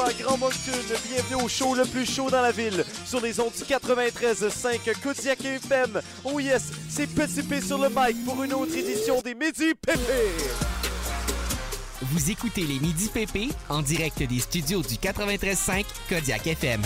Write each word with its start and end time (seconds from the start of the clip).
Saint-François, 0.00 0.12
Grand 0.22 0.38
Moncton. 0.38 0.72
Bienvenue 1.08 1.44
au 1.44 1.48
show 1.48 1.74
le 1.74 1.84
plus 1.84 2.06
chaud 2.06 2.30
dans 2.30 2.40
la 2.40 2.52
ville, 2.52 2.84
sur 3.04 3.20
les 3.20 3.38
ondes 3.40 3.52
du 3.56 3.64
93.5 3.64 5.00
Kodiak 5.02 5.44
FM. 5.44 6.00
Oh 6.24 6.40
yes, 6.40 6.70
c'est 6.88 7.06
Petit 7.06 7.42
P 7.42 7.60
sur 7.60 7.78
le 7.78 7.88
mic 7.88 8.24
pour 8.24 8.42
une 8.42 8.52
autre 8.52 8.76
édition 8.76 9.20
des 9.20 9.34
Midi 9.34 9.74
Pépé. 9.74 9.98
Vous 12.02 12.30
écoutez 12.30 12.62
les 12.62 12.80
Midi 12.80 13.08
PP 13.08 13.52
en 13.68 13.82
direct 13.82 14.22
des 14.22 14.40
studios 14.40 14.82
du 14.82 14.94
93.5 14.94 15.84
Kodiak 16.08 16.46
FM. 16.46 16.80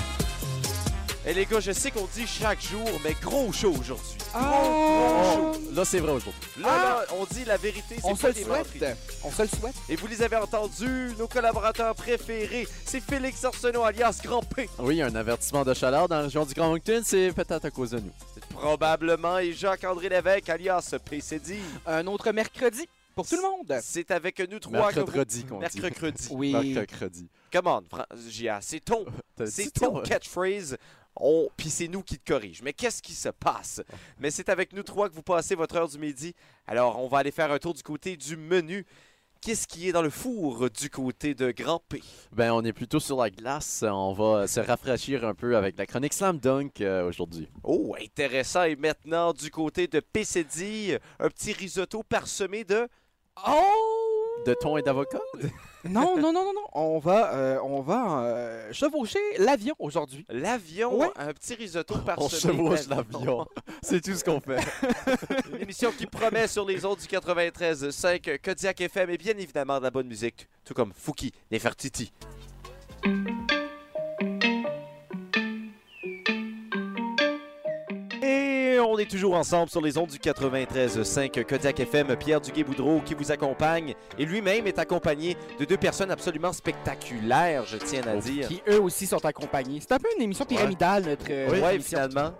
Et 1.26 1.32
les 1.32 1.46
gars, 1.46 1.58
je 1.60 1.72
sais 1.72 1.90
qu'on 1.90 2.04
dit 2.14 2.26
chaque 2.26 2.60
jour, 2.60 2.86
mais 3.02 3.14
gros 3.22 3.50
show 3.50 3.70
aujourd'hui. 3.72 4.18
Gros, 4.34 4.42
Oh! 4.44 5.32
gros 5.40 5.54
show. 5.54 5.60
Là, 5.74 5.84
c'est 5.86 5.98
vrai 5.98 6.12
aujourd'hui. 6.12 6.40
Là, 6.60 6.68
là, 6.76 7.04
on 7.18 7.24
dit 7.24 7.44
la 7.46 7.56
vérité, 7.56 7.96
c'est 7.96 8.04
On 8.04 8.14
se 8.14 8.20
pas 8.22 8.28
le 8.28 8.34
souhaite. 8.34 8.96
On 9.24 9.30
se 9.30 9.42
le 9.42 9.48
souhaite. 9.48 9.74
Et 9.88 9.96
vous 9.96 10.06
les 10.06 10.20
avez 10.22 10.36
entendus, 10.36 11.12
nos 11.18 11.26
collaborateurs 11.26 11.94
préférés, 11.94 12.68
c'est 12.84 13.00
Félix 13.00 13.42
Arsenault 13.42 13.84
alias 13.84 14.20
Grand 14.22 14.42
P. 14.42 14.68
Oui, 14.78 15.00
un 15.00 15.14
avertissement 15.14 15.64
de 15.64 15.72
chaleur 15.72 16.08
dans 16.08 16.16
la 16.16 16.22
région 16.24 16.44
du 16.44 16.52
Grand 16.52 16.68
Moncton, 16.68 17.00
c'est 17.04 17.32
peut-être 17.32 17.64
à 17.64 17.70
cause 17.70 17.92
de 17.92 18.00
nous. 18.00 18.12
Probablement, 18.50 19.38
et 19.38 19.52
Jacques-André 19.54 20.10
Lévesque 20.10 20.48
alias 20.50 20.94
PCD. 21.08 21.58
Un 21.86 22.06
autre 22.06 22.30
mercredi 22.32 22.86
pour 23.14 23.26
tout 23.26 23.36
le 23.36 23.42
monde. 23.42 23.80
C'est 23.82 24.10
avec 24.10 24.38
nous 24.50 24.58
trois 24.58 24.92
Mercredi 24.92 25.44
qu'on 25.44 25.58
dit. 25.60 25.66
Mercredi. 25.80 26.28
Oui. 26.32 26.52
Mercredi. 26.74 27.28
Come 27.50 27.66
on, 27.68 27.82
Fran- 27.88 28.04
Gia, 28.28 28.58
c'est 28.60 28.82
c'est 29.46 29.70
ton- 29.72 30.02
catchphrase. 30.02 30.76
On... 31.16 31.48
Puis 31.56 31.70
c'est 31.70 31.88
nous 31.88 32.02
qui 32.02 32.18
te 32.18 32.32
corrige. 32.32 32.62
Mais 32.62 32.72
qu'est-ce 32.72 33.02
qui 33.02 33.14
se 33.14 33.28
passe? 33.28 33.82
Mais 34.18 34.30
c'est 34.30 34.48
avec 34.48 34.72
nous 34.72 34.82
trois 34.82 35.08
que 35.08 35.14
vous 35.14 35.22
passez 35.22 35.54
votre 35.54 35.76
heure 35.76 35.88
du 35.88 35.98
midi. 35.98 36.34
Alors, 36.66 37.02
on 37.02 37.08
va 37.08 37.18
aller 37.18 37.30
faire 37.30 37.52
un 37.52 37.58
tour 37.58 37.74
du 37.74 37.82
côté 37.82 38.16
du 38.16 38.36
menu. 38.36 38.84
Qu'est-ce 39.40 39.66
qui 39.66 39.88
est 39.88 39.92
dans 39.92 40.00
le 40.00 40.08
four 40.08 40.70
du 40.70 40.88
côté 40.88 41.34
de 41.34 41.50
Grand 41.50 41.82
P? 41.90 42.02
Ben, 42.32 42.50
on 42.52 42.64
est 42.64 42.72
plutôt 42.72 42.98
sur 42.98 43.18
la 43.20 43.28
glace. 43.28 43.84
On 43.86 44.14
va 44.14 44.46
se 44.46 44.58
rafraîchir 44.58 45.22
un 45.26 45.34
peu 45.34 45.54
avec 45.56 45.76
la 45.76 45.84
chronique 45.84 46.14
Slam 46.14 46.38
Dunk 46.38 46.80
euh, 46.80 47.06
aujourd'hui. 47.06 47.50
Oh, 47.62 47.94
intéressant. 48.02 48.62
Et 48.62 48.74
maintenant, 48.74 49.34
du 49.34 49.50
côté 49.50 49.86
de 49.86 50.00
PCD, 50.00 50.98
un 51.18 51.28
petit 51.28 51.52
risotto 51.52 52.02
parsemé 52.02 52.64
de... 52.64 52.88
Oh! 53.46 54.03
De 54.46 54.54
thon 54.54 54.76
et 54.76 54.82
d'avocat? 54.82 55.20
Non, 55.84 56.16
non, 56.18 56.32
non, 56.32 56.44
non, 56.44 56.52
non. 56.54 56.64
On 56.72 56.98
va, 56.98 57.34
euh, 57.34 57.58
on 57.62 57.80
va 57.80 58.24
euh, 58.24 58.72
chevaucher 58.72 59.18
l'avion 59.38 59.74
aujourd'hui. 59.78 60.26
L'avion, 60.28 60.98
Ouais. 60.98 61.08
un 61.16 61.32
petit 61.32 61.54
risotto 61.54 61.94
On 61.96 62.00
parsemé 62.04 62.30
chevauche 62.54 62.86
l'avion. 62.88 63.46
C'est 63.82 64.00
tout 64.02 64.14
ce 64.14 64.24
qu'on 64.24 64.40
fait. 64.40 64.60
Une 65.54 65.62
émission 65.62 65.92
qui 65.92 66.06
promet 66.06 66.46
sur 66.48 66.66
les 66.66 66.84
ondes 66.84 66.98
du 66.98 67.06
93.5 67.06 68.38
Kodiak 68.40 68.80
FM 68.80 69.10
et 69.10 69.18
bien 69.18 69.34
évidemment 69.38 69.78
de 69.78 69.84
la 69.84 69.90
bonne 69.90 70.08
musique, 70.08 70.46
tout 70.64 70.74
comme 70.74 70.92
Fouki 70.94 71.32
Nefertiti. 71.50 72.12
On 78.88 78.98
est 78.98 79.10
toujours 79.10 79.34
ensemble 79.34 79.68
sur 79.70 79.80
les 79.80 79.96
ondes 79.98 80.08
du 80.10 80.18
93.5 80.18 81.44
Kodiak 81.44 81.80
FM. 81.80 82.16
Pierre 82.16 82.40
Duguay-Boudreau 82.40 83.00
qui 83.04 83.14
vous 83.14 83.30
accompagne 83.32 83.94
et 84.18 84.24
lui-même 84.24 84.66
est 84.66 84.78
accompagné 84.78 85.36
de 85.58 85.64
deux 85.64 85.76
personnes 85.76 86.10
absolument 86.10 86.52
spectaculaires, 86.52 87.64
je 87.66 87.76
tiens 87.76 88.02
à 88.06 88.16
dire. 88.16 88.48
Qui 88.48 88.62
eux 88.68 88.80
aussi 88.80 89.06
sont 89.06 89.24
accompagnés. 89.24 89.80
C'est 89.80 89.92
un 89.92 89.98
peu 89.98 90.08
une 90.16 90.22
émission 90.22 90.44
pyramidale, 90.44 91.04
notre 91.04 91.26
euh, 91.30 91.48
Oui, 91.72 91.80
finalement. 91.82 92.32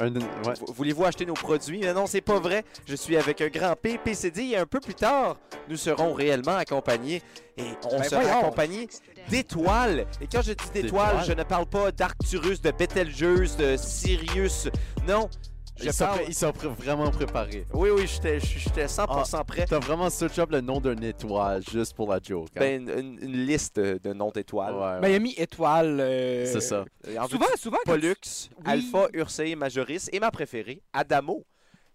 Un- 0.00 0.12
ouais. 0.14 0.54
Voulez-vous 0.74 1.04
acheter 1.04 1.24
nos 1.26 1.34
produits? 1.34 1.80
Mais 1.80 1.92
non, 1.94 2.06
c'est 2.06 2.20
pas 2.20 2.38
vrai. 2.38 2.64
Je 2.86 2.94
suis 2.96 3.16
avec 3.16 3.40
un 3.40 3.48
grand 3.48 3.74
P, 3.76 3.98
PCD 3.98 4.42
et 4.52 4.56
un 4.56 4.66
peu 4.66 4.80
plus 4.80 4.94
tard, 4.94 5.36
nous 5.68 5.76
serons 5.76 6.14
réellement 6.14 6.56
accompagnés. 6.56 7.22
Et 7.56 7.62
on 7.84 7.98
Ben 7.98 8.02
sera 8.04 8.20
voyons. 8.22 8.38
accompagnés 8.40 8.88
d'étoiles. 9.30 10.06
Et 10.20 10.26
quand 10.26 10.42
je 10.42 10.52
dis 10.52 10.64
d'étoiles, 10.74 10.82
D'étoiles? 11.10 11.24
je 11.26 11.32
ne 11.32 11.42
parle 11.44 11.66
pas 11.66 11.92
d'Arcturus, 11.92 12.60
de 12.60 12.72
Betelgeuse, 12.72 13.56
de 13.56 13.76
Sirius. 13.76 14.68
Non, 15.06 15.28
je 15.76 15.84
Ils 15.86 15.92
sont, 15.92 16.04
parle... 16.04 16.18
pré- 16.20 16.24
ils 16.28 16.34
sont 16.34 16.52
pré- 16.52 16.68
vraiment 16.68 17.10
préparés. 17.10 17.66
Oui, 17.72 17.90
oui, 17.90 18.06
j'étais 18.06 18.38
j'étais 18.40 18.86
100% 18.86 19.44
prêt. 19.44 19.66
T'as 19.68 19.78
vraiment 19.80 20.08
search 20.10 20.38
up 20.38 20.50
le 20.52 20.60
nom 20.60 20.80
d'une 20.80 21.02
étoile 21.02 21.62
juste 21.70 21.94
pour 21.94 22.10
la 22.12 22.20
joke. 22.22 22.48
hein? 22.56 22.60
Ben, 22.60 22.88
une, 22.88 23.18
une 23.20 23.46
liste 23.46 23.78
de, 23.80 24.12
noms 24.12 24.30
d'étoiles. 24.30 24.74
Ouais, 24.74 25.00
Ben, 25.00 25.22
mis 25.22 25.34
étoile. 25.36 25.98
euh, 26.00 26.46
C'est 26.46 26.60
ça. 26.60 26.84
En 27.18 27.26
Souvent, 27.28 27.46
souvent. 27.56 27.78
Pollux, 27.84 28.14
Oui. 28.58 28.62
Alpha, 28.64 29.08
Ursay, 29.12 29.54
Majoris 29.56 30.08
et 30.12 30.20
ma 30.20 30.30
préférée, 30.30 30.82
Adamo, 30.92 31.44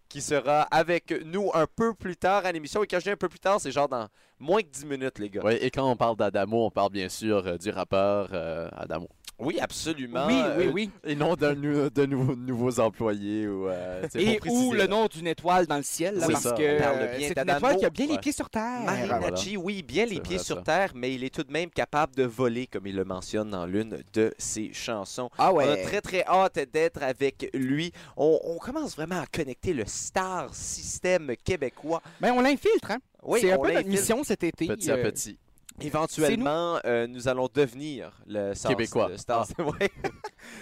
qui 0.08 0.20
sera 0.20 0.62
avec 0.62 1.14
nous 1.24 1.50
un 1.54 1.66
peu 1.66 1.94
plus 1.94 2.16
tard 2.16 2.44
à 2.44 2.50
l'émission. 2.52 2.82
Et 2.82 2.86
quand 2.86 2.98
je 2.98 3.04
dis 3.04 3.10
un 3.10 3.16
peu 3.16 3.28
plus 3.28 3.38
tard, 3.38 3.60
c'est 3.60 3.70
genre 3.70 3.88
dans 3.88 4.08
moins 4.40 4.60
que 4.60 4.66
10 4.68 4.84
minutes, 4.86 5.18
les 5.20 5.30
gars. 5.30 5.42
Ouais, 5.42 5.62
et 5.64 5.70
quand 5.70 5.88
on 5.88 5.94
parle 5.96 6.16
d'Adamo, 6.16 6.66
on 6.66 6.70
parle 6.70 6.90
bien 6.90 7.08
sûr 7.08 7.46
euh, 7.46 7.56
du 7.56 7.70
rappeur 7.70 8.28
euh, 8.32 8.68
Adamo. 8.76 9.08
Oui, 9.40 9.58
absolument. 9.60 10.26
Oui, 10.26 10.34
oui, 10.58 10.64
Euh, 10.66 10.70
oui. 10.72 10.90
Et 11.04 11.14
non 11.14 11.34
d'un 11.34 11.54
de 11.54 12.06
nouveaux, 12.06 12.36
nouveaux 12.36 12.78
employés 12.80 13.48
ou. 13.48 13.68
euh, 13.68 14.06
Et 14.14 14.38
pour 14.38 14.52
ou 14.52 14.72
le 14.72 14.86
nom 14.86 15.06
d'une 15.06 15.26
étoile 15.26 15.66
dans 15.66 15.76
le 15.78 15.82
ciel, 15.82 16.16
là, 16.16 16.26
parce 16.28 16.42
ça, 16.42 16.52
que 16.52 16.62
euh, 16.62 17.16
bien 17.16 17.28
c'est 17.28 17.38
une 17.38 17.50
étoile 17.50 17.76
qui 17.78 17.84
a 17.84 17.90
bien 17.90 18.06
les 18.06 18.12
Ouais. 18.12 18.18
pieds 18.18 18.32
sur 18.32 18.50
terre. 18.50 18.80
Marinacci, 18.84 19.56
oui, 19.56 19.82
bien 19.82 20.04
les 20.06 20.20
pieds 20.20 20.38
sur 20.38 20.56
ça. 20.56 20.62
terre, 20.62 20.92
mais 20.94 21.14
il 21.14 21.24
est 21.24 21.34
tout 21.34 21.42
de 21.44 21.52
même 21.52 21.70
capable 21.70 22.14
de 22.14 22.24
voler, 22.24 22.66
comme 22.66 22.86
il 22.86 22.96
le 22.96 23.04
mentionne 23.04 23.50
dans 23.50 23.66
l'une 23.66 24.02
de 24.12 24.34
ses 24.38 24.72
chansons. 24.72 25.30
Ah 25.38 25.52
On 25.52 25.58
a 25.58 25.66
ouais. 25.66 25.82
très, 25.82 26.00
très 26.00 26.24
hâte 26.26 26.58
d'être 26.72 27.02
avec 27.02 27.50
lui. 27.54 27.92
On, 28.16 28.38
on 28.44 28.58
commence 28.58 28.94
vraiment 28.96 29.20
à 29.20 29.26
connecter 29.26 29.72
le 29.72 29.84
star 29.86 30.54
système 30.54 31.32
québécois. 31.44 32.02
Ben, 32.20 32.32
on 32.32 32.40
l'infiltre, 32.42 32.90
hein. 32.90 32.98
Oui, 33.22 33.38
c'est 33.42 33.52
un 33.52 33.58
peu 33.58 33.72
notre 33.72 33.86
mission 33.88 34.24
cet 34.24 34.44
été. 34.44 34.66
Petit 34.66 34.90
à 34.90 34.94
euh, 34.94 35.02
petit. 35.02 35.38
Éventuellement, 35.86 36.78
euh, 36.84 37.06
nous 37.06 37.28
allons 37.28 37.48
devenir 37.52 38.20
le 38.26 38.54
Star- 38.54 38.70
Québécois. 38.70 39.08
le 39.08 39.16
Star- 39.16 39.46
Ouais. 39.58 39.90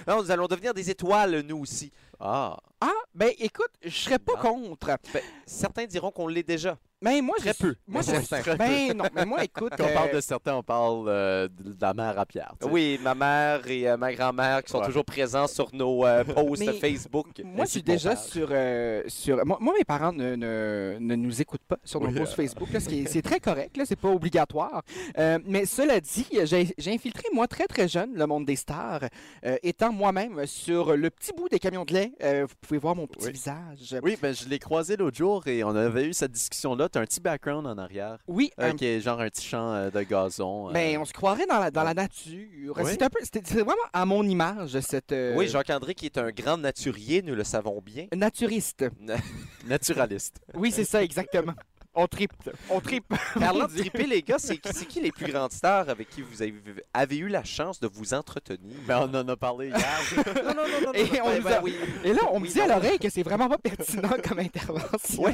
non, 0.07 0.23
nous 0.23 0.31
allons 0.31 0.47
devenir 0.47 0.75
des 0.75 0.91
étoiles, 0.91 1.41
nous 1.41 1.59
aussi. 1.59 1.93
Ah, 2.21 2.57
Ah, 2.81 2.91
ben 3.15 3.33
écoute, 3.39 3.71
je 3.83 3.91
serais 3.91 4.19
pas 4.19 4.35
Ah. 4.37 4.41
contre. 4.43 4.87
Ben, 5.13 5.23
certains 5.47 5.87
diront 5.87 6.11
qu'on 6.13 6.29
l'est 6.29 6.43
déjà. 6.43 6.79
Mais 7.01 7.21
moi, 7.21 7.37
Très 7.39 7.53
je 7.53 7.59
peu. 7.59 7.75
Moi, 7.87 8.03
Mais 8.05 8.13
je 8.21 8.27
certains. 8.27 8.43
Très 8.43 8.57
Ben 8.57 8.97
non, 8.97 9.05
mais 9.15 9.25
moi, 9.25 9.45
écoute. 9.45 9.73
quand 9.77 9.85
on 9.85 9.89
euh, 9.89 9.95
parle 9.95 10.13
de 10.15 10.21
certains, 10.21 10.55
on 10.57 10.63
parle 10.65 11.05
euh, 11.09 11.47
de 11.49 11.77
la 11.81 11.95
mère 11.95 12.19
à 12.19 12.27
Pierre. 12.27 12.55
tu 12.61 12.67
sais. 12.67 12.73
Oui, 12.73 12.99
ma 13.03 13.15
mère 13.15 13.65
et 13.69 13.89
euh, 13.89 13.97
ma 13.97 14.13
grand-mère 14.13 14.65
qui 14.65 14.73
sont 14.73 14.81
Ouais. 14.81 14.87
toujours 14.87 15.05
présents 15.05 15.47
sur 15.47 15.73
nos 15.73 16.05
euh, 16.05 16.25
posts 16.25 16.59
Mais- 16.67 16.73
Facebook. 16.73 17.27
Moi, 17.45 17.67
je 17.67 17.71
suis 17.71 17.83
déjà 17.85 18.17
sur. 18.17 18.49
euh, 18.51 19.03
sur 19.07 19.45
moi, 19.47 19.59
moi, 19.61 19.75
mes 19.79 19.85
parents 19.85 20.13
ne, 20.13 20.35
ne, 20.35 20.97
ne 20.99 21.15
nous 21.15 21.41
écoutent 21.41 21.65
pas 21.69 21.79
sur 21.85 22.01
nos 22.01 22.09
Oui, 22.09 22.15
posts 22.19 22.33
euh. 22.33 22.37
Facebook. 22.37 22.73
là, 22.73 22.81
ce 22.81 22.89
qui 22.89 23.01
est- 23.03 23.07
C'est 23.09 23.23
très 23.23 23.39
correct, 23.39 23.77
là, 23.77 23.85
c'est 23.87 23.95
pas 23.97 24.09
obligatoire. 24.11 24.83
Euh, 25.19 25.39
mais 25.47 25.67
cela 25.67 26.01
dit, 26.01 26.27
j'ai 26.45 26.75
j'ai 26.77 26.93
infiltré, 26.93 27.25
moi, 27.33 27.47
très 27.47 27.67
très 27.69 27.87
jeune, 27.87 28.15
le 28.15 28.27
monde 28.27 28.45
des 28.45 28.57
stars, 28.57 29.03
euh, 29.47 29.57
étant 29.63 29.93
moi-même 29.93 30.47
sur 30.47 30.97
le 30.97 31.11
petit 31.11 31.33
bout 31.33 31.49
des 31.49 31.61
camions 31.61 31.85
de 31.85 31.95
lait. 31.95 32.13
Euh, 32.25 32.47
vous 32.49 32.55
pouvez 32.61 32.79
voir 32.79 32.97
mon 32.97 33.07
petit 33.07 33.27
Oui. 33.27 33.33
visage. 33.33 33.97
Oui, 34.03 34.19
ben 34.21 34.35
je 34.35 34.49
l'ai 34.49 34.59
croisé 34.59 34.97
l'autre 34.97 35.17
jour 35.17 35.47
et 35.47 35.63
on 35.63 35.77
avait 35.77 36.07
eu 36.07 36.13
cette 36.13 36.33
discussion-là. 36.33 36.88
T'as 36.91 37.01
un 37.01 37.05
petit 37.05 37.21
background 37.21 37.67
en 37.67 37.77
arrière. 37.79 38.19
Oui, 38.27 38.51
euh, 38.59 38.71
un 38.71 38.75
qui 38.77 38.87
est 38.87 39.01
genre 39.01 39.21
un 39.21 39.29
petit 39.29 39.47
champ 39.47 39.73
euh, 39.73 39.91
de 39.91 40.03
gazon. 40.03 40.69
euh. 40.69 40.73
Mais 40.73 40.97
on 40.97 41.05
se 41.05 41.13
croirait 41.13 41.47
dans 41.47 41.59
la, 41.59 41.71
dans 41.71 41.83
la 41.85 41.95
nature. 41.95 42.75
Oui. 42.77 42.85
C'est 42.87 43.03
un 43.03 43.09
peu, 43.11 43.19
c'est 43.23 43.53
vraiment 43.61 43.77
à 43.93 44.05
mon 44.07 44.23
image 44.25 44.79
cette 44.81 45.13
euh, 45.13 45.35
Oui, 45.37 45.49
Jacques-André 45.49 45.95
qui 45.95 46.07
est 46.07 46.19
un 46.19 46.31
grand 46.31 46.57
naturier, 46.57 47.23
nous 47.23 47.35
le 47.35 47.45
savons 47.45 47.81
bien. 47.85 48.07
naturiste. 48.15 48.87
naturaliste. 49.67 50.41
Oui, 50.55 50.71
c'est 50.73 50.85
ça 50.85 51.03
exactement. 51.03 51.55
On 51.95 52.07
tripe, 52.07 52.33
on 52.71 52.81
tripe. 52.81 53.13
Parlant 53.41 53.67
de 53.67 53.77
triper, 53.77 54.07
les 54.07 54.23
gars, 54.23 54.37
c'est 54.39 54.61
c'est 54.73 54.87
qui 54.87 55.01
les 55.01 55.11
plus 55.11 55.33
grandes 55.33 55.51
stars 55.51 55.89
avec 55.89 56.09
qui 56.11 56.23
vous 56.23 56.43
avez, 56.43 56.55
avez 56.95 57.17
eu 57.17 57.27
la 57.29 57.43
chance 57.43 57.81
de 57.81 57.89
vous 57.89 58.15
entretenir? 58.15 58.77
Ben 58.87 59.09
on 59.11 59.15
en 59.19 59.27
a 59.29 59.37
parlé 59.37 59.69
hier. 59.69 60.01
non, 60.45 60.55
non, 60.55 60.55
non, 60.55 60.87
non. 60.87 60.93
Et 60.93 61.05
non, 61.05 61.25
on 61.25 61.29
ben, 61.31 61.43
ben 61.43 61.53
a- 61.55 61.63
oui. 61.63 61.75
Et 62.05 62.13
là, 62.13 62.21
on 62.31 62.39
me 62.39 62.45
Oui, 62.47 62.53
dit 62.53 62.61
à 62.61 62.69
l'oreille 62.69 62.99
que 63.01 63.09
c'est 63.11 63.25
vraiment 63.25 63.49
pas 63.49 63.59
pertinent 63.59 64.11
comme 64.29 64.39
intervention. 64.39 65.23
Ouais. 65.25 65.33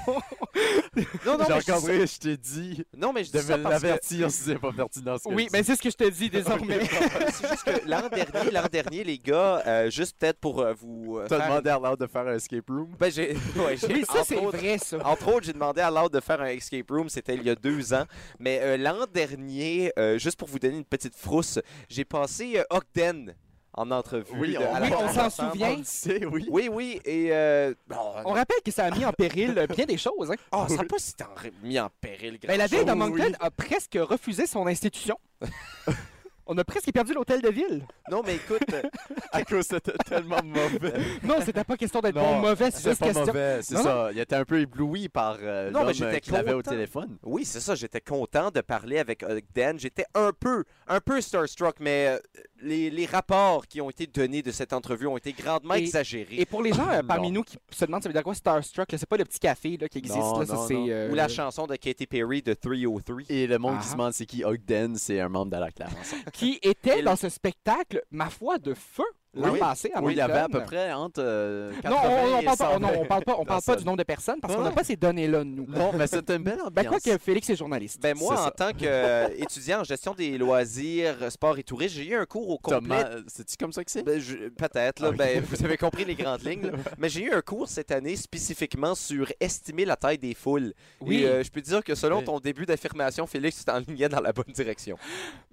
Non, 1.27 1.37
non, 1.37 1.39
mais 1.39 1.45
je 1.45 1.59
dis 1.59 1.65
ça- 1.67 1.73
Jean-André, 1.75 2.07
je 2.07 2.19
t'ai 2.19 2.37
dit 2.39 2.85
non, 2.97 3.13
mais 3.13 3.25
je 3.25 3.33
de 3.33 3.39
dis 3.41 3.45
ça 3.47 3.59
me 3.59 3.63
parce 3.63 3.83
que 3.83 3.87
l'avertir 3.87 4.31
si 4.31 4.43
c'est 4.45 4.59
pas 4.59 4.73
pertinent. 4.73 5.19
ce 5.19 5.25
que 5.29 5.35
Oui, 5.35 5.49
mais 5.53 5.63
c'est 5.65 5.77
ce 5.77 5.83
que 5.83 5.91
je 5.91 5.97
te 5.97 6.09
dis 6.09 6.31
désormais. 6.31 6.81
c'est 6.87 7.49
juste 7.49 7.65
que 7.65 7.89
l'an 7.89 8.09
dernier, 8.09 8.51
l'an 8.53 8.67
dernier, 8.73 9.05
les 9.05 9.19
gars, 9.19 9.63
euh, 9.67 9.91
juste 9.91 10.17
peut-être 10.19 10.39
pour 10.41 10.61
euh, 10.61 10.73
vous 10.73 11.19
euh, 11.19 11.27
T'as 11.29 11.37
faire- 11.39 11.49
demandé 11.49 11.69
à 11.71 11.79
Loud 11.79 11.99
de 12.01 12.07
faire 12.07 12.27
un 12.27 12.35
escape 12.37 12.69
room? 12.69 12.89
Ben, 12.99 13.11
j'ai, 13.13 13.35
ouais, 13.57 13.77
j'ai- 13.77 14.05
ça, 14.05 14.21
entre 14.21 14.25
c'est 14.27 14.37
autres- 14.39 14.57
vrai, 14.57 14.79
ça. 14.79 14.97
Entre 15.05 15.29
autres, 15.29 15.45
j'ai 15.45 15.53
demandé 15.53 15.81
à 15.83 15.91
Loud 15.91 16.11
de 16.13 16.21
faire 16.21 16.41
un 16.41 16.44
escape 16.47 16.91
room, 16.91 17.09
c'était 17.09 17.35
il 17.35 17.43
y 17.43 17.51
a 17.51 17.55
deux 17.55 17.95
ans. 17.95 18.05
Mais 18.39 18.61
euh, 18.63 18.77
l'an 18.77 19.07
dernier, 19.13 19.93
euh, 19.99 20.19
juste 20.19 20.39
pour 20.39 20.49
vous 20.49 20.59
donner 20.59 20.77
une 20.79 20.85
petite 20.85 21.17
frousse, 21.17 21.59
j'ai 21.89 22.05
passé 22.05 22.59
euh, 22.59 22.65
Ogden 22.77 23.35
en 23.77 23.91
entrevue. 23.91 24.33
Oui, 24.37 24.57
on- 24.59 24.83
oui, 24.83 24.91
on 24.97 25.13
s'en 25.13 25.31
souvient. 25.31 25.77
Sait, 25.85 26.25
oui. 26.27 26.47
Oui, 26.49 26.69
oui, 26.71 27.01
et 27.05 27.29
euh, 27.33 27.75
bon, 27.89 27.97
On 28.25 28.33
rappelle 28.33 28.63
que 28.65 28.71
ça 28.71 28.87
a 28.87 28.91
mis 28.97 29.05
en 29.05 29.13
péril 29.13 29.67
bien 29.75 29.85
des 29.85 29.99
choses. 29.99 30.31
Hein. 30.31 30.37
oh, 30.53 30.67
ça 30.69 30.77
n'a 30.77 30.85
pas 30.85 30.99
si 30.99 31.15
mis 31.63 31.79
en 31.79 31.91
péril. 32.01 32.39
Ben, 32.47 32.57
la 32.57 32.67
ville 32.67 32.85
de. 32.85 32.93
Moncton 32.93 33.27
oui. 33.29 33.35
a 33.41 33.51
presque 33.51 33.99
refusé 34.01 34.47
son 34.47 34.67
institution. 34.67 35.19
On 36.47 36.59
a 36.59 36.65
presque 36.65 36.93
perdu 36.93 37.15
l'hôtel 37.15 37.41
de 37.41 37.49
ville. 37.49 37.87
Non, 38.11 38.23
mais 38.25 38.35
écoute, 38.37 38.63
euh, 38.73 38.83
À 39.33 39.43
cause 39.45 39.65
c'était 39.67 39.93
tellement 40.07 40.43
mauvais. 40.45 40.93
Non, 41.23 41.37
c'était 41.45 41.65
pas 41.65 41.77
question 41.77 42.01
d'être 42.01 42.15
bon 42.15 42.39
ou 42.39 42.41
mauvais, 42.41 42.71
c'est 42.71 42.89
juste 42.89 43.01
pas 43.01 43.07
question. 43.07 43.27
mauvais, 43.27 43.61
c'est 43.63 43.75
Non, 43.75 43.83
ça. 43.83 44.09
Il 44.13 44.19
était 44.19 44.37
un 44.37 44.45
peu 44.45 44.61
ébloui 44.61 45.09
par 45.09 45.39
euh, 45.41 45.71
Non, 45.71 45.81
mais 45.81 45.87
l'homme 45.87 45.95
j'étais 45.95 46.21
qu'il 46.21 46.37
avait 46.37 46.53
au 46.53 46.57
content. 46.59 46.71
téléphone. 46.73 47.17
oui, 47.23 47.45
c'est 47.45 47.61
ça, 47.61 47.75
j'étais 47.75 48.01
content 48.01 48.51
de 48.51 48.61
parler 48.61 48.99
avec 48.99 49.23
euh, 49.23 49.41
Dan. 49.55 49.79
J'étais 49.79 50.05
un 50.15 50.33
peu, 50.39 50.65
un 50.87 51.01
peu 51.01 51.21
starstruck, 51.21 51.77
mais 51.81 52.09
euh, 52.09 52.19
les, 52.65 52.91
les 52.91 53.07
rapports 53.07 53.67
qui 53.67 53.81
ont 53.81 53.91
été 53.91 54.07
donnés 54.07 54.43
de 54.43 54.51
cette 54.51 54.73
entrevue 54.73 55.07
ont 55.07 55.17
été 55.17 55.33
grandement 55.33 55.75
Et- 55.75 55.79
exagérés. 55.81 56.37
Et 56.37 56.47
pour 56.47 56.63
les 56.63 56.73
gens 56.73 56.89
euh, 56.89 57.03
parmi 57.07 57.31
nous 57.31 57.43
qui 57.43 57.57
se 57.71 57.85
demandent 57.85 58.03
ça 58.03 58.09
veut 58.09 58.13
dire 58.13 58.23
quoi 58.25 58.35
Starstruck, 58.35 58.89
c'est 58.91 59.07
pas 59.07 59.17
le 59.17 59.25
petit 59.25 59.39
café 59.39 59.77
là, 59.77 59.89
qui 59.89 59.99
existe, 59.99 60.17
Non, 60.19 60.41
là, 60.41 60.47
ça 60.47 60.55
non, 60.55 60.67
c'est. 60.67 60.75
non. 60.75 60.87
euh, 60.89 61.11
Ou 61.11 61.15
la 61.15 61.29
chanson 61.29 61.67
de 61.67 61.77
Katy 61.77 62.07
Perry 62.07 62.43
de 62.43 62.55
303. 62.55 63.23
Et 63.29 63.47
le 63.47 63.59
monde 63.59 63.75
Ah. 63.79 63.83
qui 63.83 63.87
se 63.89 63.93
demande 63.93 64.13
c'est 64.13 64.27
qui 64.27 64.45
Ogden, 64.45 64.97
c'est 64.97 65.21
un 65.21 65.29
membre 65.29 65.53
de 65.53 65.61
la 65.61 65.71
classe. 65.71 66.15
qui 66.33 66.59
était 66.63 67.01
Et 67.01 67.03
dans 67.03 67.17
ce 67.17 67.29
spectacle, 67.29 68.03
ma 68.11 68.31
foi, 68.31 68.59
de 68.59 68.75
feu 68.75 69.05
l'an 69.37 69.53
Oui. 69.53 69.59
passé 69.59 69.91
à 69.95 70.03
Oui, 70.03 70.13
il 70.15 70.17
y 70.19 70.21
avait 70.21 70.39
à 70.39 70.49
peu 70.49 70.63
près 70.63 70.93
entre 70.93 71.21
euh, 71.21 71.71
Non, 71.85 71.97
80 71.97 72.01
on, 72.05 72.35
on 72.35 72.41
et 72.41 72.45
parle 72.45 72.57
pas, 72.57 72.65
120 72.65 72.79
non, 72.81 72.89
on 73.01 73.05
parle 73.07 73.25
pas, 73.25 73.37
on 73.39 73.45
parle 73.45 73.63
pas 73.63 73.77
du 73.77 73.85
nombre 73.85 73.99
de 73.99 74.03
personnes 74.05 74.41
parce 74.41 74.55
qu'on 74.55 74.63
n'a 74.63 74.69
non. 74.71 74.75
pas 74.75 74.85
ces 74.85 74.97
données-là, 74.97 75.45
nous. 75.45 75.67
Non, 75.67 75.93
mais 75.95 76.07
c'était 76.07 76.37
une 76.37 76.43
belle 76.43 76.55
ambiance. 76.61 76.73
Ben, 76.73 76.87
quoi 76.87 77.01
que 77.01 77.19
Félix 77.19 77.49
est 77.51 77.57
journaliste. 77.57 78.01
Ben 78.03 78.17
moi, 78.17 78.35
C'est 78.37 78.41
en 78.43 78.45
ça. 78.45 78.51
tant 78.51 78.73
qu'étudiant 78.73 79.81
en 79.81 79.85
gestion 79.85 80.15
des 80.15 80.37
loisirs, 80.39 81.17
sport 81.31 81.59
et 81.59 81.63
tourisme, 81.63 81.97
j'ai 81.97 82.07
eu 82.11 82.15
un 82.17 82.27
cours 82.27 82.49
au 82.51 82.59
complet. 82.59 83.05
C'est-tu 83.27 83.57
comme 83.57 83.73
ça 83.73 83.85
que 83.85 83.91
c'est? 83.91 84.03
Ben, 84.03 84.19
je- 84.21 84.49
Peut-être, 84.49 85.01
là, 85.01 85.09
Ah 85.09 85.11
oui. 85.11 85.17
ben, 85.17 85.43
vous 85.43 85.65
avez 85.65 85.77
compris 85.77 86.05
les 86.05 86.15
grandes 86.15 86.43
lignes. 86.45 86.63
là. 86.67 86.73
Mais 86.99 87.09
j'ai 87.09 87.23
eu 87.25 87.33
un 87.33 87.41
cours 87.43 87.69
cette 87.69 87.91
année 87.91 88.17
spécifiquement 88.17 88.95
sur 88.95 89.31
estimer 89.41 89.85
la 89.85 89.97
taille 89.97 90.19
des 90.19 90.35
foules. 90.35 90.73
Oui. 91.01 91.23
Et 91.23 91.27
euh, 91.27 91.43
je 91.43 91.51
peux 91.51 91.61
te 91.61 91.67
dire 91.69 91.83
que 91.83 91.95
selon 91.95 92.23
ton 92.23 92.39
début 92.41 92.67
d'affirmation, 92.67 93.27
Félix, 93.27 93.59
tu 93.59 93.65
t'enlignais 93.65 94.09
dans 94.09 94.21
la 94.21 94.33
bonne 94.33 94.45
direction. 94.55 94.97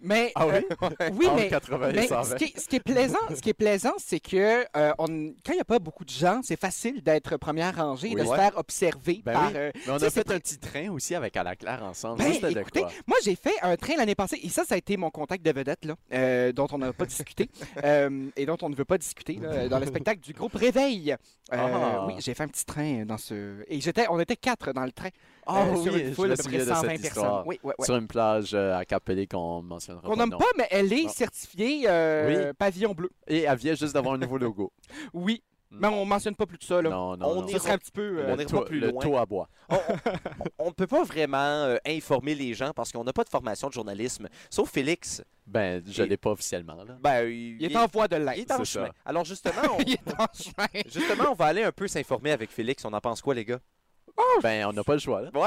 Mais 0.01 0.31
Ah 0.35 0.47
oui? 0.47 0.53
euh, 1.01 1.09
oui, 1.13 1.27
mais 1.35 1.47
80 1.49 1.89
et 1.89 1.93
Mais 1.93 2.07
120. 2.07 2.23
ce 2.23 2.35
qui, 2.35 2.43
est, 2.45 2.59
ce 2.59 2.67
qui 2.67 2.75
est 2.77 2.79
plaisant, 2.79 3.17
ce 3.33 3.41
qui 3.41 3.49
est 3.49 3.53
plaisant, 3.53 3.70
c'est 3.97 4.19
que 4.19 4.65
euh, 4.77 4.91
on- 4.99 5.33
quand 5.45 5.51
il 5.51 5.55
n'y 5.55 5.59
a 5.61 5.65
pas 5.65 5.79
beaucoup 5.79 6.05
de 6.05 6.09
gens, 6.09 6.41
c'est 6.43 6.59
facile 6.59 7.01
d'être 7.01 7.37
première 7.37 7.75
rangée 7.75 8.11
et 8.11 8.15
de 8.15 8.23
se 8.23 8.33
faire 8.33 8.57
observer 8.57 9.21
Ben 9.25 9.33
par. 9.33 9.47
oui. 9.47 9.53
euh, 9.55 9.71
Mais 9.85 9.91
on 9.93 9.95
a 9.95 10.09
fait 10.09 10.29
un 10.31 10.39
petit 10.39 10.57
train 10.57 10.89
aussi 10.91 11.15
avec 11.15 11.35
à 11.37 11.43
la 11.43 11.55
Claire 11.55 11.83
ensemble. 11.83 12.19
Ben, 12.19 12.27
Ça, 12.27 12.33
c'était 12.33 12.53
de 12.53 12.59
écoutez, 12.61 12.81
quoi? 12.81 12.91
moi 13.07 13.17
j'ai 13.23 13.35
fait 13.35 13.53
un 13.61 13.75
train 13.77 13.95
l'année 13.97 14.15
passée 14.15 14.39
et 14.43 14.49
ça, 14.49 14.63
ça 14.65 14.75
a 14.75 14.77
été 14.77 14.97
mon 14.97 15.09
contact 15.09 15.45
de 15.45 15.51
vedette 15.51 15.85
là, 15.85 15.95
euh, 16.13 16.51
dont 16.51 16.67
on 16.71 16.77
n'a 16.77 16.93
pas 16.93 17.05
discuté 17.05 17.49
et 18.35 18.45
dont 18.45 18.57
on 18.61 18.69
ne 18.69 18.75
veut 18.75 18.85
pas 18.85 18.97
discuter 18.97 19.35
là, 19.41 19.67
dans 19.67 19.79
le 19.79 19.85
spectacle 19.85 20.19
du 20.21 20.33
groupe 20.33 20.53
Réveil. 20.55 21.15
Ah. 21.51 22.05
Oui, 22.07 22.13
j'ai 22.19 22.33
fait 22.33 22.43
un 22.43 22.47
petit 22.47 22.65
train 22.65 23.05
dans 23.05 23.17
ce 23.17 23.63
et 23.67 23.81
j'étais, 23.81 24.05
on 24.09 24.19
était 24.19 24.35
quatre 24.37 24.71
dans 24.73 24.85
le 24.85 24.91
train 24.91 25.09
Ah 25.45 25.63
euh, 25.65 25.71
oui, 25.75 25.83
sur 25.83 25.95
une 25.95 26.07
je 26.09 26.13
foule 26.13 26.29
me 26.29 26.35
d'à 26.35 26.37
peu 26.37 26.43
souviens 26.43 26.59
près 26.59 26.65
de 26.67 26.73
120 26.75 26.81
cette 26.93 27.01
personnes. 27.01 27.23
histoire. 27.23 27.47
Oui, 27.47 27.59
ouais, 27.63 27.73
ouais. 27.77 27.85
Sur 27.85 27.95
une 27.97 28.07
plage 28.07 28.51
euh, 28.53 28.77
à 28.77 28.85
Capelé 28.85 29.27
qu'on 29.27 29.61
mentionnera 29.61 30.07
Qu'on 30.07 30.15
nomme 30.15 30.31
pas, 30.31 30.45
mais 30.57 30.67
elle 30.71 30.91
est 30.93 31.03
Non. 31.03 31.09
certifiée 31.09 31.83
euh, 31.87 32.47
Oui. 32.49 32.53
pavillon 32.57 32.93
bleu. 32.93 33.09
Et 33.27 33.41
elle 33.41 33.57
vient 33.57 33.73
juste 33.75 33.93
d'avoir 33.93 34.13
un 34.15 34.17
nouveau 34.17 34.37
logo. 34.37 34.71
Oui, 35.13 35.43
mais 35.73 35.87
on 35.87 36.03
mentionne 36.05 36.35
pas 36.35 36.45
plus 36.45 36.57
de 36.57 36.63
ça 36.65 36.81
là. 36.81 36.89
Non, 36.89 37.15
non, 37.15 37.27
On 37.29 37.35
non. 37.35 37.41
un 37.43 37.77
petit 37.77 37.91
peu. 37.91 38.23
On 38.27 38.35
le 38.35 38.41
ira 38.41 38.45
toit- 38.45 38.65
plus 38.65 38.79
le 38.79 38.89
loin. 38.91 39.01
taux 39.01 39.17
à 39.17 39.25
bois. 39.25 39.47
On 40.59 40.67
ne 40.67 40.71
peut 40.71 40.87
pas 40.87 41.03
vraiment 41.03 41.37
euh, 41.37 41.77
informer 41.87 42.35
les 42.35 42.53
gens 42.53 42.71
parce 42.75 42.91
qu'on 42.91 43.03
n'a 43.05 43.13
pas 43.13 43.23
de 43.23 43.29
formation 43.29 43.67
de 43.69 43.73
journalisme. 43.73 44.27
Sauf 44.49 44.69
Félix. 44.69 45.23
Ben, 45.47 45.81
je 45.87 46.03
Et- 46.03 46.07
l'ai 46.07 46.17
pas 46.17 46.31
officiellement. 46.31 46.75
Là. 46.83 46.97
Ben, 47.01 47.23
il, 47.29 47.61
il 47.61 47.71
est 47.71 47.75
en 47.77 47.87
voie 47.87 48.07
de 48.07 48.17
il 48.17 48.23
l'être. 48.25 48.37
est 48.39 48.51
en 48.51 48.63
chemin. 48.63 48.87
ça. 48.87 48.91
Alors 49.05 49.23
justement, 49.25 49.61
on, 49.77 49.81
Il 49.81 49.93
est 49.93 50.19
en 50.19 50.27
chemin. 50.33 50.81
justement, 50.85 51.31
on 51.31 51.35
va 51.35 51.45
aller 51.45 51.63
un 51.63 51.71
peu 51.71 51.87
s'informer 51.87 52.31
avec 52.31 52.49
Félix. 52.51 52.83
On 52.85 52.91
en 52.93 52.99
pense 53.01 53.21
quoi, 53.21 53.33
les 53.33 53.45
gars? 53.45 53.59
Ben, 54.41 54.65
on 54.65 54.73
n'a 54.73 54.83
pas 54.83 54.93
le 54.93 54.99
choix. 54.99 55.21
Là. 55.21 55.29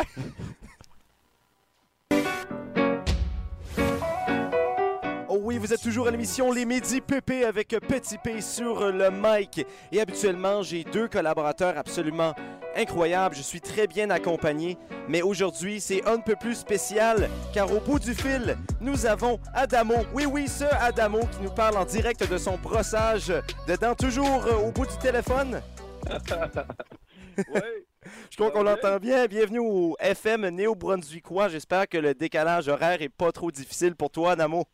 Oh 5.37 5.41
oui, 5.43 5.59
vous 5.59 5.73
êtes 5.73 5.83
toujours 5.83 6.07
à 6.07 6.13
l'émission 6.13 6.53
Les 6.53 6.65
Midi 6.65 7.01
PP 7.01 7.45
avec 7.45 7.71
Petit 7.71 8.19
P 8.19 8.41
sur 8.41 8.93
le 8.93 9.11
mic. 9.11 9.67
Et 9.91 10.01
habituellement, 10.01 10.63
j'ai 10.63 10.85
deux 10.85 11.09
collaborateurs 11.09 11.77
absolument 11.77 12.35
incroyables. 12.77 13.35
Je 13.35 13.43
suis 13.43 13.61
très 13.61 13.89
bien 13.89 14.11
accompagné. 14.11 14.79
Mais 15.09 15.23
aujourd'hui, 15.23 15.81
c'est 15.81 16.07
un 16.07 16.19
peu 16.21 16.37
plus 16.37 16.55
spécial 16.55 17.29
car 17.53 17.69
au 17.73 17.81
bout 17.81 17.99
du 17.99 18.15
fil, 18.15 18.57
nous 18.81 19.07
avons 19.07 19.41
Adamo. 19.53 19.97
Oui, 20.15 20.25
oui, 20.25 20.47
ce 20.47 20.73
Adamo 20.81 21.19
qui 21.19 21.43
nous 21.43 21.51
parle 21.51 21.79
en 21.79 21.85
direct 21.85 22.31
de 22.31 22.39
son 22.39 22.57
brossage 22.57 23.27
de 23.67 23.75
dents, 23.75 23.97
toujours 23.97 24.47
au 24.65 24.71
bout 24.71 24.87
du 24.87 24.97
téléphone. 24.99 25.61
Ouais. 27.53 27.85
Je 28.31 28.37
crois 28.37 28.51
qu'on 28.51 28.63
l'entend 28.63 28.99
bien. 28.99 29.27
Bienvenue 29.27 29.61
au 29.61 29.97
FM 29.99 30.49
Néo-Brunswickois. 30.49 31.49
J'espère 31.49 31.89
que 31.89 31.99
le 31.99 32.15
décalage 32.15 32.69
horaire 32.69 33.03
est 33.03 33.09
pas 33.09 33.33
trop 33.33 33.51
difficile 33.51 33.95
pour 33.95 34.11
toi, 34.11 34.33
Adamo. 34.33 34.65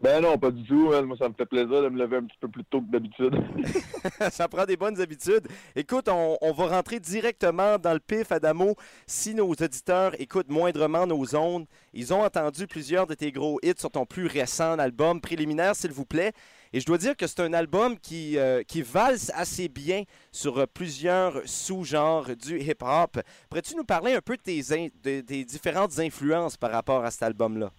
Ben 0.00 0.20
non, 0.22 0.38
pas 0.38 0.52
du 0.52 0.62
tout. 0.64 0.92
Moi, 1.04 1.16
ça 1.18 1.28
me 1.28 1.34
fait 1.34 1.44
plaisir 1.44 1.82
de 1.82 1.88
me 1.88 1.98
lever 1.98 2.18
un 2.18 2.22
petit 2.22 2.38
peu 2.40 2.46
plus 2.46 2.64
tôt 2.64 2.80
que 2.80 2.88
d'habitude. 2.88 3.34
Ça 4.30 4.46
prend 4.46 4.64
des 4.64 4.76
bonnes 4.76 5.00
habitudes. 5.00 5.48
Écoute, 5.74 6.08
on, 6.08 6.38
on 6.40 6.52
va 6.52 6.66
rentrer 6.68 7.00
directement 7.00 7.78
dans 7.78 7.94
le 7.94 7.98
pif, 7.98 8.30
Adamo. 8.30 8.76
Si 9.08 9.34
nos 9.34 9.48
auditeurs 9.48 10.12
écoutent 10.20 10.50
moindrement 10.50 11.04
nos 11.04 11.34
ondes, 11.34 11.66
ils 11.92 12.14
ont 12.14 12.22
entendu 12.22 12.68
plusieurs 12.68 13.08
de 13.08 13.14
tes 13.14 13.32
gros 13.32 13.58
hits 13.64 13.74
sur 13.76 13.90
ton 13.90 14.06
plus 14.06 14.28
récent 14.28 14.78
album 14.78 15.20
préliminaire, 15.20 15.74
s'il 15.74 15.90
vous 15.90 16.06
plaît. 16.06 16.32
Et 16.72 16.80
je 16.80 16.86
dois 16.86 16.98
dire 16.98 17.16
que 17.16 17.26
c'est 17.26 17.40
un 17.40 17.52
album 17.52 17.98
qui, 17.98 18.38
euh, 18.38 18.62
qui 18.62 18.82
valse 18.82 19.30
assez 19.34 19.68
bien 19.68 20.02
sur 20.32 20.58
euh, 20.58 20.66
plusieurs 20.66 21.40
sous-genres 21.46 22.36
du 22.36 22.58
hip-hop. 22.60 23.18
Pourrais-tu 23.48 23.76
nous 23.76 23.84
parler 23.84 24.14
un 24.14 24.20
peu 24.20 24.36
de 24.36 24.42
tes, 24.42 24.60
in- 24.72 24.88
de- 25.02 25.20
des 25.20 25.44
différentes 25.44 25.98
influences 25.98 26.56
par 26.56 26.70
rapport 26.70 27.04
à 27.04 27.10
cet 27.10 27.22
album-là? 27.22 27.70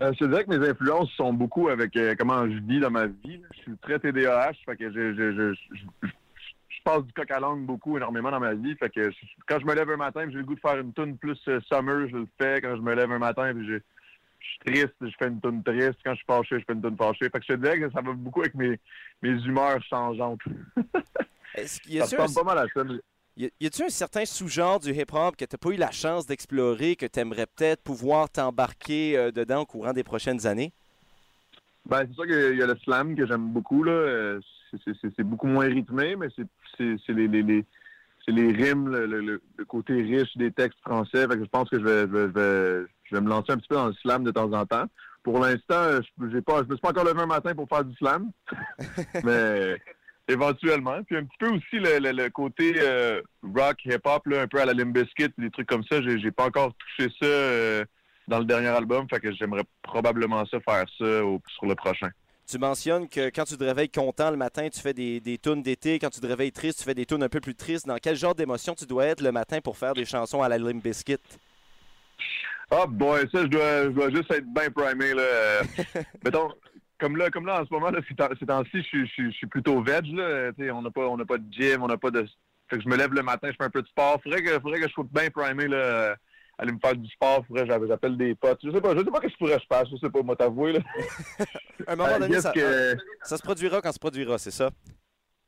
Euh, 0.00 0.12
je 0.18 0.24
dirais 0.24 0.44
que 0.44 0.56
mes 0.56 0.68
influences 0.68 1.10
sont 1.12 1.32
beaucoup 1.32 1.68
avec 1.68 1.96
comment 2.18 2.48
je 2.48 2.58
vis 2.60 2.80
dans 2.80 2.90
ma 2.90 3.06
vie. 3.06 3.40
Je 3.56 3.60
suis 3.62 3.76
très 3.82 3.98
TDAH, 3.98 4.52
fait 4.64 4.76
que 4.76 4.90
je, 4.90 5.14
je, 5.14 5.54
je, 5.72 6.08
passe 6.84 7.02
du 7.02 7.12
coq 7.12 7.30
à 7.30 7.40
langue 7.40 7.64
beaucoup, 7.64 7.96
énormément 7.96 8.30
dans 8.30 8.40
ma 8.40 8.54
vie. 8.54 8.76
Fait 8.76 8.90
que 8.90 9.10
quand 9.48 9.58
je 9.58 9.64
me 9.64 9.74
lève 9.74 9.90
un 9.90 9.96
matin 9.96 10.26
j'ai 10.28 10.36
le 10.36 10.44
goût 10.44 10.54
de 10.54 10.60
faire 10.60 10.78
une 10.78 10.92
tune 10.92 11.16
plus 11.16 11.40
euh, 11.48 11.60
summer, 11.62 12.06
je 12.08 12.16
le 12.18 12.26
fais. 12.38 12.60
Quand 12.60 12.76
je 12.76 12.82
me 12.82 12.94
lève 12.94 13.10
un 13.10 13.18
matin 13.18 13.48
et 13.50 13.54
je, 14.44 14.48
suis 14.50 14.74
triste, 14.74 14.94
je 15.00 15.10
fais 15.18 15.28
une 15.28 15.40
tune 15.40 15.62
triste. 15.62 15.98
Quand 16.04 16.12
je 16.12 16.16
suis 16.16 16.26
fâché, 16.26 16.58
je 16.60 16.64
fais 16.64 16.72
une 16.74 16.82
tune 16.82 16.96
fâchée. 16.96 17.30
Fait 17.30 17.38
que 17.40 17.44
je 17.48 17.52
te 17.54 17.58
dirais 17.58 17.78
que 17.80 17.90
ça 17.90 18.00
va 18.00 18.12
beaucoup 18.12 18.40
avec 18.42 18.54
mes, 18.54 18.78
mes 19.22 19.30
humeurs 19.44 19.82
changeantes. 19.84 20.40
Y 21.88 22.00
Ça 22.04 22.24
un- 22.24 22.32
pas 22.32 22.42
mal 22.42 22.58
à 22.58 22.66
ça. 22.74 22.82
Y 23.36 23.46
a- 23.46 23.50
y 23.60 23.66
a-tu 23.66 23.82
un 23.84 23.88
certain 23.88 24.24
sous-genre 24.24 24.80
du 24.80 24.90
hip-hop 24.92 25.36
que 25.36 25.44
t'as 25.44 25.56
pas 25.56 25.70
eu 25.70 25.76
la 25.76 25.90
chance 25.92 26.26
d'explorer, 26.26 26.96
que 26.96 27.06
t'aimerais 27.06 27.46
peut-être 27.46 27.80
pouvoir 27.82 28.28
t'embarquer 28.28 29.16
euh, 29.16 29.30
dedans 29.30 29.60
au 29.62 29.66
courant 29.66 29.92
des 29.92 30.02
prochaines 30.04 30.46
années? 30.46 30.72
Ben, 31.86 32.06
c'est 32.08 32.14
sûr 32.14 32.24
qu'il 32.26 32.58
y 32.58 32.62
a 32.62 32.66
le 32.66 32.76
slam 32.78 33.14
que 33.14 33.26
j'aime 33.26 33.48
beaucoup. 33.52 33.84
Là. 33.84 33.92
Euh, 33.92 34.40
c'est- 34.84 35.22
beaucoup 35.22 35.46
moins 35.46 35.66
rythmé, 35.66 36.16
mais 36.16 36.26
c'est- 36.34 37.12
les, 37.12 37.28
les, 37.28 37.42
les- 37.42 37.64
c'est 38.24 38.32
les 38.32 38.50
rimes, 38.52 38.88
le, 38.88 39.06
le- 39.06 39.20
le- 39.20 39.42
le 39.58 39.64
côté 39.64 39.92
riche 39.94 40.36
des 40.36 40.50
textes 40.50 40.80
français. 40.80 41.28
Fait 41.28 41.36
que 41.36 41.44
je 41.44 41.48
pense 41.50 41.68
que 41.68 41.78
je 41.78 41.84
vais, 41.84 42.00
je, 42.00 42.06
vais, 42.06 42.26
je, 42.26 42.32
vais, 42.32 42.86
je 43.04 43.14
vais 43.16 43.20
me 43.20 43.28
lancer 43.28 43.52
un 43.52 43.56
petit 43.58 43.68
peu 43.68 43.74
dans 43.76 43.86
le 43.88 43.94
slam 43.94 44.24
de 44.24 44.30
temps 44.30 44.52
en 44.52 44.66
temps. 44.66 44.84
Pour 45.22 45.38
l'instant, 45.40 46.00
je 46.02 46.28
j'ai 46.32 46.42
pas, 46.42 46.58
je 46.58 46.68
me 46.68 46.74
suis 46.74 46.80
pas 46.82 46.90
encore 46.90 47.04
levé 47.04 47.20
un 47.20 47.26
matin 47.26 47.54
pour 47.54 47.68
faire 47.68 47.84
du 47.84 47.94
slam, 47.96 48.30
mais 49.24 49.76
éventuellement. 50.28 51.02
Puis 51.04 51.16
un 51.16 51.24
petit 51.24 51.38
peu 51.38 51.48
aussi 51.50 51.64
le, 51.78 51.98
le- 51.98 52.12
le 52.12 52.30
côté 52.30 52.74
euh, 52.78 53.20
rock, 53.42 53.76
hip-hop, 53.84 54.22
un 54.34 54.46
peu 54.46 54.60
à 54.60 54.66
la 54.66 54.72
Limp 54.74 54.92
Bizkit, 54.94 55.32
des 55.38 55.50
trucs 55.50 55.68
comme 55.68 55.84
ça. 55.84 56.00
J'ai 56.02 56.30
pas 56.30 56.46
encore 56.46 56.72
touché 56.74 57.10
ça 57.20 57.26
euh, 57.26 57.84
dans 58.28 58.38
le 58.38 58.44
dernier 58.44 58.68
album, 58.68 59.06
fait 59.08 59.20
que 59.20 59.32
j'aimerais 59.32 59.64
probablement 59.82 60.44
ça 60.46 60.58
faire 60.60 60.84
ça 60.98 61.24
au- 61.24 61.40
sur 61.56 61.66
le 61.66 61.74
prochain. 61.74 62.10
Tu 62.46 62.58
mentionnes 62.58 63.08
que 63.08 63.30
quand 63.30 63.44
tu 63.44 63.56
te 63.56 63.64
réveilles 63.64 63.88
content 63.88 64.30
le 64.30 64.36
matin, 64.36 64.68
tu 64.70 64.78
fais 64.78 64.92
des, 64.92 65.18
des 65.20 65.38
tunes 65.38 65.62
d'été. 65.62 65.98
Quand 65.98 66.10
tu 66.10 66.20
te 66.20 66.26
réveilles 66.26 66.52
triste, 66.52 66.78
tu 66.80 66.84
fais 66.84 66.94
des 66.94 67.06
tunes 67.06 67.22
un 67.22 67.28
peu 67.30 67.40
plus 67.40 67.54
tristes. 67.54 67.86
Dans 67.86 67.96
quel 67.96 68.16
genre 68.16 68.34
d'émotion 68.34 68.74
tu 68.74 68.84
dois 68.84 69.06
être 69.06 69.22
le 69.22 69.32
matin 69.32 69.60
pour 69.62 69.78
faire 69.78 69.94
des 69.94 70.04
chansons 70.04 70.42
à 70.42 70.48
la 70.50 70.58
Limp 70.58 70.82
Ah 72.70 72.86
boy, 72.86 73.28
ça 73.32 73.42
je 73.42 73.46
dois, 73.48 73.84
je 73.84 73.88
dois 73.90 74.10
juste 74.10 74.30
être 74.32 74.46
bien 74.52 74.70
primé 74.70 75.14
là. 75.14 75.22
Mettons, 76.24 76.50
comme 76.98 77.16
là, 77.16 77.30
comme 77.30 77.46
là 77.46 77.60
en 77.62 77.66
ce 77.66 77.72
moment 77.72 77.90
là, 77.90 78.00
ces 78.08 78.14
temps- 78.14 78.28
ces 78.38 78.46
temps-ci, 78.46 78.70
je 78.78 78.82
suis- 78.82 79.06
je 79.06 79.12
suis- 79.12 79.32
je 79.32 79.36
suis 79.36 79.46
plutôt 79.46 79.82
veg 79.82 80.06
là. 80.06 80.50
On 80.72 80.82
n'a 80.82 80.90
pas, 80.90 81.02
on 81.06 81.16
pas 81.18 81.38
de 81.38 81.44
gym, 81.52 81.82
on 81.82 81.88
n'a 81.88 81.96
pas 81.98 82.10
de. 82.10 82.26
Fait 82.68 82.76
que 82.78 82.82
je 82.82 82.88
me 82.88 82.96
lève 82.96 83.12
le 83.12 83.22
matin, 83.22 83.48
je 83.50 83.56
fais 83.56 83.64
un 83.64 83.70
peu 83.70 83.82
de 83.82 83.88
sport. 83.88 84.20
Faudrait 84.22 84.42
que, 84.42 84.58
faudrait 84.60 84.80
que 84.80 84.88
je 84.88 84.92
sois 84.92 85.04
bien 85.10 85.30
primé 85.30 85.68
là. 85.68 86.16
Aller 86.56 86.70
me 86.72 86.78
faire 86.78 86.94
du 86.94 87.08
sport, 87.10 87.44
faudrait 87.48 87.66
que 87.66 87.86
j'appelle- 87.88 88.16
des 88.16 88.34
potes. 88.36 88.60
Je 88.62 88.70
sais 88.70 88.80
pas, 88.80 88.94
je 88.94 89.00
sais 89.00 89.10
pas 89.10 89.16
ce 89.18 89.22
que 89.22 89.28
je 89.28 89.36
pourrais 89.36 89.58
je 89.58 89.66
faire, 89.68 89.84
je 89.86 89.96
sais 89.96 90.08
pas, 90.10 90.22
moi 90.22 90.36
t'avouer 90.36 90.72
là. 90.74 90.80
À 91.86 91.92
un 91.92 91.96
moment 91.96 92.18
donné, 92.20 92.40
ça, 92.40 92.52
que- 92.52 92.96
ça 93.24 93.36
se 93.36 93.42
produira 93.42 93.80
quand 93.82 93.88
ça 93.88 93.94
se 93.94 93.98
produira, 93.98 94.38
c'est 94.38 94.52
ça? 94.52 94.70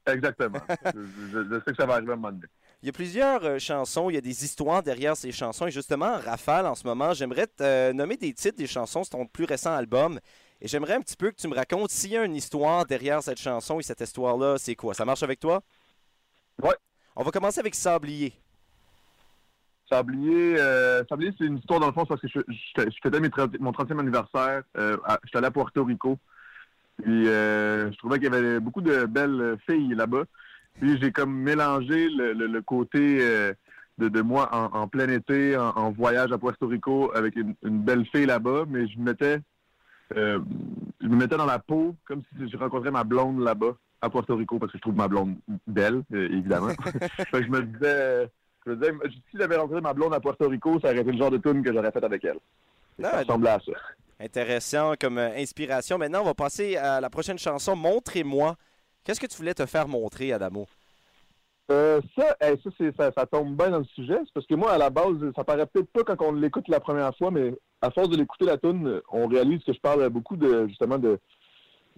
Exactement. 0.08 0.58
je, 0.94 1.00
je- 1.32 1.44
je 1.48 1.54
sais 1.64 1.70
que 1.70 1.76
ça 1.76 1.86
va 1.86 1.94
arriver 1.94 2.10
à 2.10 2.14
un 2.14 2.16
moment 2.16 2.32
donné. 2.32 2.46
Il 2.82 2.86
y 2.86 2.88
a 2.90 2.92
plusieurs 2.92 3.44
euh, 3.44 3.58
chansons, 3.58 4.10
il 4.10 4.14
y 4.14 4.18
a 4.18 4.20
des 4.20 4.44
histoires 4.44 4.82
derrière 4.82 5.16
ces 5.16 5.32
chansons. 5.32 5.66
Et 5.66 5.70
justement, 5.70 6.14
en 6.14 6.20
rafale, 6.20 6.66
en 6.66 6.74
ce 6.74 6.86
moment, 6.86 7.14
j'aimerais 7.14 7.46
te 7.46 7.62
euh, 7.62 7.92
nommer 7.92 8.16
des 8.16 8.32
titres 8.34 8.58
des 8.58 8.66
chansons 8.66 9.02
de 9.02 9.08
ton 9.08 9.26
plus 9.26 9.44
récent 9.44 9.74
album. 9.74 10.20
Et 10.60 10.68
j'aimerais 10.68 10.94
un 10.94 11.00
petit 11.00 11.16
peu 11.16 11.30
que 11.30 11.36
tu 11.36 11.48
me 11.48 11.54
racontes 11.54 11.90
s'il 11.90 12.10
y 12.10 12.16
a 12.16 12.24
une 12.24 12.36
histoire 12.36 12.86
derrière 12.86 13.22
cette 13.22 13.40
chanson 13.40 13.80
et 13.80 13.82
cette 13.82 14.00
histoire-là, 14.00 14.56
c'est 14.58 14.74
quoi? 14.74 14.94
Ça 14.94 15.04
marche 15.04 15.22
avec 15.22 15.40
toi? 15.40 15.62
Ouais. 16.62 16.74
On 17.14 17.22
va 17.22 17.30
commencer 17.30 17.60
avec 17.60 17.74
Sablier. 17.74 18.34
Sablier, 19.90 20.58
euh, 20.58 21.04
Sablier 21.08 21.32
c'est 21.38 21.44
une 21.44 21.58
histoire 21.58 21.80
dans 21.80 21.86
le 21.86 21.92
fond, 21.92 22.02
c'est 22.02 22.08
parce 22.08 22.20
que 22.20 22.28
je, 22.28 22.40
je, 22.48 22.90
je 22.90 22.96
faisais 23.02 23.20
mes 23.20 23.30
30 23.30 23.58
mon 23.60 23.70
30e 23.70 24.00
anniversaire. 24.00 24.62
Euh, 24.76 24.96
J'étais 25.24 25.38
allé 25.38 25.46
à 25.46 25.50
Puerto 25.50 25.84
Rico. 25.84 26.18
Puis 27.02 27.28
euh, 27.28 27.90
je 27.92 27.96
trouvais 27.98 28.18
qu'il 28.18 28.32
y 28.32 28.34
avait 28.34 28.58
beaucoup 28.60 28.80
de 28.80 29.04
belles 29.04 29.56
filles 29.66 29.94
là-bas. 29.94 30.24
Puis 30.80 30.98
j'ai 31.00 31.12
comme 31.12 31.34
mélangé 31.34 32.08
le, 32.10 32.32
le- 32.32 32.46
le 32.46 32.62
côté 32.62 33.18
euh, 33.20 33.52
de, 33.98 34.08
de 34.08 34.20
moi 34.22 34.48
en, 34.52 34.78
en 34.78 34.88
plein 34.88 35.08
été, 35.08 35.56
en, 35.56 35.70
en 35.70 35.90
voyage 35.90 36.30
à 36.32 36.38
Puerto 36.38 36.66
Rico 36.66 37.10
avec 37.14 37.34
une, 37.36 37.54
une 37.62 37.80
belle 37.80 38.04
fille 38.06 38.26
là-bas, 38.26 38.64
mais 38.68 38.86
je 38.88 38.98
me 38.98 39.04
mettais 39.04 39.38
euh, 40.16 40.38
je 41.00 41.08
me 41.08 41.16
mettais 41.16 41.36
dans 41.36 41.46
la 41.46 41.58
peau 41.58 41.94
comme 42.06 42.22
si 42.38 42.48
je 42.48 42.56
rencontrais 42.56 42.90
ma 42.90 43.04
blonde 43.04 43.40
là-bas 43.40 43.76
à 44.02 44.10
Puerto 44.10 44.36
Rico 44.36 44.58
parce 44.58 44.70
que 44.70 44.78
je 44.78 44.82
trouve 44.82 44.94
ma 44.96 45.08
blonde 45.08 45.36
belle, 45.66 46.02
euh, 46.12 46.28
évidemment. 46.30 46.68
fait 46.90 47.40
que 47.40 47.42
je 47.42 47.48
me 47.50 47.62
disais, 47.62 48.28
je 48.66 48.70
me 48.70 48.76
disais, 48.76 48.92
si 49.30 49.38
j'avais 49.38 49.56
rencontré 49.56 49.80
ma 49.80 49.94
blonde 49.94 50.14
à 50.14 50.20
Puerto 50.20 50.48
Rico, 50.48 50.78
ça 50.80 50.88
aurait 50.90 51.00
été 51.00 51.10
le 51.10 51.18
genre 51.18 51.30
de 51.30 51.38
tune 51.38 51.62
que 51.62 51.72
j'aurais 51.72 51.90
fait 51.90 52.04
avec 52.04 52.24
elle. 52.24 52.38
Ah, 53.02 53.10
ça 53.10 53.18
ressemblait 53.20 53.50
à 53.50 53.58
ça. 53.60 53.72
Intéressant 54.20 54.94
comme 55.00 55.18
inspiration. 55.18 55.98
Maintenant, 55.98 56.20
on 56.22 56.26
va 56.26 56.34
passer 56.34 56.76
à 56.76 57.00
la 57.00 57.10
prochaine 57.10 57.38
chanson. 57.38 57.74
Montrez-moi. 57.76 58.56
Qu'est-ce 59.06 59.20
que 59.20 59.26
tu 59.26 59.36
voulais 59.36 59.54
te 59.54 59.64
faire 59.66 59.86
montrer, 59.86 60.32
Adamo? 60.32 60.66
Euh, 61.70 62.00
ça, 62.18 62.36
hey, 62.40 62.56
ça, 62.64 62.70
c'est- 62.76 62.96
ça, 62.96 63.12
ça 63.16 63.24
tombe 63.24 63.56
bien 63.56 63.70
dans 63.70 63.78
le 63.78 63.84
sujet. 63.84 64.18
C'est 64.24 64.32
parce 64.34 64.46
que 64.46 64.56
moi, 64.56 64.72
à 64.72 64.78
la 64.78 64.90
base, 64.90 65.14
ça 65.36 65.44
paraît 65.44 65.64
peut-être 65.66 65.90
pas 65.92 66.02
quand 66.02 66.20
on 66.26 66.32
l'écoute 66.32 66.66
la 66.66 66.80
première 66.80 67.16
fois, 67.16 67.30
mais 67.30 67.54
à 67.82 67.92
force 67.92 68.08
de 68.08 68.16
l'écouter 68.16 68.46
la 68.46 68.58
tune, 68.58 69.00
on 69.12 69.28
réalise 69.28 69.62
que 69.62 69.72
je 69.72 69.78
parle 69.78 70.08
beaucoup 70.08 70.36
de 70.36 70.66
justement 70.66 70.98
de, 70.98 71.20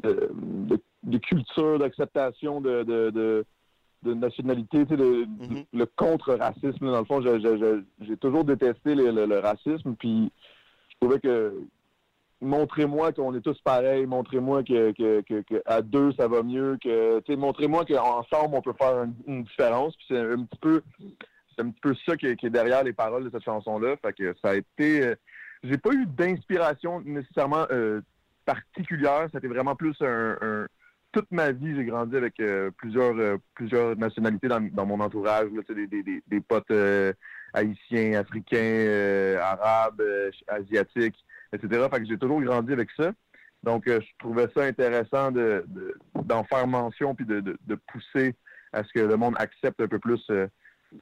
de, 0.03 0.31
de- 0.35 0.83
de 1.05 1.19
culture, 1.19 1.79
d'acceptation, 1.79 2.61
de, 2.61 2.83
de, 2.83 3.45
nationalité, 4.15 4.85
tu 4.85 4.91
sais, 4.91 4.97
de, 4.99 5.25
Mhm. 5.27 5.65
le 5.73 5.87
contre-racisme. 5.87 6.91
Dans 6.91 6.99
le 6.99 7.05
fond, 7.07 7.23
j'ai 7.23 8.17
toujours 8.19 8.45
détesté 8.45 8.95
le, 8.95 9.11
le- 9.13 9.25
le 9.27 9.39
racisme, 9.39 9.95
puis 9.99 10.31
je 10.91 10.95
trouvais 11.01 11.21
que 11.21 11.55
montrez-moi 12.41 13.13
qu'on 13.13 13.35
est 13.35 13.41
tous 13.41 13.61
pareils, 13.63 14.07
montrez-moi 14.07 14.63
que, 14.63 14.93
que, 14.93 15.41
que- 15.43 15.63
à 15.67 15.83
deux 15.83 16.13
ça 16.13 16.29
va 16.29 16.43
mieux, 16.43 16.79
que 16.83 17.35
montrez-moi 17.35 17.85
qu'ensemble 17.85 18.55
on 18.55 18.63
peut 18.63 18.75
faire 18.79 19.07
une, 19.27 19.43
différence. 19.45 19.97
Puis 19.97 20.07
c'est 20.09 20.19
un 20.19 20.45
petit 20.45 20.59
peu 20.61 20.83
c'est 20.99 21.65
un 21.65 21.71
petit 21.71 21.81
peu 21.81 21.95
ça 22.07 22.17
qui 22.17 22.27
est, 22.27 22.51
derrière 22.51 22.85
les 22.85 22.93
paroles 22.93 23.25
de 23.25 23.31
cette 23.31 23.45
chanson-là. 23.45 23.97
Fait 24.03 24.13
que 24.13 24.35
ça 24.43 24.51
a 24.51 24.55
été 24.55 25.03
euh, 25.05 25.15
j'ai 25.65 25.79
pas 25.79 25.93
eu 25.93 26.07
d'inspiration 26.07 27.01
nécessairement 27.01 27.67
euh, 27.73 28.01
particulière. 28.45 29.29
C'était 29.33 29.49
vraiment 29.49 29.75
plus 29.75 29.97
un, 30.01 30.67
toute 31.11 31.31
ma 31.33 31.51
vie, 31.51 31.75
j'ai 31.75 31.87
grandi 31.87 32.17
avec 32.17 32.39
euh, 32.39 32.71
plusieurs 32.77 33.17
euh, 33.19 33.39
plusieurs 33.55 33.97
nationalités 33.97 34.47
dans, 34.47 34.61
dans 34.61 34.87
mon 34.87 35.01
entourage, 35.01 35.49
là, 35.51 35.63
des, 35.75 35.87
des, 35.89 36.23
des, 36.25 36.41
potes 36.41 36.71
haïtiens, 37.53 38.21
africains, 38.21 39.39
arabes, 39.41 40.03
asiatiques 40.47 41.25
etc. 41.53 41.87
Fait 41.91 42.01
que 42.01 42.07
j'ai 42.07 42.19
toujours 42.19 42.41
grandi 42.43 42.73
avec 42.73 42.91
ça. 42.97 43.13
Donc, 43.63 43.89
euh, 43.89 44.01
je 44.01 44.07
trouvais 44.19 44.47
ça 44.55 44.63
intéressant 44.63 45.31
de, 45.33 45.65
de- 45.67 45.95
d'en 46.23 46.45
faire 46.45 46.67
mention 46.67 47.15
puis 47.15 47.27
de, 47.27 47.41
de- 47.41 47.59
de 47.67 47.75
pousser 47.75 48.35
à 48.73 48.85
ce 48.85 48.93
que 48.93 49.01
le 49.01 49.17
monde 49.17 49.35
accepte 49.39 49.81
un 49.81 49.89
peu 49.89 49.99
plus 49.99 50.23
euh, 50.31 50.47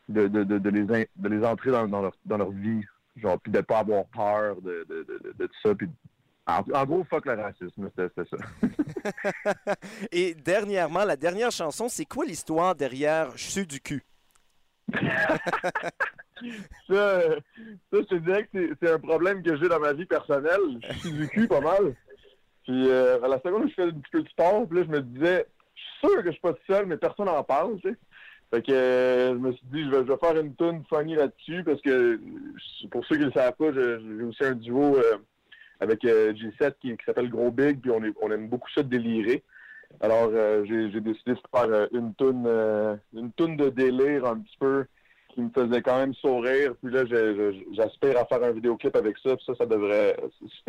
de, 0.09 0.27
de- 0.29 0.69
les, 0.71 1.03
in- 1.03 1.05
de 1.17 1.29
les 1.29 1.45
entrer 1.45 1.71
dans, 1.71 1.87
dans 1.87 2.01
leur, 2.03 2.17
dans 2.25 2.39
leur 2.39 2.51
vie, 2.51 2.83
genre, 3.17 3.39
puis 3.41 3.53
de 3.53 3.61
pas 3.61 3.81
avoir 3.81 4.07
peur 4.07 4.61
de, 4.63 4.87
de, 4.89 5.51
ça. 5.63 5.75
Puis, 5.75 5.89
en, 6.47 6.63
en 6.73 6.85
gros, 6.87 7.05
fuck 7.05 7.27
le 7.27 7.35
racisme, 7.35 7.91
c'était 7.97 8.25
ça. 8.31 8.37
Et 10.13 10.35
dernièrement, 10.35 11.05
la 11.05 11.17
dernière 11.17 11.51
chanson, 11.51 11.89
c'est 11.89 12.05
quoi 12.07 12.25
l'histoire 12.25 12.75
derrière 12.75 13.37
Je 13.37 13.51
suis 13.51 13.67
du 13.67 13.81
cul? 13.81 14.03
Ça, 16.89 17.21
ça, 17.21 17.37
je 17.93 18.01
te 18.01 18.15
dirais 18.17 18.49
que 18.53 18.77
c'est, 18.81 18.91
un 18.91 18.99
problème 18.99 19.43
que 19.43 19.57
j'ai 19.57 19.69
dans 19.69 19.81
ma 19.81 19.93
vie 19.93 20.05
personnelle. 20.05 20.81
Je 20.83 20.99
suis 20.99 21.13
du 21.13 21.29
cul 21.29 21.49
pas 21.49 21.61
mal. 21.61 21.95
Puis 22.65 22.89
euh, 22.89 23.23
à 23.23 23.29
la 23.29 23.41
seconde 23.41 23.65
où 23.65 23.69
je 23.69 23.75
fais 23.75 23.85
un 23.85 23.91
petit 23.91 24.11
peu 24.13 24.23
de 24.23 24.29
sport, 24.29 24.67
puis 24.69 24.79
là, 24.79 24.85
je 24.85 24.91
me 24.91 25.01
disais, 25.01 25.47
je 25.75 25.81
suis 25.81 25.99
sûr 26.01 26.23
que 26.23 26.27
je 26.27 26.33
suis 26.33 26.41
pas 26.41 26.53
tout 26.53 26.67
seul, 26.67 26.87
mais 26.87 26.97
personne 26.97 27.27
n'en 27.27 27.43
parle, 27.43 27.81
tu 27.81 27.91
sais. 27.91 27.97
Fait 28.51 28.63
que 28.63 28.73
euh, 28.73 29.33
je 29.35 29.39
me 29.39 29.53
suis 29.53 29.67
dit, 29.73 29.85
je 29.85 29.91
vais, 29.91 29.99
je 29.99 30.13
vais 30.13 30.19
faire 30.19 30.41
une 30.41 30.55
tune 30.55 30.85
funny 30.89 31.17
là-dessus, 31.17 31.65
parce 31.65 31.81
que 31.83 32.21
pour 32.91 33.05
ceux 33.07 33.17
qui 33.17 33.23
ne 33.23 33.27
le 33.27 33.33
savent 33.33 33.55
pas, 33.55 33.73
j'ai 33.73 34.23
aussi 34.23 34.45
un 34.45 34.55
duo 34.55 34.97
euh, 34.97 35.19
avec 35.81 36.05
euh, 36.05 36.33
G7 36.33 36.75
qui, 36.81 36.97
s'appelle 37.05 37.29
Gros 37.29 37.51
Big, 37.51 37.81
puis 37.81 37.91
on, 37.91 38.31
aime 38.31 38.49
beaucoup 38.49 38.71
ça 38.71 38.83
de 38.83 38.89
délirer. 38.89 39.43
Alors, 40.01 40.31
j'ai 40.65 41.01
décidé 41.01 41.33
de 41.33 41.41
faire 41.55 41.89
une 41.93 42.13
tune 42.17 42.47
une 43.15 43.33
toune 43.33 43.57
de 43.57 43.71
délire 43.71 44.27
un 44.27 44.41
petit 44.41 44.57
peu 44.59 44.85
qui 45.37 45.43
me 45.43 45.51
faisait 45.51 45.83
quand 45.83 45.99
même 45.99 46.15
sourire. 46.15 46.75
Puis 46.83 46.93
là, 46.93 47.05
j'aspire 47.73 48.19
à 48.19 48.25
faire 48.25 48.43
un 48.43 48.53
vidéoclip 48.53 48.97
avec 48.97 49.17
ça. 49.19 49.37
Puis 49.37 49.45
ça, 49.47 49.55
ça 49.55 49.67
devrait. 49.67 50.17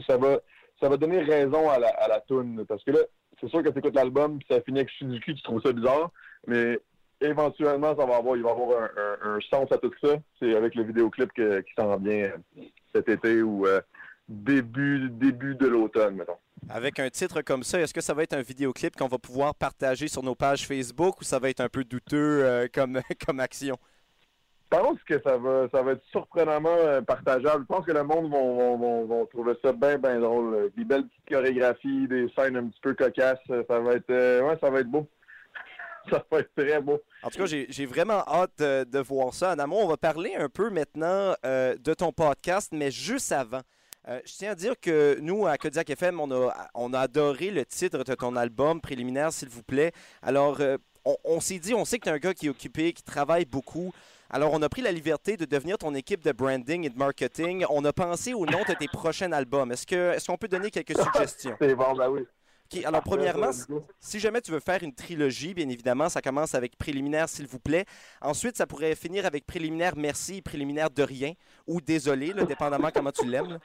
Ça 0.08 0.18
va, 0.18 0.40
ça 0.82 0.90
va 0.90 0.98
donner 0.98 1.22
raison 1.22 1.70
à 1.70 1.80
la, 1.80 1.88
à 1.88 2.08
la 2.10 2.20
toune. 2.20 2.66
Parce 2.68 2.84
que 2.84 2.92
là, 2.92 3.00
c'est 3.40 3.50
sûr 3.50 3.64
que 3.64 3.70
tu 3.70 3.80
écoutes 3.80 3.96
l'album, 3.96 4.40
puis 4.40 4.48
ça 4.50 4.62
finit 4.62 4.80
avec 4.80 4.92
cul, 5.24 5.36
tu 5.36 5.42
trouves 5.42 5.62
ça 5.64 5.72
bizarre. 5.72 6.12
Mais 6.48 6.80
éventuellement, 7.22 7.96
ça 7.96 8.06
va 8.06 8.18
avoir, 8.18 8.36
il 8.36 8.44
va 8.44 8.52
avoir 8.52 8.90
un, 9.24 9.40
sens 9.50 9.72
à 9.72 9.78
tout 9.78 9.92
ça. 10.04 10.18
C'est 10.40 10.54
avec 10.56 10.76
le 10.76 10.84
vidéoclip 10.84 11.32
qui 11.34 11.74
s'en 11.78 11.98
vient 11.98 12.26
euh, 12.58 12.64
cet 12.94 13.08
été 13.08 13.42
ou 13.42 13.66
euh, 13.66 13.80
début, 14.28 15.10
début 15.10 15.56
de 15.56 15.68
l'automne, 15.68 16.16
mettons. 16.16 16.38
Avec 16.70 17.00
un 17.00 17.10
titre 17.10 17.42
comme 17.42 17.64
ça, 17.64 17.80
est-ce 17.80 17.94
que 17.94 18.02
ça 18.02 18.14
va 18.14 18.24
être 18.24 18.34
un 18.34 18.42
vidéoclip 18.42 18.98
qu'on 18.98 19.08
va 19.08 19.18
pouvoir 19.18 19.56
partager 19.56 20.10
sur 20.10 20.24
nos 20.24 20.36
pages 20.36 20.68
Facebook 20.68 21.22
ou 21.22 21.24
ça 21.24 21.40
va 21.40 21.50
être 21.50 21.62
un 21.62 21.70
peu 21.70 21.86
douteux 21.86 22.44
euh, 22.44 22.68
comme, 22.74 23.00
comme 23.26 23.40
action? 23.40 23.78
Je 24.70 24.78
pense 24.78 24.98
que 25.08 25.22
ça 25.24 25.38
va, 25.38 25.68
ça 25.72 25.82
va 25.82 25.94
être 25.94 26.04
surprenamment 26.12 26.76
euh, 26.78 27.02
partageable. 27.02 27.66
Je 27.70 27.74
pense 27.76 27.86
que 27.86 27.92
le 27.94 28.04
monde 28.04 28.30
vont 28.30 29.26
trouver 29.28 29.54
ça 29.64 29.72
bien, 29.72 29.98
bien 29.98 30.20
drôle. 30.20 30.72
Des 30.76 30.84
belles 30.84 31.08
petites 31.08 31.30
chorégraphies, 31.30 32.08
des 32.08 32.28
scènes 32.38 32.58
un 32.58 32.68
petit 32.68 32.80
peu 32.82 32.94
cocasses. 32.94 33.40
Ça 33.48 33.80
va 33.80 33.94
être, 33.94 34.10
euh, 34.10 34.42
ouais, 34.42 34.58
ça 34.60 34.70
va 34.70 34.80
être 34.82 34.90
beau. 34.92 35.08
Ça 36.10 36.24
va 36.32 36.40
être 36.40 36.52
très 36.56 36.80
beau. 36.82 37.02
En 37.22 37.30
tout 37.30 37.38
cas, 37.38 37.46
j'ai 37.46 37.86
vraiment 37.86 38.24
hâte 38.26 38.62
euh, 38.62 38.86
de 38.86 39.00
voir 39.00 39.34
ça. 39.34 39.54
En 39.54 39.60
amont, 39.60 39.84
on 39.84 39.88
va 39.90 39.98
parler 39.98 40.36
un 40.36 40.48
peu 40.48 40.70
maintenant 40.70 41.34
euh, 41.46 41.76
de 41.78 41.94
ton 41.94 42.14
podcast, 42.14 42.70
mais 42.72 42.92
juste 42.92 43.34
avant. 43.34 43.60
euh, 44.08 44.22
je 44.26 44.32
tiens 44.32 44.52
à 44.52 44.56
dire 44.56 44.80
que 44.80 45.20
nous, 45.20 45.46
à 45.48 45.58
Kodiak 45.58 45.90
FM, 45.90 46.22
on 46.22 46.32
a, 46.32 46.70
on 46.76 46.94
a 46.94 47.00
adoré 47.02 47.52
le 47.52 47.66
titre 47.66 48.06
de 48.06 48.16
ton 48.16 48.38
album 48.38 48.80
préliminaire, 48.80 49.34
s'il 49.34 49.50
vous 49.50 49.64
plaît. 49.64 49.92
Alors, 50.22 50.62
euh, 50.62 50.78
on, 51.04 51.18
on 51.26 51.40
s'est 51.42 51.60
dit, 51.60 51.74
on 51.74 51.84
sait 51.84 52.00
que 52.00 52.04
tu 52.06 52.10
es 52.10 52.14
un 52.14 52.20
gars 52.20 52.34
qui 52.34 52.46
est 52.46 52.50
occupé, 52.50 52.94
qui 52.94 53.04
travaille 53.04 53.44
beaucoup. 53.44 53.92
Alors, 54.30 54.52
on 54.54 54.62
a 54.62 54.68
pris 54.68 54.82
la 54.82 54.92
liberté 54.92 55.38
de 55.38 55.46
devenir 55.46 55.78
ton 55.78 55.96
équipe 55.96 56.24
de 56.24 56.32
branding 56.32 56.84
et 56.84 56.90
de 56.90 56.98
marketing. 56.98 57.66
On 57.70 57.86
a 57.86 57.94
pensé 57.94 58.34
au 58.34 58.46
nom 58.46 58.60
de 58.68 58.74
tes 58.74 58.88
prochains 58.88 59.32
albums. 59.32 59.72
Est-ce 59.72 59.88
que 59.88 60.14
est-ce 60.14 60.28
qu'on 60.28 60.38
peut 60.38 60.50
donner 60.50 60.70
quelques 60.70 60.98
suggestions? 60.98 61.56
C'est 61.62 61.76
bon, 61.76 61.94
ben 61.94 62.10
oui. 62.10 62.22
Ok, 62.70 62.84
alors, 62.84 63.02
premièrement, 63.02 63.52
si 64.02 64.20
jamais 64.20 64.42
tu 64.42 64.52
veux 64.52 64.60
faire 64.60 64.84
une 64.84 64.94
trilogie, 64.94 65.54
bien 65.54 65.70
évidemment, 65.70 66.10
ça 66.10 66.22
commence 66.22 66.54
avec 66.54 66.78
préliminaire, 66.78 67.30
s'il 67.30 67.48
vous 67.48 67.60
plaît. 67.60 67.86
Ensuite, 68.22 68.58
ça 68.58 68.68
pourrait 68.68 68.96
finir 68.96 69.26
avec 69.26 69.46
préliminaire 69.46 69.94
merci 69.96 70.38
et 70.38 70.42
préliminaire 70.42 70.90
de 70.90 71.04
rien 71.04 71.32
ou 71.66 71.80
désolé, 71.80 72.34
là, 72.34 72.44
dépendamment 72.44 72.90
comment 72.94 73.14
tu 73.14 73.26
l'aimes. 73.26 73.60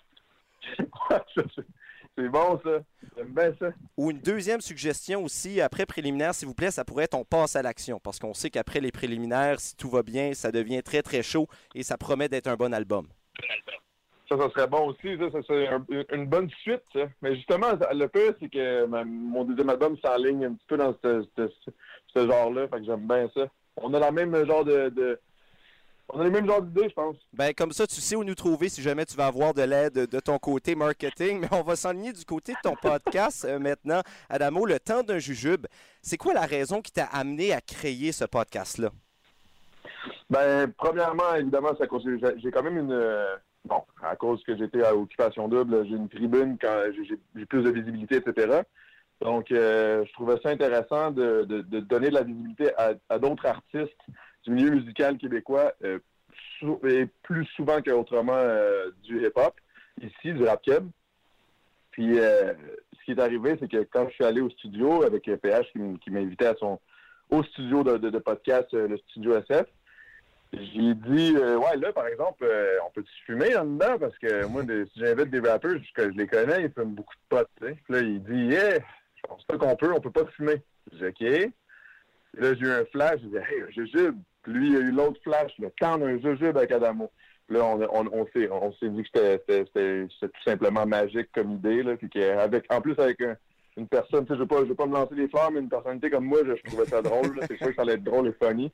c'est 2.17 2.29
bon, 2.29 2.61
ça. 2.65 2.81
J'aime 3.17 3.29
bien 3.35 3.53
ça. 3.59 3.71
Ou 3.97 4.11
une 4.11 4.19
deuxième 4.21 4.61
suggestion 4.61 5.25
aussi, 5.25 5.61
après 5.61 5.87
préliminaire, 5.87 6.35
s'il 6.35 6.49
vous 6.49 6.55
plaît, 6.55 6.71
ça 6.71 6.85
pourrait 6.85 7.05
être 7.05 7.15
on 7.15 7.25
passe 7.25 7.57
à 7.57 7.63
l'action. 7.63 7.99
Parce 8.01 8.19
qu'on 8.19 8.35
sait 8.35 8.51
qu'après 8.51 8.81
les 8.81 8.93
préliminaires, 8.93 9.61
si 9.61 9.77
tout 9.77 9.89
va 9.91 10.03
bien, 10.03 10.35
ça 10.35 10.53
devient 10.53 10.83
très 10.83 11.03
très 11.03 11.23
chaud 11.23 11.47
et 11.75 11.83
ça 11.83 11.97
promet 11.97 12.29
d'être 12.29 12.47
un 12.49 12.57
bon 12.57 12.73
album. 12.75 13.07
Ça, 14.29 14.39
ça 14.39 14.49
serait 14.51 14.67
bon 14.67 14.89
aussi. 14.89 15.19
Ça, 15.19 15.31
ça 15.31 15.43
serait 15.43 15.69
un- 15.69 15.85
une 16.13 16.27
bonne 16.27 16.49
suite, 16.63 16.83
ça. 16.93 17.01
Mais 17.21 17.35
justement, 17.37 17.73
le 17.93 18.07
pire, 18.07 18.35
c'est 18.41 18.49
que 18.49 18.87
ma- 18.87 19.05
mon 19.05 19.45
deuxième 19.45 19.69
album 19.71 19.97
s'enligne 19.99 20.47
un 20.47 20.55
petit 20.55 20.67
peu 20.69 20.77
dans 20.79 20.95
ce, 21.03 21.27
ce- 21.37 21.49
ce- 21.65 21.71
ce 22.15 22.27
genre-là. 22.27 22.69
Fait 22.69 22.79
que 22.79 22.85
j'aime 22.87 23.07
bien 23.07 23.29
ça. 23.35 23.47
On 23.77 23.93
a 23.95 23.99
la 23.99 24.11
même 24.11 24.35
genre 24.47 24.65
de... 24.65 24.89
de- 24.91 25.19
On 26.09 26.21
a 26.21 26.25
les 26.25 26.31
mêmes 26.31 26.47
genres 26.47 26.61
d'idées, 26.63 26.89
je 26.89 26.95
pense. 26.95 27.17
Ben, 27.33 27.55
comme 27.55 27.73
ça, 27.73 27.87
tu 27.87 28.01
sais 28.01 28.17
où 28.17 28.25
nous 28.25 28.35
trouver 28.35 28.69
si 28.69 28.83
jamais 28.83 29.07
tu 29.07 29.17
vas 29.17 29.27
avoir 29.27 29.55
de 29.55 29.63
l'aide 29.63 29.95
de 29.95 30.21
ton 30.21 30.39
côté 30.39 30.75
marketing. 30.75 31.41
Mais 31.41 31.49
on 31.53 31.63
va 31.63 31.75
s'enligner 31.77 32.13
du 32.13 32.25
côté 32.25 32.53
de 32.53 32.59
ton 32.63 32.75
podcast 32.77 33.47
euh, 33.47 33.59
maintenant. 33.59 34.03
Adamo, 34.29 34.67
le 34.67 34.79
temps 34.79 35.03
d'un 35.03 35.19
jujube. 35.19 35.67
C'est 36.03 36.19
quoi 36.19 36.35
la 36.35 36.43
raison 36.47 36.83
qui 36.83 36.93
t'a 36.93 37.05
amené 37.07 37.53
à 37.55 37.61
créer 37.63 38.13
ce 38.13 38.25
podcast-là? 38.27 38.91
Ben, 40.29 40.71
premièrement, 40.77 41.35
évidemment, 41.37 41.75
cause- 41.89 42.03
j'ai 42.05 42.41
j'ai 42.41 42.51
quand 42.51 42.63
même 42.63 42.79
une. 42.79 42.93
euh, 42.93 43.37
Bon, 43.65 43.81
à 44.03 44.17
cause 44.17 44.43
que 44.43 44.57
j'étais 44.57 44.83
à 44.83 44.93
Occupation 44.93 45.47
Double, 45.47 45.87
j'ai 45.87 45.95
une 45.95 46.09
tribune 46.09 46.59
quand 46.61 46.83
j'ai- 47.37 47.47
plus 47.47 47.63
de 47.63 47.71
visibilité, 47.71 48.17
etc. 48.17 48.63
Donc, 49.21 49.53
euh, 49.53 50.05
je 50.05 50.13
trouvais 50.15 50.35
ça 50.43 50.49
intéressant 50.49 51.13
de, 51.13 51.45
de- 51.45 51.61
de 51.61 51.79
donner 51.79 52.09
de 52.09 52.15
la 52.15 52.25
visibilité 52.25 52.75
à, 52.77 52.95
à 53.09 53.21
d'autres 53.21 53.47
artistes 53.47 53.97
du 54.45 54.51
milieu 54.53 54.71
musical 54.71 55.19
québécois, 55.19 55.73
euh, 55.85 55.99
sou- 56.59 56.81
et 56.87 57.07
plus 57.23 57.45
souvent 57.57 57.81
qu'autrement 57.83 58.33
euh, 58.37 58.91
du 59.05 59.25
hip-hop, 59.27 59.55
ici, 60.01 60.33
du 60.33 60.45
rap 60.45 60.63
keb. 60.63 60.87
Puis, 61.93 62.19
euh, 62.19 62.55
ce 62.99 63.05
qui 63.05 63.11
est 63.13 63.21
arrivé, 63.21 63.57
c'est 63.61 63.71
que 63.71 63.83
quand 63.85 64.09
je 64.09 64.15
suis 64.15 64.25
allé 64.25 64.41
au 64.41 64.51
studio 64.51 65.03
avec 65.05 65.25
PH 65.25 65.73
qui, 65.73 66.11
m'invitait 66.11 66.47
à 66.47 66.55
son 66.57 66.81
au 67.31 67.43
studio 67.45 67.83
de, 67.85 67.97
de- 67.99 68.11
de 68.11 68.19
podcast, 68.19 68.73
le 68.73 68.97
studio 69.09 69.37
SF, 69.37 69.67
J'ai 70.55 70.95
dit, 70.95 71.35
euh, 71.37 71.57
ouais, 71.57 71.77
là, 71.79 71.93
par 71.95 72.07
exemple, 72.07 72.45
euh, 72.45 72.77
on 72.87 72.91
peut 72.91 73.05
fumer 73.25 73.51
là-dedans? 73.51 73.99
Parce 73.99 74.17
que 74.19 74.45
moi, 74.47 74.63
de- 74.65 74.87
si 74.93 75.01
j'invite 75.01 75.31
des 75.31 75.41
rappers, 75.41 75.77
que 75.95 76.05
je 76.13 76.17
les 76.17 76.27
connais, 76.27 76.65
ils 76.65 76.71
fument 76.73 76.95
beaucoup 76.95 77.15
de 77.15 77.29
potes. 77.37 77.49
Puis 77.59 77.75
là, 77.89 78.01
il 78.01 78.23
dit, 78.23 78.47
yeah, 78.55 78.75
je 79.17 79.23
pense 79.29 79.45
pas 79.45 79.57
qu'on 79.57 79.77
peut, 79.77 79.93
on 79.95 80.01
peut 80.01 80.11
pas 80.11 80.27
fumer. 80.37 80.61
J'ai 80.93 80.99
dit, 80.99 81.07
OK. 81.07 81.23
Et 81.23 82.41
là, 82.41 82.55
j'ai 82.55 82.61
eu 82.67 82.71
un 82.71 82.85
flash, 82.87 83.21
j'ai 83.23 83.29
dit, 83.29 83.37
hey, 83.37 83.63
un 83.63 83.71
jujube. 83.71 84.19
Lui, 84.47 84.71
il 84.71 84.77
a 84.77 84.81
eu 84.81 84.91
l'autre 84.91 85.21
flash, 85.23 85.53
le 85.59 85.71
temps 85.71 85.99
d'un 85.99 86.19
jujube 86.19 86.57
avec 86.57 86.73
Adamo. 86.73 87.11
Là, 87.49 87.65
on, 87.65 87.81
on, 87.83 88.07
on 88.13 88.27
s'est 88.33 88.49
on 88.51 88.73
s'est 88.75 88.89
dit 88.89 89.03
que 89.03 89.09
c'était- 89.15 90.07
tout 90.21 90.29
simplement 90.45 90.87
magique 90.87 91.29
comme 91.35 91.53
idée, 91.53 91.83
là. 91.83 91.97
Puis 91.97 92.09
qu'avec, 92.09 92.65
en 92.73 92.81
plus, 92.81 92.99
avec 92.99 93.21
un- 93.21 93.37
une 93.77 93.87
personne, 93.89 94.27
je 94.29 94.43
pas, 94.45 94.59
je 94.59 94.65
veux 94.65 94.75
pas 94.75 94.87
me 94.87 94.95
lancer 94.95 95.15
des 95.15 95.29
fleurs, 95.29 95.51
mais 95.51 95.61
une 95.61 95.69
personnalité 95.69 96.11
comme 96.11 96.25
moi, 96.27 96.39
je, 96.47 96.53
trouvais 96.69 96.87
ça 96.87 97.03
drôle. 97.03 97.39
C'est 97.49 97.57
sûr 97.57 97.69
que 97.69 97.75
ça 97.75 97.83
allait 97.83 97.95
être 97.95 98.05
drôle 98.05 98.29
et 98.29 98.33
funny. 98.33 98.71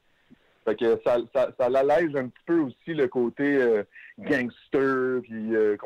Fait 0.64 0.76
que 0.76 1.00
ça, 1.04 1.18
ça, 1.34 1.50
ça 1.58 1.68
l'allège 1.68 2.14
un 2.14 2.28
petit 2.28 2.44
peu 2.46 2.58
aussi 2.60 2.94
le 2.94 3.08
côté 3.08 3.56
euh, 3.56 3.82
gangster, 4.18 5.20
puis 5.22 5.54
euh, 5.54 5.76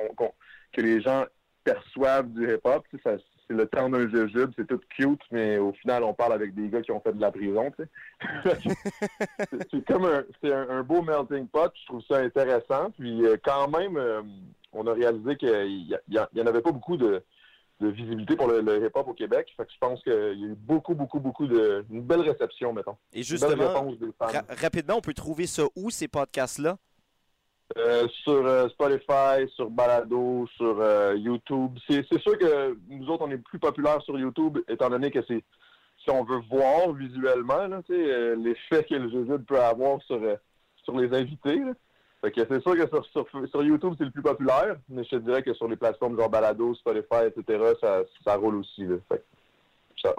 que 0.73 0.81
les 0.81 1.01
gens 1.01 1.25
perçoivent 1.65 2.29
du 2.33 2.53
hip-hop. 2.53 2.85
C'est 3.53 3.59
le 3.59 3.67
temps 3.67 3.91
d'un 3.91 4.09
jujube, 4.09 4.51
c'est 4.57 4.67
tout 4.67 4.81
cute, 4.97 5.21
mais 5.31 5.59
au 5.59 5.73
final, 5.73 6.05
on 6.05 6.15
parle 6.15 6.33
avec 6.33 6.55
des 6.55 6.69
gars 6.69 6.81
qui 6.81 6.91
ont 6.91 7.01
fait 7.01 7.13
de 7.13 7.21
la 7.21 7.31
prison. 7.31 7.71
tu 7.77 7.85
sais. 8.45 8.59
c'est 9.71 9.85
comme 9.87 10.07
un, 10.07 10.25
c'est 10.43 10.53
un, 10.53 10.71
un 10.71 10.83
beau 10.83 11.03
melting 11.03 11.47
pot. 11.49 11.71
Je 11.83 11.87
trouve 11.87 12.03
ça 12.09 12.19
intéressant. 12.19 12.91
Puis 12.99 13.27
euh, 13.27 13.37
quand 13.45 13.69
même, 13.69 13.97
euh, 13.99 14.23
on 14.73 14.87
a 14.87 14.95
réalisé 14.95 15.37
qu'il 15.37 15.99
n'y 16.09 16.41
en 16.41 16.47
avait 16.47 16.63
pas 16.63 16.73
beaucoup 16.73 16.97
de, 16.97 17.23
de 17.81 17.89
visibilité 17.89 18.37
pour 18.37 18.49
le, 18.49 18.63
le 18.63 18.87
hip-hop 18.87 19.09
au 19.09 19.13
Québec. 19.15 19.53
Fait 19.55 19.67
que 19.67 19.73
je 19.73 19.79
pense 19.79 20.03
qu'il 20.03 20.13
y 20.13 20.17
a 20.17 20.33
eu 20.33 20.55
beaucoup, 20.57 20.95
beaucoup, 20.95 21.21
beaucoup 21.21 21.47
de... 21.47 21.85
Une 21.91 22.03
belle 22.03 22.23
réception, 22.23 22.73
mettons. 22.73 22.97
Et 23.13 23.23
justement, 23.23 23.87
ra- 24.19 24.45
rapidement, 24.49 24.97
on 24.97 25.01
peut 25.03 25.15
trouver 25.15 25.47
ça 25.47 25.65
où, 25.77 25.91
ces 25.91 26.09
podcasts-là? 26.09 26.79
Euh, 27.79 28.07
sur 28.23 28.47
euh, 28.47 28.69
Spotify, 28.69 29.49
sur 29.55 29.71
Balado, 29.71 30.47
sur 30.57 30.79
euh, 30.79 31.15
YouTube. 31.17 31.79
C'est 31.89 32.21
sûr 32.21 32.37
que 32.37 32.77
nous 32.89 33.09
autres, 33.09 33.25
on 33.27 33.31
est 33.31 33.39
plus 33.39 33.59
populaires 33.59 34.03
sur 34.03 34.19
YouTube, 34.19 34.59
étant 34.69 34.91
donné 34.91 35.11
que 35.11 35.21
c'est 35.27 35.43
si 36.03 36.11
on 36.11 36.25
veut 36.25 36.41
voir 36.51 36.93
visuellement 36.93 37.67
l'effet 37.89 38.85
que 38.85 38.95
le 38.95 39.09
jujube 39.09 39.45
peut 39.47 39.61
avoir 39.61 40.03
sur, 40.03 40.21
sur 40.83 40.99
les 40.99 41.17
invités. 41.17 41.61
Fait 42.21 42.33
que 42.33 42.41
c'est 42.45 42.61
sûr 42.61 42.77
que 42.77 42.89
sur, 42.89 43.27
sur, 43.49 43.63
YouTube, 43.63 43.95
c'est 43.97 44.05
le 44.05 44.11
plus 44.11 44.23
populaire, 44.23 44.77
mais 44.89 45.05
je 45.05 45.11
te 45.11 45.17
dirais 45.17 45.43
que 45.43 45.55
sur 45.55 45.69
les 45.69 45.77
plateformes 45.77 46.19
genre 46.19 46.29
Balado, 46.29 46.75
Spotify, 46.75 47.27
etc., 47.29 47.75
ça, 47.81 48.03
ça 48.27 48.37
roule 48.37 48.57
aussi. 48.57 48.85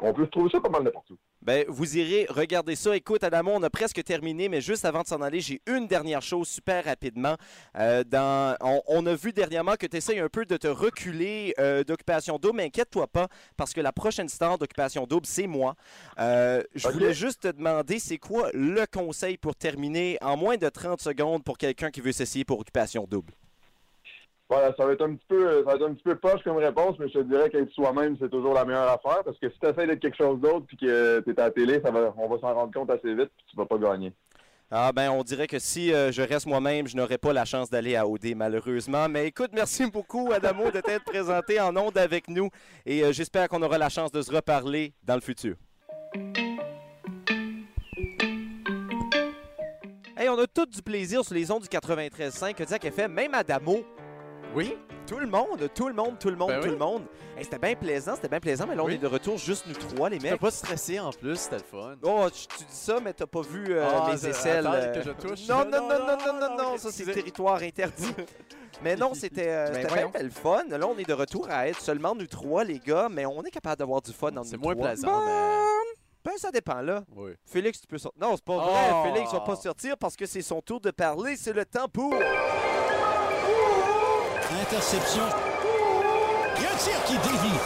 On 0.02 0.14
peut 0.14 0.28
trouver 0.28 0.50
ça 0.50 0.62
pas 0.62 0.70
mal 0.70 0.84
n'importe 0.84 1.12
où. 1.12 1.18
Ben, 1.44 1.66
vous 1.68 1.98
irez 1.98 2.26
regarder 2.30 2.78
ça. 2.78 2.96
Écoute, 2.96 3.22
Adamo, 3.22 3.52
on 3.52 3.64
a 3.64 3.70
presque 3.70 4.02
terminé, 4.02 4.48
mais 4.48 4.62
juste 4.62 4.86
avant 4.86 5.02
de 5.02 5.08
s'en 5.08 5.22
aller, 5.22 5.42
j'ai 5.42 5.62
une 5.68 5.88
dernière 5.88 6.22
chose 6.22 6.48
super 6.48 6.86
rapidement. 6.86 7.36
Euh, 7.78 8.06
dans, 8.06 8.56
on, 8.62 8.82
on 8.88 9.06
a 9.08 9.14
vu 9.14 9.34
dernièrement 9.34 9.76
que 9.76 9.86
tu 9.86 9.98
essayes 9.98 10.20
un 10.20 10.30
peu 10.30 10.46
de 10.46 10.56
te 10.56 10.68
reculer 10.68 11.54
euh, 11.60 11.84
d'Occupation 11.84 12.38
Double, 12.38 12.56
mais 12.56 12.64
inquiète-toi 12.66 13.08
pas, 13.08 13.28
parce 13.58 13.74
que 13.74 13.82
la 13.82 13.92
prochaine 13.92 14.30
star 14.30 14.58
d'Occupation 14.58 15.06
Double, 15.06 15.26
c'est 15.26 15.48
moi. 15.48 15.76
Euh, 16.18 16.64
je 16.76 16.88
voulais 16.88 17.14
juste 17.14 17.42
te 17.42 17.50
demander, 17.50 18.00
c'est 18.00 18.20
quoi 18.20 18.50
le 18.54 18.86
conseil 18.86 19.38
pour 19.38 19.54
terminer 19.56 20.18
en 20.22 20.38
moins 20.38 20.56
de 20.56 20.70
30 20.70 21.02
secondes 21.02 21.44
pour 21.44 21.58
quelqu'un 21.58 21.92
qui 21.92 22.00
veut 22.00 22.14
s'essayer 22.14 22.46
pour 22.46 22.60
Occupation 22.62 23.06
Double? 23.06 23.34
Voilà, 24.54 24.72
ça 24.78 24.86
va 24.86 24.94
être 24.94 25.04
un 25.04 25.16
petit 25.16 25.26
peu, 25.28 25.64
ça 25.66 25.74
un 25.74 25.94
petit 25.96 26.04
peu 26.04 26.16
poche 26.16 26.44
comme 26.44 26.58
réponse, 26.58 26.96
mais 27.00 27.08
je 27.08 27.14
te 27.14 27.24
dirais 27.24 27.50
qu'être 27.50 27.72
soi-même, 27.72 28.16
c'est 28.22 28.30
toujours 28.30 28.54
la 28.54 28.66
meilleure 28.66 28.88
affaire, 28.88 29.24
parce 29.26 29.40
que 29.40 29.50
si 29.50 29.58
tu 29.60 29.68
essaies 29.68 29.88
d'être 29.88 30.00
quelque 30.00 30.16
chose 30.16 30.40
d'autre 30.40 30.68
puis 30.68 30.78
que 30.78 31.22
tu 31.22 31.32
es 31.32 31.40
à 31.40 31.46
la 31.46 31.50
télé, 31.52 31.82
ça 31.84 31.90
va, 31.90 32.14
on 32.16 32.30
va 32.30 32.40
s'en 32.40 32.54
rendre 32.54 32.72
compte 32.72 32.92
assez 32.92 33.16
vite 33.16 33.32
puis 33.36 33.46
tu 33.50 33.58
vas 33.58 33.66
pas 33.66 33.80
gagner. 33.80 34.14
Ah 34.70 34.92
ben, 34.94 35.10
on 35.10 35.24
dirait 35.24 35.48
que 35.48 35.58
si 35.58 35.92
euh, 35.92 36.12
je 36.12 36.22
reste 36.22 36.46
moi-même, 36.46 36.88
je 36.88 36.96
n'aurais 36.96 37.18
pas 37.18 37.34
la 37.34 37.46
chance 37.46 37.72
d'aller 37.72 37.96
à 37.96 38.08
OD, 38.08 38.36
malheureusement. 38.36 39.10
Mais 39.10 39.26
écoute, 39.26 39.50
merci 39.54 39.90
beaucoup, 39.90 40.32
Adamo, 40.32 40.70
de 40.70 40.82
t'être 40.82 41.04
présenté 41.04 41.60
en 41.60 41.76
ondes 41.76 41.98
avec 41.98 42.28
nous. 42.28 42.50
Et 42.86 43.04
euh, 43.04 43.12
j'espère 43.12 43.50
qu'on 43.50 43.64
aura 43.64 43.80
la 43.80 43.90
chance 43.90 44.12
de 44.12 44.22
se 44.22 44.32
reparler 44.32 44.94
dans 45.04 45.16
le 45.16 45.22
futur. 45.22 45.56
Hey, 50.16 50.30
on 50.30 50.38
a 50.38 50.46
tout 50.46 50.68
du 50.68 50.84
plaisir 50.84 51.26
sur 51.26 51.34
les 51.34 51.50
ondes 51.50 51.64
du 51.64 51.68
93.5 51.68 52.54
Kodiak 52.54 52.86
FM, 52.86 53.14
même 53.14 53.34
Adamo. 53.34 53.84
Oui? 54.56 54.78
Tout 55.08 55.20
le 55.20 55.28
monde, 55.28 55.70
tout 55.76 55.88
le 55.88 55.94
monde, 55.94 56.18
tout 56.20 56.30
le 56.30 56.36
monde, 56.36 56.50
Ben 56.50 56.60
tout 56.62 56.68
oui. 56.68 56.74
le 56.74 56.78
monde. 56.78 57.04
Hey, 57.36 57.44
c'était 57.44 57.58
bien 57.60 57.76
plaisant, 57.76 58.16
c'était 58.16 58.30
bien 58.30 58.40
plaisant, 58.40 58.66
mais 58.68 58.76
là, 58.76 58.84
on 58.84 58.86
Oui. 58.86 58.94
est 58.94 58.98
de 59.00 59.08
retour 59.08 59.38
juste 59.38 59.66
nous 59.68 59.74
trois, 59.74 60.10
les 60.10 60.18
T'as 60.20 60.32
mecs. 60.32 60.40
pas 60.40 60.52
stressé 60.52 61.00
en 61.00 61.12
plus, 61.12 61.36
c'était 61.36 61.58
le 61.58 61.64
fun. 61.64 61.96
Oh, 62.04 62.28
tu, 62.32 62.48
tu 62.48 62.64
dis 62.64 62.76
ça, 62.76 63.00
mais 63.04 63.12
t'as 63.14 63.26
pas 63.26 63.42
vu 63.42 63.66
euh, 63.70 63.86
Ah, 63.92 64.12
mes 64.12 64.18
c'est- 64.18 64.30
aisselles. 64.30 64.66
euh, 64.72 64.94
que 64.94 65.02
je 65.02 65.12
touche. 65.12 65.48
Non, 65.48 65.66
non, 65.66 65.72
Non, 65.72 65.82
non, 65.82 65.88
non, 65.90 65.98
non, 66.00 66.18
non, 66.18 66.34
non, 66.34 66.50
non, 66.56 66.58
non, 66.64 66.72
ok, 66.74 66.80
ça 66.80 66.92
c'est 66.92 67.06
territoire 67.12 67.62
interdit. 67.62 68.14
Mais 68.84 68.96
non, 68.96 69.14
c'était 69.14 69.48
euh, 69.50 69.72
Ben 69.72 69.88
bien 70.12 70.22
le 70.22 70.30
fun. 70.30 70.64
Là, 70.70 70.88
on 70.88 70.98
est 70.98 71.08
de 71.08 71.14
retour 71.14 71.48
à 71.50 71.68
être 71.68 71.82
seulement 71.82 72.16
nous 72.16 72.28
trois, 72.28 72.64
les 72.64 72.80
gars, 72.80 73.08
mais 73.10 73.26
on 73.26 73.44
est 73.44 73.52
capable 73.52 73.78
d'avoir 73.78 74.02
du 74.02 74.14
fun 74.14 74.32
dans 74.32 74.44
C'est 74.44 74.56
nous 74.58 74.64
moins 74.64 74.76
trois. 74.76 74.88
plaisant, 74.90 75.22
Ben, 76.24 76.32
ça 76.38 76.52
dépend, 76.52 76.80
là. 76.82 77.04
Oui. 77.16 77.32
Félix, 77.46 77.82
tu 77.82 77.88
peux 77.88 77.98
sortir. 77.98 78.22
Non, 78.26 78.36
c'est 78.36 78.46
pas 78.46 78.56
vrai. 78.58 78.72
Oh! 78.94 79.04
Félix 79.12 79.32
va 79.34 79.42
pas 79.42 79.56
sortir 79.58 79.98
parce 79.98 80.16
que 80.16 80.26
c'est 80.26 80.42
son 80.42 80.62
tour 80.62 80.80
de 80.80 80.90
parler. 80.92 81.36
C'est 81.36 81.52
le 81.54 81.66
temps 81.66 81.90
pour. 81.90 82.14
Interception. 84.62 85.24
Il 86.58 86.64
y 86.64 86.66
a 86.66 86.72
un 86.72 86.78
tir 86.78 87.04
qui 87.06 87.14
dévie. 87.14 87.60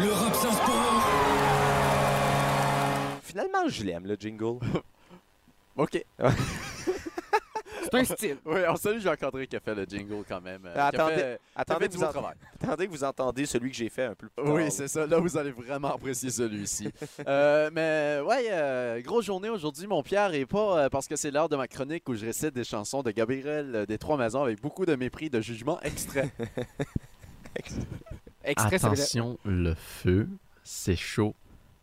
L'Europe 0.00 0.34
sans 0.34 0.52
sport. 0.52 1.02
Finalement, 3.22 3.68
je 3.68 3.84
l'aime, 3.84 4.06
le 4.06 4.16
jingle. 4.16 4.58
OK. 5.76 6.04
C'est 7.92 7.98
un 8.00 8.04
style. 8.16 8.36
Oui, 8.44 8.60
on 8.68 8.76
salue 8.76 8.98
Jacques-André 9.00 9.46
qui 9.46 9.56
a 9.56 9.60
fait 9.60 9.74
le 9.74 9.84
jingle 9.84 10.24
quand 10.28 10.40
même. 10.40 10.62
euh, 10.66 10.72
qui 10.72 10.78
a 10.78 10.86
Attendez, 10.86 11.14
fait- 11.14 11.40
attendez, 11.54 11.80
fait 11.84 11.86
que 11.88 11.92
du 11.92 11.96
vous 11.98 12.02
beau 12.02 12.08
en- 12.08 12.12
travail. 12.12 12.34
attendez 12.62 12.86
que 12.86 12.90
vous 12.92 13.04
entendez 13.04 13.46
celui 13.46 13.70
que 13.70 13.76
j'ai 13.76 13.88
fait 13.88 14.04
un 14.06 14.14
peu 14.14 14.28
plus 14.28 14.42
tard. 14.44 14.52
Oui, 14.54 14.70
c'est 14.70 14.88
ça. 14.88 15.06
Là, 15.06 15.18
vous 15.18 15.36
allez 15.36 15.52
vraiment 15.52 15.94
apprécier 15.94 16.30
celui-ci. 16.30 16.90
Euh, 17.28 17.70
mais 17.72 18.20
ouais, 18.26 18.48
euh, 18.50 19.00
grosse 19.02 19.24
journée 19.26 19.48
aujourd'hui, 19.48 19.86
mon 19.86 20.02
Pierre, 20.02 20.34
et 20.34 20.44
pas 20.46 20.78
euh, 20.78 20.88
parce 20.88 21.06
que 21.06 21.14
c'est 21.16 21.30
l'heure 21.30 21.48
de 21.48 21.56
ma 21.56 21.68
chronique 21.68 22.08
où 22.08 22.14
je 22.14 22.26
récite 22.26 22.54
des 22.54 22.64
chansons 22.64 23.02
de 23.02 23.10
Gabriel 23.12 23.72
euh, 23.76 23.86
des 23.86 23.98
Trois 23.98 24.16
Maisons 24.16 24.42
avec 24.42 24.60
beaucoup 24.60 24.84
de 24.86 24.94
mépris, 24.96 25.30
de 25.30 25.40
jugement 25.40 25.80
extrait. 25.82 26.30
Extrait, 28.44 28.74
Attention, 28.76 29.38
le 29.44 29.74
feu, 29.74 30.28
c'est 30.64 30.96
chaud, 30.96 31.34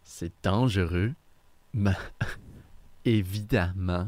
c'est 0.04 0.32
dangereux, 0.44 1.14
mais 1.74 1.94
évidemment. 3.06 4.08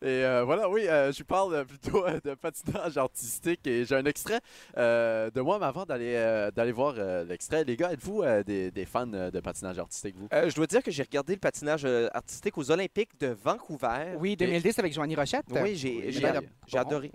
Et 0.00 0.06
euh, 0.24 0.44
voilà, 0.44 0.68
oui, 0.70 0.86
euh, 0.86 1.10
je 1.10 1.18
vous 1.18 1.24
parle 1.24 1.54
euh, 1.54 1.64
plutôt 1.64 2.06
euh, 2.06 2.20
de 2.24 2.34
patinage 2.34 2.96
artistique 2.96 3.66
et 3.66 3.84
j'ai 3.84 3.96
un 3.96 4.04
extrait 4.04 4.40
euh, 4.76 5.28
de 5.30 5.40
moi, 5.40 5.58
mais 5.58 5.66
avant 5.66 5.84
d'aller 5.84 6.14
euh, 6.14 6.50
d'aller 6.52 6.70
voir 6.72 6.94
euh, 6.98 7.24
l'extrait, 7.24 7.64
les 7.64 7.76
gars, 7.76 7.92
êtes-vous 7.92 8.22
euh, 8.22 8.44
des, 8.44 8.70
des 8.70 8.84
fans 8.84 9.06
de 9.08 9.40
patinage 9.40 9.78
artistique, 9.78 10.14
vous? 10.16 10.28
Euh, 10.32 10.48
je 10.48 10.54
dois 10.54 10.66
dire 10.68 10.82
que 10.84 10.90
j'ai 10.92 11.02
regardé 11.02 11.32
le 11.34 11.40
patinage 11.40 11.84
artistique 12.12 12.56
aux 12.58 12.70
Olympiques 12.70 13.18
de 13.20 13.28
Vancouver. 13.28 14.14
Oui, 14.18 14.36
2010 14.36 14.78
avec 14.78 14.92
Joanie 14.92 15.16
Rochette. 15.16 15.46
Oui, 15.50 15.74
j'ai 15.74 15.96
Oui, 16.06 16.78
adoré. 16.78 17.10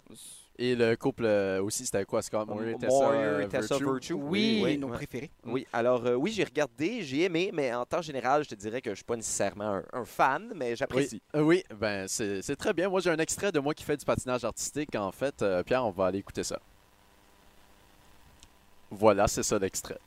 Et 0.60 0.76
le 0.76 0.96
couple 0.96 1.26
euh, 1.26 1.64
aussi, 1.64 1.84
c'était 1.86 2.06
quoi? 2.06 2.22
Scott 2.22 2.48
Moyer 2.48 2.72
et 2.74 2.78
Tessa, 2.78 2.94
Moyer 3.06 3.24
euh, 3.24 3.42
et 3.42 3.48
Tessa 3.48 3.76
Virtue? 3.78 3.92
Virtue. 3.92 4.14
Oui, 4.14 4.62
oui, 4.64 4.78
nos 4.78 4.88
ouais. 4.88 4.98
préférés. 4.98 5.32
Oui, 5.46 5.66
alors 5.74 6.06
euh, 6.06 6.14
oui, 6.14 6.32
j'ai 6.32 6.44
regardé, 6.44 7.02
j'ai 7.02 7.24
aimé, 7.24 7.50
mais 7.52 7.74
en 7.74 7.86
temps 7.86 8.04
général, 8.04 8.44
je 8.44 8.50
te 8.50 8.56
dirais 8.56 8.80
que 8.80 8.92
je 8.92 8.96
suis 8.98 9.04
pas 9.04 9.16
nécessairement 9.16 9.78
un, 9.78 9.84
un 9.94 10.06
fan, 10.06 10.52
mais 10.56 10.76
j'apprécie. 10.76 11.22
oui 11.34 11.64
ben 11.80 12.08
c'est 12.08 12.44
c'est 12.44 12.56
très 12.56 12.72
bien. 12.74 12.88
Moi, 12.88 13.00
j'ai 13.02 13.10
un 13.10 13.18
extrait 13.18 13.52
de 13.52 13.60
moi 13.60 13.74
qui 13.74 13.84
fait 13.84 13.98
du 13.98 14.06
patinage 14.06 14.44
artistique. 14.46 14.96
En 14.96 15.12
fait, 15.12 15.42
Euh, 15.42 15.64
Pierre, 15.64 15.86
on 15.86 15.92
va 15.92 16.06
aller 16.06 16.20
écouter 16.20 16.44
ça. 16.44 16.60
Voilà, 18.92 19.28
c'est 19.28 19.44
ça 19.44 19.58
l'extrait. 19.58 19.98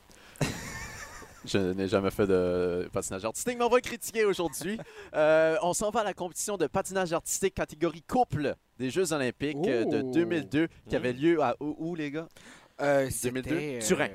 Je 1.46 1.58
n'ai 1.58 1.88
jamais 1.88 2.10
fait 2.10 2.26
de 2.26 2.88
patinage 2.92 3.24
artistique, 3.24 3.56
mais 3.58 3.64
on 3.64 3.68
va 3.68 3.80
critiquer 3.80 4.24
aujourd'hui. 4.24 4.78
Euh, 5.14 5.56
on 5.62 5.72
s'en 5.72 5.90
va 5.90 6.00
à 6.00 6.04
la 6.04 6.12
compétition 6.14 6.56
de 6.56 6.66
patinage 6.66 7.12
artistique 7.12 7.54
catégorie 7.54 8.02
couple 8.02 8.54
des 8.78 8.90
Jeux 8.90 9.12
olympiques 9.12 9.56
euh, 9.66 9.84
de 9.84 10.02
Oh. 10.02 10.10
2002 10.12 10.68
qui 10.88 10.96
avait 10.96 11.12
lieu 11.12 11.40
à 11.42 11.56
où, 11.60 11.74
où, 11.78 11.94
les 11.94 12.10
gars? 12.10 12.28
Euh, 12.80 13.08
2002, 13.22 13.48
c'était, 13.48 13.76
euh, 13.76 13.86
Turin. 13.86 14.08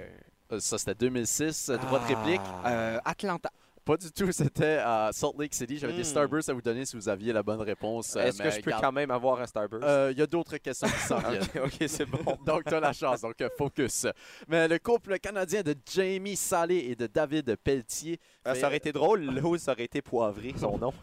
Ça, 0.60 0.78
c'était 0.78 0.96
2006, 0.96 1.70
euh, 1.70 1.78
droit 1.78 2.00
de 2.00 2.14
réplique. 2.14 2.42
Euh, 2.66 3.00
Atlanta. 3.06 3.50
Pas 3.84 3.98
du 3.98 4.12
tout, 4.12 4.32
c'était 4.32 4.78
à 4.84 5.10
Salt 5.12 5.34
Lake 5.40 5.56
City. 5.56 5.78
J'avais 5.80 5.94
des 5.94 6.02
Hmm. 6.02 6.06
Starbursts 6.06 6.50
à 6.50 6.54
vous 6.54 6.62
donner 6.62 6.86
si 6.86 6.96
vous 6.96 7.10
aviez 7.10 7.34
la 7.34 7.42
bonne 7.42 7.62
réponse. 7.62 8.16
euh, 8.16 8.26
Est-ce 8.26 8.42
que 8.42 8.50
je 8.52 8.60
peux 8.62 8.72
quand 8.80 8.92
même 8.92 9.10
avoir 9.10 9.42
un 9.42 9.48
Starburst? 9.48 9.84
euh, 9.84 10.10
Il 10.12 10.20
y 10.20 10.22
a 10.22 10.28
d'autres 10.28 10.58
questions 10.58 10.88
qui 10.88 11.00
s'en 11.00 11.18
viennent. 11.30 11.42
ok, 11.64 11.76
c'est 11.88 12.06
bon. 12.06 12.20
donc, 12.46 12.64
tu 12.66 12.74
as 12.76 12.80
la 12.80 12.94
chance. 12.94 13.22
Donc, 13.22 13.42
euh, 13.42 13.50
focus. 13.58 14.06
Mais 14.48 14.68
le 14.68 14.78
couple 14.78 15.18
canadien 15.18 15.64
de 15.64 15.74
Jamie 15.92 16.36
Salé 16.36 16.78
et 16.92 16.96
de 16.96 17.08
David 17.08 17.56
Pelletier. 17.56 18.20
Ah, 18.46 18.54
ça 18.54 18.68
aurait 18.68 18.78
été 18.78 18.92
drôle, 18.92 19.22
là, 19.24 19.42
ça 19.58 19.72
aurait 19.72 19.86
été 19.86 20.02
poivré, 20.04 20.54
son 20.60 20.78
nom. 20.78 20.94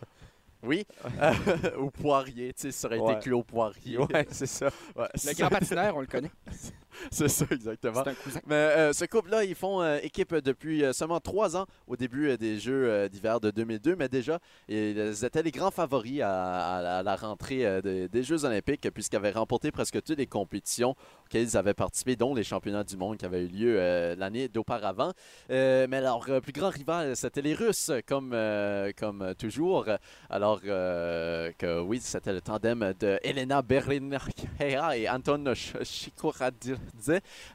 Oui. 0.62 0.84
euh, 1.20 1.32
ou 1.78 1.90
Poirier. 1.90 2.52
Tu 2.52 2.62
sais, 2.62 2.70
ça 2.72 2.88
aurait 2.88 2.98
Ouais. 2.98 3.12
été 3.14 3.22
Claude 3.28 3.44
Poirier. 3.46 3.98
ouais, 3.98 4.26
c'est 4.30 4.46
ça. 4.46 4.70
Ouais, 4.96 5.06
Le 5.24 5.34
grand 5.38 5.48
patineur, 5.50 5.96
on 5.96 6.00
le 6.00 6.06
connaît. 6.06 6.30
C'est 7.12 7.28
ça, 7.28 7.44
exactement. 7.52 8.02
C'est 8.02 8.10
un 8.10 8.14
cousin. 8.14 8.40
Mais 8.46 8.54
euh, 8.56 8.92
ce 8.92 9.04
couple-là, 9.04 9.44
ils 9.44 9.54
font 9.54 9.80
euh, 9.80 9.98
équipe 10.02 10.34
depuis 10.34 10.82
euh, 10.82 10.92
seulement 10.92 11.20
trois 11.20 11.56
ans 11.56 11.64
au 11.86 11.94
début 11.96 12.30
euh, 12.30 12.36
des 12.36 12.58
Jeux 12.58 12.90
euh, 12.90 13.08
d'hiver 13.08 13.38
de 13.38 13.52
2002, 13.52 13.94
mais 13.94 14.08
déjà, 14.08 14.40
ils 14.68 15.24
étaient 15.24 15.44
les 15.44 15.52
grands 15.52 15.70
favoris 15.70 16.22
à, 16.22 16.78
à 16.78 16.82
la- 16.82 16.98
à 16.98 17.02
la 17.04 17.14
rentrée 17.14 17.64
euh, 17.64 17.80
des- 17.80 18.08
des 18.08 18.22
Jeux 18.24 18.44
olympiques 18.44 18.90
puisqu'ils 18.92 19.14
avaient 19.14 19.30
remporté 19.30 19.70
presque 19.70 20.02
toutes 20.02 20.18
les 20.18 20.26
compétitions 20.26 20.96
auxquelles 21.26 21.44
ils 21.44 21.56
avaient 21.56 21.74
participé, 21.74 22.16
dont 22.16 22.34
les 22.34 22.42
championnats 22.42 22.82
du 22.82 22.96
monde 22.96 23.16
qui 23.16 23.26
avaient 23.26 23.44
eu 23.44 23.48
lieu 23.48 23.76
euh, 23.78 24.16
l'année 24.16 24.48
d'auparavant. 24.48 25.12
Euh, 25.50 25.86
mais 25.88 26.00
leur 26.00 26.18
plus 26.42 26.52
grand 26.52 26.70
rival, 26.70 27.14
c'était 27.14 27.42
les 27.42 27.54
Russes, 27.54 27.92
comme, 28.08 28.32
euh, 28.34 28.90
comme 28.98 29.34
toujours. 29.38 29.86
Alors 30.30 30.47
euh, 30.64 31.52
que 31.58 31.80
oui, 31.80 32.00
c'était 32.02 32.32
le 32.32 32.40
tandem 32.40 32.92
de 32.98 33.18
Elena 33.22 33.62
Berlinakea 33.62 34.96
et 34.96 35.08
Anton 35.08 35.44
Ch- 35.54 35.82
Chikoradze, 35.84 36.74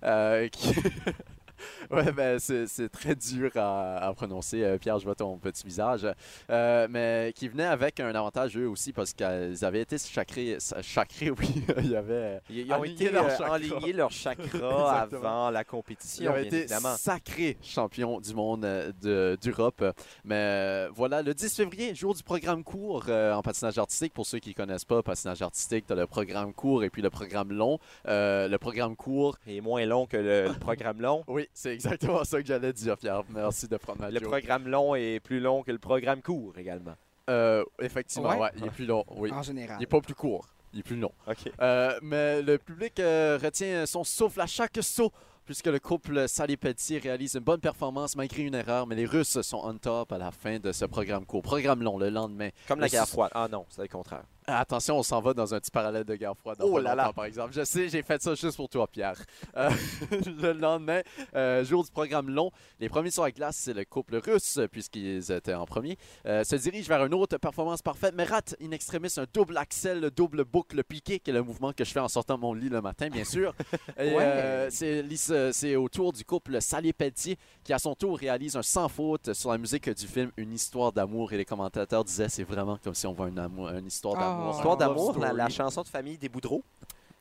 euh, 0.03 0.47
qui... 0.49 0.75
Ouais, 1.91 2.11
ben, 2.11 2.39
c'est 2.39 2.89
très 2.91 3.15
dur 3.15 3.51
à, 3.55 3.97
à 3.97 4.13
prononcer. 4.13 4.63
Euh, 4.63 4.77
Pierre, 4.77 4.99
je 4.99 5.05
vois 5.05 5.15
ton 5.15 5.37
petit 5.37 5.63
visage. 5.65 6.07
Euh, 6.49 6.87
mais 6.89 7.33
qui 7.35 7.47
venait 7.47 7.65
avec 7.65 7.99
un 7.99 8.13
avantage, 8.15 8.57
eux 8.57 8.67
aussi, 8.67 8.93
parce 8.93 9.13
qu'ils 9.13 9.63
avaient 9.65 9.81
été 9.81 9.97
chacrés. 9.97 10.57
Chacrés, 10.81 11.29
oui. 11.39 11.63
Il 11.79 11.91
y 11.91 11.95
avait. 11.95 12.39
Ils 12.49 12.59
ils 12.67 12.73
ont 12.73 12.83
été 12.83 13.09
leur 13.11 13.25
euh, 13.25 13.29
chakra. 13.29 13.51
enlignés 13.53 13.93
leur 13.93 14.11
chakra 14.11 15.01
avant 15.01 15.49
la 15.51 15.61
Ils 15.61 15.65
compétition, 15.65 16.31
avaient 16.31 16.41
bien 16.41 16.47
été 16.47 16.59
évidemment. 16.61 16.95
sacrés 16.95 17.57
champions 17.61 18.19
du 18.19 18.33
monde 18.33 18.61
de- 19.01 19.37
d'Europe. 19.41 19.83
Mais 20.23 20.87
voilà, 20.93 21.21
le 21.21 21.33
10 21.33 21.55
février, 21.55 21.93
jour 21.95 22.13
du 22.15 22.23
programme 22.23 22.63
court 22.63 23.05
euh, 23.09 23.33
en 23.33 23.41
patinage 23.41 23.77
artistique. 23.77 24.13
Pour 24.13 24.25
ceux 24.25 24.39
qui 24.39 24.49
ne 24.49 24.55
connaissent 24.55 24.85
pas, 24.85 25.01
patinage 25.03 25.41
artistique, 25.41 25.85
tu 25.87 25.93
as 25.93 25.95
le 25.95 26.07
programme 26.07 26.53
court 26.53 26.83
et 26.83 26.89
puis 26.89 27.01
le 27.01 27.09
programme 27.09 27.51
long. 27.51 27.79
Euh, 28.07 28.47
le 28.47 28.57
programme 28.57 28.95
court, 28.95 29.37
Et 29.47 29.61
moins 29.61 29.85
long 29.85 30.05
que 30.05 30.17
le, 30.17 30.47
le 30.47 30.59
programme 30.59 31.01
long. 31.01 31.23
oui, 31.27 31.47
c'est 31.53 31.73
exactement 31.73 32.23
ça 32.23 32.41
que 32.41 32.47
j'allais 32.47 32.73
dire, 32.73 32.97
Pierre. 32.97 33.23
Merci 33.29 33.67
de 33.67 33.77
prendre 33.77 34.01
ma 34.01 34.09
Le 34.09 34.19
joke. 34.19 34.29
programme 34.29 34.67
long 34.67 34.95
est 34.95 35.19
plus 35.19 35.39
long 35.39 35.63
que 35.63 35.71
le 35.71 35.77
programme 35.79 36.21
court 36.21 36.53
également. 36.57 36.95
Euh, 37.29 37.63
effectivement, 37.79 38.29
Ouais? 38.31 38.37
ouais, 38.39 38.49
il 38.57 38.65
est 38.65 38.69
plus 38.71 38.85
long. 38.85 39.05
Oui. 39.15 39.31
En 39.31 39.41
général. 39.41 39.77
Il 39.77 39.81
n'est 39.81 39.87
pas 39.87 40.01
plus 40.01 40.15
court, 40.15 40.45
il 40.73 40.79
est 40.79 40.83
plus 40.83 40.97
long. 40.97 41.11
OK. 41.27 41.51
Euh, 41.61 41.97
mais 42.01 42.41
le 42.41 42.57
public 42.57 42.99
euh, 42.99 43.39
retient 43.41 43.85
son 43.85 44.03
souffle 44.03 44.41
à 44.41 44.45
chaque 44.47 44.77
saut, 44.81 45.11
puisque 45.45 45.67
le 45.67 45.79
couple 45.79 46.27
Sally 46.27 46.57
Petit 46.57 46.97
réalise 46.97 47.35
une 47.35 47.41
bonne 47.43 47.59
performance 47.61 48.15
malgré 48.17 48.43
une 48.43 48.55
erreur, 48.55 48.87
mais 48.87 48.95
les 48.95 49.05
Russes 49.05 49.41
sont 49.41 49.61
on 49.63 49.77
top 49.77 50.11
à 50.11 50.17
la 50.17 50.31
fin 50.31 50.59
de 50.59 50.71
ce 50.73 50.83
programme 50.85 51.25
court. 51.25 51.41
Programme 51.43 51.81
long 51.81 51.97
le 51.97 52.09
lendemain. 52.09 52.49
Comme 52.67 52.79
la 52.81 52.89
guerre 52.89 53.07
froide. 53.07 53.31
Ah 53.33 53.47
non, 53.49 53.65
c'est 53.69 53.81
le 53.83 53.87
contraire. 53.87 54.23
Ah, 54.47 54.59
Attention, 54.59 54.97
on 54.97 55.03
s'en 55.03 55.21
va 55.21 55.33
dans 55.33 55.53
un 55.53 55.59
petit 55.59 55.71
parallèle 55.71 56.03
de 56.03 56.15
guerre 56.15 56.35
froide. 56.37 56.57
Oh 56.61 56.79
là 56.79 56.95
là. 56.95 57.11
Par 57.13 57.25
exemple, 57.25 57.53
je 57.53 57.63
sais, 57.63 57.89
j'ai 57.89 58.01
fait 58.01 58.21
ça 58.21 58.35
juste 58.35 58.55
pour 58.57 58.69
toi, 58.69 58.87
Pierre. 58.87 59.15
Euh, 59.57 59.69
le 60.41 60.53
lendemain, 60.53 61.01
euh, 61.35 61.63
jour 61.63 61.83
du 61.83 61.91
programme 61.91 62.29
long, 62.29 62.51
les 62.79 62.89
premiers 62.89 63.11
sur 63.11 63.23
la 63.23 63.31
glace, 63.31 63.55
c'est 63.57 63.73
le 63.73 63.85
couple 63.85 64.17
russe, 64.17 64.59
puisqu'ils 64.71 65.31
étaient 65.31 65.53
en 65.53 65.65
premier, 65.65 65.97
euh, 66.25 66.43
se 66.43 66.55
dirige 66.55 66.87
vers 66.87 67.05
une 67.05 67.13
autre 67.13 67.37
performance 67.37 67.81
parfaite, 67.81 68.13
mais 68.15 68.23
rate 68.23 68.55
in 68.61 68.71
extremis 68.71 69.13
un 69.17 69.25
double 69.33 69.57
axel, 69.57 70.09
double 70.15 70.43
boucle 70.43 70.83
piqué, 70.83 71.19
qui 71.19 71.29
est 71.29 71.33
le 71.33 71.43
mouvement 71.43 71.71
que 71.73 71.83
je 71.83 71.91
fais 71.91 71.99
en 71.99 72.07
sortant 72.07 72.35
de 72.35 72.41
mon 72.41 72.53
lit 72.53 72.69
le 72.69 72.81
matin, 72.81 73.09
bien 73.09 73.23
sûr. 73.25 73.53
Ouais. 73.97 74.67
c'est 74.69 75.75
au 75.75 75.87
tour 75.87 76.13
du 76.13 76.25
couple 76.25 76.61
Sally 76.61 76.93
Pelletier, 76.93 77.37
qui 77.63 77.73
à 77.73 77.79
son 77.79 77.95
tour 77.95 78.17
réalise 78.17 78.55
un 78.55 78.61
sans 78.61 78.89
faute 78.89 79.33
sur 79.33 79.51
la 79.51 79.57
musique 79.57 79.89
du 79.89 80.07
film 80.07 80.31
Une 80.37 80.53
histoire 80.53 80.91
d'amour. 80.91 81.31
Et 81.33 81.37
les 81.37 81.45
commentateurs 81.45 82.03
disaient 82.03 82.29
c'est 82.29 82.43
vraiment 82.43 82.77
comme 82.83 82.93
si 82.95 83.07
on 83.07 83.13
voit 83.13 83.29
une, 83.29 83.39
une 83.39 83.85
histoire 83.85 84.15
Ah. 84.19 84.32
D'amour. 84.37 84.55
Histoire 84.55 84.77
d'amour, 84.77 85.19
la, 85.19 85.49
chanson 85.49 85.81
de 85.81 85.87
famille 85.87 86.17
des 86.17 86.29
Boudreaux. 86.29 86.63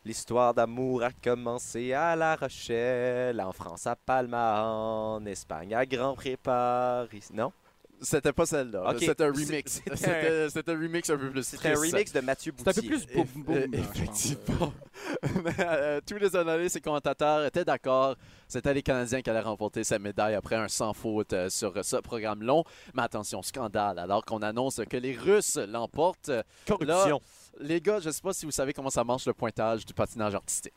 L'histoire 0.05 0.53
d'amour 0.53 1.05
a 1.05 1.11
commencé 1.13 1.93
à 1.93 2.17
La 2.17 2.35
Rochelle, 2.35 3.41
en 3.41 3.53
France 3.53 3.87
à 3.87 3.95
Palma, 3.95 4.65
en 4.65 5.25
Espagne 5.27 5.75
à 5.75 5.87
Grand 5.87 6.17
Paris. 6.43 7.29
Non? 7.33 7.53
C'était 8.03 8.33
pas 8.33 8.45
celle-là. 8.47 8.95
C'était 8.99 9.23
un 9.23 9.29
remix. 9.33 9.73
c'était 9.73 9.93
un- 9.93 9.97
C'était 9.97 10.51
c'était 10.51 10.73
un 10.73 10.75
remix 10.75 11.09
un 11.11 11.17
peu 11.17 11.31
plus 11.31 11.43
C'est 11.45 11.67
un 11.67 11.75
remix 11.79 12.13
de 12.13 12.21
Mathieu 12.21 12.53
C'est 12.59 12.69
un 12.69 12.73
peu 12.73 12.81
Boutier. 12.81 13.07
plus 13.07 13.15
boum 13.15 13.43
boum. 13.45 13.57
euh, 13.57 13.67
effectivement. 13.79 14.73
Mais, 15.45 15.55
euh, 15.61 16.01
tous 16.07 16.17
les 16.17 16.35
analystes 16.37 16.77
et 16.77 16.81
commentateurs 16.81 17.45
étaient 17.45 17.65
d'accord. 17.65 18.17
C'était 18.49 18.75
les 18.75 18.83
Canadiens 18.83 19.23
qui 19.23 19.31
allaient 19.31 19.41
remporter 19.41 19.85
cette 19.85 20.03
médaille 20.03 20.35
après 20.35 20.57
un 20.57 20.69
sans 20.69 20.93
faute 20.93 21.33
euh, 21.33 21.49
sur 21.49 21.73
ce 21.85 21.97
programme 21.97 22.43
long. 22.43 22.65
Mais 22.95 23.03
attention, 23.03 23.41
scandale. 23.43 23.99
Alors 23.99 24.25
qu'on 24.25 24.43
annonce 24.43 24.81
que 24.91 24.97
les 24.97 25.17
Russes 25.17 25.57
l'emportent. 25.69 26.31
Corruption. 26.67 27.21
Les 27.61 27.81
gars, 27.81 28.01
je 28.01 28.09
ne 28.09 28.13
sais 28.13 28.21
pas 28.23 28.33
si 28.33 28.47
vous 28.47 28.51
savez 28.53 28.73
comment 28.73 28.91
ça 28.91 29.05
marche 29.05 29.27
le 29.27 29.35
pointage 29.35 29.85
du 29.87 29.95
patinage 29.95 30.35
artistique. 30.35 30.75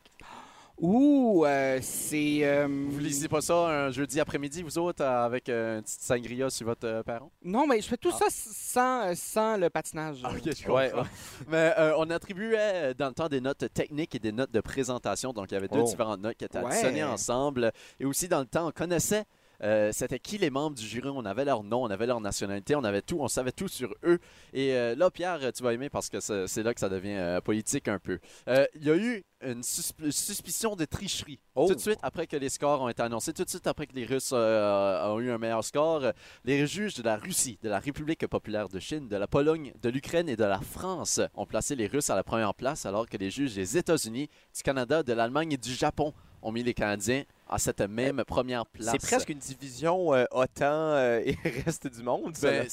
Ouh, 0.78 1.44
euh, 1.46 1.78
c'est. 1.80 2.40
euh, 2.42 2.66
Vous 2.68 2.98
lisez 2.98 3.28
pas 3.28 3.40
ça 3.40 3.54
un 3.86 3.90
jeudi 3.90 4.20
après-midi, 4.20 4.62
vous 4.62 4.76
autres, 4.76 5.02
avec 5.02 5.48
euh, 5.48 5.76
une 5.78 5.82
petite 5.82 6.02
sangria 6.02 6.50
sur 6.50 6.66
votre 6.66 6.86
euh, 6.86 7.02
perron? 7.02 7.30
Non, 7.42 7.66
mais 7.66 7.80
je 7.80 7.88
fais 7.88 7.96
tout 7.96 8.10
Ah. 8.12 8.18
ça 8.18 8.26
sans, 8.30 9.06
euh, 9.10 9.14
sans 9.14 9.56
le 9.56 9.70
patinage. 9.70 10.18
Ah, 10.22 10.30
ok, 10.32 10.52
je 10.54 10.70
Ouais. 10.70 10.92
Mais 11.48 11.72
euh, 11.78 11.94
on 11.96 12.10
attribuait 12.10 12.92
dans 12.94 13.08
le 13.08 13.14
temps 13.14 13.28
des 13.28 13.40
notes 13.40 13.64
techniques 13.72 14.14
et 14.14 14.18
des 14.18 14.32
notes 14.32 14.52
de 14.52 14.60
présentation. 14.60 15.32
Donc, 15.32 15.46
il 15.50 15.54
y 15.54 15.56
avait 15.56 15.68
deux 15.68 15.78
Oh. 15.80 15.84
différentes 15.84 16.20
notes 16.20 16.36
qui 16.36 16.44
étaient 16.44 16.58
Ouais. 16.58 16.66
additionnées 16.66 17.04
ensemble. 17.04 17.72
Et 17.98 18.04
aussi, 18.04 18.28
dans 18.28 18.40
le 18.40 18.46
temps, 18.46 18.68
on 18.68 18.72
connaissait 18.72 19.24
euh, 19.62 19.90
c'était 19.92 20.18
qui 20.18 20.38
les 20.38 20.50
membres 20.50 20.76
du 20.76 20.86
jury? 20.86 21.08
On 21.08 21.24
avait 21.24 21.44
leur 21.44 21.62
nom, 21.62 21.84
on 21.84 21.90
avait 21.90 22.06
leur 22.06 22.20
nationalité, 22.20 22.74
on 22.74 22.84
avait 22.84 23.02
tout, 23.02 23.18
on 23.20 23.28
savait 23.28 23.52
tout 23.52 23.68
sur 23.68 23.94
eux. 24.04 24.18
Et 24.52 24.72
euh, 24.74 24.94
là, 24.94 25.10
Pierre, 25.10 25.38
tu 25.52 25.62
vas 25.62 25.72
aimer 25.72 25.90
parce 25.90 26.08
que 26.08 26.20
c'est 26.20 26.62
là 26.62 26.74
que 26.74 26.80
ça 26.80 26.88
devient 26.88 27.16
euh, 27.16 27.40
politique 27.40 27.88
un 27.88 27.98
peu. 27.98 28.18
Il 28.46 28.84
y 28.84 28.90
a 28.90 28.96
eu 28.96 29.24
une 29.42 29.62
sus- 29.62 29.92
suspicion 30.10 30.76
de 30.76 30.84
tricherie. 30.84 31.38
Oh. 31.54 31.66
Tout 31.68 31.74
de 31.74 31.80
suite 31.80 31.98
après 32.02 32.26
que 32.26 32.36
les 32.36 32.48
scores 32.48 32.80
ont 32.80 32.88
été 32.88 33.02
annoncés, 33.02 33.32
tout 33.32 33.44
de 33.44 33.50
suite 33.50 33.66
après 33.66 33.86
que 33.86 33.94
les 33.94 34.06
Russes 34.06 34.32
ont 34.32 35.20
eu 35.20 35.30
un 35.30 35.38
meilleur 35.38 35.62
score, 35.62 36.12
les 36.44 36.66
juges 36.66 36.94
de 36.94 37.02
la 37.02 37.16
Russie, 37.16 37.58
de 37.62 37.68
la 37.68 37.78
République 37.78 38.26
populaire 38.26 38.68
de 38.68 38.80
Chine, 38.80 39.08
de 39.08 39.16
la 39.16 39.26
Pologne, 39.26 39.72
de 39.82 39.88
l'Ukraine 39.90 40.28
et 40.28 40.36
de 40.36 40.44
la 40.44 40.60
France 40.60 41.20
ont 41.34 41.46
placé 41.46 41.76
les 41.76 41.86
Russes 41.86 42.10
à 42.10 42.16
la 42.16 42.24
première 42.24 42.54
place, 42.54 42.86
alors 42.86 43.06
que 43.08 43.16
les 43.16 43.30
juges 43.30 43.54
des 43.54 43.76
États-Unis, 43.76 44.28
du 44.54 44.62
Canada, 44.62 45.02
de 45.02 45.12
l'Allemagne 45.12 45.52
et 45.52 45.58
du 45.58 45.72
Japon 45.72 46.14
ont 46.46 46.52
mis 46.52 46.62
les 46.62 46.74
Canadiens 46.74 47.24
à 47.48 47.58
cette 47.58 47.80
même 47.80 48.22
première 48.24 48.66
place. 48.66 48.96
C'est 49.00 49.06
presque 49.06 49.28
une 49.30 49.38
division 49.38 50.14
euh, 50.14 50.24
OTAN 50.30 50.64
euh, 50.72 51.20
et 51.24 51.36
reste 51.66 51.86
du 51.88 52.02
monde. 52.02 52.36
ça. 52.36 52.50
Ben, 52.50 52.68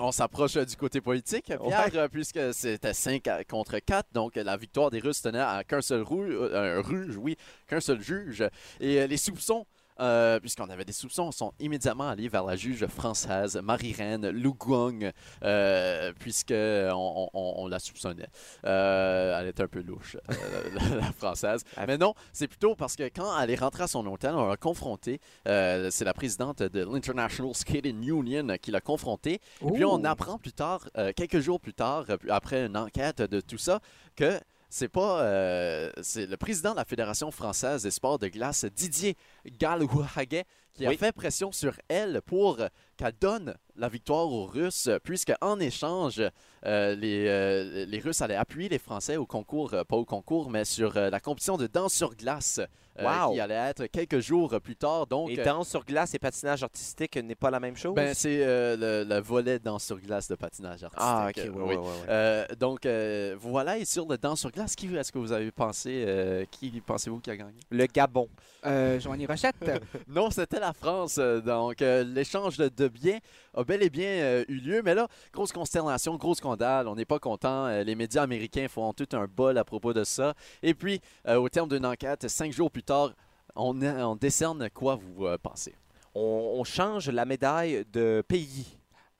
on 0.00 0.12
s'approche 0.12 0.56
euh, 0.56 0.64
du 0.64 0.76
côté 0.76 1.00
politique, 1.00 1.46
Pierre, 1.46 1.64
Ouais. 1.64 1.96
euh, 1.96 2.08
puisque 2.08 2.54
c'était 2.54 2.94
5 2.94 3.28
contre 3.48 3.78
4. 3.78 4.08
Donc, 4.12 4.36
la 4.36 4.56
victoire 4.56 4.90
des 4.90 5.00
Russes 5.00 5.22
tenait 5.22 5.40
à 5.40 5.62
qu'un 5.64 5.82
seul 5.82 6.02
rouge, 6.02 6.28
euh, 6.30 6.82
oui, 7.18 7.36
qu'un 7.66 7.80
seul 7.80 8.00
juge. 8.00 8.44
Et 8.80 9.00
euh, 9.00 9.06
les 9.06 9.16
soupçons, 9.16 9.66
euh, 10.00 10.38
puisqu'on 10.40 10.68
avait 10.70 10.84
des 10.84 10.92
soupçons, 10.92 11.30
sont 11.32 11.52
immédiatement 11.60 12.08
allés 12.08 12.28
vers 12.28 12.44
la 12.44 12.56
juge 12.56 12.86
française, 12.86 13.56
Marie-Reine 13.62 14.28
Lu 14.30 14.50
Guang, 14.52 15.10
euh, 15.42 16.12
puisque 16.18 16.52
on, 16.52 17.28
on- 17.34 17.54
on 17.62 17.66
la 17.68 17.78
soupçonnait. 17.78 18.28
Euh, 18.64 19.38
elle 19.40 19.46
est 19.48 19.60
un 19.60 19.66
peu 19.66 19.80
louche, 19.80 20.16
euh, 20.30 20.34
la, 20.90 20.96
la 20.96 21.12
française. 21.12 21.64
Mais 21.86 21.98
non, 21.98 22.14
c'est 22.32 22.48
plutôt 22.48 22.74
parce 22.74 22.96
que 22.96 23.04
quand 23.04 23.38
elle 23.40 23.50
est 23.50 23.56
rentrée 23.60 23.84
à 23.84 23.88
son 23.88 24.06
hôtel, 24.06 24.34
on 24.34 24.46
l'a 24.48 24.56
confrontée. 24.56 25.20
C'est 25.44 26.04
la 26.04 26.14
présidente 26.14 26.62
de 26.62 26.84
l'International 26.84 27.54
Skating 27.54 28.02
Union 28.08 28.46
qui 28.60 28.70
l'a 28.70 28.80
confrontée. 28.80 29.40
Et 29.66 29.70
puis 29.72 29.84
on 29.84 30.02
Ouh. 30.02 30.06
apprend 30.06 30.38
plus 30.38 30.52
tard, 30.52 30.88
quelques 31.16 31.40
jours 31.40 31.60
plus 31.60 31.74
tard, 31.74 32.04
après 32.28 32.66
une 32.66 32.76
enquête 32.76 33.22
de 33.22 33.40
tout 33.40 33.58
ça, 33.58 33.80
que 34.16 34.38
c'est 34.68 34.88
pas 34.88 35.22
euh, 35.22 35.90
c'est 36.02 36.26
le 36.26 36.36
président 36.36 36.72
de 36.72 36.76
la 36.76 36.84
Fédération 36.84 37.30
française 37.30 37.82
des 37.82 37.90
sports 37.90 38.18
de 38.18 38.28
glace, 38.28 38.64
Didier 38.64 39.16
Galwhaget, 39.46 40.44
qui 40.74 40.86
a 40.86 40.92
fait 40.96 41.12
pression 41.12 41.52
sur 41.52 41.74
elle 41.88 42.20
pour 42.22 42.58
qu'elle 42.98 43.14
donne 43.20 43.54
la 43.76 43.88
victoire 43.88 44.26
aux 44.26 44.44
Russes, 44.44 44.90
puisque 45.04 45.32
en 45.40 45.60
échange, 45.60 46.20
euh, 46.66 46.94
les, 46.96 47.26
euh, 47.28 47.86
les 47.86 47.98
Russes 48.00 48.20
allaient 48.20 48.34
appuyer 48.34 48.68
les 48.68 48.78
Français 48.80 49.16
au 49.16 49.24
concours, 49.24 49.72
euh, 49.72 49.84
pas 49.84 49.96
au 49.96 50.04
concours, 50.04 50.50
mais 50.50 50.64
sur 50.64 50.96
euh, 50.96 51.08
la 51.08 51.20
compétition 51.20 51.56
de 51.56 51.68
danse 51.68 51.94
sur 51.94 52.14
glace, 52.16 52.58
euh, 52.98 53.04
Wow. 53.04 53.32
qui 53.32 53.38
allait 53.38 53.54
être 53.54 53.86
quelques 53.86 54.18
jours 54.18 54.60
plus 54.60 54.74
tard. 54.74 55.06
Donc, 55.06 55.30
Et 55.30 55.36
danse 55.36 55.68
sur 55.68 55.84
glace 55.84 56.12
et 56.14 56.18
patinage 56.18 56.64
artistique 56.64 57.14
n'est 57.16 57.36
pas 57.36 57.52
la 57.52 57.60
même 57.60 57.76
chose? 57.76 57.94
ben, 57.94 58.12
c'est 58.12 58.40
euh, 58.44 58.76
le, 59.04 59.08
le 59.08 59.20
volet 59.20 59.60
danse 59.60 59.84
sur 59.84 60.00
glace 60.00 60.26
de 60.26 60.34
patinage 60.34 60.82
artistique. 60.82 60.98
ah, 61.00 61.28
ok, 61.30 61.50
oui. 61.54 61.76
Euh, 62.08 62.44
donc 62.58 62.84
euh, 62.84 63.36
voilà, 63.38 63.78
et 63.78 63.84
sur 63.84 64.08
le 64.08 64.18
danse 64.18 64.40
sur 64.40 64.50
glace, 64.50 64.74
qui 64.74 64.92
est-ce 64.96 65.12
que 65.12 65.18
vous 65.18 65.30
avez 65.30 65.52
pensé, 65.52 66.02
euh, 66.04 66.44
qui 66.50 66.80
pensez-vous 66.84 67.20
qui 67.20 67.30
a 67.30 67.36
gagné? 67.36 67.60
Le 67.70 67.86
Gabon. 67.86 68.28
Euh, 68.66 68.98
Joanie 68.98 69.26
Rochette. 69.26 69.54
Non, 70.08 70.30
c'était 70.32 70.58
la 70.58 70.72
France. 70.72 71.16
donc 71.20 71.80
euh, 71.82 72.02
l'échange 72.02 72.56
de, 72.56 72.87
de 72.88 72.94
biens 72.94 73.18
a 73.54 73.64
bel 73.64 73.82
et 73.82 73.90
bien 73.90 74.08
euh, 74.08 74.44
eu 74.48 74.56
lieu, 74.56 74.82
mais 74.84 74.94
là, 74.94 75.08
grosse 75.32 75.52
consternation, 75.52 76.16
gros 76.16 76.34
scandale, 76.34 76.88
on 76.88 76.94
n'est 76.94 77.04
pas 77.04 77.18
content. 77.18 77.66
Euh, 77.66 77.82
les 77.84 77.94
médias 77.94 78.22
américains 78.22 78.68
font 78.68 78.92
tout 78.92 79.08
un 79.12 79.26
bol 79.26 79.56
à 79.58 79.64
propos 79.64 79.92
de 79.92 80.04
ça. 80.04 80.34
Et 80.62 80.74
puis, 80.74 81.00
euh, 81.26 81.36
au 81.36 81.48
terme 81.48 81.68
d'une 81.68 81.86
enquête, 81.86 82.28
cinq 82.28 82.52
jours 82.52 82.70
plus 82.70 82.82
tard, 82.82 83.12
on, 83.54 83.80
on 83.82 84.16
décerne 84.16 84.68
quoi, 84.70 84.96
vous 84.96 85.26
euh, 85.26 85.38
pensez? 85.42 85.74
On, 86.14 86.54
on 86.58 86.64
change 86.64 87.08
la 87.10 87.24
médaille 87.24 87.84
de 87.92 88.22
pays. 88.26 88.66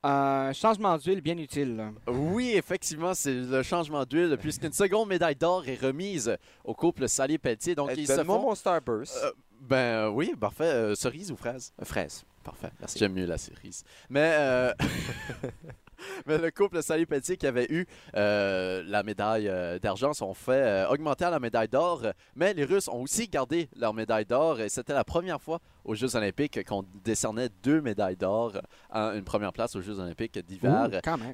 Un 0.01 0.53
changement 0.53 0.97
d'huile 0.97 1.19
bien 1.19 1.37
utile. 1.37 1.91
Oui, 2.07 2.51
effectivement, 2.55 3.13
c'est 3.13 3.33
le 3.33 3.61
changement 3.63 4.05
d'huile, 4.05 4.37
puisqu'une 4.39 4.71
seconde 4.71 5.09
médaille 5.09 5.35
d'or 5.35 5.67
est 5.67 5.75
remise 5.81 6.37
au 6.63 6.73
couple 6.73 7.09
Salier-Pelletier. 7.09 7.75
Donc, 7.75 7.89
Euh, 7.89 7.95
ils 7.97 8.07
se 8.07 8.13
Donne-moi 8.15 8.37
font... 8.37 8.43
mon 8.43 8.55
Starburst. 8.55 9.17
Euh, 9.21 9.31
Ben 9.59 10.07
oui, 10.09 10.33
parfait. 10.39 10.63
Euh, 10.63 10.95
cerise 10.95 11.33
ou 11.33 11.35
fraise? 11.35 11.73
Fraise. 11.83 12.23
Parfait, 12.49 12.71
merci. 12.79 12.97
J'aime 12.97 13.13
mieux 13.13 13.27
la 13.27 13.37
cerise. 13.37 13.83
Mais, 14.09 14.33
euh, 14.39 14.73
mais 16.25 16.39
le 16.39 16.49
couple 16.49 16.79
Pelletier 17.07 17.37
qui 17.37 17.45
avait 17.45 17.67
eu 17.69 17.85
euh, 18.15 18.81
la 18.87 19.03
médaille 19.03 19.47
euh, 19.47 19.77
d'argent 19.77 20.13
sont 20.13 20.33
fait 20.33 20.87
augmenter 20.89 21.25
à 21.25 21.29
la 21.29 21.39
médaille 21.39 21.67
d'or. 21.67 22.07
Mais 22.35 22.55
les 22.55 22.65
Russes 22.65 22.87
ont 22.87 23.03
aussi 23.03 23.27
gardé 23.27 23.69
leur 23.75 23.93
médaille 23.93 24.25
d'or 24.25 24.61
et 24.61 24.69
c'était 24.69 24.95
la 24.95 25.03
première 25.03 25.39
fois 25.39 25.59
aux 25.85 25.95
Jeux 25.95 26.15
Olympiques 26.15 26.63
qu'on 26.67 26.83
décernait 27.03 27.49
deux 27.63 27.81
médailles 27.81 28.15
d'or 28.15 28.53
à 28.89 29.13
une 29.15 29.23
première 29.23 29.53
place 29.53 29.75
aux 29.75 29.81
Jeux 29.81 29.99
Olympiques 29.99 30.37
d'hiver. 30.39 30.71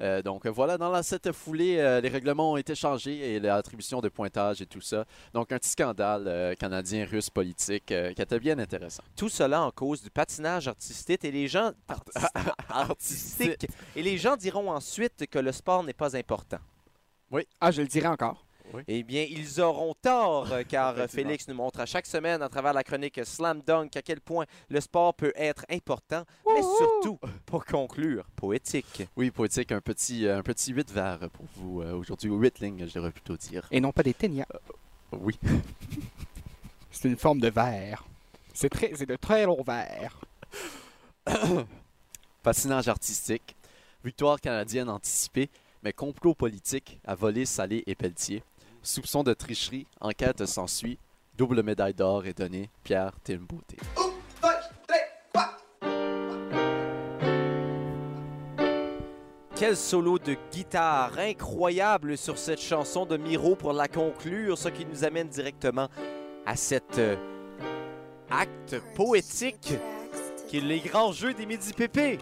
Euh, 0.02 0.22
donc 0.22 0.46
voilà, 0.46 0.78
dans 0.78 0.90
la- 0.90 1.02
cette 1.02 1.32
foulée, 1.32 1.78
euh, 1.78 2.00
les 2.00 2.08
règlements 2.08 2.52
ont 2.52 2.56
été 2.56 2.74
changés 2.74 3.34
et 3.34 3.40
l'attribution 3.40 4.00
de 4.00 4.08
pointage 4.08 4.62
et 4.62 4.66
tout 4.66 4.80
ça. 4.80 5.04
Donc 5.34 5.52
un 5.52 5.58
petit 5.58 5.70
scandale 5.70 6.24
euh, 6.26 6.54
canadien-russe 6.54 7.30
politique 7.30 7.90
euh, 7.92 8.12
qui 8.12 8.22
était 8.22 8.38
bien 8.40 8.58
intéressant. 8.58 9.02
Tout 9.16 9.28
cela 9.28 9.62
en 9.62 9.70
cause 9.70 10.02
du 10.02 10.10
patinage 10.10 10.68
artistique 10.68 11.24
et 11.24 11.30
les 11.30 11.48
gens 11.48 11.72
artistique. 12.70 13.66
Et 13.94 14.02
les 14.02 14.18
gens 14.18 14.36
diront 14.36 14.70
ensuite 14.70 15.26
que 15.30 15.38
le 15.38 15.52
sport 15.52 15.82
n'est 15.82 15.92
pas 15.92 16.16
important. 16.16 16.58
Ah, 17.60 17.70
je 17.70 17.82
le 17.82 17.88
dirai 17.88 18.06
encore. 18.08 18.45
Eh 18.88 19.02
bien, 19.02 19.26
ils 19.28 19.60
auront 19.60 19.94
tort, 19.94 20.52
euh, 20.52 20.62
car 20.62 20.98
euh. 20.98 21.06
Félix 21.06 21.48
nous 21.48 21.54
montre 21.54 21.80
à 21.80 21.86
chaque 21.86 22.06
semaine, 22.06 22.42
à 22.42 22.48
travers 22.48 22.72
la 22.72 22.82
chronique 22.82 23.20
Slam 23.24 23.62
Dunk, 23.66 23.96
à 23.96 24.02
quel 24.02 24.20
point 24.20 24.44
le 24.68 24.80
sport 24.80 25.14
peut 25.14 25.32
être 25.36 25.64
important, 25.70 26.24
mais 26.46 26.62
surtout, 26.62 27.18
pour 27.44 27.64
conclure, 27.64 28.24
poétique. 28.36 29.04
Oui, 29.16 29.30
poétique, 29.30 29.72
un 29.72 29.80
petit, 29.80 30.26
euh, 30.26 30.38
un 30.38 30.42
petit 30.42 30.72
8 30.72 30.92
vers 30.92 31.18
pour 31.30 31.46
vous 31.56 31.82
aujourd'hui, 31.82 32.30
ou 32.30 32.38
8 32.38 32.60
lignes, 32.60 32.86
je 32.86 32.94
devrais 32.94 33.12
plutôt 33.12 33.36
dire. 33.36 33.66
Et 33.70 33.80
non 33.80 33.92
pas 33.92 34.02
des 34.02 34.14
ténias. 34.14 34.46
Oui. 35.12 35.38
C'est 36.90 37.08
une 37.08 37.16
forme 37.16 37.40
de 37.40 37.48
verre. 37.48 38.04
C'est 38.54 38.70
très, 38.70 38.90
c'est 38.94 39.06
de 39.06 39.16
très 39.16 39.44
long 39.44 39.62
verre. 39.62 40.18
Patinage 42.42 42.88
artistique, 42.88 43.54
victoire 44.02 44.40
canadienne 44.40 44.88
anticipée, 44.88 45.50
mais 45.82 45.92
complot 45.92 46.34
politique 46.34 46.98
à 47.04 47.14
voler 47.14 47.44
Salé 47.44 47.84
et 47.86 47.94
Pelletier. 47.94 48.42
Soupçon 48.86 49.24
de 49.24 49.34
tricherie, 49.34 49.84
enquête 50.00 50.46
s'ensuit. 50.46 50.96
Double 51.36 51.64
médaille 51.64 51.92
d'or 51.92 52.24
est 52.24 52.38
donnée. 52.38 52.70
Pierre 52.84 53.10
Beauté. 53.40 53.78
Quel 59.56 59.76
solo 59.76 60.20
de 60.20 60.36
guitare 60.52 61.18
incroyable 61.18 62.16
sur 62.16 62.38
cette 62.38 62.60
chanson 62.60 63.06
de 63.06 63.16
Miro 63.16 63.56
pour 63.56 63.72
la 63.72 63.88
conclure, 63.88 64.56
ce 64.56 64.68
qui 64.68 64.86
nous 64.86 65.02
amène 65.02 65.28
directement 65.28 65.88
à 66.46 66.54
cet 66.54 66.98
euh, 66.98 67.16
acte 68.30 68.80
poétique 68.94 69.74
qui 70.46 70.58
est 70.58 70.60
les 70.60 70.78
grands 70.78 71.10
jeux 71.10 71.34
des 71.34 71.44
midi 71.44 71.72
pépés. 71.72 72.18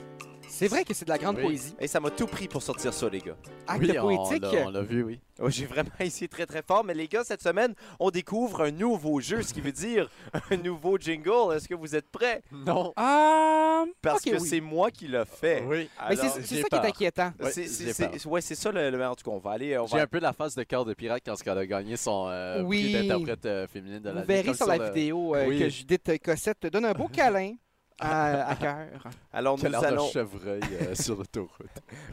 C'est 0.48 0.68
vrai 0.68 0.85
que 0.85 0.94
c'est 0.94 1.04
de 1.04 1.11
la 1.11 1.18
grande 1.18 1.37
Oui. 1.37 1.42
poésie. 1.42 1.74
Et 1.80 1.88
ça 1.88 1.98
m'a 2.00 2.11
tout 2.11 2.26
pris 2.26 2.46
pour 2.48 2.62
sortir 2.62 2.94
ça, 2.94 3.09
les 3.09 3.18
gars. 3.20 3.37
Acte 3.66 3.80
Oui, 3.83 3.96
poétique. 3.98 4.42
l'a- 4.42 4.66
on 4.66 4.70
l'a 4.70 4.83
vu, 4.83 5.02
oui. 5.02 5.20
Oh, 5.40 5.50
J'ai 5.50 5.66
vraiment 5.66 5.90
essayé 6.00 6.28
très 6.28 6.46
très 6.46 6.62
fort, 6.62 6.85
mais 6.85 6.94
les 6.94 7.09
gars, 7.09 7.24
cette 7.24 7.42
semaine, 7.42 7.74
on 7.98 8.11
découvre 8.11 8.62
un 8.62 8.70
nouveau 8.70 9.20
jeu, 9.20 9.42
ce 9.42 9.52
qui 9.52 9.61
veut 9.61 9.72
dire 9.72 10.09
un 10.50 10.57
nouveau 10.57 10.96
jingle. 10.96 11.54
Est-ce 11.57 11.66
que 11.66 11.74
vous 11.74 11.96
êtes 11.96 12.09
prêts? 12.09 12.42
Non. 12.52 12.92
Ah, 12.96 13.85
Parce 14.00 14.22
que 14.22 14.30
oui. 14.40 14.48
c'est 14.48 14.61
moi 14.61 14.90
qui 14.92 15.09
l'ai 15.09 15.24
fait. 15.24 15.64
Oui. 15.66 15.88
Mais 16.09 16.16
c'est 16.16 16.28
ça 16.28 16.40
qui 16.40 16.57
est 16.59 16.74
inquiétant. 16.87 17.33
Ouais, 17.40 17.50
c'est 17.50 18.26
ouais, 18.26 18.40
ça 18.40 18.70
le, 18.72 18.90
le 18.90 19.04
en 19.04 19.14
tout 19.16 19.24
cas, 19.28 19.35
on 19.37 19.38
va 19.40 19.50
aller. 19.52 19.76
On 19.76 19.87
J'ai 19.87 19.98
un 20.00 20.07
peu 20.07 20.20
la 20.20 20.33
face 20.33 20.54
de 20.54 20.62
cœur 20.62 20.85
de 20.85 20.94
pirate 20.94 21.22
quand 21.26 21.35
elle 21.46 21.59
a 21.59 21.66
gagné 21.66 21.96
son 21.96 22.28
euh, 22.28 22.62
Oui. 22.62 22.92
prix 22.92 23.09
d'interprète 23.09 23.46
euh, 23.46 23.66
féminine 23.66 24.00
de 24.00 24.11
Vous 24.11 24.14
l'année. 24.14 24.26
verrez 24.26 24.54
sur 24.54 24.66
la 24.66 24.76
le- 24.78 24.85
vidéo 24.85 25.35
euh, 25.35 25.46
Oui. 25.48 25.59
que 25.59 25.68
Judith 25.68 26.22
Cossette 26.24 26.61
te 26.61 26.68
donne 26.68 26.85
un 26.85 26.92
beau 26.92 27.09
câlin 27.12 27.54
à, 28.00 28.48
à 28.48 28.57
cœur. 28.57 28.87
Alors 29.33 29.57
nous 29.59 29.66
allons. 29.85 30.07
de 30.07 30.11
chevreuil 30.12 30.61
euh, 30.83 30.94
sur 31.00 31.16
l'autoroute. 31.16 31.52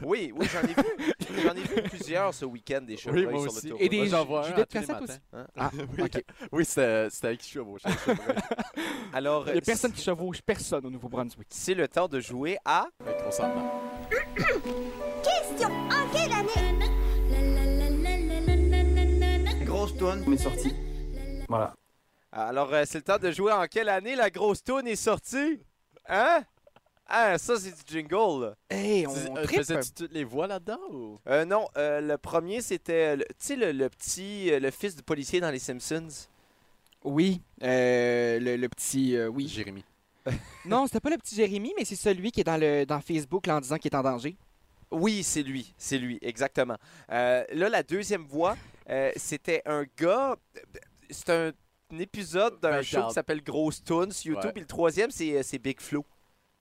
Oui, 0.03 0.31
oui, 0.35 0.47
j'en 0.51 0.61
ai 0.61 0.73
vu. 0.73 1.43
J'en 1.43 1.53
ai 1.55 1.61
vu 1.63 1.81
plusieurs 1.83 2.33
ce 2.33 2.45
week-end 2.45 2.81
des 2.81 2.97
chevreuils 2.97 3.25
moi 3.25 3.41
sur 3.41 3.53
l'autoroute. 3.53 3.81
Et 3.81 3.89
des 3.89 3.97
Moi, 3.97 4.05
j'en 4.07 4.25
vois 4.25 4.39
un 4.41 4.43
Judith 4.43 4.59
à 4.59 4.65
tous 4.65 4.73
les 4.77 4.85
Cossette 4.85 5.01
matins. 5.01 5.13
aussi. 5.13 5.19
Hein? 5.33 5.47
Ah, 5.57 5.71
oui, 5.97 6.03
ok. 6.03 6.23
oui 6.51 6.65
c'était 6.65 7.09
avec 7.23 7.39
qui 7.39 7.49
chevreuil. 7.49 7.79
Alors, 9.13 9.43
Il 9.47 9.51
n'y 9.53 9.57
a 9.57 9.57
euh, 9.57 9.65
personne 9.65 9.91
qui 9.91 10.01
chevauche 10.03 10.41
personne 10.41 10.85
au 10.85 10.89
Nouveau-Brunswick. 10.89 11.47
c'est 11.49 11.73
le 11.73 11.87
temps 11.87 12.07
de 12.07 12.19
jouer 12.19 12.57
à. 12.63 12.87
Avec 13.05 13.23
consentement. 13.23 13.81
Question 15.23 15.69
En 15.69 16.07
quelle 16.13 16.31
année? 16.31 16.79
Grosse 19.65 19.95
toune, 19.97 20.23
mais 20.27 20.37
sortie. 20.37 20.73
Voilà. 21.49 21.73
Alors, 22.31 22.73
euh, 22.73 22.83
c'est 22.85 22.99
le 22.99 23.03
temps 23.03 23.17
de 23.17 23.31
jouer 23.31 23.51
en 23.51 23.65
quelle 23.67 23.89
année 23.89 24.15
la 24.15 24.29
grosse 24.29 24.63
tune 24.63 24.87
est 24.87 24.95
sortie? 24.95 25.59
Hein? 26.07 26.43
Ah, 27.07 27.37
ça, 27.37 27.57
c'est 27.59 27.71
du 27.71 27.81
jingle. 27.99 28.41
là. 28.45 28.55
Hey, 28.69 29.05
on 29.05 29.35
euh. 29.37 29.45
Faisais-tu 29.47 29.91
toutes 29.91 30.13
les 30.13 30.23
voix 30.23 30.47
là-dedans 30.47 30.79
ou? 30.91 31.19
Euh, 31.27 31.43
non, 31.45 31.67
euh, 31.77 31.99
le 31.99 32.17
premier, 32.17 32.61
c'était. 32.61 33.17
le- 33.17 33.25
Tu 33.25 33.33
sais, 33.39 33.55
le, 33.55 33.71
le 33.73 33.89
petit. 33.89 34.49
euh, 34.51 34.59
le 34.59 34.71
fils 34.71 34.95
du 34.95 35.03
policier 35.03 35.39
dans 35.41 35.51
Les 35.51 35.59
Simpsons? 35.59 36.07
Oui, 37.03 37.41
euh, 37.63 38.39
le, 38.39 38.55
le 38.57 38.69
petit... 38.69 39.15
euh, 39.15 39.27
oui. 39.27 39.47
Jérémy. 39.47 39.83
Non, 40.65 40.85
c'était 40.85 40.99
pas 40.99 41.09
le 41.09 41.17
petit 41.17 41.35
Jérémy, 41.35 41.73
mais 41.77 41.83
c'est 41.83 41.95
celui 41.95 42.31
qui 42.31 42.41
est 42.41 42.43
dans, 42.45 42.57
le, 42.59 42.85
dans 42.85 43.01
Facebook 43.01 43.47
là, 43.47 43.57
en 43.57 43.59
disant 43.61 43.77
qu'il 43.77 43.91
est 43.91 43.95
en 43.97 44.03
danger. 44.03 44.37
Oui, 44.91 45.23
c'est 45.23 45.41
lui. 45.41 45.73
C'est 45.77 45.97
lui, 45.97 46.19
exactement. 46.21 46.77
Euh, 47.11 47.43
là, 47.51 47.69
la 47.69 47.81
deuxième 47.81 48.23
voix, 48.25 48.55
euh, 48.89 49.11
c'était 49.15 49.63
un 49.65 49.85
gars. 49.97 50.35
C'est 51.09 51.29
un 51.29 51.51
épisode 51.99 52.59
d'un 52.59 52.71
Ben, 52.71 52.81
show 52.81 53.07
qui 53.07 53.13
s'appelle 53.13 53.43
Grosse 53.43 53.83
Tunes 53.83 54.11
sur 54.11 54.33
YouTube. 54.33 54.51
Ouais. 54.55 54.57
Et 54.57 54.61
le 54.61 54.67
troisième, 54.67 55.11
c'est 55.11 55.37
euh, 55.37 55.59
Big 55.59 55.79
Flo. 55.79 56.05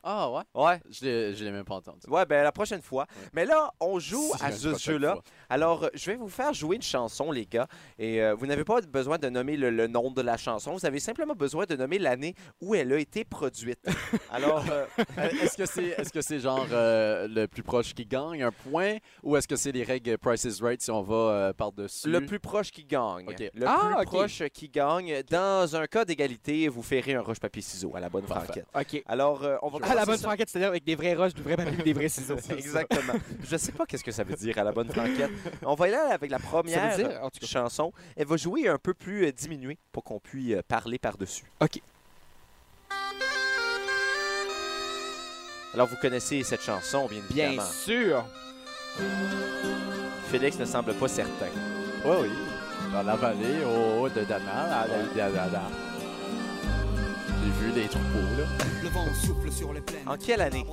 Ah 0.03 0.31
ouais? 0.31 0.43
Ouais. 0.55 0.81
Je 0.91 1.35
je 1.37 1.45
l'ai 1.45 1.51
même 1.51 1.65
pas 1.65 1.75
entendu. 1.77 2.01
Ouais, 2.09 2.25
ben 2.27 2.43
la 2.43 2.53
prochaine 2.53 2.83
fois. 2.83 3.07
Mais 3.33 3.45
là, 3.45 3.71
on 3.81 3.99
joue 3.99 4.33
Si, 4.37 4.45
à 4.45 4.53
ce 4.53 4.77
jeu-là. 4.77 5.19
Alors, 5.49 5.85
euh, 5.85 5.89
je 5.95 6.11
vais 6.11 6.17
vous 6.17 6.29
faire 6.29 6.53
jouer 6.55 6.77
une 6.77 6.83
chanson, 6.83 7.31
les 7.33 7.47
gars. 7.47 7.67
Et 7.99 8.23
euh, 8.23 8.35
vous 8.35 8.47
n'avez 8.47 8.65
pas 8.65 8.81
besoin 8.81 9.19
de 9.19 9.29
nommer 9.29 9.57
le, 9.57 9.71
le 9.71 9.87
nom 9.89 10.11
de 10.11 10.23
la 10.23 10.37
chanson. 10.37 10.73
Vous 10.73 10.87
avez 10.87 11.01
simplement 11.01 11.35
besoin 11.35 11.65
de 11.67 11.77
nommer 11.77 11.99
l'année 11.99 12.35
où 12.61 12.75
elle 12.75 12.93
a 12.93 12.99
été 12.99 13.25
produite. 13.25 13.79
Alors, 14.31 14.65
euh, 14.71 14.87
Est-ce 15.43 15.57
que 15.57 15.67
c'est 15.67 15.89
est 15.89 16.03
-ce 16.15 16.21
c'est 16.23 16.41
genre 16.41 16.67
euh, 16.73 17.27
le 17.29 17.47
plus 17.47 17.63
proche 17.63 17.95
qui 17.95 18.07
gagne 18.07 18.43
un 18.43 18.53
point 18.53 18.97
ou 19.23 19.37
est-ce 19.37 19.49
que 19.49 19.57
c'est 19.57 19.73
les 19.73 19.83
règles 19.85 20.17
Price 20.19 20.45
is 20.45 20.63
Right 20.63 20.81
si 20.81 20.91
on 20.91 21.03
va 21.03 21.53
par-dessus? 21.55 22.09
le 22.11 22.25
plus 22.25 22.41
proche 22.41 22.71
qui 22.71 22.85
gagne. 22.85 23.27
Ok. 23.29 23.41
Le 23.55 23.67
Ah, 23.67 23.97
plus 23.99 24.07
proche 24.07 24.43
qui 24.53 24.69
gagne. 24.69 25.23
Dans 25.31 25.77
un 25.77 25.87
cas 25.87 26.05
d'égalité, 26.05 26.69
vous 26.69 26.83
ferez 26.83 27.15
un 27.15 27.21
roche-papier-ciseaux 27.23 27.95
à 27.97 28.01
la 28.01 28.09
bonne 28.09 28.27
franquette. 28.27 28.67
OK. 28.75 29.03
Alors, 29.07 29.43
on 29.63 29.69
va 29.69 29.79
À 29.91 29.95
la 29.95 30.07
bonne 30.07 30.19
franquette, 30.19 30.49
c'est-à-dire 30.49 30.69
avec 30.69 30.85
des 30.85 30.95
vrais 30.95 31.15
roches, 31.15 31.35
du 31.35 31.43
vrai 31.43 31.57
papier, 31.57 31.83
des 31.83 31.93
vrais 31.93 32.09
ciseaux. 32.09 32.37
Exactement. 32.51 33.15
Je 33.43 33.57
sais 33.57 33.73
pas 33.73 33.87
qu'est-ce 33.87 34.05
que 34.05 34.13
ça 34.13 34.23
veut 34.25 34.37
dire 34.37 34.57
à 34.59 34.65
la 34.65 34.73
bonne 34.73 34.91
franquette. 34.91 35.31
On 35.63 35.75
va 35.75 35.89
y 35.89 35.95
aller 35.95 36.13
avec 36.13 36.31
la 36.31 36.39
première 36.39 36.93
Ça 36.93 36.97
veut 36.97 37.09
dire, 37.09 37.19
en 37.23 37.31
tout 37.31 37.41
cas. 37.41 37.47
chanson. 37.47 37.93
Elle 38.17 38.27
va 38.27 38.37
jouer 38.37 38.69
un 38.69 38.79
peu 38.79 38.95
plus 38.95 39.27
euh, 39.27 39.33
diminuée 39.33 39.79
pour 39.93 40.05
qu'on 40.05 40.21
puisse 40.21 40.55
euh, 40.55 40.63
parler 40.67 40.99
par-dessus. 40.99 41.45
OK. 41.61 41.81
Alors, 45.75 45.87
vous 45.87 45.97
connaissez 45.97 46.43
cette 46.43 46.63
chanson, 46.63 47.07
bien 47.07 47.21
Bien 47.31 47.47
évidemment. 47.49 47.69
sûr. 47.71 48.25
Félix 50.31 50.59
ne 50.59 50.65
semble 50.65 50.95
pas 50.95 51.09
certain. 51.09 51.47
Oui, 52.05 52.17
oui. 52.23 52.29
Dans 52.93 53.03
la 53.05 53.15
vallée, 53.15 53.65
au 53.65 54.03
haut 54.03 54.09
de 54.09 54.23
Dana, 54.25 54.87
J'ai 57.43 57.67
vu 57.67 57.73
les 57.75 57.89
troupeaux, 57.89 58.37
là. 58.39 58.45
Le 58.83 58.89
vent 58.91 59.07
souffle 59.15 59.51
sur 59.53 59.73
les 59.73 59.81
plaines. 59.81 60.07
En 60.07 60.17
quelle 60.17 60.41
année? 60.43 60.65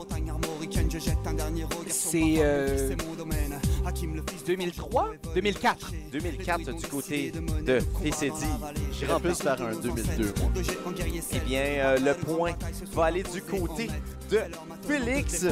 C'est, 1.87 2.17
euh, 2.39 2.67
famille, 2.67 2.95
c'est 2.99 3.05
mon 3.05 3.13
domaine. 3.15 3.59
Hakim, 3.85 4.15
le 4.15 4.23
fils 4.29 4.41
de 4.43 4.47
2003? 4.47 5.09
2004. 5.35 5.91
2004 6.11 6.73
du 6.75 6.87
côté 6.87 7.31
de 7.31 7.79
PCD. 8.03 8.33
J'irais 8.91 9.19
plus 9.19 9.43
vers 9.43 9.61
un 9.61 9.75
2002, 9.75 10.33
moi. 10.39 10.51
Eh 11.33 11.39
bien, 11.39 11.61
euh, 11.61 11.97
le 11.99 12.13
point 12.13 12.53
va 12.93 13.05
aller 13.05 13.23
du 13.23 13.41
côté 13.41 13.87
de 14.29 14.39
Félix. 14.87 15.45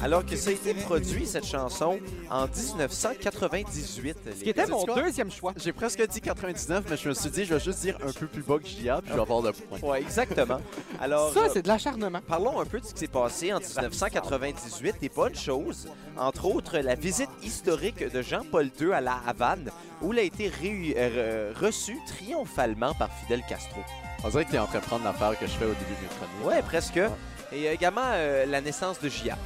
Alors 0.00 0.24
que 0.24 0.36
ça 0.36 0.50
a 0.50 0.52
été 0.52 0.74
produit, 0.74 1.26
cette 1.26 1.46
chanson, 1.46 1.98
en 2.30 2.46
1998. 2.46 4.16
Ce 4.38 4.42
qui 4.44 4.50
était 4.50 4.66
mon 4.66 4.84
deuxième 4.84 5.30
choix. 5.30 5.52
J'ai 5.56 5.72
presque 5.72 6.06
dit 6.06 6.20
99, 6.20 6.84
mais 6.88 6.96
je 6.96 7.08
me 7.08 7.14
suis 7.14 7.30
dit, 7.30 7.44
je 7.44 7.54
vais 7.54 7.60
juste 7.60 7.80
dire 7.80 7.96
un 8.06 8.12
peu 8.12 8.26
plus 8.26 8.42
bas 8.42 8.58
que 8.58 8.66
JA, 8.68 9.00
puis 9.00 9.10
je 9.10 9.14
vais 9.14 9.20
avoir 9.20 9.42
le 9.42 9.52
point. 9.52 9.78
Ouais, 9.82 10.00
exactement. 10.00 10.60
Alors, 11.00 11.32
Ça, 11.32 11.40
euh, 11.40 11.48
c'est 11.52 11.62
de 11.62 11.68
l'acharnement. 11.68 12.20
Parlons 12.26 12.60
un 12.60 12.64
peu 12.64 12.80
de 12.80 12.86
ce 12.86 12.92
qui 12.94 13.00
s'est 13.00 13.08
passé 13.08 13.52
en 13.52 13.58
1998, 13.58 14.96
des 15.00 15.08
bonnes 15.08 15.34
choses, 15.34 15.88
entre 16.16 16.44
autres 16.44 16.78
la 16.78 16.94
visite 16.94 17.30
historique 17.42 18.08
de 18.12 18.22
Jean-Paul 18.22 18.70
II 18.80 18.92
à 18.92 19.00
la 19.00 19.20
Havane, 19.26 19.70
où 20.00 20.12
il 20.12 20.18
a 20.20 20.22
été 20.22 20.50
euh, 20.96 21.52
reçu 21.60 21.98
triomphalement 22.06 22.94
par 22.94 23.10
Fidel 23.20 23.42
Castro. 23.48 23.80
On 24.24 24.28
dirait 24.28 24.44
que 24.44 24.52
t'es 24.52 24.58
en 24.58 24.66
train 24.66 24.78
de 24.78 24.84
prendre 24.84 25.04
l'affaire 25.04 25.38
que 25.38 25.46
je 25.46 25.52
fais 25.52 25.64
au 25.64 25.68
début 25.68 25.94
de 25.96 26.02
mes 26.02 26.08
chroniques. 26.08 26.46
Ouais, 26.46 26.62
presque. 26.62 27.00
Et 27.52 27.66
également 27.66 28.02
euh, 28.04 28.46
la 28.46 28.60
naissance 28.60 29.00
de 29.00 29.08
Gia. 29.08 29.36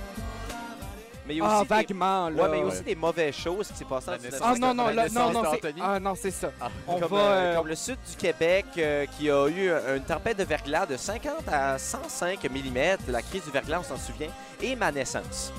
Mais 1.33 1.37
il 1.37 1.39
y 1.39 1.41
a 1.41 1.45
Ah, 1.51 1.59
aussi, 1.61 1.69
des... 1.69 1.75
vaguement, 1.75 2.29
là. 2.29 2.43
Ouais, 2.43 2.49
mais 2.51 2.59
il 2.59 2.61
y 2.61 2.63
a 2.63 2.67
aussi 2.67 2.83
des 2.83 2.95
mauvaises 2.95 3.35
choses 3.35 3.69
qui 3.69 3.75
s'est 3.75 3.85
passé 3.85 4.09
en 4.09 4.13
La 4.13 4.19
1990. 4.19 4.43
Ah 4.43 4.59
non, 4.67 4.75
non, 4.75 4.87
La 4.89 4.93
là, 4.95 5.03
non, 5.09 5.29
naissance 5.29 5.45
non, 5.45 5.51
c'est... 5.63 5.75
Ah 5.81 6.01
non, 6.01 6.15
c'est 6.15 6.31
ça. 6.31 6.51
Ah. 6.61 6.69
On 6.87 7.01
comme, 7.01 7.11
va... 7.11 7.17
euh, 7.19 7.23
euh, 7.53 7.57
comme 7.57 7.69
le 7.69 7.75
sud 7.75 7.97
du 8.11 8.17
Québec 8.17 8.67
euh, 8.79 9.07
qui 9.19 9.31
a 9.31 9.49
eu 9.49 9.71
un- 9.71 9.97
une 9.97 10.03
tempête 10.05 10.37
de 10.39 10.45
verglas 10.45 10.87
de 10.87 10.97
50 10.97 11.49
à 11.51 11.79
105 11.79 12.45
mm, 12.45 12.97
la 13.09 13.23
crise 13.23 13.45
du 13.45 13.51
verglas, 13.51 13.81
on 13.81 13.83
s'en 13.83 13.97
souvient, 13.97 14.29
et 14.61 14.77
ma 14.77 14.93
naissance. 14.93 15.53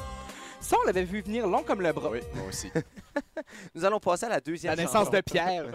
Ça, 0.63 0.77
on 0.81 0.85
l'avait 0.87 1.03
vu 1.03 1.21
venir 1.21 1.45
long 1.45 1.61
comme 1.61 1.81
le 1.81 1.91
bras. 1.91 2.09
Oui, 2.09 2.21
moi 2.35 2.45
aussi. 2.47 2.71
Nous 3.75 3.83
allons 3.83 3.99
passer 3.99 4.25
à 4.25 4.29
la 4.29 4.35
La 4.35 4.41
deuxième 4.41 4.75
naissance 4.77 4.93
chanson. 5.07 5.11
de 5.11 5.19
Pierre. 5.21 5.65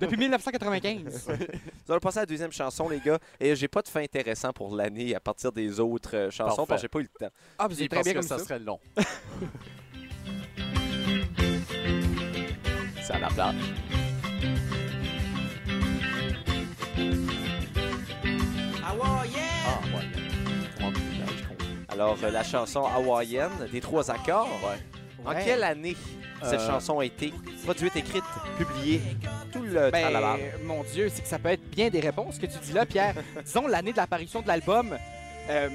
Depuis 0.00 0.16
1995. 0.16 1.28
Nous 1.28 1.92
allons 1.92 2.00
passer 2.00 2.18
à 2.18 2.22
la 2.22 2.26
deuxième 2.26 2.50
chanson, 2.50 2.88
les 2.88 2.98
gars. 2.98 3.18
Et 3.38 3.54
j'ai 3.54 3.68
pas 3.68 3.82
de 3.82 3.88
fin 3.88 4.00
intéressant 4.00 4.52
pour 4.54 4.74
l'année 4.74 5.14
à 5.14 5.20
partir 5.20 5.52
des 5.52 5.78
autres 5.80 6.16
euh, 6.16 6.30
chansons 6.30 6.64
Parfait. 6.64 6.68
parce 6.68 6.80
que 6.80 6.84
j'ai 6.84 6.88
pas 6.88 6.98
eu 7.00 7.02
le 7.02 7.08
temps. 7.26 7.32
Ah, 7.58 7.68
vous 7.68 7.82
êtes 7.82 7.90
très 7.90 8.02
bien 8.02 8.14
que 8.14 8.18
comme 8.20 8.26
ça 8.26 8.38
ça. 8.38 8.44
serait 8.44 8.58
long. 8.58 8.80
C'est 13.02 13.12
à 13.12 13.18
la 13.18 13.28
plage. 13.28 13.54
Ah, 18.84 18.94
ouais. 18.94 20.27
Alors, 21.98 22.16
euh, 22.22 22.30
la 22.30 22.44
chanson 22.44 22.84
hawaïenne 22.84 23.50
des 23.72 23.80
trois 23.80 24.08
accords. 24.08 24.48
En 25.24 25.32
Ouais. 25.32 25.42
quelle 25.44 25.64
année 25.64 25.96
cette 26.44 26.60
Euh, 26.60 26.66
chanson 26.68 27.00
a 27.00 27.04
été 27.04 27.34
produite, 27.64 27.96
écrite, 27.96 28.22
publiée, 28.56 29.02
tout 29.52 29.62
le 29.62 29.90
Ben, 29.90 30.38
mon 30.62 30.84
Dieu, 30.84 31.10
c'est 31.12 31.22
que 31.22 31.28
ça 31.28 31.40
peut 31.40 31.48
être 31.48 31.68
bien 31.70 31.90
des 31.90 31.98
réponses 31.98 32.38
que 32.38 32.46
tu 32.46 32.56
dis 32.62 32.72
là, 32.72 32.86
Pierre. 32.86 33.14
Disons 33.44 33.66
l'année 33.66 33.90
de 33.90 33.96
l'apparition 33.96 34.40
de 34.42 34.46
l'album. 34.46 34.96
euh, 35.50 35.68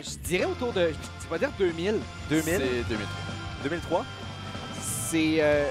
je 0.00 0.18
dirais 0.28 0.44
autour 0.44 0.72
de. 0.72 0.92
Tu 1.20 1.28
vas 1.28 1.38
dire 1.38 1.50
2000. 1.58 1.96
2000, 2.28 2.44
C'est 2.44 2.88
2003. 2.88 3.08
2003. 3.64 4.04
C'est. 4.80 5.36
euh, 5.40 5.68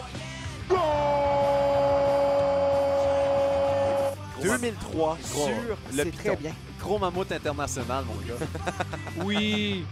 2003 4.43 5.17
sur 5.23 5.47
le 5.47 6.03
c'est 6.03 6.11
très 6.11 6.35
bien. 6.35 6.51
Gros 6.79 6.97
mammouth 6.97 7.31
international, 7.31 8.05
mon 8.05 8.15
gars. 8.25 8.45
Oui. 9.25 9.85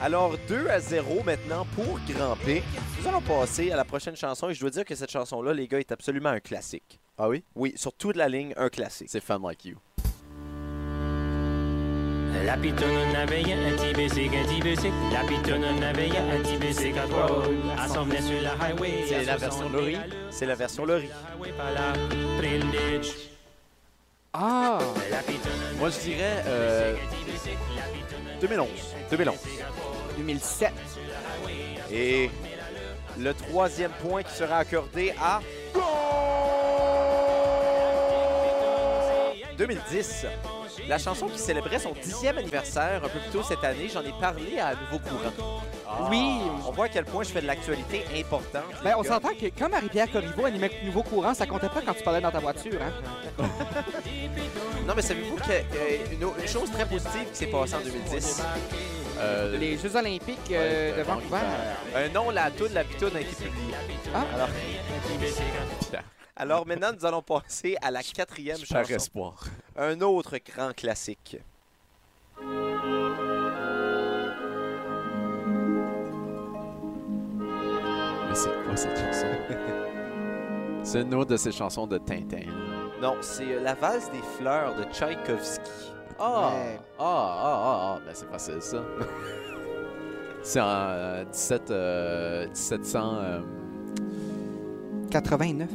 Alors, 0.00 0.34
2 0.48 0.68
à 0.68 0.80
0 0.80 1.22
maintenant 1.24 1.66
pour 1.74 2.00
Grand 2.08 2.34
P. 2.36 2.62
Nous 3.00 3.08
allons 3.08 3.20
passer 3.20 3.70
à 3.70 3.76
la 3.76 3.84
prochaine 3.84 4.16
chanson 4.16 4.48
et 4.48 4.54
je 4.54 4.60
dois 4.60 4.70
dire 4.70 4.84
que 4.84 4.94
cette 4.94 5.10
chanson-là, 5.10 5.52
les 5.52 5.68
gars, 5.68 5.78
est 5.78 5.92
absolument 5.92 6.30
un 6.30 6.40
classique. 6.40 6.98
Ah 7.18 7.28
oui? 7.28 7.44
Oui, 7.54 7.74
sur 7.76 7.92
toute 7.92 8.16
la 8.16 8.28
ligne, 8.28 8.54
un 8.56 8.70
classique. 8.70 9.08
C'est 9.10 9.20
Fan 9.20 9.42
Like 9.42 9.66
You. 9.66 9.76
La 12.46 12.56
pitonne 12.56 13.14
avait 13.14 13.42
un 13.52 13.76
petit 13.76 13.92
bicycle, 13.92 14.36
un 14.36 14.44
petit 14.44 14.62
bicycle. 14.62 14.94
La 15.12 15.24
pitonne 15.24 15.64
à 15.64 15.92
trois. 17.06 17.44
Elle 18.16 18.22
sur 18.22 18.62
highway. 18.62 19.04
C'est 19.06 19.24
la 19.24 19.38
60 19.38 19.40
version 19.40 19.68
Laurie. 19.68 19.98
C'est 20.30 20.46
la 20.46 20.54
version 20.54 20.86
Laurie. 20.86 21.10
Ah. 24.32 24.78
Moi, 25.78 25.90
je 25.90 25.98
dirais 26.00 26.44
euh, 26.46 26.94
2011. 28.40 28.68
2011. 29.10 29.36
2007. 30.18 30.72
Et 31.90 32.30
le 33.18 33.34
troisième 33.34 33.90
point 34.02 34.22
qui 34.22 34.32
sera 34.32 34.58
accordé 34.58 35.12
à 35.20 35.40
2010. 39.58 40.26
La 40.88 40.98
chanson 40.98 41.26
qui 41.26 41.38
célébrait 41.38 41.80
son 41.80 41.92
dixième 41.92 42.38
anniversaire 42.38 43.02
un 43.04 43.08
peu 43.08 43.18
plus 43.18 43.30
tôt 43.30 43.42
cette 43.42 43.64
année, 43.64 43.88
j'en 43.92 44.02
ai 44.02 44.12
parlé 44.20 44.60
à 44.60 44.74
Nouveau 44.74 44.98
Courant. 45.00 45.60
Oui. 46.08 46.40
On 46.66 46.72
voit 46.72 46.86
à 46.86 46.88
quel 46.88 47.04
point 47.04 47.22
je 47.24 47.30
fais 47.30 47.40
de 47.40 47.46
l'actualité 47.46 48.04
importante. 48.16 48.62
Ben, 48.84 48.94
on 48.96 49.02
s'entend 49.02 49.30
que 49.30 49.46
quand 49.46 49.68
Marie-Pierre 49.68 50.10
Corriveau 50.10 50.44
animait 50.44 50.70
Nouveau 50.84 51.02
Courant, 51.02 51.34
ça 51.34 51.46
comptait 51.46 51.68
pas 51.68 51.82
quand 51.84 51.94
tu 51.94 52.02
parlais 52.02 52.20
dans 52.20 52.30
ta 52.30 52.38
voiture, 52.40 52.78
hein? 52.80 52.92
Non, 54.86 54.94
mais 54.96 55.02
savez-vous 55.02 55.36
qu'une 55.36 56.28
une 56.40 56.48
chose 56.48 56.70
très 56.72 56.86
positive 56.86 57.26
qui 57.30 57.36
s'est 57.36 57.46
passée 57.46 57.74
en 57.74 57.80
2010? 57.80 58.42
Euh, 59.18 59.56
Les 59.58 59.76
Jeux 59.76 59.94
Olympiques 59.96 60.38
euh, 60.50 60.90
Ouais, 60.90 60.96
de 60.96 61.00
euh, 61.00 61.04
Vancouver. 61.04 61.38
Un 61.94 62.08
nom, 62.08 62.30
la 62.30 62.50
toune, 62.50 62.72
la 62.72 62.84
pitoune 62.84 63.14
a 63.16 63.20
été 63.20 63.34
publiée. 63.34 63.74
Ah. 64.14 64.24
Alors, 64.34 64.48
alors 66.36 66.66
maintenant, 66.66 66.90
nous 66.98 67.04
allons 67.04 67.22
passer 67.22 67.76
à 67.82 67.90
la 67.90 68.02
quatrième 68.02 68.58
par 68.68 68.82
chanson. 68.84 68.94
espoir. 68.94 69.44
Un 69.76 70.00
autre 70.00 70.38
grand 70.38 70.72
classique. 70.74 71.36
Mais 78.30 78.36
c'est 78.36 78.64
quoi 78.64 78.76
cette 78.76 78.96
chanson? 78.96 79.26
c'est 80.84 81.02
une 81.02 81.14
autre 81.14 81.32
de 81.32 81.36
ces 81.36 81.50
chansons 81.52 81.86
de 81.86 81.98
Tintin. 81.98 82.46
Non, 83.02 83.16
c'est 83.20 83.54
euh, 83.54 83.60
la 83.60 83.74
valse 83.74 84.08
des 84.12 84.22
fleurs 84.38 84.76
de 84.76 84.84
Tchaïkovski. 84.84 85.92
Ah! 86.18 86.52
Ouais. 86.54 86.78
Ah, 86.98 87.02
ah, 87.02 87.40
ah, 87.42 87.94
ah, 87.96 88.00
ben 88.06 88.12
c'est 88.14 88.30
facile 88.30 88.60
ça. 88.62 88.78
c'est 90.44 90.60
en 90.60 90.64
euh, 90.68 91.24
17, 91.24 91.70
euh, 91.70 92.46
1700. 92.48 93.14
euh, 93.16 93.40
89. 95.10 95.68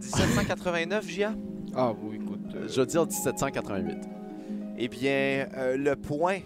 1789, 0.00 1.08
Gia? 1.08 1.32
Ah 1.76 1.92
oui, 2.02 2.16
écoute. 2.16 2.40
euh, 2.56 2.66
je 2.68 2.80
veux 2.80 2.86
dire 2.86 3.02
1788. 3.06 3.98
Eh 4.76 4.88
bien, 4.88 5.46
euh, 5.56 5.76
le 5.76 5.94
point, 5.94 6.38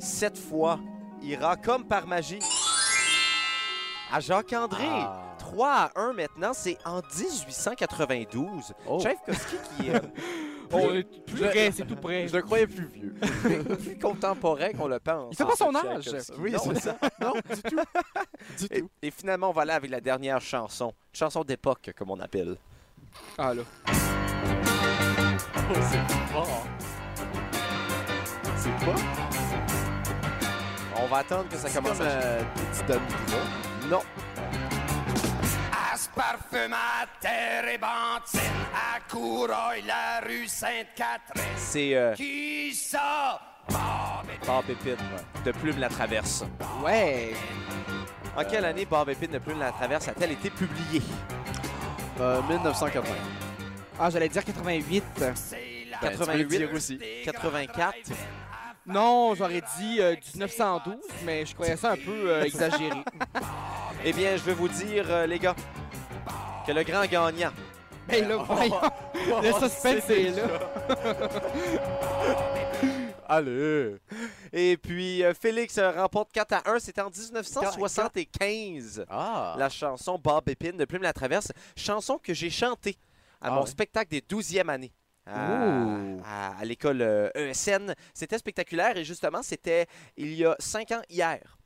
cette 0.00 0.38
fois, 0.38 0.80
ira 1.22 1.54
comme 1.56 1.84
par 1.84 2.08
magie 2.08 2.40
à 4.12 4.20
Jacques-André. 4.20 4.84
Ah. 4.88 5.22
3 5.38 5.68
à 5.70 5.90
1 5.96 6.12
maintenant, 6.12 6.52
c'est 6.52 6.76
en 6.84 7.00
1892. 7.02 8.72
Oh. 8.88 9.00
Tchaïkovski 9.00 9.56
qui 9.78 9.88
est 9.90 10.00
on 10.72 10.92
est 10.94 11.04
plus 11.24 11.40
près, 11.46 11.70
c'est 11.70 11.84
tout 11.86 11.94
près. 11.96 12.26
Je 12.26 12.34
le 12.36 12.42
croyais 12.42 12.66
plus 12.66 12.86
vieux. 12.86 13.14
plus 13.78 13.98
contemporain 13.98 14.72
qu'on 14.72 14.88
le 14.88 14.98
pense. 14.98 15.28
Il 15.32 15.36
fait 15.36 15.44
pas 15.44 15.54
son 15.56 15.72
âge. 15.74 16.10
Oui, 16.38 16.50
Non, 16.52 16.58
c'est 16.74 16.80
ça. 16.80 16.96
Non, 17.20 17.32
du 17.34 17.62
tout. 17.62 17.76
Du 18.58 18.64
Et, 18.70 18.80
tout. 18.80 18.90
et 19.02 19.10
finalement, 19.10 19.50
on 19.50 19.52
va 19.52 19.62
aller 19.62 19.72
avec 19.72 19.90
la 19.90 20.00
dernière 20.00 20.40
chanson. 20.40 20.92
Chanson 21.12 21.44
d'époque, 21.44 21.92
comme 21.96 22.10
on 22.10 22.18
appelle. 22.20 22.56
Ah 23.38 23.54
là. 23.54 23.62
Oh, 23.88 25.74
c'est 25.80 26.32
fort. 26.32 26.66
C'est 28.56 28.84
quoi? 28.84 28.94
On 31.00 31.06
va 31.06 31.18
attendre 31.18 31.48
que 31.48 31.56
ça 31.56 31.70
commence 31.70 31.98
comme 31.98 32.06
à... 32.06 32.10
euh, 32.10 32.42
des 32.56 32.62
petites 32.62 32.86
donnes 32.86 33.00
Non. 33.90 34.02
À 35.72 35.96
ce 35.96 36.08
parfum 36.08 36.70
terre 37.20 37.68
et 37.68 37.78
bantine, 37.78 38.40
à 38.74 38.98
Coureuil, 39.08 39.82
la 39.86 40.26
rue 40.26 40.48
Sainte-Catherine. 40.48 41.52
C'est 41.56 41.94
euh, 41.94 42.14
Qui 42.14 42.74
ça? 42.74 43.40
Bob 43.68 44.26
et 44.30 44.46
Bob 44.46 44.64
Épine 44.70 44.96
de 45.44 45.52
Plume 45.52 45.78
la 45.78 45.88
Traverse. 45.88 46.44
Ouais. 46.84 47.34
En 48.36 48.44
quelle 48.44 48.64
année 48.64 48.86
Bob 48.86 49.08
Épine 49.08 49.30
de 49.30 49.38
Plume 49.38 49.60
la 49.60 49.70
Traverse 49.70 50.08
a-t-elle 50.08 50.32
été 50.32 50.50
publiée? 50.50 51.02
Euh, 52.20 52.42
1980. 52.42 53.04
Ah, 54.00 54.10
j'allais 54.10 54.28
dire 54.28 54.44
88. 54.44 55.04
Ben, 55.18 55.34
tu 55.34 55.40
peux 56.00 56.08
le 56.08 56.08
88, 56.10 56.46
dire 56.48 56.72
aussi. 56.74 56.98
84. 57.24 57.94
Non, 58.86 59.34
j'aurais 59.34 59.62
dit 59.78 60.00
euh, 60.00 60.14
1912, 60.34 60.96
mais 61.24 61.44
je 61.44 61.54
croyais 61.54 61.76
ça 61.76 61.92
un 61.92 61.96
peu 61.96 62.30
euh, 62.30 62.44
exagéré. 62.44 62.98
Eh 64.04 64.12
bien, 64.12 64.36
je 64.36 64.42
vais 64.42 64.52
vous 64.54 64.68
dire, 64.68 65.06
euh, 65.10 65.26
les 65.26 65.38
gars, 65.40 65.56
que 66.64 66.70
le 66.70 66.84
grand 66.84 67.04
gagnant, 67.06 67.50
Mais 68.06 68.20
là, 68.20 68.36
voyons, 68.36 68.80
le 69.42 69.52
suspense 69.52 70.08
est 70.10 70.30
là. 70.36 70.46
Allez! 73.28 73.96
et 74.52 74.76
puis 74.76 75.24
euh, 75.24 75.34
Félix 75.34 75.76
euh, 75.78 75.90
remporte 75.90 76.30
4 76.30 76.52
à 76.52 76.62
1. 76.70 76.78
C'était 76.78 77.00
en 77.00 77.10
1975. 77.10 79.04
Ah! 79.10 79.56
La 79.58 79.68
chanson 79.68 80.20
Bob 80.22 80.48
Épine 80.48 80.76
de 80.76 80.84
Plume 80.84 81.02
la 81.02 81.12
Traverse, 81.12 81.50
chanson 81.76 82.20
que 82.22 82.32
j'ai 82.32 82.50
chantée 82.50 82.96
à 83.40 83.48
Ah 83.48 83.50
mon 83.50 83.62
ouais? 83.62 83.66
spectacle 83.66 84.10
des 84.10 84.20
12e 84.20 84.68
années. 84.68 84.92
À, 85.26 85.84
Ouh. 85.84 86.20
à- 86.24 86.56
à 86.58 86.64
l'école 86.64 87.02
euh, 87.02 87.28
ESN. 87.34 87.94
C'était 88.14 88.38
spectaculaire 88.38 88.96
et 88.96 89.04
justement, 89.04 89.42
c'était 89.42 89.86
il 90.16 90.32
y 90.34 90.44
a 90.44 90.54
cinq 90.58 90.92
ans 90.92 91.02
hier. 91.10 91.58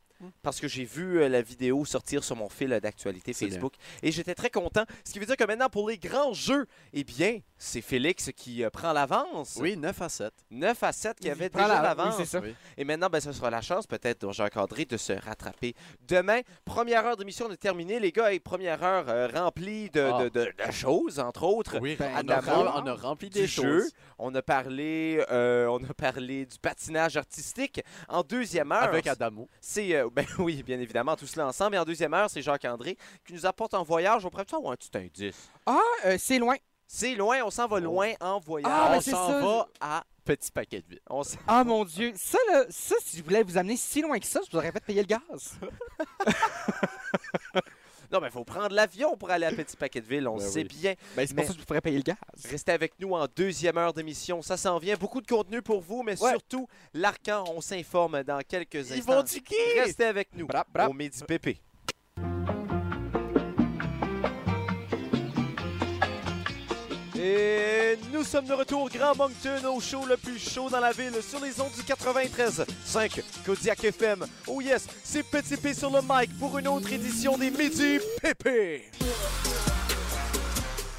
Parce 0.43 0.61
que 0.61 0.69
j'ai 0.69 0.85
vu 0.85 1.21
euh, 1.21 1.29
la 1.29 1.43
vidéo 1.43 1.85
sortir 1.85 2.23
sur 2.25 2.37
mon 2.37 2.49
fil 2.49 2.71
d'actualité 2.83 3.33
Facebook 3.33 3.75
et 4.03 4.13
j'étais 4.13 4.35
très 4.35 4.51
content. 4.51 4.85
Ce 5.05 5.13
qui 5.13 5.19
veut 5.19 5.27
dire 5.27 5.37
que 5.37 5.45
maintenant, 5.45 5.69
pour 5.69 5.89
les 5.89 5.99
grands 5.99 6.33
jeux, 6.33 6.67
eh 6.93 7.05
bien, 7.05 7.41
c'est 7.59 7.81
Félix 7.81 8.31
qui 8.37 8.65
euh, 8.65 8.71
prend 8.71 8.93
l'avance. 8.93 9.57
Oui, 9.61 9.77
9 9.77 10.03
à 10.03 10.09
7. 10.09 10.33
9 10.51 10.83
à 10.83 10.93
7 10.93 11.19
qui 11.21 11.29
Il 11.29 11.31
avait 11.31 11.49
déjà 11.49 11.69
la- 11.69 11.83
l'avance. 11.83 12.19
oui. 12.35 12.41
Oui. 12.43 12.55
Et 12.77 12.85
maintenant, 12.85 13.09
ben, 13.11 13.21
ce 13.21 13.33
sera 13.33 13.51
la 13.51 13.61
chance 13.61 13.87
peut-être 13.87 14.27
de 14.27 14.33
Jacques 14.33 14.57
André 14.57 14.85
de 14.85 14.97
se 14.97 15.13
rattraper. 15.13 15.75
Demain, 16.07 16.41
première 16.65 17.05
heure 17.07 17.17
d'émission 17.17 17.49
de 17.49 17.55
terminée, 17.55 18.01
les 18.01 18.13
gars, 18.13 18.33
et 18.33 18.41
première 18.41 18.83
heure 18.83 19.05
euh, 19.09 19.29
remplie 19.33 19.91
de, 19.91 20.01
Ah. 20.01 20.25
de- 20.25 20.29
de- 20.29 20.53
de 20.67 20.73
choses, 20.73 21.19
entre 21.19 21.43
autres. 21.45 21.79
Oui, 21.81 21.97
Ben, 21.99 22.11
on, 22.15 22.19
a, 22.19 22.23
d'amour, 22.23 22.73
on 22.77 22.87
a 22.87 22.95
rempli 22.95 23.29
des 23.31 23.47
jeu. 23.47 23.63
choses. 23.81 23.93
On 24.19 24.35
a 24.35 24.43
parlé, 24.43 25.25
euh, 25.31 25.67
on 25.69 25.83
a 25.85 25.95
parlé 25.95 26.47
du 26.47 26.59
patinage 26.59 27.17
artistique. 27.17 27.83
En 28.09 28.23
deuxième 28.23 28.71
heure, 28.73 28.83
Avec 28.83 29.07
Adamo. 29.07 29.49
c'est 29.61 29.95
euh, 29.95 30.09
ben 30.15 30.27
oui, 30.39 30.63
bien 30.63 30.79
évidemment, 30.81 31.17
tout 31.17 31.27
cela 31.27 31.47
ensemble. 31.47 31.77
Et 31.77 31.79
en 31.79 31.85
deuxième 31.85 32.13
heure, 32.15 32.29
c'est 32.31 32.43
Jacques 32.43 32.65
André 32.65 32.97
qui 33.27 33.33
nous 33.35 33.47
apporte 33.47 33.75
un 33.75 33.83
voyage. 33.83 34.25
On 34.25 34.31
pourrait 34.31 34.45
peut-être 34.45 34.59
avoir 34.59 34.73
un 34.73 34.77
petit 34.77 34.91
indice. 34.97 35.51
Ah, 35.67 35.79
euh, 36.07 36.17
c'est 36.19 36.39
loin. 36.39 36.57
C'est 36.87 37.15
loin, 37.15 37.39
on 37.45 37.51
s'en 37.51 37.69
va 37.69 37.77
Oh. 37.77 37.81
loin 37.81 38.13
en 38.21 38.41
voyage. 38.41 38.71
Ah, 38.75 38.89
ben, 38.91 38.99
on 38.99 39.01
s'en 39.01 39.29
ça. 39.29 39.41
va 39.41 39.69
à 39.81 40.05
Petit 40.25 40.51
Paquet 40.51 40.83
de. 40.89 41.01
On 41.09 41.23
s'en- 41.23 41.39
Ah 41.47 41.63
mon 41.65 41.85
Dieu, 41.85 42.13
ça 42.17 42.39
là, 42.53 42.65
ça 42.69 42.95
si 43.05 43.17
je 43.19 43.23
voulais 43.23 43.43
vous 43.43 43.57
amener 43.57 43.77
si 43.77 44.03
loin 44.03 44.19
que 44.19 44.27
ça, 44.27 44.41
je 44.45 44.51
vous 44.51 44.59
aurais 44.59 44.71
fait 44.73 44.85
payer 44.85 45.03
le 45.03 45.07
gaz. 45.07 45.59
Non, 48.13 48.21
mais 48.21 48.27
il 48.29 48.33
faut 48.33 48.45
prendre 48.45 48.75
l'avion 48.75 49.17
pour 49.17 49.31
aller 49.31 49.47
à 49.47 49.53
Petit 49.53 49.77
Paquet-de-Ville, 49.77 50.27
on 50.27 50.37
Ben 50.37 50.45
sait 50.49 50.63
oui. 50.63 50.69
bien. 50.69 50.95
Ben, 51.17 51.27
c'est 51.27 51.35
Mais- 51.35 51.43
pour 51.43 51.45
ça 51.45 51.49
que 51.53 51.55
je 51.59 51.63
vous 51.63 51.69
ferais 51.69 51.81
payer 51.81 51.97
le 51.97 52.03
gaz. 52.03 52.17
Restez 52.51 52.73
avec 52.73 52.95
nous 52.99 53.13
en 53.13 53.27
deuxième 53.37 53.77
heure 53.79 53.93
d'émission. 53.93 54.43
Ça 54.43 54.57
s'en 54.57 54.79
vient. 54.79 54.97
Beaucoup 54.97 55.21
de 55.21 55.27
contenu 55.29 55.63
pour 55.63 55.81
vous, 55.81 56.03
mais 56.03 56.21
Ouais. 56.21 56.31
surtout, 56.31 56.67
l'Arcan, 56.93 57.45
on 57.55 57.61
s'informe 57.61 58.23
dans 58.25 58.41
quelques 58.41 58.75
Ils 58.91 58.93
instants. 58.95 59.17
vont 59.17 59.23
tiquer! 59.23 59.55
Restez 59.85 60.05
avec 60.07 60.29
nous 60.35 60.47
Brap, 60.47 60.67
brap. 60.73 60.91
au 60.91 60.93
Midi 60.93 61.23
Pépé. 61.27 61.61
Et 67.17 67.80
nous 68.21 68.27
sommes 68.27 68.45
de 68.45 68.53
retour 68.53 68.91
Grand 68.91 69.17
Moncton 69.17 69.65
au 69.75 69.81
show 69.81 70.05
le 70.07 70.19
plus 70.19 70.39
chaud 70.39 70.69
dans 70.69 70.79
la 70.81 70.93
ville 70.93 71.15
sur 71.27 71.41
les 71.41 71.59
ondes 71.59 71.73
du 71.75 71.83
93 71.83 72.67
5 72.85 73.23
Kodiak 73.47 73.83
FM. 73.83 74.27
Oh 74.47 74.61
yes, 74.61 74.87
c'est 75.03 75.23
Petit 75.23 75.57
P 75.57 75.73
sur 75.73 75.91
le 75.91 76.01
mic 76.03 76.29
pour 76.39 76.59
une 76.59 76.69
autre 76.69 76.93
édition 76.93 77.39
des 77.39 77.51
Midi 77.51 77.99
Pépé. 78.21 78.91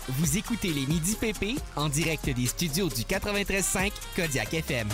Vous 0.09 0.35
écoutez 0.35 0.69
les 0.69 0.87
Midi 0.87 1.15
PP 1.15 1.59
en 1.75 1.89
direct 1.89 2.27
des 2.27 2.47
studios 2.47 2.89
du 2.89 3.03
93.5 3.03 3.91
Kodiak 4.15 4.51
FM. 4.55 4.87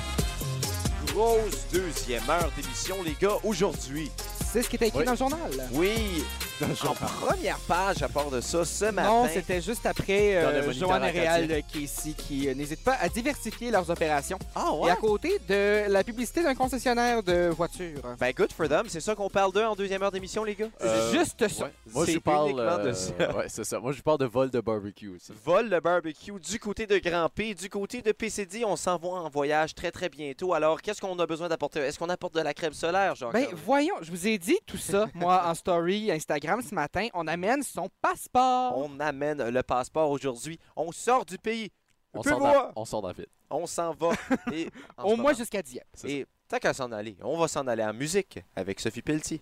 Grosse 1.13 1.65
deuxième 1.71 2.30
heure 2.30 2.51
d'émission 2.57 2.97
les 3.05 3.15
gars 3.21 3.38
aujourd'hui. 3.45 4.11
C'est 4.51 4.63
ce 4.63 4.69
qui 4.69 4.75
était 4.75 4.89
écrit 4.89 4.99
Oui. 4.99 5.05
dans 5.05 5.11
le 5.13 5.17
journal. 5.17 5.69
Oui, 5.71 6.25
en 6.62 6.93
première 7.26 7.60
page 7.60 8.01
à 8.01 8.10
part 8.10 8.32
de 8.32 8.41
ça 8.41 8.66
ce 8.66 8.86
matin. 8.86 9.10
Non, 9.10 9.28
c'était 9.32 9.62
juste 9.62 9.86
après 9.86 10.36
euh, 10.38 10.72
Joanne. 10.74 11.03
Réal 11.03 11.47
euh, 11.51 11.62
Casey 11.72 12.14
qui 12.18 12.49
euh, 12.49 12.55
n'hésite 12.55 12.84
pas 12.84 12.95
à 12.99 13.08
diversifier 13.10 13.70
leurs 13.70 13.89
opérations. 13.89 14.39
Ah 14.55 14.72
Et 14.86 14.89
à 14.89 14.95
côté 14.95 15.39
de 15.47 15.88
la 15.88 16.03
publicité 16.03 16.41
d'un 16.41 16.55
concessionnaire 16.55 17.22
de 17.22 17.49
voitures. 17.49 18.01
Ben, 18.20 18.32
good 18.36 18.51
for 18.51 18.68
them. 18.68 18.86
C'est 18.88 19.01
ça 19.01 19.14
qu'on 19.14 19.30
parle 19.30 19.53
d'eux 19.53 19.64
en 19.64 19.76
deuxième 19.76 20.01
heure 20.01 20.12
d'émission, 20.12 20.43
les 20.43 20.55
gars? 20.55 20.70
Euh, 20.82 21.12
C'est 21.12 21.18
juste 21.20 21.47
ça. 21.47 21.66
Ouais. 21.66 21.72
Moi, 21.93 22.05
je 22.08 22.18
parle. 22.18 22.55
de 22.55 22.60
euh, 22.89 22.93
ça. 22.93 23.38
ouais, 23.38 23.45
c'est 23.49 23.64
ça. 23.64 23.80
Moi, 23.80 23.91
je 23.91 23.97
vous 23.97 24.03
parle 24.03 24.20
de 24.20 24.26
vol 24.26 24.49
de 24.49 24.60
barbecue 24.60 25.10
aussi. 25.10 25.32
Vol 25.45 25.70
le 25.70 25.80
barbecue 25.80 26.32
du 26.39 26.60
côté 26.60 26.88
de 26.88 26.97
Grand 26.97 27.30
P, 27.30 27.53
du 27.53 27.70
côté 27.70 28.01
de 28.01 28.12
PCD. 28.12 28.66
On 28.66 28.76
s'en 28.76 28.97
va 28.97 29.10
en 29.10 29.30
voyage 29.30 29.76
très, 29.76 29.91
très 29.91 30.10
bientôt. 30.10 30.53
Alors, 30.53 30.82
qu'est-ce 30.82 31.01
qu'on 31.01 31.18
a 31.20 31.26
besoin 31.28 31.49
d'apporter? 31.49 31.82
Est-ce 31.82 31.99
qu'on 31.99 32.10
apporte 32.10 32.34
de 32.34 32.41
la 32.41 32.53
crème 32.55 32.74
solaire, 32.74 33.14
genre? 33.16 33.32
Ben 33.32 33.47
voyons, 33.66 33.95
je 34.01 34.10
vous 34.10 34.28
ai 34.28 34.38
dit 34.39 34.58
tout 34.66 34.78
ça, 34.78 35.08
moi, 35.14 35.43
en 35.45 35.53
story 35.53 36.12
Instagram 36.12 36.47
ce 36.62 36.74
matin. 36.74 37.08
On 37.14 37.28
amène 37.28 37.62
son 37.64 37.89
passeport. 38.02 38.78
On 38.78 39.00
amène 39.00 39.50
le 39.50 39.64
passeport 39.64 40.10
aujourd'hui. 40.10 40.58
On 40.76 40.91
sort 40.91 41.26
du 41.26 41.38
pays. 41.38 41.70
On 42.14 42.22
Peu 42.22 42.30
sort, 42.30 42.39
d'A- 42.39 42.72
on 42.76 42.86
sort 42.86 43.02
d'Avid. 43.02 43.28
On 43.50 43.66
s'en 43.68 43.93
va. 43.93 44.10
Et, 44.54 44.70
Au 45.04 45.16
moins 45.16 45.34
jusqu'à 45.34 45.62
Dieppe. 45.62 45.86
Et 46.06 46.26
tant 46.48 46.58
qu'à 46.58 46.74
s'en 46.74 46.91
aller, 46.91 47.18
on 47.22 47.38
va 47.38 47.48
s'en 47.48 47.66
aller 47.68 47.84
en 47.84 47.93
musique 47.93 48.39
avec 48.56 48.80
Sophie 48.80 49.02
Pelletier. 49.02 49.41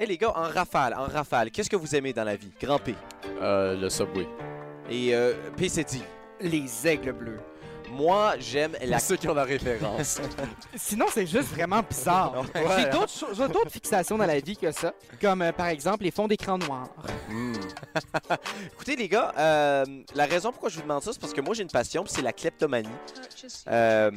Et 0.00 0.06
les 0.06 0.16
gars, 0.16 0.30
en 0.36 0.42
rafale, 0.48 0.94
en 0.94 1.04
rafale, 1.06 1.50
qu'est-ce 1.50 1.68
que 1.68 1.76
vous 1.76 1.94
aimez 1.96 2.12
dans 2.12 2.24
la 2.24 2.36
vie? 2.36 2.52
Grand 2.60 2.78
P. 2.78 2.94
Euh, 3.40 3.76
le 3.76 3.90
Subway. 3.90 4.28
Et 4.88 5.14
euh, 5.14 5.34
PCD. 5.56 6.00
Les 6.40 6.86
aigles 6.86 7.12
bleus. 7.12 7.40
Moi, 7.92 8.34
j'aime 8.38 8.76
la 8.84 8.98
ceux 8.98 9.16
qui 9.16 9.28
ont 9.28 9.34
la 9.34 9.44
référence. 9.44 10.20
Sinon, 10.76 11.06
c'est 11.12 11.26
juste 11.26 11.48
vraiment 11.48 11.82
bizarre. 11.88 12.44
Ouais, 12.54 12.62
J'ai 12.76 12.90
d'autres 12.90 13.12
choses- 13.12 13.36
j'ai 13.36 13.48
d'autres 13.48 13.70
fixations 13.70 14.18
dans 14.18 14.26
la 14.26 14.40
vie 14.40 14.56
que 14.56 14.70
ça, 14.72 14.92
comme 15.20 15.42
euh, 15.42 15.52
par 15.52 15.68
exemple 15.68 16.04
les 16.04 16.10
fonds 16.10 16.26
d'écran 16.28 16.58
noirs. 16.58 16.88
Hmm. 17.28 17.52
Écoutez, 18.74 18.96
les 18.96 19.08
gars, 19.08 19.32
euh, 19.38 19.84
la 20.14 20.24
raison 20.26 20.50
pourquoi 20.50 20.68
je 20.68 20.76
vous 20.76 20.82
demande 20.82 21.02
ça, 21.02 21.12
c'est 21.12 21.20
parce 21.20 21.32
que 21.32 21.40
moi, 21.40 21.54
j'ai 21.54 21.62
une 21.62 21.70
passion, 21.70 22.04
puis 22.04 22.12
c'est 22.14 22.22
la 22.22 22.32
kleptomanie. 22.32 22.88
Euh, 23.68 24.10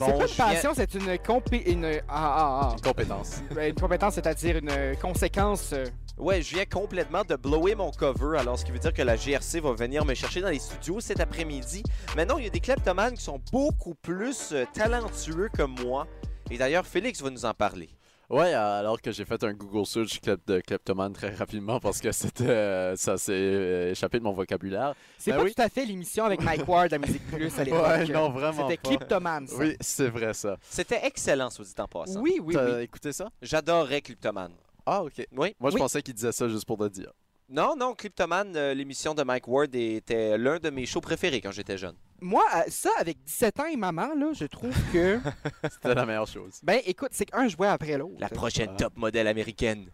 c'est 0.00 0.18
pas 0.18 0.26
une 0.26 0.36
passion, 0.54 0.72
c'est 0.74 0.94
une 0.94 1.18
compé... 1.18 1.62
Une... 1.70 1.84
Ah, 2.08 2.72
ah, 2.72 2.76
Compétence. 2.82 3.42
ah. 3.50 3.54
Ben, 3.54 3.68
Une 3.70 3.74
compétence, 3.80 4.14
c'est-à-dire 4.14 4.56
une 4.58 4.96
conséquence. 5.00 5.72
euh, 5.72 5.84
Ouais, 6.16 6.42
je 6.42 6.54
viens 6.54 6.64
complètement 6.64 7.22
de 7.24 7.34
blower 7.34 7.74
mon 7.74 7.90
cover, 7.90 8.38
alors 8.38 8.56
ce 8.56 8.64
qui 8.64 8.70
veut 8.70 8.78
dire 8.78 8.92
que 8.94 9.02
la 9.02 9.16
GRC 9.16 9.58
va 9.60 9.72
venir 9.72 10.04
me 10.04 10.14
chercher 10.14 10.40
dans 10.40 10.48
les 10.50 10.60
studios 10.60 11.00
cet 11.00 11.18
après-midi. 11.18 11.82
Maintenant, 12.16 12.38
il 12.38 12.44
y 12.44 12.46
a 12.46 12.50
des 12.50 12.60
kleptomanes 12.60 13.14
qui 13.14 13.24
sont 13.24 13.40
beaucoup 13.50 13.94
plus 13.94 14.52
euh, 14.52 14.64
talentueux 14.72 15.48
que 15.52 15.62
moi. 15.64 16.06
Et 16.50 16.58
d'ailleurs, 16.58 16.86
Félix 16.86 17.20
va 17.20 17.30
nous 17.30 17.44
en 17.44 17.54
parler. 17.54 17.88
Ouais, 18.30 18.54
alors 18.54 19.00
que 19.02 19.12
j'ai 19.12 19.24
fait 19.24 19.42
un 19.44 19.52
Google 19.52 19.84
search 19.86 20.20
de 20.46 20.60
kleptomane 20.60 21.12
très 21.12 21.34
rapidement 21.34 21.78
parce 21.80 22.00
que 22.00 22.10
c'était 22.12 22.44
euh, 22.48 22.96
ça 22.96 23.18
s'est 23.18 23.32
euh, 23.34 23.90
échappé 23.90 24.18
de 24.18 24.24
mon 24.24 24.32
vocabulaire. 24.32 24.94
C'est 25.18 25.30
Ben 25.30 25.38
pas 25.38 25.44
oui. 25.44 25.54
tout 25.54 25.62
à 25.62 25.68
fait 25.68 25.84
l'émission 25.84 26.24
avec 26.24 26.42
Mike 26.42 26.66
Ward 26.66 26.92
à 26.92 26.98
Musique 26.98 27.26
Plus 27.30 27.58
à 27.58 27.64
l'époque. 27.64 27.82
Ouais, 27.86 28.06
non, 28.06 28.30
vraiment 28.30 28.68
C'était 28.68 28.80
pas. 28.80 28.88
Cliptoman, 28.88 29.46
ça. 29.46 29.56
Oui, 29.56 29.76
c'est 29.80 30.08
vrai 30.08 30.32
ça. 30.32 30.56
C'était 30.70 31.00
excellent, 31.06 31.50
soit 31.50 31.64
dit 31.66 31.74
en 31.78 31.86
passant. 31.86 32.20
oui, 32.20 32.38
oui. 32.42 32.54
T'as 32.54 32.76
oui. 32.78 32.82
écouté 32.82 33.12
ça? 33.12 33.28
J'adorais 33.42 34.00
Cliptoman. 34.00 34.52
Ah, 34.86 35.02
ok. 35.02 35.26
Oui. 35.36 35.54
Moi, 35.60 35.70
je 35.70 35.74
Oui. 35.76 35.80
pensais 35.80 36.02
qu'il 36.02 36.14
disait 36.14 36.32
ça 36.32 36.48
juste 36.48 36.66
pour 36.66 36.78
te 36.78 36.88
dire. 36.88 37.12
Non, 37.48 37.76
non, 37.76 37.94
Cliptoman, 37.94 38.56
euh, 38.56 38.72
l'émission 38.74 39.14
de 39.14 39.22
Mike 39.22 39.46
Ward 39.48 39.74
était 39.74 40.38
l'un 40.38 40.58
de 40.58 40.70
mes 40.70 40.86
shows 40.86 41.00
préférés 41.02 41.40
quand 41.40 41.52
j'étais 41.52 41.76
jeune. 41.76 41.94
Moi, 42.20 42.42
euh, 42.56 42.62
ça, 42.68 42.90
avec 42.98 43.22
17 43.24 43.60
ans 43.60 43.66
et 43.66 43.76
maman, 43.76 44.14
là, 44.14 44.32
je 44.32 44.46
trouve 44.46 44.74
que... 44.92 45.20
C'était 45.70 45.94
la 45.94 46.06
meilleure 46.06 46.26
chose. 46.26 46.58
ben, 46.62 46.80
écoute, 46.86 47.10
c'est 47.12 47.26
qu'un 47.26 47.46
jouait 47.48 47.68
après 47.68 47.98
l'autre. 47.98 48.14
La 48.18 48.30
prochaine 48.30 48.70
Ah. 48.72 48.76
top 48.78 48.96
modèle 48.96 49.26
américaine. 49.28 49.86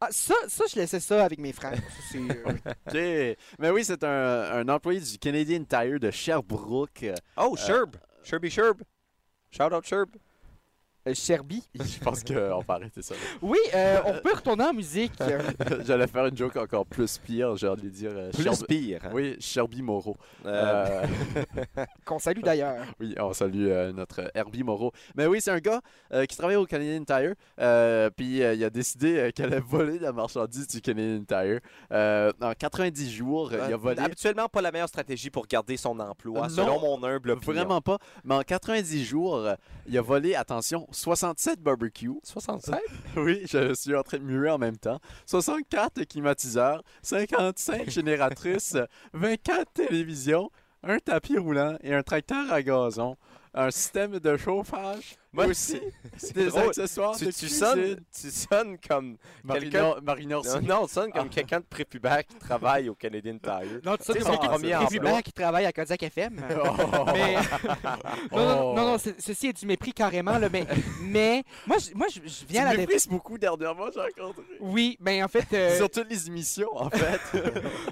Ah, 0.00 0.08
ça, 0.10 0.34
ça, 0.48 0.64
je 0.70 0.76
laissais 0.76 1.00
ça 1.00 1.24
avec 1.24 1.38
mes 1.38 1.52
frères. 1.52 1.74
Ça, 1.76 1.82
c'est, 2.12 2.18
euh, 2.18 2.52
Ok. 3.34 3.38
Mais 3.58 3.70
oui, 3.70 3.84
c'est 3.84 4.02
un, 4.02 4.08
un 4.60 4.68
employé 4.68 5.00
du 5.00 5.18
Canadian 5.18 5.64
Tire 5.64 6.00
de 6.00 6.10
Sherbrooke. 6.10 7.06
Oh, 7.36 7.56
Sherb. 7.56 7.96
Sherby 8.22 8.50
Sherb. 8.50 8.82
Shout 9.50 9.72
out 9.72 9.84
Sherb. 9.86 10.10
Euh, 11.06 11.14
Sherby. 11.14 11.62
Je 11.74 11.98
pense 12.00 12.22
qu'on 12.24 12.34
va 12.60 12.74
arrêter 12.74 13.02
ça. 13.02 13.14
là. 13.14 13.20
Oui, 13.42 13.58
euh, 13.74 13.98
on 14.06 14.12
peut 14.20 14.34
retourner 14.34 14.64
en 14.64 14.72
musique. 14.72 15.12
Euh, 15.20 15.40
J'allais 15.86 16.06
faire 16.06 16.26
une 16.26 16.36
joke 16.36 16.56
encore 16.56 16.86
plus 16.86 17.18
pire. 17.18 17.56
J'ai 17.56 17.68
envie 17.68 17.82
de 17.82 17.88
dire. 17.90 18.10
euh, 18.14 18.30
Plus 18.32 18.44
Sherb- 18.44 18.66
pire. 18.66 19.00
hein. 19.04 19.10
Oui, 19.12 19.36
Sherby 19.40 19.82
Moreau. 19.82 20.16
Euh, 20.44 21.02
Euh, 21.76 21.84
Qu'on 22.04 22.18
salue 22.18 22.40
d'ailleurs. 22.42 22.84
Oui, 23.00 23.14
on 23.18 23.32
salue 23.32 23.66
euh, 23.68 23.92
notre 23.92 24.30
Herbie 24.34 24.62
Moreau. 24.62 24.92
Mais 25.16 25.26
oui, 25.26 25.40
c'est 25.40 25.50
un 25.50 25.58
gars 25.58 25.80
euh, 26.12 26.24
qui 26.26 26.36
travaille 26.36 26.56
au 26.56 26.66
Canadian 26.66 27.04
Tire. 27.04 27.34
euh, 27.60 28.10
puis 28.10 28.42
euh, 28.42 28.54
il 28.54 28.64
a 28.64 28.70
décidé 28.70 29.16
euh, 29.18 29.30
qu'elle 29.30 29.46
allait 29.46 29.60
voler 29.60 29.98
la 29.98 30.12
marchandise 30.12 30.66
du 30.66 30.80
Canadian 30.80 31.24
Tire. 31.24 31.60
Euh, 31.92 32.32
en 32.40 32.52
90 32.52 33.10
jours, 33.12 33.50
il 33.52 33.72
a 33.72 33.76
volé. 33.76 34.00
Habituellement, 34.00 34.48
pas 34.48 34.60
la 34.60 34.72
meilleure 34.72 34.88
stratégie 34.88 35.30
pour 35.30 35.46
garder 35.46 35.76
son 35.76 35.98
emploi, 36.00 36.46
Euh, 36.46 36.48
selon 36.48 36.80
mon 36.80 37.02
humble 37.04 37.30
opinion. 37.32 37.52
Vraiment 37.54 37.80
pas. 37.80 37.98
Mais 38.24 38.34
en 38.34 38.42
90 38.42 39.04
jours, 39.04 39.36
euh, 39.36 39.54
il 39.86 39.96
a 39.98 40.02
volé, 40.02 40.34
attention, 40.34 40.86
67 40.96 41.60
barbecues. 41.60 42.20
67? 42.24 42.80
Oui, 43.16 43.42
je 43.46 43.74
suis 43.74 43.94
en 43.94 44.02
train 44.02 44.18
de 44.18 44.22
muer 44.22 44.50
en 44.50 44.58
même 44.58 44.78
temps. 44.78 44.98
64 45.26 46.04
climatiseurs, 46.04 46.82
55 47.02 47.90
génératrices, 47.90 48.76
24 49.12 49.72
télévisions, 49.72 50.50
un 50.82 50.98
tapis 50.98 51.38
roulant 51.38 51.76
et 51.82 51.94
un 51.94 52.02
tracteur 52.02 52.50
à 52.52 52.62
gazon. 52.62 53.16
Un 53.54 53.70
système 53.70 54.18
de 54.18 54.36
chauffage. 54.36 55.16
Moi 55.36 55.46
aussi. 55.46 55.80
des 56.34 56.46
drôle. 56.46 56.68
accessoires 56.68 57.16
Tu, 57.16 57.26
de 57.26 57.30
tu 57.30 57.48
sonnes, 57.48 58.00
tu 58.20 58.30
sonnes 58.30 58.76
comme 58.88 59.16
quelqu'un... 59.48 59.94
Marina. 60.02 60.36
Non, 60.36 60.60
non, 60.62 60.86
tu 60.86 60.92
sonnes 60.94 61.12
comme 61.12 61.28
quelqu'un 61.28 61.60
de 61.60 61.64
prépubère 61.64 62.24
qui 62.26 62.36
travaille 62.36 62.88
au 62.88 62.94
Canadian 62.94 63.38
Tire. 63.38 63.80
Non, 63.84 63.96
tu 63.96 64.04
C'est 64.04 64.18
comme 64.20 64.38
quelqu'un 64.38 64.80
emploi. 64.80 64.88
Hubert 64.92 65.22
qui 65.22 65.32
travaille 65.32 65.66
à 65.66 65.72
Kodiak 65.72 66.02
FM. 66.02 66.40
Oh. 66.58 67.04
Mais... 67.12 67.34
non, 68.32 68.46
non, 68.46 68.72
Oh. 68.72 68.74
non, 68.76 68.96
ceci 68.98 69.48
est 69.48 69.52
du 69.52 69.66
mépris 69.66 69.92
carrément, 69.92 70.38
là, 70.38 70.48
mais, 70.50 70.66
mais 71.02 71.42
moi, 71.66 71.76
je, 71.78 71.94
moi, 71.94 72.06
je, 72.08 72.20
je 72.26 72.40
Tu 72.40 72.46
viens 72.48 72.66
à 72.66 72.72
la 72.72 72.78
méprises 72.78 73.06
beaucoup 73.06 73.38
dernièrement, 73.38 73.86
j'ai 73.94 74.00
rencontré. 74.00 74.42
Oui, 74.60 74.96
mais 75.00 75.22
en 75.22 75.28
fait, 75.28 75.46
euh, 75.52 75.76
Sur 75.76 75.90
toutes 75.90 76.08
les 76.10 76.26
émissions, 76.26 76.70
en 76.74 76.90
fait. 76.90 77.20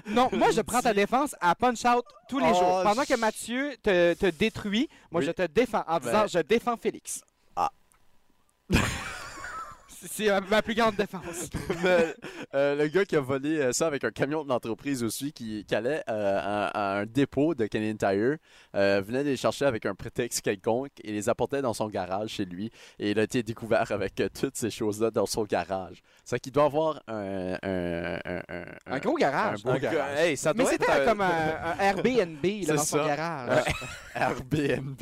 non, 0.07 0.29
moi, 0.33 0.51
je 0.51 0.61
prends 0.61 0.81
ta 0.81 0.93
défense 0.93 1.35
à 1.41 1.55
punch 1.55 1.85
out 1.85 2.03
tous 2.27 2.39
les 2.39 2.49
Oh, 2.51 2.55
jours. 2.55 2.81
Pendant 2.83 3.03
je- 3.03 3.13
que 3.13 3.19
Mathieu 3.19 3.75
te, 3.81 4.13
te 4.13 4.25
détruit, 4.27 4.89
moi, 5.11 5.19
Oui. 5.21 5.27
je 5.27 5.31
te 5.31 5.43
défends 5.47 5.83
en 5.87 5.99
disant 5.99 6.21
Ben- 6.21 6.27
je 6.27 6.39
défends 6.39 6.77
Félix. 6.77 7.21
C'est- 10.07 10.29
ma 10.51 10.61
plus 10.61 10.75
grande 10.75 10.95
défense. 10.95 11.49
Mais, 11.83 12.13
euh, 12.53 12.75
le 12.75 12.87
gars 12.87 13.05
qui 13.05 13.15
a 13.15 13.19
volé 13.21 13.57
euh, 13.59 13.71
ça 13.73 13.87
avec 13.87 14.03
un 14.03 14.11
camion 14.11 14.43
de 14.43 14.49
l'entreprise 14.49 15.03
aussi, 15.03 15.33
qui, 15.33 15.65
qui 15.65 15.73
allait 15.73 16.03
euh, 16.09 16.39
à, 16.39 16.67
à 16.67 16.99
un 16.99 17.05
dépôt 17.07 17.55
de 17.55 17.65
Canadian 17.65 17.95
Tire, 17.97 18.37
euh, 18.75 19.01
venait 19.03 19.23
les 19.23 19.35
chercher 19.35 19.65
avec 19.65 19.85
un 19.87 19.95
prétexte 19.95 20.41
quelconque 20.41 20.91
et 21.03 21.11
les 21.11 21.27
apportait 21.27 21.63
dans 21.63 21.73
son 21.73 21.87
garage 21.87 22.29
chez 22.29 22.45
lui. 22.45 22.69
Et 22.99 23.11
il 23.11 23.19
a 23.19 23.23
été 23.23 23.41
découvert 23.41 23.91
avec 23.91 24.19
euh, 24.21 24.29
toutes 24.39 24.55
ces 24.57 24.69
choses-là 24.69 25.09
dans 25.09 25.25
son 25.25 25.43
garage. 25.43 26.03
C'est 26.23 26.39
qu'il 26.39 26.51
doit 26.51 26.65
avoir 26.65 27.01
un, 27.07 27.57
un, 27.63 28.19
un, 28.25 28.41
un- 28.47 28.65
Un 28.85 28.99
gros 28.99 29.15
garage. 29.15 29.61
un 29.65 29.69
beau 29.71 29.75
Un 29.75 29.79
gars- 29.79 29.91
garage. 29.91 30.19
hey, 30.19 30.37
ça 30.37 30.53
Mais 30.55 30.65
c'était 30.65 30.85
être 30.91 31.05
comme 31.05 31.21
un, 31.21 31.29
un 31.63 31.77
Airbnb 31.79 32.45
là, 32.67 32.67
dans 32.75 32.83
son 32.83 32.97
ça. 32.99 33.07
garage. 33.07 33.63
Airbnb. 34.13 35.01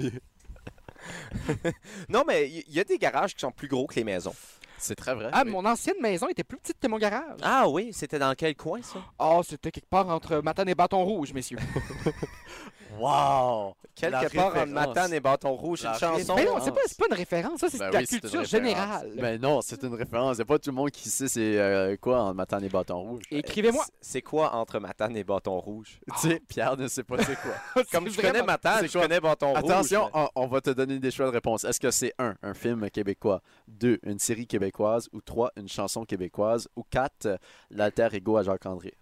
Non, 2.10 2.24
mais 2.28 2.50
il 2.50 2.64
y, 2.70 2.78
y 2.78 2.80
a 2.80 2.84
des 2.84 2.98
garages 2.98 3.34
qui 3.34 3.42
sont 3.42 3.52
plus 3.52 3.68
gros 3.68 3.88
que 3.88 3.96
les 3.96 4.04
maisons. 4.04 4.36
C'est 4.78 4.96
très 4.96 5.16
vrai. 5.16 5.30
Ah, 5.32 5.44
oui. 5.46 5.52
mon 5.52 5.66
ancienne 5.66 5.96
maison 6.02 6.28
était 6.28 6.44
plus 6.44 6.58
petite 6.58 6.78
que 6.80 6.88
mon 6.88 6.98
garage. 6.98 7.40
Ah 7.42 7.70
oui, 7.70 7.92
c'était 7.94 8.20
dans 8.20 8.34
quel 8.36 8.54
coin, 8.56 8.82
ça? 8.82 9.00
Oh, 9.18 9.42
c'était 9.48 9.72
quelque 9.72 9.88
part 9.90 10.10
entre 10.10 10.42
Matane 10.42 10.68
et 10.68 10.76
Bâton 10.76 11.04
Rouge, 11.06 11.32
messieurs. 11.34 11.58
Wow! 13.00 13.76
Quelque 13.96 14.12
La 14.12 14.30
part 14.30 14.56
entre. 14.58 14.66
Matane 14.68 15.14
et 15.14 15.20
Bâton 15.20 15.54
Rouge. 15.54 15.80
C'est 15.82 15.88
une 15.88 15.94
chanson. 16.20 16.36
Mais 16.36 16.46
non, 16.46 16.60
c'est 16.60 16.72
pas, 16.72 16.82
pas 16.98 17.06
une 17.12 17.14
référence, 17.16 17.60
ça, 17.60 17.70
c'est 17.70 17.78
Ben 17.78 17.90
de 17.90 17.94
la 17.94 18.00
oui, 18.00 18.08
culture 18.08 18.44
générale. 18.44 19.12
Mais 19.16 19.38
non, 19.38 19.62
c'est 19.62 19.84
une 19.84 19.94
référence. 19.94 20.38
C'est 20.38 20.46
pas 20.46 20.58
tout 20.58 20.72
le 20.72 20.76
monde 20.76 20.90
qui 20.92 21.10
sait 21.10 21.28
c'est 21.28 21.60
euh, 21.60 21.96
quoi 21.98 22.22
en 22.22 22.34
matin 22.34 22.60
les 22.60 22.70
bâtons 22.70 23.00
rouges. 23.02 23.24
Écrivez-moi. 23.30 23.86
C'est- 24.02 24.22
quoi 24.24 24.54
entre 24.56 24.80
Matane 24.80 25.16
et 25.18 25.24
Bâton 25.24 25.60
Rouge? 25.60 26.00
Tu 26.22 26.30
sais, 26.30 26.40
Pierre 26.48 26.78
ne 26.78 26.88
sait 26.88 27.04
pas 27.04 27.18
c'est 27.24 27.36
quoi. 27.36 27.84
Comme 27.92 28.10
je 28.10 28.20
connais 28.20 28.42
Matane, 28.42 28.88
je 28.88 28.98
connais 28.98 29.20
Bâton 29.20 29.54
Rouge. 29.54 29.70
Attention, 29.70 30.10
on, 30.14 30.30
on 30.36 30.48
va 30.48 30.62
te 30.62 30.70
donner 30.70 30.98
des 30.98 31.12
choix 31.12 31.26
de 31.28 31.32
réponse. 31.32 31.66
Est-ce 31.66 31.80
que 31.80 31.92
c'est 31.92 32.14
un, 32.18 32.36
un 32.42 32.54
film 32.54 32.90
québécois, 32.90 33.42
deux, 33.68 34.00
une 34.04 34.18
série 34.18 34.48
québécoise, 34.48 35.10
ou 35.12 35.22
trois, 35.22 35.52
une 35.58 35.68
chanson 35.68 36.06
québécoise, 36.06 36.68
ou 36.76 36.84
quatre, 36.90 37.38
l'alter 37.70 38.08
ego 38.14 38.38
à 38.38 38.44
Jacques-André? 38.44 38.94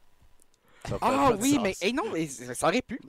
Ah 1.00 1.32
oui, 1.40 1.54
sens. 1.54 1.64
mais 1.64 1.76
hey, 1.82 1.94
non, 1.94 2.04
mais 2.12 2.26
ça 2.28 2.68
aurait 2.68 2.82
pu. 2.82 3.00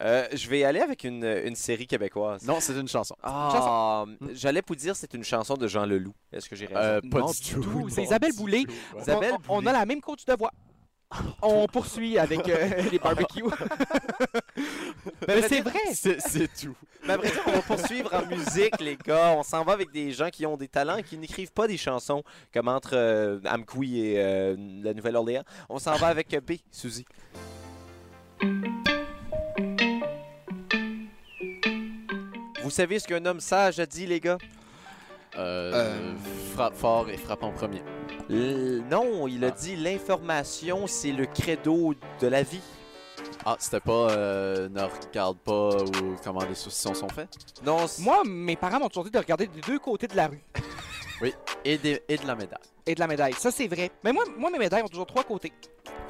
Euh, 0.00 0.26
je 0.32 0.48
vais 0.48 0.58
y 0.60 0.64
aller 0.64 0.80
avec 0.80 1.04
une, 1.04 1.24
une 1.24 1.54
série 1.54 1.86
québécoise. 1.86 2.42
Non, 2.44 2.58
c'est 2.60 2.74
une 2.78 2.88
chanson. 2.88 3.16
Ah, 3.22 4.04
j'allais 4.32 4.62
vous 4.66 4.76
dire 4.76 4.94
c'est 4.94 5.14
une 5.14 5.24
chanson 5.24 5.54
de 5.54 5.66
Jean 5.66 5.86
Leloup. 5.86 6.14
Est-ce 6.32 6.48
que 6.48 6.56
j'ai 6.56 6.66
raison? 6.66 6.80
Euh, 6.80 7.00
pas 7.10 7.20
Non, 7.20 7.30
du 7.30 7.40
du 7.40 7.54
tout. 7.54 7.62
tout. 7.62 7.88
C'est 7.88 8.02
Isabelle 8.02 8.32
Boulay. 8.36 8.64
tout, 8.64 8.70
ouais. 8.96 9.02
Isabelle 9.02 9.34
on, 9.48 9.64
a 9.64 9.72
la 9.72 9.86
même 9.86 10.00
coach 10.00 10.24
de 10.26 10.34
voix. 10.34 10.50
On 11.40 11.66
poursuit 11.66 12.18
avec 12.18 12.48
euh, 12.48 12.82
les 12.92 12.98
barbecues. 12.98 13.44
mais 15.28 15.42
c'est 15.48 15.60
vrai. 15.62 15.80
C'est 15.92 16.48
tout. 16.54 16.76
Mais 17.06 17.12
à 17.12 17.16
vrai 17.16 17.30
dire, 17.30 17.42
on 17.46 17.52
va 17.52 17.62
poursuivre 17.62 18.12
en 18.12 18.26
musique, 18.26 18.80
les 18.80 18.96
gars. 18.96 19.32
On 19.36 19.42
s'en 19.42 19.64
va 19.64 19.72
avec 19.72 19.92
des 19.92 20.12
gens 20.12 20.28
qui 20.30 20.44
ont 20.44 20.56
des 20.56 20.68
talents 20.68 20.96
et 20.96 21.02
qui 21.04 21.16
n'écrivent 21.16 21.52
pas 21.52 21.68
des 21.68 21.76
chansons 21.76 22.22
comme 22.52 22.68
entre 22.68 22.90
euh, 22.94 23.38
Amkoui 23.46 24.00
et 24.00 24.14
euh, 24.18 24.56
la 24.82 24.92
Nouvelle-Orléans. 24.92 25.44
On 25.68 25.78
s'en 25.78 25.94
va 25.96 26.08
avec 26.08 26.34
euh, 26.34 26.40
B, 26.40 26.54
Suzy. 26.70 27.06
Vous 32.66 32.72
savez 32.72 32.98
ce 32.98 33.06
qu'un 33.06 33.24
homme 33.26 33.38
sage 33.38 33.78
a 33.78 33.86
dit, 33.86 34.06
les 34.08 34.18
gars? 34.18 34.38
Euh, 35.38 35.70
Euh. 35.72 36.14
Frappe 36.52 36.74
fort 36.74 37.08
et 37.08 37.16
frappe 37.16 37.44
en 37.44 37.52
premier. 37.52 37.80
L- 38.28 38.82
non, 38.90 39.28
il 39.28 39.44
a 39.44 39.48
Ah. 39.48 39.50
dit 39.52 39.76
l'information, 39.76 40.88
c'est 40.88 41.12
le 41.12 41.26
credo 41.26 41.94
de 42.20 42.26
la 42.26 42.42
vie. 42.42 42.60
Ah, 43.44 43.54
c'était 43.60 43.78
pas 43.78 44.10
euh, 44.10 44.68
ne 44.68 44.80
regarde 44.82 45.38
pas 45.38 45.76
ou 45.76 46.16
comment 46.24 46.40
les 46.44 46.56
saucissons 46.56 46.94
sont 46.94 47.08
faits? 47.08 47.28
Non, 47.64 47.86
Moi, 48.00 48.22
mes 48.26 48.56
parents 48.56 48.80
m'ont 48.80 48.88
toujours 48.88 49.04
dit 49.04 49.12
de 49.12 49.18
regarder 49.18 49.46
des 49.46 49.60
deux 49.60 49.78
côtés 49.78 50.08
de 50.08 50.16
la 50.16 50.26
rue 50.26 50.42
Et, 51.64 51.78
des- 51.78 52.02
et 52.08 52.16
de 52.16 52.26
la 52.26 52.34
médaille. 52.34 52.58
et 52.84 52.96
de 52.96 53.00
la 53.00 53.06
médaille. 53.06 53.34
Ça, 53.34 53.52
c'est 53.52 53.68
vrai. 53.68 53.92
Mais 54.02 54.12
moi, 54.12 54.24
moi, 54.36 54.50
mes 54.50 54.58
médailles 54.58 54.82
ont 54.82 54.88
toujours 54.88 55.06
trois 55.06 55.22
côtés. 55.22 55.52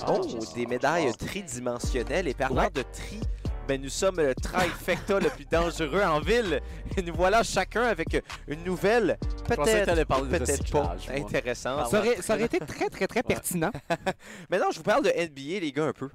Oh, 0.08 0.20
Ah. 0.22 0.54
des 0.54 0.64
médailles 0.66 1.12
tridimensionnelles. 1.16 2.28
Et 2.28 2.34
parlant 2.34 2.62
Ouais. 2.62 2.70
de 2.70 2.80
tri, 2.82 3.20
ben 3.66 3.80
nous 3.80 3.88
sommes 3.88 4.16
le 4.18 4.34
trifecta 4.34 5.18
le 5.20 5.28
plus 5.30 5.46
dangereux 5.46 6.02
en 6.02 6.20
ville. 6.20 6.60
Et 6.96 7.02
nous 7.02 7.14
voilà 7.14 7.42
chacun 7.42 7.82
avec 7.82 8.22
une 8.48 8.62
nouvelle, 8.64 9.18
peut-être, 9.46 9.94
peut-être 9.94 10.70
pas 10.70 10.96
intéressante. 11.14 11.88
Ça 11.90 11.98
aurait, 11.98 12.22
ça 12.22 12.34
aurait 12.34 12.44
été 12.44 12.58
très, 12.60 12.88
très, 12.88 13.06
très 13.06 13.22
pertinent. 13.22 13.70
Maintenant, 14.50 14.70
je 14.70 14.78
vous 14.78 14.84
parle 14.84 15.04
de 15.04 15.10
NBA, 15.10 15.60
les 15.60 15.72
gars, 15.72 15.86
un 15.86 15.92
peu. 15.92 16.08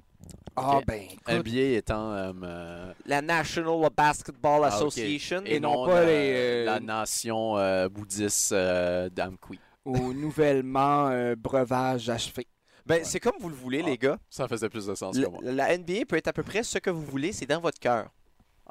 Ah, 0.54 0.80
ben, 0.86 1.00
écoute. 1.02 1.18
NBA 1.28 1.78
étant 1.78 2.12
euh, 2.12 2.32
euh, 2.42 2.92
La 3.06 3.22
National 3.22 3.88
Basketball 3.96 4.62
Ah. 4.64 4.68
Association. 4.68 5.42
Et 5.46 5.58
non 5.60 5.86
pas 5.86 6.00
la, 6.00 6.06
les, 6.06 6.32
euh, 6.36 6.64
la 6.66 6.80
nation 6.80 7.56
euh, 7.56 7.88
bouddhiste 7.88 8.52
euh, 8.52 9.08
d'Amqui. 9.08 9.58
Ou 9.84 10.12
nouvellement 10.12 11.08
euh, 11.08 11.34
breuvage 11.36 12.08
achevé. 12.08 12.46
Ben, 12.86 13.04
c'est 13.04 13.20
comme 13.20 13.34
vous 13.40 13.48
le 13.48 13.54
voulez, 13.54 13.80
Ah. 13.84 13.88
les 13.88 13.98
gars. 13.98 14.18
Ça 14.30 14.48
faisait 14.48 14.68
plus 14.68 14.86
de 14.86 14.94
sens 14.94 15.16
Le- 15.16 15.24
que 15.26 15.30
moi. 15.30 15.40
la 15.42 15.76
NBA 15.76 16.04
peut 16.08 16.16
être 16.16 16.28
à 16.28 16.32
peu 16.32 16.42
près 16.42 16.62
ce 16.62 16.78
que 16.78 16.90
vous 16.90 17.04
voulez, 17.04 17.32
c'est 17.32 17.46
dans 17.46 17.60
votre 17.60 17.78
cœur. 17.78 18.08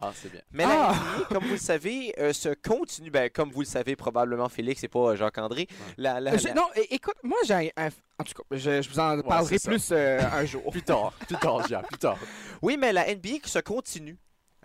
Ah, 0.04 0.12
c'est 0.16 0.32
bien. 0.32 0.42
Mais 0.52 0.64
Ah! 0.66 0.94
la 0.94 1.18
NBA, 1.18 1.26
comme 1.30 1.44
vous 1.46 1.52
le 1.52 1.58
savez, 1.58 2.14
euh, 2.18 2.34
se 2.34 2.50
continue. 2.50 3.12
Ben, 3.12 3.30
comme 3.30 3.52
vous 3.52 3.60
le 3.62 3.66
savez 3.68 3.96
probablement, 3.96 4.50
Félix 4.50 4.84
et 4.84 4.88
pas 4.88 5.12
euh, 5.12 5.16
Jacques-André. 5.16 5.68
La, 5.98 6.20
la- 6.20 6.38
Je- 6.38 6.48
la- 6.48 6.54
non, 6.56 6.64
écoute, 6.90 7.18
moi, 7.24 7.38
j'ai 7.46 7.72
un, 7.78 7.88
En 8.20 8.24
tout 8.24 8.34
cas, 8.34 8.44
je, 8.52 8.82
je 8.82 8.90
vous 8.90 9.00
en 9.00 9.22
parlerai 9.22 9.58
plus 9.60 9.90
euh, 9.92 10.20
un 10.34 10.46
jour. 10.46 10.64
Plus 10.72 10.82
tard, 10.82 11.12
plus 11.28 11.36
tard, 11.38 11.68
Jean, 11.68 11.82
plus 11.84 11.98
tard. 12.00 12.18
Oui, 12.62 12.78
mais 12.78 12.94
la 12.94 13.06
NBA 13.14 13.40
qui 13.44 13.50
se 13.50 13.60
continue. 13.60 14.18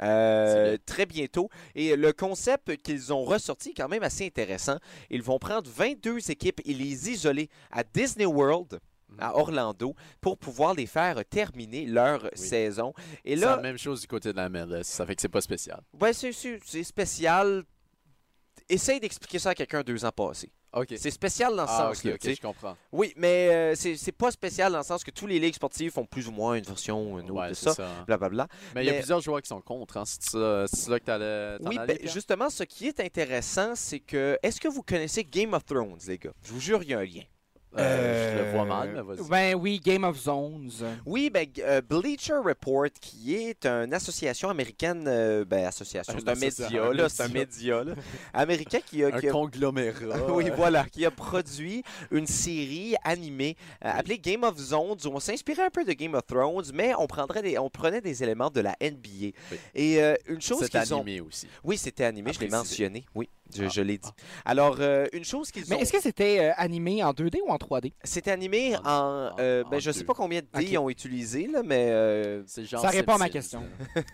euh, 0.03 0.71
bien. 0.73 0.79
très 0.85 1.07
bientôt. 1.07 1.49
Et 1.75 1.97
le 1.97 2.13
concept 2.13 2.77
qu'ils 2.83 3.13
ont 3.15 3.25
ressorti 3.25 3.71
est 3.71 3.75
quand 3.75 3.89
même 3.89 4.03
assez 4.03 4.27
intéressant. 4.27 4.77
Ils 5.11 5.23
vont 5.23 5.39
prendre 5.39 5.69
22 5.71 6.31
équipes 6.31 6.61
et 6.67 6.75
les 6.75 7.11
isoler 7.11 7.49
à 7.73 7.83
Disney 7.83 8.27
World. 8.27 8.79
À 9.19 9.37
Orlando, 9.37 9.95
pour 10.21 10.37
pouvoir 10.39 10.75
les 10.75 10.87
faire 10.87 11.25
terminer 11.25 11.87
leur 11.87 12.29
saison. 12.35 12.93
Et 13.25 13.35
C'est 13.37 13.45
la 13.45 13.57
là, 13.57 13.63
même 13.63 13.79
chose 13.79 14.01
du 14.03 14.07
côté 14.07 14.33
de 14.33 14.37
la 14.37 14.49
MLS. 14.49 14.83
Ça 14.85 15.07
fait 15.07 15.15
que 15.17 15.23
c'est 15.23 15.29
pas 15.29 15.41
spécial. 15.41 15.81
ouais, 16.01 16.13
c'est- 16.13 16.33
c'est 16.33 16.85
spécial. 16.85 17.65
Essaye 18.69 18.99
d'expliquer 18.99 19.39
ça 19.39 19.51
à 19.51 19.55
quelqu'un 19.55 19.83
deux 19.83 20.05
ans 20.05 20.11
passés. 20.11 20.51
OK. 20.73 20.89
C'est 20.99 21.11
spécial 21.13 21.55
dans 21.57 21.67
ce 21.67 21.73
Ah, 21.73 21.79
sens-là. 21.95 22.11
ok, 22.11 22.15
ok, 22.17 22.21
tu 22.21 22.29
sais. 22.29 22.35
je 22.35 22.41
comprends. 22.43 22.77
Oui, 22.93 23.13
mais 23.17 23.49
euh, 23.51 23.75
c'est 23.77 23.97
c'est 23.97 24.13
pas 24.13 24.31
spécial 24.31 24.73
dans 24.73 24.79
le 24.79 24.85
sens 24.85 25.05
que 25.05 25.11
tous 25.13 25.27
les 25.27 25.39
ligues 25.39 25.55
sportives 25.55 25.93
font 25.93 26.05
plus 26.05 26.27
ou 26.29 26.33
moins 26.33 26.55
une 26.57 26.65
version, 26.65 27.19
une 27.19 27.31
autre 27.31 27.41
Ouais, 27.41 27.49
de 27.51 27.55
ça. 27.55 27.75
Blablabla. 28.07 28.49
Mais 28.75 28.83
il 28.85 28.89
y 28.89 28.91
a 28.91 28.95
plusieurs 28.95 29.21
joueurs 29.21 29.41
qui 29.41 29.49
sont 29.49 29.61
contre. 29.63 29.97
Hein. 29.97 30.05
C'est 30.05 30.37
là 30.37 30.99
que 30.99 31.05
t'allais. 31.05 31.59
t'en 31.61 31.71
Oui, 31.71 31.79
allais, 31.79 31.99
ben, 32.03 32.09
justement, 32.11 32.51
ce 32.51 32.65
qui 32.65 32.89
est 32.89 32.99
intéressant, 33.01 33.75
c'est 33.77 34.01
que. 34.01 34.37
Est-ce 34.43 34.61
que 34.61 34.69
vous 34.69 34.83
connaissez 34.83 35.25
Game 35.25 35.55
of 35.55 35.65
Thrones, 35.65 35.97
les 36.09 36.19
gars? 36.19 36.33
Je 36.43 36.53
vous 36.53 36.61
jure, 36.61 36.83
il 36.83 36.91
y 36.91 36.95
a 36.95 36.99
un 36.99 37.05
lien. 37.05 37.23
Euh, 37.79 38.39
je 38.39 38.43
le 38.45 38.51
vois 38.53 38.65
mal, 38.65 38.91
mais 38.95 39.03
vas-y. 39.03 39.29
Ben 39.29 39.55
oui, 39.55 39.81
Game 39.85 40.05
of 40.05 40.17
Zones. 40.19 40.71
Oui, 41.05 41.29
ben, 41.29 41.47
euh, 41.59 41.83
Bleacher 41.83 42.39
Report, 42.43 42.89
qui 43.01 43.35
est 43.35 43.67
une 43.67 43.93
association 43.93 44.49
américaine. 44.49 45.05
euh, 45.07 45.45
ben, 45.45 45.67
association, 45.67 46.15
c'est 46.19 46.29
un 46.29 46.35
média, 46.35 46.85
un 46.85 46.93
là, 46.93 47.09
c'est 47.09 47.25
un 47.25 47.29
média, 47.29 47.85
là, 47.85 47.95
américain 48.33 48.79
qui 48.85 49.05
a. 49.05 49.09
Un 49.09 49.21
qui 49.21 49.29
a- 49.29 49.33
conglomérat. 49.33 50.17
oui, 50.33 50.51
voilà, 50.57 50.85
qui 50.85 51.05
a 51.05 51.11
produit 51.11 51.83
une 52.11 52.27
série 52.27 52.95
animée 53.05 53.57
euh, 53.85 53.91
appelée 53.93 54.19
Game 54.19 54.45
of 54.45 54.57
Zones 54.57 54.99
où 55.05 55.09
on 55.09 55.21
s'inspirait 55.21 55.67
un 55.67 55.71
peu 55.71 55.85
de 55.85 55.93
Game 55.93 56.15
of 56.15 56.27
Thrones, 56.27 56.71
mais 56.73 56.95
on, 56.99 57.07
prendrait 57.07 57.43
des, 57.43 57.59
on 57.59 57.69
prenait 57.69 58.01
des 58.01 58.23
éléments 58.23 58.51
de 58.51 58.61
la 58.61 58.75
NBA. 58.81 59.33
Oui. 59.51 59.59
Et 59.75 60.03
euh, 60.03 60.15
une 60.29 60.41
chose 60.41 60.69
qu'ils 60.69 60.95
ont. 60.95 61.03
animé 61.03 61.21
aussi. 61.21 61.47
Oui, 61.63 61.77
c'était 61.77 62.05
animé, 62.05 62.33
je 62.33 62.41
l'ai 62.41 62.49
mentionné. 62.49 63.05
Oui, 63.15 63.29
je, 63.55 63.65
Ah. 63.65 63.69
je 63.69 63.81
l'ai 63.81 63.99
dit. 63.99 64.09
Alors, 64.45 64.77
euh, 64.81 65.07
une 65.13 65.25
chose 65.25 65.51
qu'ils 65.51 65.65
Mais 65.69 65.77
ont. 65.77 65.79
est-ce 65.79 65.93
que 65.93 66.01
c'était 66.01 66.41
euh, 66.41 66.53
animé 66.57 67.03
en 67.05 67.13
2D 67.13 67.39
ou 67.47 67.51
en 67.51 67.57
3D? 67.57 67.93
C'était 68.05 68.31
animé 68.31 68.77
En- 68.79 68.81
en. 68.85 69.31
euh, 69.39 69.65
en 69.65 69.69
ben, 69.71 69.79
je 69.81 69.91
sais 69.91 70.01
deux. 70.01 70.07
pas 70.07 70.15
combien 70.15 70.41
de 70.41 70.47
dés 70.59 70.65
ils 70.71 70.79
ont 70.79 70.89
utilisé, 70.91 71.47
là, 71.47 71.63
mais. 71.65 71.89
euh, 71.91 72.43
C'est 72.47 72.65
genre 72.65 72.83
Ça 72.83 72.89
répond 72.89 73.15
à 73.15 73.19
ma 73.19 73.29
question. 73.29 73.63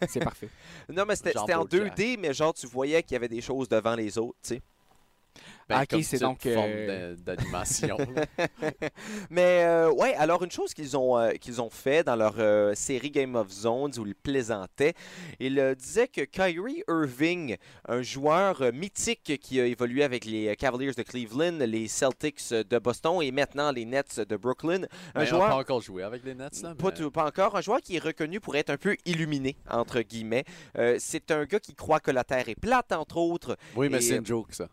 C'est 0.09 0.21
parfait. 0.23 0.49
non, 0.93 1.05
mais 1.07 1.17
c'était 1.17 1.37
en 1.39 1.65
Bojack. 1.65 1.97
2D, 1.97 2.17
mais 2.19 2.33
genre, 2.35 2.55
tu 2.55 2.67
voyais 2.67 3.03
qu'il 3.03 3.13
y 3.13 3.17
avait 3.17 3.29
des 3.29 3.41
choses 3.41 3.69
devant 3.69 3.95
les 3.95 4.19
autres, 4.19 4.39
tu 4.43 4.55
sais. 4.57 4.63
Ben, 5.69 5.83
Ok, 5.83 6.03
c'est 6.03 6.19
donc, 6.19 6.43
forme 6.43 6.71
euh, 6.71 7.15
d'a- 7.17 7.37
d'animation. 7.37 7.97
Mais 9.31 9.63
euh, 9.65 9.91
ouais, 9.93 10.15
alors 10.15 10.43
une 10.45 10.51
chose 10.51 10.75
qu'ils 10.75 10.97
ont, 10.97 11.17
euh, 11.19 11.33
qu'ils 11.33 11.61
ont 11.63 11.71
fait 11.71 12.05
dans 12.05 12.17
leur 12.17 12.35
euh, 12.39 12.75
série 12.75 13.11
Game 13.11 13.35
of 13.37 13.51
Zones 13.51 13.93
où 13.99 14.07
ils 14.07 14.15
plaisantaient, 14.15 14.95
ils 15.41 15.75
disaient 15.79 16.09
que 16.09 16.23
Kyrie 16.23 16.83
Irving, 16.89 17.57
un 17.89 18.03
joueur 18.03 18.63
mythique 18.75 19.39
qui 19.41 19.61
a 19.61 19.67
évolué 19.67 20.03
avec 20.05 20.25
les 20.25 20.55
Cavaliers 20.57 20.93
de 20.93 21.03
Cleveland, 21.03 21.59
les 21.67 21.89
Celtics 21.89 22.51
de 22.51 22.79
Boston 22.79 23.23
et 23.23 23.31
maintenant 23.31 23.71
les 23.73 23.85
Nets 23.85 24.21
de 24.21 24.37
Brooklyn, 24.37 24.83
un 25.15 25.21
Mais 25.21 25.23
on 25.33 25.37
joueur 25.37 25.49
pas 25.49 25.57
encore 25.57 25.81
joué 25.81 26.03
avec 26.03 26.25
les 26.25 26.35
Nets. 26.35 26.61
Là, 26.63 26.75
Pas, 26.75 26.89
mais- 26.91 26.95
tout- 26.97 27.11
pas 27.11 27.27
encore. 27.27 27.57
Un 27.57 27.61
joueur 27.61 27.81
qui 27.81 27.97
est 27.97 28.05
reconnu 28.05 28.41
pour 28.41 28.57
être 28.57 28.71
un 28.71 28.77
peu 28.77 28.97
illuminé, 29.07 29.57
entre 29.71 30.01
guillemets. 30.03 30.45
C'est 30.99 31.31
un 31.31 31.45
gars 31.45 31.61
qui 31.61 31.75
croit 31.75 32.01
que 32.01 32.11
la 32.11 32.25
Terre 32.25 32.49
est 32.49 32.59
plate, 32.61 32.93
entre 32.93 33.17
autres. 33.17 33.57
Oui, 33.77 33.89
mais 33.89 33.99
Et, 33.99 34.01
c'est 34.03 34.17
une 34.17 34.27
joke, 34.27 34.53
ça. 34.53 34.69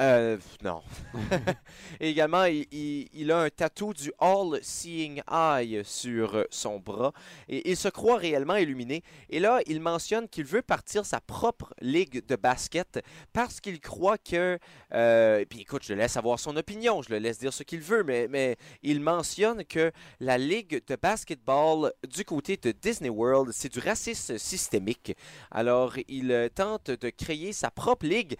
Euh, 0.00 0.38
non. 0.62 0.82
Également, 2.00 2.44
il, 2.44 3.30
a 3.30 3.42
un 3.42 3.50
tatou 3.50 3.94
du 3.94 4.12
All 4.18 4.58
Seeing 4.62 5.22
Eye 5.30 5.82
sur 5.84 6.44
son 6.50 6.80
bras. 6.80 7.12
Et 7.48 7.70
il 7.70 7.76
se 7.76 7.88
croit 7.88 8.16
réellement 8.16 8.56
illuminé. 8.56 9.02
Et 9.30 9.38
là, 9.38 9.60
il 9.66 9.80
mentionne 9.80 10.28
qu'il 10.28 10.44
veut 10.44 10.62
partir 10.62 11.06
sa 11.06 11.20
propre 11.20 11.74
ligue 11.80 12.26
de 12.26 12.36
basket 12.36 13.00
parce 13.32 13.60
qu'il 13.60 13.80
croit 13.80 14.18
que... 14.18 14.58
euh, 14.92 15.38
et 15.38 15.46
puis 15.46 15.60
écoute, 15.60 15.82
je 15.84 15.94
laisse 15.94 16.16
avoir 16.16 16.38
son 16.38 16.56
opinion, 16.56 17.02
je 17.02 17.10
le 17.10 17.18
laisse 17.18 17.38
dire 17.38 17.52
ce 17.52 17.62
qu'il 17.62 17.80
veut, 17.80 18.02
mais, 18.02 18.56
il 18.82 19.00
mentionne 19.00 19.64
que 19.64 19.92
la 20.20 20.38
ligue 20.38 20.82
de 20.86 20.96
basketball 20.96 21.92
du 22.08 22.24
côté 22.24 22.56
de 22.56 22.72
Disney 22.72 23.08
World, 23.10 23.52
c'est 23.52 23.72
du 23.72 23.78
racisme 23.78 24.38
systémique. 24.38 25.16
Alors, 25.50 25.94
il 26.08 26.50
tente 26.54 26.90
de 26.90 27.10
créer 27.10 27.52
sa 27.52 27.70
propre 27.70 28.06
ligue. 28.06 28.36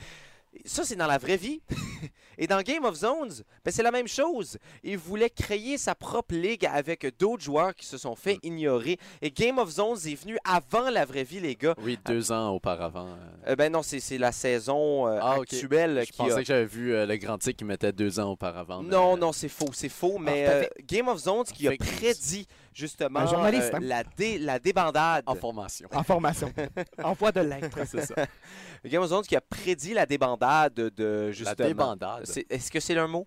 Ça, 0.65 0.85
c'est 0.85 0.97
dans 0.97 1.07
la 1.07 1.19
vraie 1.19 1.37
vie. 1.37 1.61
Et 2.39 2.49
dans 2.49 2.61
Game 2.63 2.85
of 2.85 2.97
Zones, 2.97 3.31
ben, 3.65 3.71
c'est 3.71 3.85
la 3.85 3.93
même 3.93 4.09
chose. 4.09 4.59
Il 4.83 4.99
voulait 4.99 5.31
créer 5.31 5.79
sa 5.79 5.95
propre 5.95 6.35
ligue 6.35 6.67
avec 6.67 7.07
d'autres 7.17 7.45
joueurs 7.45 7.75
qui 7.77 7.87
se 7.87 7.97
sont 7.97 8.17
fait 8.17 8.39
ignorer. 8.43 8.99
Et 9.23 9.31
Game 9.31 9.59
of 9.59 9.71
Zones 9.71 9.99
est 10.07 10.21
venu 10.21 10.37
avant 10.45 10.91
la 10.91 11.05
vraie 11.05 11.23
vie, 11.23 11.39
les 11.39 11.55
gars. 11.55 11.77
Oui, 11.79 11.97
deux 12.05 12.33
ans 12.33 12.51
auparavant. 12.51 13.07
euh. 13.07 13.53
Euh, 13.53 13.57
ben 13.57 13.71
non, 13.73 13.83
c'est 13.85 14.19
la 14.19 14.33
saison 14.33 15.07
euh, 15.07 15.21
Ah, 15.23 15.35
actuelle 15.41 16.01
Je 16.01 16.07
qui 16.11 16.13
pensais 16.19 16.33
a... 16.35 16.39
que 16.39 16.45
j'avais 16.45 16.65
vu 16.65 16.93
euh, 16.93 17.07
le 17.07 17.17
grand 17.19 17.39
tic 17.39 17.57
qui 17.57 17.65
mettait 17.65 17.93
deux 17.93 18.19
ans 18.19 18.33
auparavant. 18.33 18.83
mais- 18.83 18.91
Non, 18.91 19.17
non, 19.17 19.31
c'est 19.33 19.49
faux, 19.49 19.71
c'est 19.73 19.89
faux. 19.89 20.19
Mais 20.19 20.45
t'avais- 20.45 20.67
euh, 20.67 20.83
Game 20.89 21.07
of 21.07 21.19
Zones 21.19 21.45
qui 21.45 21.69
a 21.69 21.77
prédit 21.77 22.49
justement 22.75 23.21
Un 23.21 23.27
journaliste, 23.27 23.71
euh, 23.73 23.77
hein? 23.77 23.81
la, 23.83 24.03
dé- 24.05 24.39
la 24.39 24.59
débandade. 24.59 25.23
En 25.27 25.35
formation. 25.35 25.89
En 25.95 26.03
formation. 26.03 26.53
en 27.03 27.13
voie 27.15 27.33
de 27.33 27.41
l'être. 27.41 27.79
c'est 27.87 28.05
ça. 28.05 28.15
Game 28.85 29.03
of 29.03 29.09
Zones 29.09 29.23
qui 29.23 29.37
a 29.37 29.41
prédit 29.41 29.95
la 29.95 30.05
débandade 30.05 30.75
de 30.75 31.27
La 31.27 31.33
justement. 31.33 31.67
débandade. 31.69 32.27
C'est- 32.27 32.45
Est-ce 32.51 32.71
que 32.71 32.81
c'est 32.81 32.99
un 32.99 33.07
mot? 33.07 33.27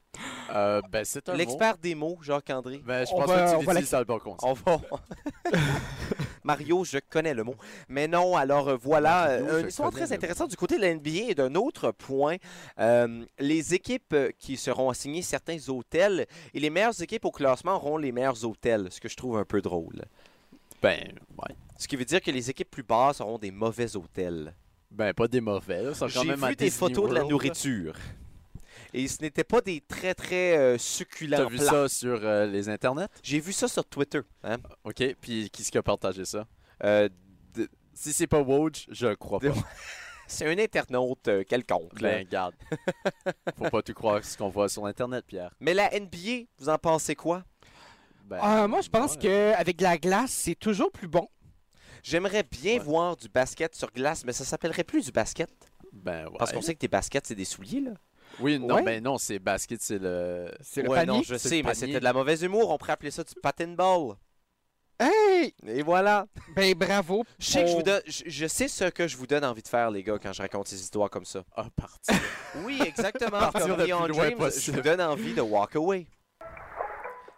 Euh, 0.53 0.81
ben, 0.91 1.03
c'est 1.05 1.27
un 1.29 1.31
mot. 1.31 1.37
L'expert 1.37 1.77
des 1.77 1.95
mots, 1.95 2.17
Jacques-André. 2.21 2.81
Ben, 2.85 3.05
je 3.07 3.13
On 3.13 3.19
pense 3.21 3.29
va- 3.29 3.53
que 3.53 3.59
tu 3.59 3.65
l'utilises 3.65 3.89
dans 3.91 3.99
le 3.99 4.05
bon 4.05 4.19
contexte. 4.19 4.45
On 4.45 4.53
va. 4.53 4.79
Mario, 6.47 6.85
je 6.85 6.99
connais 7.09 7.33
le 7.33 7.43
mot. 7.43 7.55
Mais 7.89 8.07
non, 8.07 8.37
alors 8.37 8.69
euh, 8.69 8.77
voilà, 8.77 9.27
Mario, 9.27 9.47
euh, 9.47 9.61
une 9.61 9.67
histoire 9.67 9.91
très 9.91 10.13
intéressante 10.13 10.49
du 10.49 10.55
côté 10.55 10.77
de 10.77 10.81
la 10.81 10.95
NBA 10.95 11.29
et 11.31 11.35
d'un 11.35 11.53
autre 11.55 11.91
point. 11.91 12.37
euh, 12.79 13.25
les 13.37 13.73
équipes 13.73 14.15
qui 14.39 14.55
seront 14.55 14.89
assignées 14.89 15.21
certains 15.21 15.57
hôtels 15.67 16.25
et 16.53 16.59
les 16.59 16.69
meilleures 16.69 17.01
équipes 17.01 17.25
au 17.25 17.31
classement 17.31 17.75
auront 17.75 17.97
les 17.97 18.13
meilleurs 18.13 18.45
hôtels, 18.45 18.87
ce 18.91 19.01
que 19.01 19.09
je 19.09 19.17
trouve 19.17 19.37
un 19.37 19.43
peu 19.43 19.61
drôle. 19.61 20.05
Ben, 20.81 21.11
ouais. 21.37 21.55
Ce 21.77 21.87
qui 21.87 21.97
veut 21.97 22.05
dire 22.05 22.21
que 22.21 22.31
les 22.31 22.49
équipes 22.49 22.71
plus 22.71 22.83
basses 22.83 23.19
auront 23.19 23.37
des 23.37 23.51
mauvais 23.51 23.95
hôtels. 23.97 24.53
Ben, 24.89 25.13
pas 25.13 25.27
des 25.27 25.41
mauvais. 25.41 25.83
là. 25.83 25.91
J'ai 26.07 26.33
vu 26.33 26.55
des 26.55 26.69
photos 26.69 27.09
de 27.09 27.15
la 27.15 27.23
nourriture. 27.23 27.95
Et 28.97 29.07
ce 29.07 29.21
n'était 29.21 29.43
pas 29.43 29.61
des 29.61 29.81
très 29.81 30.13
très 30.15 30.57
euh, 30.57 30.77
succulents 30.77 31.37
T'as 31.37 31.45
vu 31.49 31.57
plats. 31.57 31.65
ça 31.69 31.89
sur 31.89 32.19
euh, 32.23 32.45
les 32.47 32.67
internets? 32.69 33.07
J'ai 33.21 33.39
vu 33.39 33.53
ça 33.53 33.67
sur 33.67 33.85
Twitter. 33.85 34.21
hein. 34.43 34.57
OK. 34.83 35.03
Puis, 35.21 35.49
qui 35.51 35.61
est-ce 35.61 35.71
qui 35.71 35.77
a 35.77 35.83
partagé 35.83 36.25
ça? 36.25 36.47
Euh, 36.83 37.07
de- 37.53 37.69
Si 37.93 38.11
c'est 38.13 38.27
pas 38.27 38.41
Woj, 38.41 38.87
je 38.89 39.13
crois 39.13 39.39
pas. 39.39 39.47
C'est 40.29 40.45
un 40.45 40.57
internaute 40.61 41.25
euh, 41.29 41.43
quelconque. 41.45 41.93
Ben, 42.01 42.27
garde. 42.29 42.53
Faut 43.57 43.69
pas 43.69 43.81
tout 43.81 43.93
croire 43.93 44.21
ce 44.25 44.37
qu'on 44.37 44.49
voit 44.49 44.67
sur 44.67 44.85
Internet, 44.85 45.23
Pierre. 45.25 45.51
Mais 45.61 45.73
la 45.73 45.89
NBA, 45.97 46.47
vous 46.59 46.67
en 46.67 46.77
pensez 46.77 47.15
quoi? 47.15 47.43
Ben, 48.25 48.37
Ah, 48.41 48.67
moi, 48.67 48.81
je 48.81 48.89
pense 48.89 49.13
ouais. 49.13 49.19
qu'avec 49.55 49.77
de 49.77 49.83
la 49.83 49.97
glace, 49.97 50.31
c'est 50.31 50.55
toujours 50.55 50.91
plus 50.91 51.07
bon. 51.07 51.29
J'aimerais 52.03 52.43
bien 52.43 52.73
Ouais. 52.73 52.79
voir 52.79 53.15
du 53.15 53.29
basket 53.29 53.73
sur 53.73 53.89
glace, 53.93 54.25
mais 54.25 54.33
ça 54.33 54.43
s'appellerait 54.43 54.83
plus 54.83 55.05
du 55.05 55.11
basket. 55.13 55.49
Ben, 55.93 56.25
ouais. 56.27 56.35
Parce 56.37 56.51
qu'on 56.51 56.61
sait 56.61 56.73
que 56.73 56.79
tes 56.79 56.89
baskets, 56.89 57.25
c'est 57.27 57.35
des 57.35 57.45
souliers, 57.45 57.79
là. 57.81 57.91
Oui, 58.39 58.59
non, 58.59 58.75
Ouais. 58.75 58.83
ben 58.83 59.03
non, 59.03 59.17
c'est 59.17 59.39
basket, 59.39 59.81
c'est 59.81 59.99
le... 59.99 60.51
C'est 60.61 60.83
le 60.83 60.89
ouais, 60.89 60.97
panier. 60.97 61.17
non, 61.17 61.23
je 61.23 61.35
sais, 61.35 61.63
mais 61.63 61.73
c'était 61.73 61.99
de 61.99 62.03
la 62.03 62.13
mauvaise 62.13 62.43
humour. 62.43 62.69
On 62.69 62.77
pourrait 62.77 62.93
appeler 62.93 63.11
ça 63.11 63.23
du 63.23 63.33
patin 63.41 63.67
ball. 63.67 64.15
Hey! 64.99 65.53
Et 65.67 65.83
voilà. 65.83 66.25
Ben, 66.55 66.73
bravo. 66.73 67.23
Je 67.37 67.45
sais, 67.45 67.63
que 67.63 67.69
je, 67.69 67.75
vous 67.75 67.83
donne, 67.83 68.01
je, 68.07 68.23
je 68.25 68.47
sais 68.47 68.67
ce 68.67 68.85
que 68.85 69.07
je 69.07 69.15
vous 69.15 69.27
donne 69.27 69.45
envie 69.45 69.61
de 69.61 69.67
faire, 69.67 69.91
les 69.91 70.01
gars, 70.01 70.17
quand 70.21 70.33
je 70.33 70.41
raconte 70.41 70.67
ces 70.67 70.79
histoires 70.79 71.09
comme 71.09 71.25
ça. 71.25 71.43
Ah, 71.55 71.67
parti. 71.75 72.11
Oui, 72.65 72.81
exactement. 72.83 73.39
Partir 73.39 73.67
comme 73.67 73.77
le 73.77 73.85
Leon 73.85 74.07
James, 74.13 74.49
je 74.59 74.71
vous 74.71 74.81
donne 74.81 75.01
envie 75.01 75.33
de 75.33 75.41
walk 75.41 75.75
away. 75.75 76.07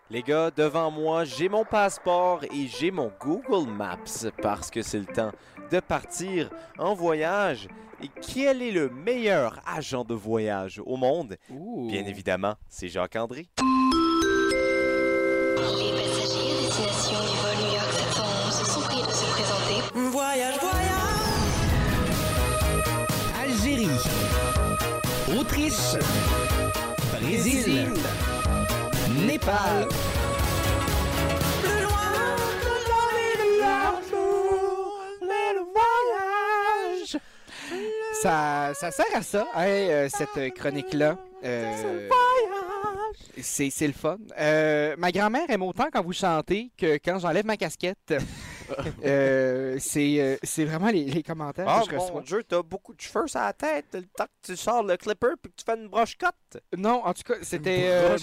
Les 0.09 0.23
gars, 0.23 0.49
devant 0.51 0.89
moi, 0.89 1.23
j'ai 1.25 1.49
mon 1.49 1.65
passeport 1.65 2.43
et 2.45 2.67
j'ai 2.67 2.89
mon 2.91 3.11
Google 3.19 3.69
Maps 3.69 4.31
parce 4.41 4.71
que 4.71 4.81
c'est 4.81 4.97
le 4.99 5.05
temps 5.05 5.31
de 5.69 5.79
partir 5.81 6.49
en 6.79 6.95
voyage. 6.95 7.67
Et 8.01 8.09
quel 8.21 8.61
est 8.61 8.71
le 8.71 8.87
meilleur 8.89 9.59
agent 9.65 10.05
de 10.05 10.13
voyage 10.13 10.81
au 10.85 10.95
monde? 10.95 11.35
Ouh. 11.49 11.89
Bien 11.89 12.05
évidemment, 12.05 12.53
c'est 12.69 12.87
Jacques-André. 12.87 13.47
Les 13.57 13.63
passagers 15.91 16.49
à 16.49 16.53
destination 16.61 17.19
du 17.19 17.35
vol 17.41 17.57
New 17.61 17.73
York 17.73 17.91
711 17.91 18.63
sont 18.73 18.81
priés 18.81 19.03
de 19.03 19.11
se 19.11 19.25
présenter. 19.31 19.81
Voyage, 20.11 20.57
voyage. 20.59 20.87
Algérie. 23.43 23.99
Autriche. 25.37 25.97
Brésil. 27.19 27.91
Népal. 29.27 29.77
Ça, 38.21 38.73
sert 38.73 39.05
à 39.13 39.21
ça, 39.21 39.47
hein, 39.55 39.65
euh, 39.65 40.09
cette 40.09 40.53
chronique-là. 40.53 41.17
Euh, 41.45 42.09
c'est 43.41 43.87
le 43.87 43.93
fun. 43.93 44.17
Euh, 44.37 44.95
ma 44.97 45.11
grand-mère 45.11 45.49
aime 45.49 45.63
autant 45.63 45.85
quand 45.91 46.03
vous 46.03 46.11
chantez 46.11 46.69
que 46.77 46.97
quand 46.97 47.19
j'enlève 47.19 47.45
ma 47.45 47.55
casquette. 47.55 48.13
Euh, 49.05 49.77
c'est 49.79 50.19
euh, 50.19 50.35
c'est 50.43 50.65
vraiment 50.65 50.89
les, 50.89 51.05
les 51.05 51.23
commentaires 51.23 51.65
Ah, 51.67 51.81
que 51.87 51.95
je 51.95 52.11
mon. 52.13 52.21
Dieu, 52.21 52.43
t'as 52.47 52.61
beaucoup 52.61 52.93
de 52.93 53.01
cheveux 53.01 53.27
sur 53.27 53.39
la 53.39 53.53
tête. 53.53 53.85
Le 53.93 54.03
temps 54.03 54.25
que 54.25 54.47
tu 54.51 54.57
sors 54.57 54.83
le 54.83 54.97
clipper 54.97 55.27
puis 55.41 55.51
que 55.51 55.55
tu 55.57 55.65
fais 55.65 55.77
une 55.79 55.87
broche 55.87 56.17
cotte. 56.17 56.61
Non, 56.77 57.01
en 57.05 57.13
tout 57.13 57.23
cas, 57.23 57.35
c'était 57.41 57.85
euh, 57.87 58.17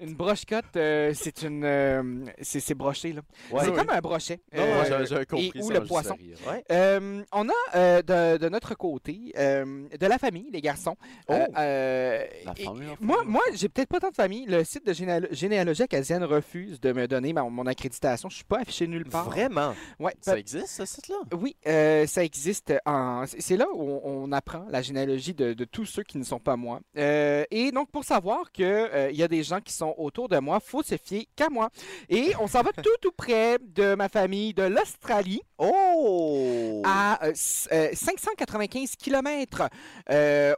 une 0.00 0.14
broche 0.14 0.44
cotte. 0.46 0.76
euh, 0.76 1.12
c'est 1.14 1.42
une, 1.42 1.64
euh, 1.64 2.24
c'est 2.40 2.60
c'est 2.60 2.74
broché 2.74 3.12
là. 3.12 3.22
Ouais. 3.50 3.60
c'est 3.64 3.70
oui. 3.70 3.76
comme 3.76 3.90
un 3.90 4.00
brochet. 4.00 4.40
Non, 4.54 4.62
euh, 4.62 4.76
non, 4.76 4.84
j'ai- 5.00 5.06
j'avais 5.06 5.26
compris 5.26 5.52
et 5.54 5.62
ou 5.62 5.68
ça, 5.68 5.74
le 5.74 5.84
poisson. 5.84 6.16
Ouais. 6.48 6.64
Euh, 6.70 7.22
on 7.32 7.48
a 7.48 7.52
euh, 7.74 8.02
de, 8.02 8.38
de 8.38 8.48
notre 8.48 8.74
côté 8.74 9.32
euh, 9.36 9.86
de 9.98 10.06
la 10.06 10.18
famille, 10.18 10.48
les 10.52 10.60
garçons. 10.60 10.96
Oh. 11.28 11.34
Euh, 11.58 12.24
famille, 12.44 12.68
en 12.88 12.96
moi, 13.00 13.22
moi 13.24 13.42
j'ai 13.54 13.68
peut-être 13.68 13.88
pas 13.88 14.00
tant 14.00 14.10
de 14.10 14.14
famille. 14.16 14.46
Le 14.46 14.64
site 14.64 14.86
de 14.86 14.92
généalo- 14.92 15.32
généalogie 15.32 15.82
acadienne 15.82 16.24
refuse 16.24 16.80
de 16.80 16.92
me 16.92 17.06
donner 17.08 17.32
ma- 17.32 17.42
mon 17.42 17.66
accréditation. 17.66 18.28
Je 18.28 18.36
suis 18.36 18.44
pas 18.44 18.60
affiché 18.60 18.86
nulle 18.86 19.04
part. 19.06 19.24
Vraiment? 19.24 19.74
Ouais, 19.98 20.14
Ça 20.20 20.38
existe, 20.38 20.68
ce 20.68 20.84
site-là? 20.84 21.16
oui, 21.36 21.56
euh, 21.66 22.06
ça 22.06 22.24
existe. 22.24 22.72
En... 22.86 23.24
c'est- 23.26 23.56
là 23.56 23.66
où 23.74 24.00
on, 24.04 24.30
apprend 24.32 24.66
la 24.70 24.80
généalogie 24.82 25.34
de, 25.34 25.52
de 25.54 25.64
tous 25.64 25.84
ceux 25.86 26.02
qui 26.02 26.16
ne 26.18 26.24
sont 26.24 26.38
pas 26.38 26.56
moi. 26.56 26.80
Euh, 26.96 27.44
et 27.50 27.72
donc, 27.72 27.90
pour 27.90 28.04
savoir 28.04 28.52
qu'il 28.52 29.10
y 29.12 29.22
a 29.22 29.28
des 29.28 29.42
gens 29.42 29.60
qui 29.60 29.72
sont 29.72 29.94
autour 29.98 30.28
de 30.28 30.38
moi, 30.38 30.60
faut 30.60 30.82
se 30.82 30.96
fier 30.96 31.28
qu'à 31.36 31.48
moi. 31.50 31.68
Et 32.08 32.32
on 32.40 32.46
s'en 32.46 32.62
va 32.62 32.72
tout, 32.72 32.88
tout 33.00 33.12
près 33.12 33.58
de 33.60 33.94
ma 33.94 34.08
famille 34.08 34.54
de 34.54 34.62
l'Australie 34.62 35.42
Oh! 35.58 36.82
à 36.84 37.24
euh, 37.26 37.30
s- 37.32 37.68
euh, 37.72 37.88
595 37.92 38.96
km 38.96 39.68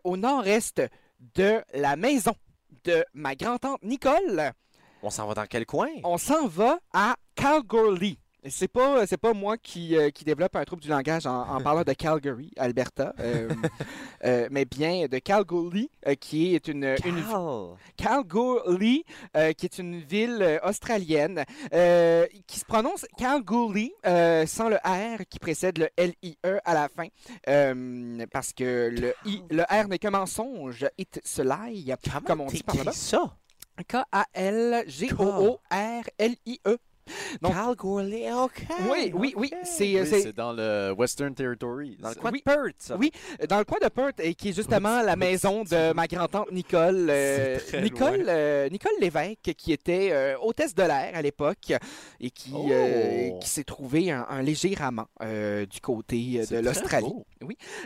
au 0.05 0.17
nord-est 0.17 0.83
de 1.35 1.63
la 1.75 1.97
maison 1.97 2.33
de 2.85 3.05
ma 3.15 3.35
grand-tante 3.35 3.83
Nicole. 3.83 4.53
On 5.03 5.11
s'en 5.11 5.27
va 5.27 5.35
dans 5.35 5.47
quel 5.47 5.67
coin? 5.67 5.89
On 6.05 6.19
s'en 6.19 6.47
va 6.47 6.79
à 6.93 7.17
Calgary. 7.35 8.19
C'est 8.49 8.67
pas, 8.67 9.07
c'est 9.07 9.19
pas 9.19 9.33
moi 9.35 9.57
qui, 9.57 9.97
euh, 9.97 10.11
qui 10.11 10.25
développe 10.25 10.57
un 10.57 10.65
trouble 10.65 10.83
du 10.83 10.89
langage 10.89 11.27
en, 11.27 11.43
en 11.49 11.61
parlant 11.61 11.85
de 11.85 11.93
Calgary, 11.93 12.51
Alberta, 12.57 13.15
euh, 13.21 13.49
euh, 14.25 14.49
mais 14.51 14.65
bien 14.65 15.07
de 15.07 15.19
Calgary, 15.21 15.89
euh, 16.09 16.17
qui 16.17 16.57
est 16.57 16.67
une, 16.67 16.97
une 17.05 17.23
Cal. 17.23 17.77
Calgary, 17.97 19.05
euh, 19.37 19.53
qui 19.53 19.67
est 19.67 19.79
une 19.79 20.01
ville 20.01 20.39
euh, 20.43 20.59
australienne, 20.65 21.45
euh, 21.73 22.27
qui 22.49 22.59
se 22.59 22.65
prononce 22.65 23.07
Calgary 23.17 23.93
euh, 24.07 24.45
sans 24.47 24.69
le 24.69 24.75
R 24.77 25.21
qui 25.31 25.39
précède 25.39 25.79
le 25.79 25.89
L-I-E 25.97 26.59
à 26.65 26.75
la 26.75 26.89
fin, 26.89 27.07
euh, 27.49 28.27
parce 28.33 28.53
que 28.53 28.91
le, 28.93 29.15
I, 29.25 29.45
le 29.51 29.63
R 29.63 29.87
n'est 29.87 30.01
qu'un 30.01 30.11
mensonge, 30.11 30.85
it 30.99 31.21
se 31.25 31.43
lie, 31.43 31.93
comme 32.27 32.41
on 32.41 32.47
dit 32.47 32.65
par 32.65 32.75
là-bas. 32.75 32.91
ça? 32.91 33.37
K-A-L-G-O-O-R-L-I-E. 33.87 36.79
Donc- 37.41 37.53
Calgary, 37.53 38.33
OK. 38.33 38.67
Oui, 38.91 39.13
oui, 39.15 39.35
oui. 39.37 39.51
C'est, 39.65 40.01
Oui, 40.01 40.33
dans 40.35 40.53
le 40.53 40.93
Western 40.97 41.35
Territory. 41.35 41.97
Dans 42.01 42.11
le 42.11 42.15
coin 42.15 42.31
Oui. 42.33 42.39
de 42.39 42.45
Perth, 42.45 42.75
ça. 42.79 42.97
Oui, 42.97 43.11
dans 43.49 43.59
le 43.59 43.65
coin 43.65 43.79
de 43.83 43.89
Perth, 43.89 44.21
et 44.21 44.35
qui 44.35 44.51
est 44.51 44.53
justement 44.53 45.03
la 45.03 45.17
maison 45.17 45.65
de 45.65 45.93
ma 45.95 46.07
grand-tante 46.07 46.51
Nicole. 46.53 47.09
euh, 47.11 47.59
C'est 47.59 47.67
très 47.67 47.83
Nicole, 47.83 48.21
loin. 48.23 48.29
euh, 48.29 48.69
Nicole 48.69 48.93
Lévesque, 49.01 49.53
qui 49.57 49.73
était 49.73 50.11
euh, 50.13 50.37
hôtesse 50.41 50.75
de 50.75 50.83
l'air 50.83 51.11
à 51.15 51.23
l'époque 51.23 51.73
et 52.21 52.31
qui, 52.31 52.53
Oh. 52.55 52.69
euh, 52.71 53.31
qui 53.41 53.49
s'est 53.49 53.65
trouvé 53.65 54.11
un, 54.11 54.27
un 54.29 54.43
léger 54.43 54.75
amant 54.81 55.07
euh, 55.23 55.67
du 55.67 55.81
côté 55.81 56.43
de 56.51 56.59
l'Australie. 56.59 57.09
beau. 57.09 57.25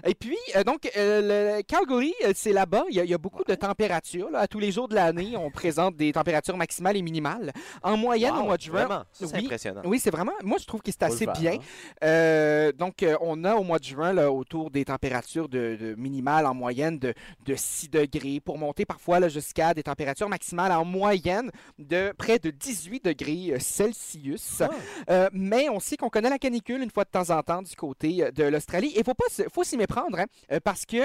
Et 0.04 0.14
puis, 0.14 0.36
euh, 0.54 0.64
donc, 0.64 0.90
euh, 0.96 1.56
le 1.58 1.62
Calgary, 1.62 2.14
c'est 2.34 2.52
là-bas. 2.52 2.84
Il 2.90 2.96
y, 2.96 3.00
a- 3.00 3.04
il 3.04 3.10
y 3.10 3.14
a 3.14 3.18
beaucoup 3.18 3.44
de 3.44 3.54
températures. 3.54 4.30
là. 4.30 4.40
À 4.40 4.46
tous 4.48 4.58
les 4.58 4.72
jours 4.72 4.88
de 4.88 4.94
l'année, 4.94 5.34
on 5.36 5.50
présente 5.50 5.96
des 5.96 6.12
températures 6.12 6.56
maximales 6.56 6.96
et 6.96 7.02
minimales. 7.02 7.52
En 7.82 7.96
moyenne, 7.96 8.34
Wow, 8.34 8.40
au 8.40 8.44
mois 8.44 8.56
de 8.56 8.62
juin. 8.62 9.04
C'est 9.18 9.34
Oui. 9.34 9.44
impressionnant. 9.44 9.82
Oui, 9.84 9.98
c'est 9.98 10.10
vraiment. 10.10 10.32
Moi, 10.42 10.58
je 10.60 10.66
trouve 10.66 10.82
que 10.82 10.90
c'est 10.90 11.02
assez 11.02 11.24
faire, 11.24 11.34
bien. 11.34 11.52
hein. 11.54 11.58
Euh, 12.04 12.72
donc, 12.72 13.02
euh, 13.02 13.16
on 13.20 13.44
a 13.44 13.54
au 13.54 13.62
mois 13.62 13.78
de 13.78 13.84
juin, 13.84 14.12
là, 14.12 14.30
autour 14.30 14.70
des 14.70 14.84
températures 14.84 15.48
de, 15.48 15.76
de 15.80 15.94
minimales 15.96 16.46
en 16.46 16.54
moyenne 16.54 16.98
de, 16.98 17.14
de 17.44 17.54
6 17.56 17.88
degrés, 17.88 18.40
pour 18.40 18.58
monter 18.58 18.84
parfois 18.84 19.26
jusqu'à 19.28 19.72
des 19.74 19.82
températures 19.82 20.28
maximales 20.28 20.72
en 20.72 20.84
moyenne 20.84 21.50
de 21.78 22.12
près 22.18 22.38
de 22.38 22.50
18 22.50 23.04
degrés 23.04 23.52
euh, 23.54 23.58
Celsius. 23.58 24.60
Ah. 24.60 24.70
Euh, 25.10 25.28
mais 25.32 25.68
on 25.68 25.80
sait 25.80 25.96
qu'on 25.96 26.10
connaît 26.10 26.30
la 26.30 26.38
canicule 26.38 26.82
une 26.82 26.90
fois 26.90 27.04
de 27.04 27.10
temps 27.10 27.30
en 27.30 27.42
temps 27.42 27.62
du 27.62 27.74
côté 27.76 28.30
de 28.34 28.44
l'Australie. 28.44 28.92
Et 28.94 28.98
il 29.00 29.04
faut 29.04 29.14
pas 29.14 29.24
faut 29.52 29.64
s'y 29.64 29.76
méprendre, 29.76 30.18
hein, 30.18 30.58
parce 30.62 30.84
que 30.84 30.96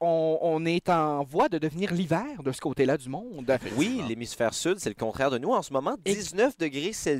on, 0.00 0.38
on 0.40 0.64
est 0.66 0.88
en 0.88 1.22
voie 1.24 1.48
de 1.48 1.58
devenir 1.58 1.92
l'hiver 1.92 2.42
de 2.44 2.52
ce 2.52 2.60
côté-là 2.60 2.96
du 2.96 3.08
monde. 3.08 3.56
Oui, 3.76 4.02
l'hémisphère 4.08 4.54
sud, 4.54 4.78
c'est 4.78 4.88
le 4.90 4.94
contraire 4.94 5.30
de 5.30 5.38
nous. 5.38 5.50
En 5.50 5.62
ce 5.62 5.72
moment, 5.72 5.96
19 6.04 6.56
degrés 6.58 6.92
Celsius 6.92 7.13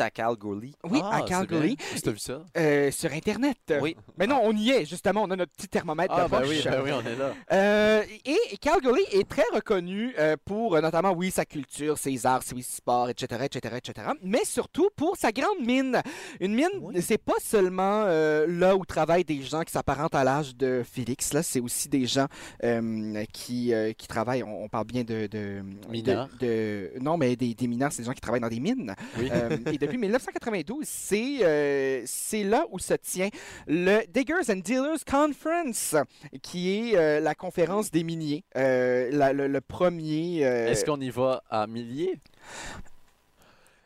à 0.00 0.10
Calgary. 0.10 0.74
Oui, 0.84 1.00
Ah, 1.02 1.16
à 1.16 1.18
c'est 1.20 1.28
Calgary, 1.28 1.76
bien. 1.76 1.86
Où 1.96 2.00
t'as 2.00 2.10
vu 2.10 2.18
ça? 2.18 2.42
euh, 2.56 2.90
sur 2.90 3.12
Internet. 3.12 3.74
Oui. 3.80 3.96
Mais 4.18 4.26
non, 4.26 4.40
on 4.42 4.52
y 4.56 4.70
est, 4.70 4.84
justement. 4.84 5.22
On 5.22 5.30
a 5.30 5.36
notre 5.36 5.52
petit 5.52 5.68
thermomètre 5.68 6.14
Ah, 6.16 6.24
de 6.24 6.30
ben 6.30 6.38
poche. 6.40 6.48
oui, 6.48 6.60
ben 6.64 6.80
oui, 6.84 6.90
on 6.92 7.00
est 7.06 7.16
là. 7.16 7.34
Euh, 7.52 8.02
et 8.24 8.56
Calgary 8.58 9.02
est 9.12 9.28
très 9.28 9.44
reconnu 9.54 10.14
euh, 10.18 10.36
pour 10.44 10.74
euh, 10.76 10.80
notamment, 10.80 11.12
oui, 11.12 11.30
sa 11.30 11.44
culture, 11.44 11.98
ses 11.98 12.26
arts, 12.26 12.42
ses 12.42 12.60
sports, 12.62 13.08
etc., 13.10 13.42
etc., 13.44 13.76
etc., 13.78 14.08
mais 14.22 14.44
surtout 14.44 14.88
pour 14.96 15.16
sa 15.16 15.32
grande 15.32 15.60
mine. 15.64 16.00
Une 16.40 16.54
mine, 16.54 16.66
Oui. 16.80 17.00
c'est 17.02 17.18
pas 17.18 17.34
seulement 17.42 18.04
euh, 18.06 18.46
là 18.48 18.76
où 18.76 18.84
travaillent 18.84 19.24
des 19.24 19.42
gens 19.42 19.62
qui 19.62 19.72
s'apparentent 19.72 20.14
à 20.14 20.24
l'âge 20.24 20.56
de 20.56 20.82
Félix, 20.90 21.32
là, 21.32 21.42
c'est 21.42 21.60
aussi 21.60 21.88
des 21.88 22.06
gens 22.06 22.26
euh, 22.64 23.24
qui, 23.32 23.72
euh, 23.72 23.92
qui 23.92 24.06
travaillent, 24.06 24.42
on, 24.42 24.64
on 24.64 24.68
parle 24.68 24.86
bien 24.86 25.04
de... 25.04 25.26
de 25.26 25.62
Mineurs. 25.90 26.28
de- 26.40 26.46
de- 26.46 26.92
non, 27.00 27.16
mais 27.16 27.36
des, 27.36 27.54
des 27.54 27.66
mineurs, 27.66 27.92
c'est 27.92 28.02
des 28.02 28.06
gens 28.06 28.12
qui 28.12 28.20
travaillent 28.20 28.40
dans 28.40 28.48
des 28.48 28.60
mines. 28.60 28.94
Oui. 29.18 29.28
Euh, 29.36 29.56
et 29.72 29.78
depuis 29.78 29.98
1992, 29.98 30.84
c'est 30.86 31.38
euh, 31.42 32.02
c'est 32.06 32.44
là 32.44 32.66
où 32.70 32.78
se 32.78 32.94
tient 32.94 33.28
le 33.66 34.00
Diggers 34.08 34.50
and 34.50 34.56
Dealers 34.64 35.04
Conference, 35.08 35.94
qui 36.42 36.70
est 36.90 36.96
euh, 36.96 37.20
la 37.20 37.34
conférence 37.34 37.90
des 37.90 38.04
miniers. 38.04 38.44
La- 38.54 39.32
le, 39.32 39.46
le 39.48 39.60
premier. 39.60 40.40
Est-ce 40.40 40.84
qu'on 40.84 41.00
y 41.00 41.10
va 41.10 41.42
à 41.50 41.66
milliers? 41.66 42.14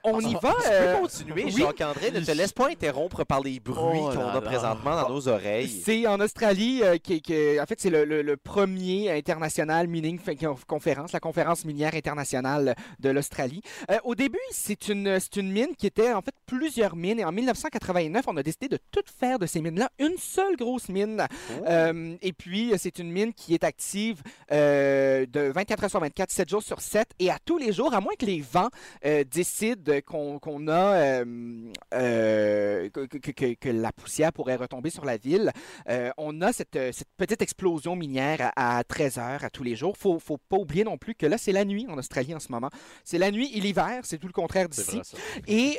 On 0.05 0.21
y 0.21 0.35
va. 0.35 0.55
Tu 0.63 0.69
euh, 0.71 0.95
peux 0.97 1.01
continuer, 1.03 1.45
oui. 1.45 1.53
Jacques-André. 1.59 2.11
Ne 2.11 2.21
te 2.21 2.31
laisse 2.33 2.53
pas 2.53 2.69
interrompre 2.69 3.25
par 3.25 3.41
les 3.41 3.61
bruits 3.61 4.01
Oh 4.03 4.11
qu'on 4.15 4.29
a 4.29 4.35
là. 4.35 4.41
présentement 4.41 5.03
dans 5.03 5.09
nos 5.09 5.29
oreilles. 5.29 5.69
C'est 5.85 6.07
en 6.07 6.21
Australie, 6.21 6.81
euh, 6.83 6.97
qui, 6.99 7.21
qui- 7.23 7.61
en 7.61 7.67
fait, 7.67 7.81
c'est 7.81 7.91
le, 7.91 8.05
le- 8.05 8.23
le 8.23 8.37
premier 8.37 9.11
international 9.11 9.87
mining 9.89 10.19
conférence, 10.67 11.13
la 11.13 11.21
conférence 11.21 11.65
minière 11.65 11.95
internationale 11.95 12.75
de 12.99 13.11
l'Australie. 13.11 13.63
Euh, 13.91 13.99
au 14.05 14.15
début, 14.15 14.39
c'est 14.51 14.89
une, 14.89 15.19
une 15.37 15.53
mine 15.53 15.75
qui 15.77 15.87
était 15.87 16.13
en 16.13 16.23
fait 16.23 16.35
plusieurs 16.47 16.97
mines. 16.97 17.21
Et 17.21 17.25
en 17.25 17.33
1989, 17.33 18.25
on 18.29 18.37
a 18.37 18.43
décidé 18.43 18.69
de 18.69 18.79
tout 18.91 19.03
faire 19.19 19.39
de 19.39 19.47
ces 19.47 19.61
mines-là 19.61 19.91
une 19.99 20.17
seule 20.19 20.57
grosse 20.57 20.89
mine. 20.89 21.27
Euh, 21.67 22.15
et 22.23 22.33
puis, 22.33 22.73
c'est 22.79 22.99
une 22.99 23.11
mine 23.11 23.33
qui 23.35 23.55
est 23.55 23.65
active 23.65 24.23
euh, 24.53 25.27
de 25.27 25.51
24 25.53 25.85
heures 25.85 25.91
sur 25.91 26.01
24, 26.01 26.31
7 26.31 26.49
jours 26.49 26.63
sur 26.63 26.81
7 26.81 27.09
et 27.19 27.31
à 27.31 27.39
tous 27.45 27.59
les 27.59 27.73
jours, 27.73 27.95
à 27.95 28.01
moins 28.01 28.15
que 28.19 28.27
les 28.27 28.41
vents 28.41 28.69
euh, 29.05 29.25
qu'on 29.99 30.39
qu'on 30.39 30.69
a 30.69 30.95
euh, 30.95 31.25
euh, 31.95 32.89
que, 32.91 33.07
que- 33.07 33.31
que- 33.33 33.55
que 33.55 33.69
la 33.69 33.93
poussière 33.93 34.33
pourrait 34.33 34.57
retomber 34.57 34.91
sur 34.91 35.05
la 35.05 35.17
ville. 35.17 35.51
Euh, 35.89 36.11
on 36.17 36.41
a 36.41 36.53
cette, 36.53 36.79
cette 36.93 37.09
petite 37.17 37.43
explosion 37.43 37.97
minière 37.97 38.53
à, 38.57 38.79
à 38.79 38.85
13 38.85 39.19
heures 39.19 39.45
à 39.45 39.51
tous 39.51 39.63
les 39.63 39.77
jours. 39.77 39.97
Faut, 39.97 40.19
faut 40.19 40.39
pas 40.39 40.57
oublier 40.57 40.85
non 40.85 40.99
plus 40.99 41.15
que 41.15 41.27
là, 41.27 41.39
c'est 41.39 41.53
la 41.53 41.65
nuit 41.65 41.87
en 41.89 41.99
Australie 41.99 42.35
en 42.35 42.41
ce 42.41 42.51
moment. 42.53 42.71
C'est 43.05 43.19
la 43.19 43.31
nuit 43.31 43.51
et 43.55 43.61
l'hiver, 43.61 44.01
c'est 44.05 44.19
tout 44.19 44.27
le 44.27 44.33
contraire 44.33 44.69
d'ici. 44.69 44.97
vrai. 44.99 45.03
Et 45.49 45.79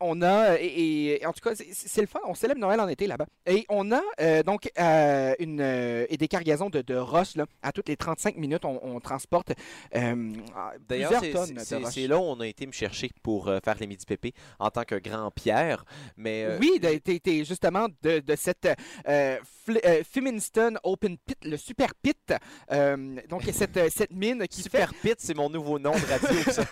on 0.00 0.22
a, 0.22 0.58
et, 0.60 1.16
et- 1.20 1.26
en 1.26 1.32
tout 1.32 1.40
cas, 1.48 1.54
c'est- 1.54 1.68
c'est 1.72 2.00
le 2.00 2.06
fun. 2.06 2.20
On 2.26 2.34
célèbre 2.34 2.60
Noël 2.60 2.80
en 2.80 2.88
été 2.88 3.06
là-bas. 3.06 3.26
Et 3.46 3.64
on 3.68 3.92
a 3.92 4.02
donc 4.44 4.70
une, 5.38 5.60
et 5.60 6.16
des 6.16 6.28
cargaisons 6.28 6.70
de, 6.70 6.80
de 6.82 6.94
là, 7.36 7.46
à 7.62 7.72
toutes 7.72 7.88
les 7.88 7.96
35 7.96 8.36
minutes. 8.36 8.64
On, 8.64 8.80
on 8.82 9.00
transporte 9.00 9.52
D'ailleurs, 10.88 11.10
plusieurs 11.10 11.20
c'est- 11.22 11.30
tonnes 11.32 11.58
c'est 11.64 11.78
de 11.78 11.84
roches. 11.84 11.94
c'est 11.94 12.06
là 12.06 12.18
où 12.18 12.22
on 12.22 12.40
a 12.40 12.46
été 12.46 12.66
me 12.66 12.72
chercher 12.72 13.10
pour 13.22 13.33
euh, 13.48 13.60
faire 13.64 13.76
les 13.80 13.86
midi 13.86 14.04
pépés 14.06 14.34
en 14.58 14.70
tant 14.70 14.84
que 14.84 14.94
grand 14.96 15.30
Pierre. 15.30 15.84
Mais 16.16 16.44
euh, 16.44 16.58
Oui, 16.60 16.80
t'es 16.80 17.44
justement 17.44 17.86
de, 18.02 18.20
de 18.20 18.36
cette 18.36 18.68
euh, 19.68 20.02
Fimiston 20.08 20.74
Open 20.82 21.16
Pit, 21.18 21.38
le 21.44 21.56
Super 21.56 21.94
Pit. 21.94 22.34
Euh, 22.70 23.16
donc, 23.28 23.42
cette, 23.52 23.76
euh, 23.76 23.88
cette 23.94 24.12
mine 24.12 24.46
qui 24.48 24.62
Super 24.62 24.92
Pit, 24.94 25.16
c'est 25.18 25.34
mon 25.34 25.50
nouveau 25.50 25.78
nom 25.78 25.92
de 25.92 26.06
radio. 26.06 26.52
ça. 26.52 26.64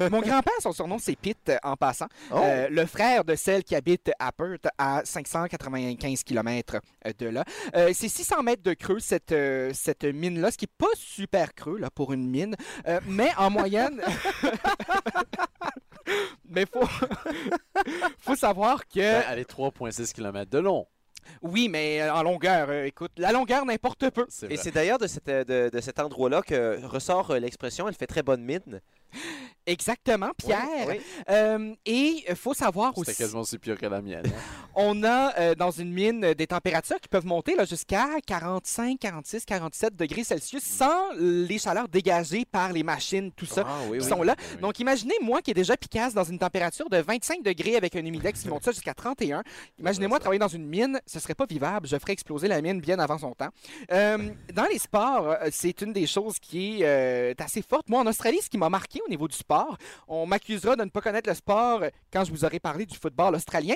Mon 0.10 0.20
grand-père, 0.20 0.54
son 0.60 0.72
surnom, 0.72 0.98
c'est 0.98 1.16
Pit, 1.16 1.38
euh, 1.48 1.56
en 1.62 1.76
passant. 1.76 2.06
Oh. 2.30 2.38
Euh, 2.38 2.68
le 2.70 2.86
frère 2.86 3.24
de 3.24 3.34
celle 3.34 3.64
qui 3.64 3.74
habite 3.74 4.10
à 4.18 4.32
Perth, 4.32 4.66
à 4.78 5.02
595 5.04 6.22
km 6.22 6.80
de 7.18 7.26
là. 7.26 7.44
C'est 7.92 8.08
600 8.08 8.42
mètres 8.42 8.62
de 8.62 8.74
creux, 8.74 9.00
cette, 9.00 9.34
cette 9.72 10.04
mine-là, 10.04 10.50
ce 10.50 10.58
qui 10.58 10.64
n'est 10.64 10.86
pas 10.86 10.92
super 10.94 11.54
creux 11.54 11.78
là, 11.78 11.90
pour 11.90 12.12
une 12.12 12.28
mine, 12.28 12.56
mais 13.06 13.30
en 13.36 13.50
moyenne... 13.50 14.02
mais 16.48 16.62
il 16.62 16.68
faut... 16.68 16.86
faut 18.18 18.36
savoir 18.36 18.86
que... 18.86 19.00
Ben, 19.00 19.24
elle 19.30 19.38
est 19.40 19.50
3,6 19.50 20.12
km 20.12 20.50
de 20.50 20.58
long. 20.58 20.86
Oui, 21.42 21.68
mais 21.68 22.00
euh, 22.02 22.12
en 22.14 22.22
longueur, 22.22 22.68
euh, 22.70 22.84
écoute, 22.84 23.12
la 23.16 23.32
longueur 23.32 23.64
n'importe 23.64 24.10
peu. 24.10 24.26
Et 24.50 24.56
c'est 24.56 24.70
d'ailleurs 24.72 24.98
de, 24.98 25.06
cette- 25.06 25.26
de- 25.28 25.70
de 25.72 25.80
cet 25.80 25.98
endroit-là 26.00 26.42
que 26.42 26.84
ressort 26.86 27.30
euh, 27.30 27.38
l'expression 27.38 27.86
«elle 27.88 27.94
fait 27.94 28.06
très 28.06 28.22
bonne 28.22 28.42
mine 28.42 28.80
Exactement, 29.68 30.30
Pierre. 30.36 30.62
Oui, 30.86 30.94
oui. 30.96 31.00
Euh, 31.28 31.74
et 31.84 32.24
il 32.28 32.36
faut 32.36 32.54
savoir 32.54 32.92
C'était 32.94 33.10
aussi, 33.10 33.18
quasiment 33.18 33.40
aussi 33.40 33.58
pire 33.58 33.76
que 33.76 33.86
la 33.86 34.00
mienne. 34.00 34.22
hein. 34.24 34.30
on 34.76 35.02
a 35.02 35.36
euh, 35.40 35.54
dans 35.56 35.72
une 35.72 35.92
mine 35.92 36.24
euh, 36.24 36.34
des 36.34 36.46
températures 36.46 37.00
qui 37.00 37.08
peuvent 37.08 37.26
monter 37.26 37.56
jusqu'à 37.68 38.06
45, 38.24 38.96
46, 39.00 39.44
47 39.44 39.96
degrés 39.96 40.22
Celsius 40.22 40.62
sans 40.62 41.10
les 41.18 41.58
chaleurs 41.58 41.88
dégagées 41.88 42.44
par 42.44 42.72
les 42.72 42.84
machines, 42.84 43.32
tout 43.32 43.46
ça. 43.46 43.64
Ah, 43.66 43.78
oui, 43.90 43.98
qui 43.98 44.06
sont 44.06 44.22
là. 44.22 44.36
Donc, 44.60 44.78
imaginez 44.78 45.14
moi 45.20 45.42
qui 45.42 45.50
est 45.50 45.54
déjà 45.54 45.76
picasse 45.76 46.14
dans 46.14 46.22
une 46.22 46.38
température 46.38 46.88
de 46.88 46.98
25 46.98 47.42
degrés 47.42 47.74
avec 47.74 47.96
un 47.96 48.04
humidex 48.04 48.42
qui 48.42 48.48
monte 48.48 48.62
ça 48.62 48.70
jusqu'à 48.70 48.94
31. 48.94 49.42
Imaginez-moi 49.80 50.20
travailler 50.20 50.38
dans 50.38 50.46
une 50.46 50.66
mine, 50.66 51.00
ce 51.06 51.18
serait 51.18 51.34
pas 51.34 51.46
vivable. 51.46 51.88
Je 51.88 51.96
ferais 51.98 52.12
exploser 52.12 52.46
la 52.46 52.62
mine 52.62 52.80
bien 52.80 53.00
avant 53.00 53.18
son 53.18 53.32
temps. 53.32 53.50
Euh, 53.90 54.30
dans 54.52 54.66
les 54.66 54.78
sports, 54.78 55.36
c'est 55.50 55.80
une 55.82 55.92
des 55.92 56.06
choses 56.06 56.38
qui 56.38 56.82
est 56.82 57.40
assez 57.40 57.62
forte. 57.62 57.88
Moi, 57.88 58.00
en 58.00 58.06
Australie, 58.06 58.38
ce 58.40 58.48
qui 58.48 58.58
m'a 58.58 58.68
marqué 58.68 58.95
au 59.04 59.08
niveau 59.08 59.28
du 59.28 59.36
sport, 59.36 59.76
on 60.08 60.26
m'accusera 60.26 60.76
de 60.76 60.84
ne 60.84 60.90
pas 60.90 61.00
connaître 61.00 61.28
le 61.28 61.34
sport 61.34 61.82
quand 62.12 62.24
je 62.24 62.30
vous 62.30 62.44
aurai 62.44 62.60
parlé 62.60 62.86
du 62.86 62.96
football 62.96 63.34
australien. 63.34 63.74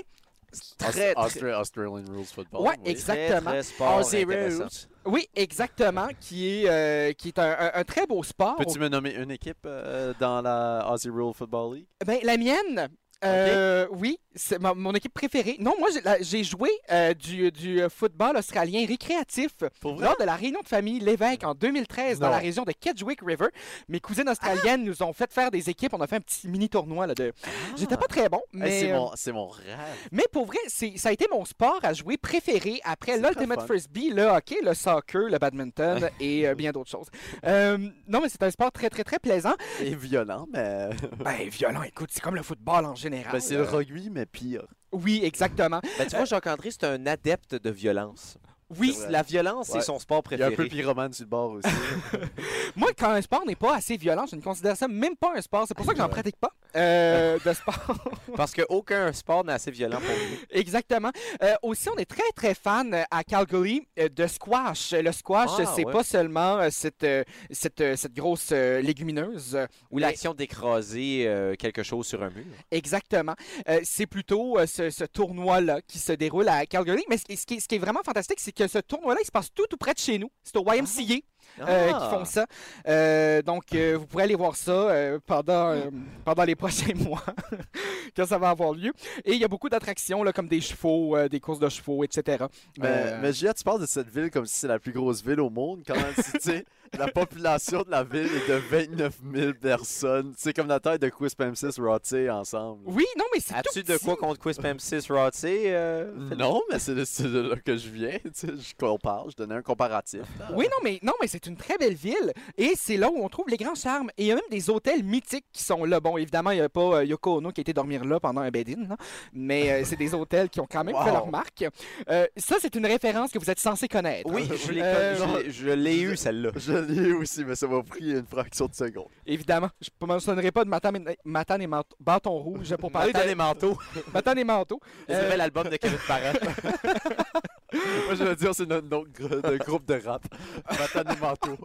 Très, 0.78 0.90
très- 0.90 1.12
Austra- 1.14 1.60
Australian 1.60 2.02
Rules 2.08 2.24
Football. 2.24 2.62
Ouais, 2.62 2.74
oui. 2.84 2.90
exact. 2.90 3.16
Exactement. 3.20 3.50
Très, 3.52 3.60
très 3.60 3.62
sport 3.62 3.96
Aussie 3.98 4.16
intéressant. 4.22 4.58
Rules. 4.64 5.12
Oui, 5.14 5.28
exactement, 5.36 6.08
qui 6.18 6.48
est, 6.64 6.68
euh, 6.68 7.12
qui 7.12 7.28
est 7.28 7.38
un, 7.38 7.50
un- 7.56 7.70
un 7.74 7.84
très 7.84 8.04
beau 8.04 8.20
sport. 8.24 8.56
Peux-tu 8.56 8.80
me 8.80 8.88
nommer 8.88 9.14
une 9.14 9.30
équipe 9.30 9.64
euh, 9.64 10.12
dans 10.18 10.42
la 10.42 10.90
Aussie 10.90 11.08
Rule 11.08 11.32
Football 11.34 11.76
League? 11.76 11.86
Ben, 12.04 12.18
la 12.24 12.36
mienne, 12.36 12.88
euh, 13.24 13.86
oui, 13.92 14.18
c'est 14.34 14.58
ma- 14.58 14.74
mon 14.74 14.92
équipe 14.94 15.12
préférée. 15.12 15.56
Non, 15.58 15.74
moi, 15.78 15.88
j'ai- 15.92 16.00
la- 16.00 16.22
j'ai 16.22 16.42
joué 16.44 16.70
euh, 16.90 17.12
du, 17.14 17.50
du 17.50 17.80
football 17.90 18.36
australien 18.36 18.84
récréatif 18.86 19.50
lors 19.84 20.16
de 20.18 20.24
la 20.24 20.36
réunion 20.36 20.60
de 20.62 20.68
famille 20.68 21.00
Lévesque 21.00 21.44
en 21.44 21.54
2013 21.54 22.18
dans 22.18 22.30
la 22.30 22.38
région 22.38 22.62
de 22.64 22.72
Kedgewick 22.72 23.20
River. 23.22 23.48
Mes 23.88 24.00
cousines 24.00 24.28
australiennes 24.28 24.84
nous 24.84 25.02
ont 25.02 25.12
fait 25.12 25.30
faire 25.32 25.50
des 25.50 25.68
équipes. 25.68 25.92
On 25.94 26.00
a 26.00 26.06
fait 26.06 26.16
un 26.16 26.20
petit 26.20 26.48
mini 26.48 26.68
tournoi. 26.68 27.06
Là, 27.06 27.14
de... 27.14 27.32
J'étais 27.76 27.96
pas 27.96 28.06
très 28.06 28.28
bon, 28.28 28.40
Hey, 28.54 28.60
mais, 28.60 28.80
c'est 28.80 28.92
euh, 28.92 28.96
mon, 28.96 29.10
c'est 29.16 29.32
mon 29.32 29.48
rêve. 29.48 29.66
mais 30.12 30.24
pour 30.32 30.46
vrai, 30.46 30.58
c'est- 30.68 30.96
ça 30.96 31.10
a 31.10 31.12
été 31.12 31.26
mon 31.30 31.44
sport 31.44 31.80
à 31.82 31.92
jouer 31.92 32.16
préféré 32.16 32.80
après 32.84 33.16
C'est 33.16 33.22
l'Ultimate. 33.22 33.62
Frisbee, 33.66 34.10
le 34.10 34.22
hockey, 34.24 34.56
le 34.62 34.74
soccer, 34.74 35.28
le 35.28 35.38
badminton 35.38 36.08
et 36.20 36.46
euh, 36.48 36.54
bien 36.54 36.70
d'autres 36.72 36.90
choses. 36.90 37.08
Euh, 37.44 37.76
non, 38.08 38.20
mais 38.22 38.28
c'est 38.28 38.42
un 38.42 38.50
sport 38.50 38.72
très, 38.72 38.88
très, 38.88 39.04
très 39.04 39.18
plaisant. 39.18 39.54
Et 39.82 39.94
violent, 39.94 40.46
mais. 40.52 40.90
Ben, 41.18 41.48
violent, 41.48 41.82
écoute, 41.82 42.10
c'est 42.12 42.20
comme 42.22 42.34
le 42.36 42.42
football 42.42 42.86
en 42.86 42.94
général. 42.94 43.09
Ben, 43.32 43.40
c'est 43.40 43.54
le 43.54 43.60
Euh, 43.62 43.70
rugby, 43.70 44.10
mais 44.10 44.26
pire. 44.26 44.66
Oui, 44.92 45.20
exactement. 45.22 45.80
Ben, 45.98 46.06
tu 46.06 46.16
vois, 46.16 46.24
Jacques-André, 46.24 46.70
c'est 46.70 46.84
un 46.84 47.06
adepte 47.06 47.54
de 47.54 47.70
violence. 47.70 48.36
Oui, 48.78 48.96
la 49.08 49.22
violence, 49.22 49.66
c'est 49.68 49.74
Ouais. 49.74 49.80
son 49.82 49.98
sport 49.98 50.22
Il 50.30 50.38
y 50.38 50.42
a 50.42 50.46
un 50.46 50.48
préféré. 50.50 50.68
peu 50.68 50.76
pyromane 50.76 51.12
sur 51.12 51.24
le 51.24 51.28
bord 51.30 51.50
aussi. 51.52 51.68
Moi, 52.76 52.90
quand 52.96 53.10
un 53.10 53.20
sport 53.22 53.44
n'est 53.46 53.56
pas 53.56 53.74
assez 53.76 53.96
violent, 53.96 54.26
je 54.30 54.36
ne 54.36 54.40
considère 54.40 54.76
ça 54.76 54.86
même 54.86 55.16
pas 55.16 55.32
un 55.36 55.40
sport. 55.40 55.64
C'est 55.66 55.74
pour 55.74 55.84
ça 55.84 55.92
que 55.92 55.98
j'en 55.98 56.04
Ouais. 56.04 56.10
pratique 56.10 56.36
pas 56.36 56.52
euh, 56.76 57.36
de 57.44 57.52
sport. 57.52 57.74
Parce 58.36 58.52
qu'aucun 58.54 59.12
sport 59.12 59.44
n'est 59.44 59.52
assez 59.54 59.70
violent 59.72 59.98
pour 59.98 60.08
nous. 60.08 60.36
Exactement. 60.50 61.10
Euh, 61.42 61.54
aussi, 61.62 61.88
on 61.88 61.96
est 61.96 62.04
très, 62.04 62.22
très 62.36 62.54
fan 62.54 62.94
euh, 62.94 63.02
à 63.10 63.24
Calgary 63.24 63.88
de 63.96 64.26
squash. 64.28 64.92
Le 64.92 65.10
squash, 65.10 65.50
Ah, 65.58 65.64
c'est 65.74 65.84
ouais. 65.84 65.92
pas 65.92 66.04
seulement 66.04 66.70
cette, 66.70 67.06
cette, 67.50 67.96
cette 67.96 68.14
grosse 68.14 68.50
légumineuse. 68.52 69.58
Ou 69.90 69.96
mais- 69.96 70.02
l'action 70.02 70.32
d'écraser 70.32 71.54
quelque 71.58 71.82
chose 71.82 72.06
sur 72.06 72.22
un 72.22 72.30
mur. 72.30 72.44
Exactement. 72.70 73.34
C'est 73.82 74.06
plutôt 74.06 74.58
ce, 74.66 74.90
ce 74.90 75.04
tournoi-là 75.04 75.80
qui 75.86 75.98
se 75.98 76.12
déroule 76.12 76.48
à 76.48 76.64
Calgary. 76.66 77.04
Mais 77.08 77.16
ce 77.18 77.24
qui, 77.24 77.36
ce 77.36 77.46
qui 77.46 77.54
est- 77.54 77.60
ce 77.60 77.66
qui 77.68 77.74
est 77.74 77.78
vraiment 77.78 78.02
fantastique, 78.04 78.38
c'est 78.40 78.52
que 78.60 78.68
ce 78.68 78.78
tournoi-là, 78.78 79.20
il 79.22 79.26
se 79.26 79.30
passe 79.30 79.52
tout, 79.52 79.66
tout 79.68 79.76
près 79.76 79.94
de 79.94 79.98
chez 79.98 80.18
nous. 80.18 80.30
C'est 80.42 80.56
au 80.56 80.64
YMCA. 80.64 81.24
Euh, 81.60 81.90
Ah. 81.94 81.98
qui 82.10 82.16
font 82.16 82.24
ça. 82.24 82.46
Euh, 82.88 83.42
donc, 83.42 83.64
euh, 83.74 83.96
vous 83.98 84.06
pourrez 84.06 84.24
aller 84.24 84.34
voir 84.34 84.56
ça 84.56 84.70
euh, 84.72 85.18
pendant, 85.24 85.70
euh, 85.70 85.90
pendant 86.24 86.44
les 86.44 86.54
prochains 86.56 86.94
mois, 86.94 87.22
quand 88.16 88.26
ça 88.26 88.38
va 88.38 88.50
avoir 88.50 88.72
lieu. 88.72 88.92
Et 89.24 89.32
il 89.32 89.38
y 89.38 89.44
a 89.44 89.48
beaucoup 89.48 89.68
d'attractions, 89.68 90.22
là, 90.22 90.32
comme 90.32 90.48
des 90.48 90.60
chevaux, 90.60 91.16
euh, 91.16 91.28
des 91.28 91.40
courses 91.40 91.58
de 91.60 91.68
chevaux, 91.68 92.04
etc. 92.04 92.44
Mais, 92.78 92.86
Euh, 92.88 93.18
mais 93.22 93.32
Gia, 93.32 93.54
tu 93.54 93.64
parles 93.64 93.80
de 93.80 93.86
cette 93.86 94.08
ville 94.08 94.30
comme 94.30 94.46
si 94.46 94.58
c'est 94.60 94.68
la 94.68 94.78
plus 94.78 94.92
grosse 94.92 95.22
ville 95.24 95.40
au 95.40 95.50
monde. 95.50 95.82
Quand 95.86 95.94
même, 95.94 96.14
tu 96.16 96.40
sais, 96.40 96.64
la 96.98 97.08
population 97.08 97.82
de 97.82 97.90
la 97.90 98.02
ville 98.04 98.26
est 98.26 98.48
de 98.50 98.54
29 98.54 99.14
000 99.34 99.52
personnes? 99.54 100.34
C'est 100.36 100.52
comme 100.52 100.66
la 100.68 100.80
taille 100.80 100.98
de 100.98 101.08
Quiz 101.08 101.34
Pam6 101.34 101.80
Rotsey 101.80 102.28
ensemble. 102.30 102.82
Oui, 102.86 103.04
non, 103.18 103.24
mais 103.34 103.40
c'est 103.40 103.54
As-tu 103.54 103.82
tout 103.84 103.92
de 103.92 103.98
quoi 103.98 104.16
contre 104.16 104.38
Quiz 104.40 104.58
Pam6 104.58 105.12
Rotsey? 105.12 105.62
euh, 105.66 106.12
Philippe? 106.28 106.38
Non, 106.38 106.60
mais 106.70 106.78
c'est 106.78 106.94
de, 106.94 107.04
c'est 107.04 107.24
de 107.30 107.40
là 107.40 107.56
que 107.56 107.76
je 107.76 107.88
viens. 107.88 108.18
tu 108.24 108.30
sais, 108.34 108.48
Je 108.48 108.74
compare, 108.78 109.30
je 109.30 109.36
donnais 109.36 109.54
un 109.56 109.62
comparatif. 109.62 110.22
Oui, 110.54 110.66
non, 110.70 110.76
mais, 110.82 110.98
non, 111.02 111.12
mais 111.20 111.26
c'est 111.26 111.39
une 111.46 111.56
très 111.56 111.76
belle 111.78 111.94
ville. 111.94 112.32
Et 112.58 112.72
c'est 112.76 112.96
là 112.96 113.10
où 113.10 113.22
on 113.22 113.28
trouve 113.28 113.46
les 113.48 113.56
grands 113.56 113.74
charmes. 113.74 114.10
Et 114.18 114.24
il 114.24 114.26
y 114.26 114.32
a 114.32 114.34
même 114.34 114.44
des 114.50 114.70
hôtels 114.70 115.02
mythiques 115.02 115.46
qui 115.52 115.62
sont 115.62 115.84
là. 115.84 116.00
Bon, 116.00 116.16
évidemment, 116.16 116.50
il 116.50 116.56
n'y 116.56 116.62
a 116.62 116.68
pas 116.68 116.80
euh, 116.98 117.04
Yoko 117.04 117.36
Ono 117.38 117.50
qui 117.52 117.60
a 117.60 117.62
été 117.62 117.72
dormir 117.72 118.04
là 118.04 118.18
pendant 118.20 118.40
un 118.40 118.50
bed-in. 118.50 118.96
Mais 119.32 119.70
euh, 119.72 119.84
c'est 119.84 119.96
des 119.96 120.14
hôtels 120.14 120.48
qui 120.48 120.60
ont 120.60 120.66
quand 120.70 120.84
même 120.84 120.96
fait 120.96 121.12
leur 121.12 121.26
marque. 121.28 121.64
Euh, 122.08 122.26
ça, 122.36 122.56
c'est 122.60 122.74
une 122.74 122.86
référence 122.86 123.30
que 123.32 123.38
vous 123.38 123.50
êtes 123.50 123.58
censé 123.60 123.88
connaître. 123.88 124.30
Oui, 124.30 124.48
je 124.64 124.72
l'ai 124.72 124.82
Euh, 124.82 125.16
je 125.16 125.24
l'ai- 125.44 125.50
je 125.50 125.68
l'ai 125.70 126.00
eu, 126.00 126.16
celle-là. 126.16 126.50
Je 126.56 126.72
l'ai 126.72 127.08
eu 127.08 127.14
aussi, 127.14 127.44
mais 127.44 127.54
ça 127.54 127.66
m'a 127.66 127.82
pris 127.82 128.10
une 128.12 128.26
fraction 128.26 128.66
de 128.66 128.74
seconde. 128.74 129.08
Évidemment. 129.26 129.68
Je 129.80 129.88
ne 130.00 130.06
mentionnerai 130.06 130.50
pas 130.50 130.64
de 130.64 130.68
Matane 130.70 131.08
et, 131.08 131.18
Matane 131.24 131.62
et 131.62 131.68
Bâton 132.00 132.30
Rouge 132.38 132.74
pour 132.76 132.90
parler 132.90 133.12
Matane 133.12 133.26
de 133.26 133.32
et 133.32 133.34
Manteau. 133.34 133.78
Matane 134.12 134.38
et 134.38 134.44
Manteau. 134.44 134.80
C'est 135.08 135.14
Euh, 135.14 135.36
l'album 135.36 135.68
de 135.68 135.76
Kevin 135.76 135.98
Parent. 136.06 136.32
Moi, 137.72 138.14
je 138.14 138.24
veux 138.24 138.36
dire, 138.36 138.54
c'est 138.54 138.66
notre 138.66 138.88
nom 138.88 139.02
de 139.02 139.08
gr- 139.08 139.50
de 139.52 139.56
groupe 139.58 139.86
de 139.86 140.00
rap. 140.04 140.22
Matane 140.70 141.16
et 141.16 141.20
Manteau. 141.20 141.56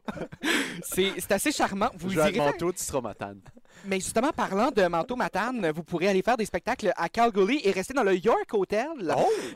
c'est 0.83 1.31
assez 1.31 1.51
charmant. 1.51 1.89
Vous 1.97 2.19
à 2.19 2.29
irez 2.29 2.37
Manteau, 2.39 2.71
tu 2.71 2.83
seras 2.83 3.01
Matane. 3.01 3.39
Mais 3.85 3.99
justement, 3.99 4.31
parlant 4.31 4.71
de 4.71 4.83
Manteau 4.87 5.15
Matane, 5.15 5.71
vous 5.75 5.83
pourrez 5.83 6.07
aller 6.07 6.21
faire 6.23 6.37
des 6.37 6.45
spectacles 6.45 6.91
à 6.95 7.09
Calgary 7.09 7.61
et 7.63 7.71
rester 7.71 7.93
dans 7.93 8.03
le 8.03 8.15
York 8.17 8.51
Hotel, 8.53 8.87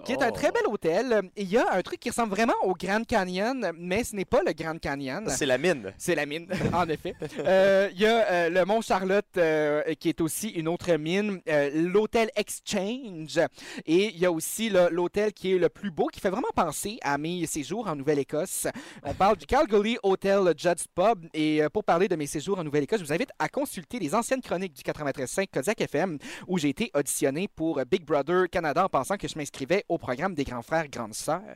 qui 0.05 0.11
est 0.11 0.21
un 0.21 0.29
Oh. 0.29 0.33
très 0.33 0.51
bel 0.51 0.61
hôtel. 0.67 1.21
Il 1.35 1.49
y 1.49 1.57
a 1.57 1.73
un 1.73 1.81
truc 1.81 1.99
qui 1.99 2.09
ressemble 2.09 2.29
vraiment 2.31 2.53
au 2.63 2.73
Grand 2.73 3.03
Canyon, 3.05 3.71
mais 3.77 4.03
ce 4.03 4.15
n'est 4.15 4.25
pas 4.25 4.41
le 4.45 4.53
Grand 4.53 4.77
Canyon. 4.79 5.25
C'est 5.29 5.45
la 5.47 5.57
mine. 5.57 5.91
C'est 5.97 6.13
la 6.15 6.25
mine, 6.25 6.47
en 6.73 6.87
effet. 6.89 7.15
Euh, 7.39 7.89
Il 7.93 7.99
y 8.01 8.05
a 8.05 8.25
euh, 8.31 8.49
le 8.49 8.65
Mont 8.65 8.81
Charlotte, 8.81 9.25
euh, 9.37 9.81
qui 9.99 10.09
est 10.09 10.21
aussi 10.21 10.49
une 10.49 10.67
autre 10.67 10.91
mine, 10.93 11.41
l'hôtel 11.73 12.29
Exchange, 12.35 13.39
et 13.85 14.09
il 14.13 14.17
y 14.19 14.25
a 14.25 14.31
aussi 14.31 14.69
l'hôtel 14.69 15.33
qui 15.33 15.53
est 15.53 15.57
le 15.57 15.69
plus 15.69 15.91
beau, 15.91 16.07
qui 16.07 16.19
fait 16.19 16.29
vraiment 16.29 16.49
penser 16.55 16.97
à 17.01 17.17
mes 17.17 17.45
séjours 17.47 17.87
en 17.87 17.95
Nouvelle-Écosse. 17.95 18.67
On 19.03 19.13
parle 19.13 19.37
du 19.37 19.45
Calgary 19.45 19.97
Hotel 20.03 20.53
Judd's 20.55 20.85
Pub, 20.93 21.25
et 21.33 21.61
pour 21.73 21.83
parler 21.83 22.07
de 22.07 22.15
mes 22.15 22.27
séjours 22.27 22.59
en 22.59 22.63
Nouvelle-Écosse, 22.63 22.99
je 22.99 23.05
vous 23.05 23.13
invite 23.13 23.31
à 23.39 23.49
consulter 23.49 23.99
les 23.99 24.08
anciennes 24.15 24.41
chroniques 24.41 24.73
du 24.73 24.81
93.5 24.83 25.47
Kodiak 25.51 25.81
FM, 25.81 26.17
où 26.47 26.57
j'ai 26.57 26.69
été 26.69 26.91
auditionné 26.93 27.47
pour 27.47 27.81
Big 27.89 28.03
Brother 28.03 28.49
Canada 28.49 28.85
en 28.85 28.89
pensant 28.89 29.17
que 29.17 29.27
je 29.27 29.37
m'inscrivais 29.37 29.83
au 29.89 29.97
programme 29.97 30.33
des 30.35 30.43
grands 30.43 30.61
frères, 30.61 30.87
grandes 30.87 31.13
sœurs. 31.13 31.41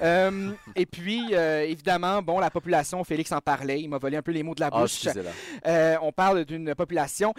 Euh, 0.00 0.52
et 0.76 0.86
puis, 0.86 1.34
euh, 1.34 1.64
évidemment, 1.64 2.22
bon, 2.22 2.38
la 2.38 2.50
population, 2.50 3.02
Félix 3.02 3.32
en 3.32 3.40
parlait, 3.40 3.80
il 3.80 3.88
m'a 3.88 3.98
volé 3.98 4.16
un 4.16 4.22
peu 4.22 4.30
les 4.30 4.42
mots 4.42 4.54
de 4.54 4.60
la 4.60 4.70
Ah, 4.72 4.80
bouche. 4.80 5.06
Euh, 5.66 5.96
on 6.02 6.12
parle 6.12 6.44
d'une 6.44 6.74
population, 6.74 7.34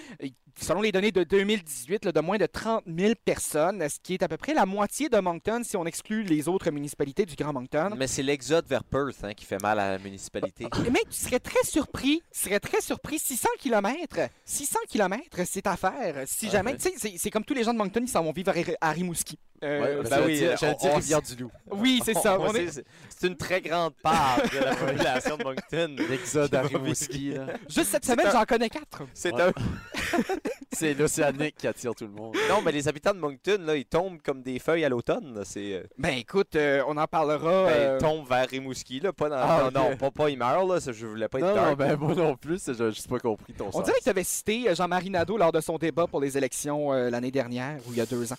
selon 0.59 0.81
les 0.81 0.91
données 0.91 1.11
de 1.11 1.23
2018, 1.23 2.05
là, 2.05 2.11
de 2.11 2.19
moins 2.19 2.37
de 2.37 2.45
30 2.45 2.83
000 2.87 3.13
personnes, 3.23 3.87
ce 3.89 3.97
qui 4.01 4.13
est 4.15 4.23
à 4.23 4.27
peu 4.27 4.37
près 4.37 4.53
la 4.53 4.65
moitié 4.65 5.09
de 5.09 5.17
Moncton 5.19 5.61
si 5.63 5.77
on 5.77 5.85
exclut 5.85 6.23
les 6.23 6.47
autres 6.47 6.69
municipalités 6.71 7.25
du 7.25 7.35
Grand 7.35 7.53
Moncton. 7.53 7.91
Mais 7.97 8.07
c'est 8.07 8.23
l'exode 8.23 8.65
vers 8.67 8.83
Perth 8.83 9.23
hein, 9.23 9.33
qui 9.33 9.45
fait 9.45 9.61
mal 9.61 9.79
à 9.79 9.91
la 9.91 9.99
municipalité. 9.99 10.67
Mais 10.91 11.01
tu 11.09 11.15
serais 11.17 11.39
très 11.39 11.63
surpris, 11.63 12.21
tu 12.31 12.39
serais 12.39 12.59
très 12.59 12.81
surpris, 12.81 13.19
600 13.19 13.47
km, 13.59 14.19
600 14.45 14.79
km, 14.89 15.39
c'est 15.45 15.67
à 15.67 15.77
faire. 15.77 16.23
Si 16.27 16.47
Ah, 16.47 16.51
jamais, 16.51 16.75
tu 16.77 16.89
sais, 16.97 17.13
c'est- 17.17 17.29
comme 17.31 17.43
tous 17.45 17.53
les 17.53 17.63
gens 17.63 17.73
de 17.73 17.77
Moncton, 17.77 18.01
ils 18.03 18.07
s'en 18.09 18.23
vont 18.23 18.31
vivre 18.31 18.53
à 18.81 18.91
Rimouski. 18.91 19.37
Euh, 19.63 20.01
Ouais, 20.01 20.09
ben 20.09 20.21
oui, 20.25 20.35
dire- 20.37 20.57
j'allais 20.57 20.73
on- 20.75 20.77
dire 20.81 20.91
on- 20.91 20.95
Rivière-du-Loup. 20.95 21.51
oui, 21.71 22.01
c'est 22.05 22.13
ça. 22.13 22.39
On 22.39 22.49
on 22.49 22.53
est- 22.53 22.67
C'est 22.71 22.85
c'est 23.09 23.27
une 23.27 23.35
très 23.35 23.59
grande 23.61 23.93
part 24.01 24.37
de 24.41 24.57
la 24.63 24.75
population 24.75 25.37
de 25.37 25.43
Moncton. 25.43 25.95
L'exode 26.09 26.55
à 26.55 26.61
Rimouski, 26.61 27.31
là. 27.33 27.47
Juste 27.69 27.91
cette 27.91 28.05
semaine, 28.05 28.27
un- 28.27 28.31
j'en 28.31 28.45
connais 28.45 28.69
quatre. 28.69 29.01
C'est 29.13 29.33
Ouais. 29.33 29.41
un... 29.41 29.51
C'est 30.71 30.93
l'Océanique 30.93 31.55
qui 31.57 31.67
attire 31.67 31.93
tout 31.95 32.05
le 32.05 32.11
monde. 32.11 32.35
Non, 32.47 32.61
mais 32.63 32.71
les 32.71 32.87
habitants 32.87 33.13
de 33.13 33.19
Moncton, 33.19 33.57
là, 33.65 33.75
ils 33.75 33.85
tombent 33.85 34.21
comme 34.21 34.41
des 34.41 34.59
feuilles 34.59 34.85
à 34.85 34.89
l'automne. 34.89 35.33
là. 35.35 35.41
C'est... 35.43 35.73
euh, 35.73 35.83
Ben 35.97 36.13
écoute, 36.17 36.55
euh, 36.55 36.83
on 36.87 36.95
en 36.95 37.07
parlera. 37.07 37.65
ben, 37.65 37.71
euh, 37.71 37.97
ils 37.99 38.01
tombent 38.03 38.27
vers 38.27 38.47
Rimouski, 38.47 38.99
là. 38.99 39.11
Pas 39.11 39.29
dans... 39.29 39.35
Ah, 39.37 39.69
non, 39.73 39.89
non, 39.89 39.97
pas, 39.97 40.11
pas 40.11 40.29
ils 40.29 40.37
meurent, 40.37 40.65
là. 40.65 40.79
ça, 40.79 40.91
je 40.91 41.05
voulais 41.05 41.27
pas 41.27 41.39
être 41.39 41.45
Non, 41.45 41.55
non, 41.55 41.61
dark. 41.61 41.77
ben 41.77 41.95
moi 41.97 42.15
non 42.15 42.35
plus, 42.35 42.63
j'ai 42.65 42.91
juste 42.91 43.07
pas 43.09 43.19
compris 43.19 43.53
ton 43.53 43.67
On 43.67 43.71
sens. 43.71 43.83
dirait 43.85 43.97
que 43.97 44.03
tu 44.03 44.09
avais 44.09 44.23
cité 44.23 44.69
euh, 44.69 44.75
Jean-Marie 44.75 45.09
Nadeau 45.09 45.37
lors 45.37 45.51
de 45.51 45.59
son 45.59 45.77
débat 45.77 46.07
pour 46.07 46.21
les 46.21 46.37
élections 46.37 46.93
euh, 46.93 47.09
l'année 47.09 47.31
dernière, 47.31 47.77
ou 47.87 47.91
il 47.91 47.97
y 47.97 48.01
a 48.01 48.05
deux 48.05 48.31
ans, 48.31 48.37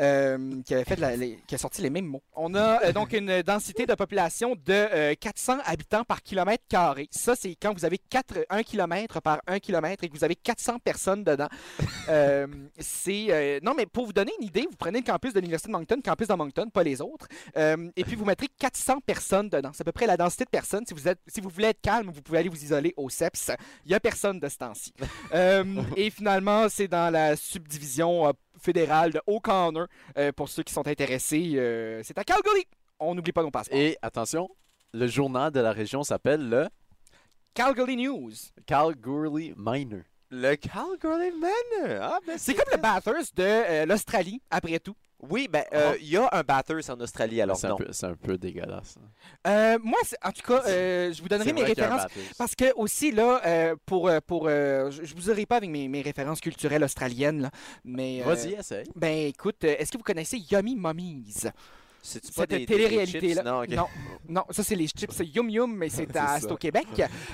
euh, 0.00 0.38
qui 0.62 0.74
avait 0.74 0.84
fait 0.84 0.98
la- 0.98 1.16
les- 1.16 1.38
qui 1.46 1.54
a 1.54 1.58
sorti 1.58 1.82
les 1.82 1.90
mêmes 1.90 2.06
mots. 2.06 2.22
On 2.34 2.54
a 2.54 2.84
euh, 2.84 2.92
donc 2.92 3.12
une 3.12 3.42
densité 3.42 3.86
de 3.86 3.94
population 3.94 4.54
de 4.54 4.72
euh, 4.72 5.14
400 5.18 5.58
habitants 5.64 6.04
par 6.04 6.22
kilomètre 6.22 6.64
carré. 6.68 7.08
Ça, 7.10 7.34
c'est 7.36 7.54
quand 7.60 7.72
vous 7.72 7.84
avez 7.84 7.98
4, 7.98 8.46
1 8.50 8.62
km 8.62 9.20
par 9.20 9.40
1 9.46 9.58
km 9.58 10.04
et 10.04 10.08
que 10.08 10.14
vous 10.16 10.24
avez 10.24 10.36
400 10.36 10.78
personnes 10.78 11.24
dedans. 11.24 11.48
Euh, 12.08 12.46
c'est 12.80 13.26
euh, 13.30 13.60
non, 13.62 13.74
mais 13.76 13.86
pour 13.86 14.06
vous 14.06 14.12
donner 14.12 14.32
une 14.40 14.46
idée, 14.46 14.66
vous 14.68 14.76
prenez 14.76 14.98
le 14.98 15.04
campus 15.04 15.32
de 15.32 15.38
l'Université 15.38 15.68
de 15.70 15.76
Moncton, 15.76 16.00
campus 16.04 16.26
de 16.26 16.34
Moncton, 16.34 16.68
pas 16.68 16.82
les 16.82 17.00
autres, 17.00 17.28
euh, 17.56 17.90
et 17.96 18.02
puis 18.04 18.16
vous 18.16 18.24
mettrez 18.24 18.48
400 18.58 18.98
personnes 19.06 19.48
dedans. 19.48 19.70
C'est 19.72 19.82
à 19.82 19.84
peu 19.84 19.92
près 19.92 20.06
la 20.06 20.16
densité 20.16 20.44
de 20.44 20.50
personnes. 20.50 20.84
Si 20.86 20.94
vous, 20.94 21.06
êtes, 21.06 21.20
si 21.28 21.40
vous 21.40 21.48
voulez 21.48 21.68
être 21.68 21.80
calme, 21.80 22.10
vous 22.10 22.20
pouvez 22.20 22.38
aller 22.38 22.48
vous 22.48 22.62
isoler 22.62 22.92
au 22.96 23.08
CEPS. 23.08 23.52
Il 23.84 23.90
n'y 23.90 23.94
a 23.94 24.00
personne 24.00 24.40
de 24.40 24.48
ce 24.48 24.56
temps-ci. 24.58 24.92
Euh, 25.34 25.64
et 25.96 26.10
finalement, 26.10 26.68
c'est 26.68 26.88
dans 26.88 27.10
la 27.10 27.36
subdivision 27.36 28.32
fédérale 28.62 29.12
de 29.12 29.20
O'Connor. 29.26 29.86
Euh, 30.16 30.32
pour 30.32 30.48
ceux 30.48 30.62
qui 30.62 30.72
sont 30.72 30.86
intéressés, 30.86 31.54
euh, 31.56 32.00
c'est 32.04 32.16
à 32.18 32.24
Calgary. 32.24 32.64
On 32.98 33.14
n'oublie 33.14 33.32
pas 33.32 33.42
nos 33.42 33.50
passeports. 33.50 33.78
Et 33.78 33.98
attention, 34.00 34.48
le 34.92 35.06
journal 35.06 35.50
de 35.50 35.60
la 35.60 35.72
région 35.72 36.02
s'appelle 36.04 36.48
le 36.48 36.68
Calgary 37.54 37.96
News. 37.96 38.32
Calgary 38.66 39.52
Miner. 39.56 40.04
Le 40.30 40.54
Calgary 40.54 41.30
Man! 41.32 41.98
Ah, 42.00 42.18
ben, 42.26 42.38
C'est 42.38 42.54
comme 42.54 42.64
le 42.72 42.78
Bathurst 42.78 43.36
de 43.36 43.42
euh, 43.42 43.84
l'Australie, 43.84 44.40
après 44.50 44.78
tout. 44.78 44.96
Oui, 45.30 45.46
ben, 45.48 45.64
euh, 45.72 45.94
il 46.00 46.08
y 46.08 46.16
a 46.16 46.28
un 46.32 46.42
Bathurst 46.42 46.90
en 46.90 46.98
Australie, 47.00 47.40
alors 47.40 47.56
C'est 47.56 47.66
un, 47.68 47.70
non. 47.70 47.76
peu- 47.76 47.92
c'est 47.92 48.06
un 48.06 48.14
peu 48.16 48.36
dégueulasse. 48.36 48.96
hein. 48.98 49.06
Euh, 49.46 49.78
moi, 49.82 49.98
c'est- 50.04 50.16
en 50.24 50.32
tout 50.32 50.42
cas, 50.42 50.62
euh, 50.66 51.12
je 51.12 51.22
vous 51.22 51.28
donnerai 51.28 51.52
mes 51.52 51.62
références. 51.62 52.06
Parce 52.36 52.54
que 52.56 52.74
aussi, 52.74 53.12
là, 53.12 53.40
euh, 53.46 53.76
pour, 53.86 54.08
euh, 54.08 54.18
pour 54.26 54.46
euh, 54.48 54.90
je, 54.90 55.04
je 55.04 55.14
vous 55.14 55.30
aurai 55.30 55.46
pas 55.46 55.58
avec 55.58 55.70
mes, 55.70 55.86
mes 55.86 56.02
références 56.02 56.40
culturelles 56.40 56.82
australiennes, 56.82 57.42
là, 57.42 57.50
mais... 57.84 58.20
euh, 58.20 58.24
Vas-y, 58.34 58.54
essaye. 58.54 58.84
Ben 58.96 59.28
écoute, 59.28 59.62
euh, 59.64 59.76
est-ce 59.78 59.92
que 59.92 59.98
vous 59.98 60.02
connaissez 60.02 60.38
Yummy 60.50 60.74
Mummies? 60.74 61.24
C'est-tu 62.04 62.32
pas 62.32 62.42
Cette 62.42 62.50
des, 62.50 62.56
des- 62.58 62.66
des 62.66 62.74
télé-réalité-là. 62.74 63.34
chips? 63.34 63.44
Non, 63.44 63.60
ok. 63.62 63.68
non, 63.68 63.86
non, 64.28 64.44
ça 64.50 64.64
c'est 64.64 64.74
les 64.74 64.88
chips 64.88 65.12
Yum 65.36 65.48
Yum, 65.48 65.76
mais 65.76 65.88
c'est 65.88 66.08
C'est 66.10 66.16
à- 66.18 66.26
ça. 66.26 66.40
c'est 66.40 66.50
au 66.50 66.56
Québec. 66.56 66.86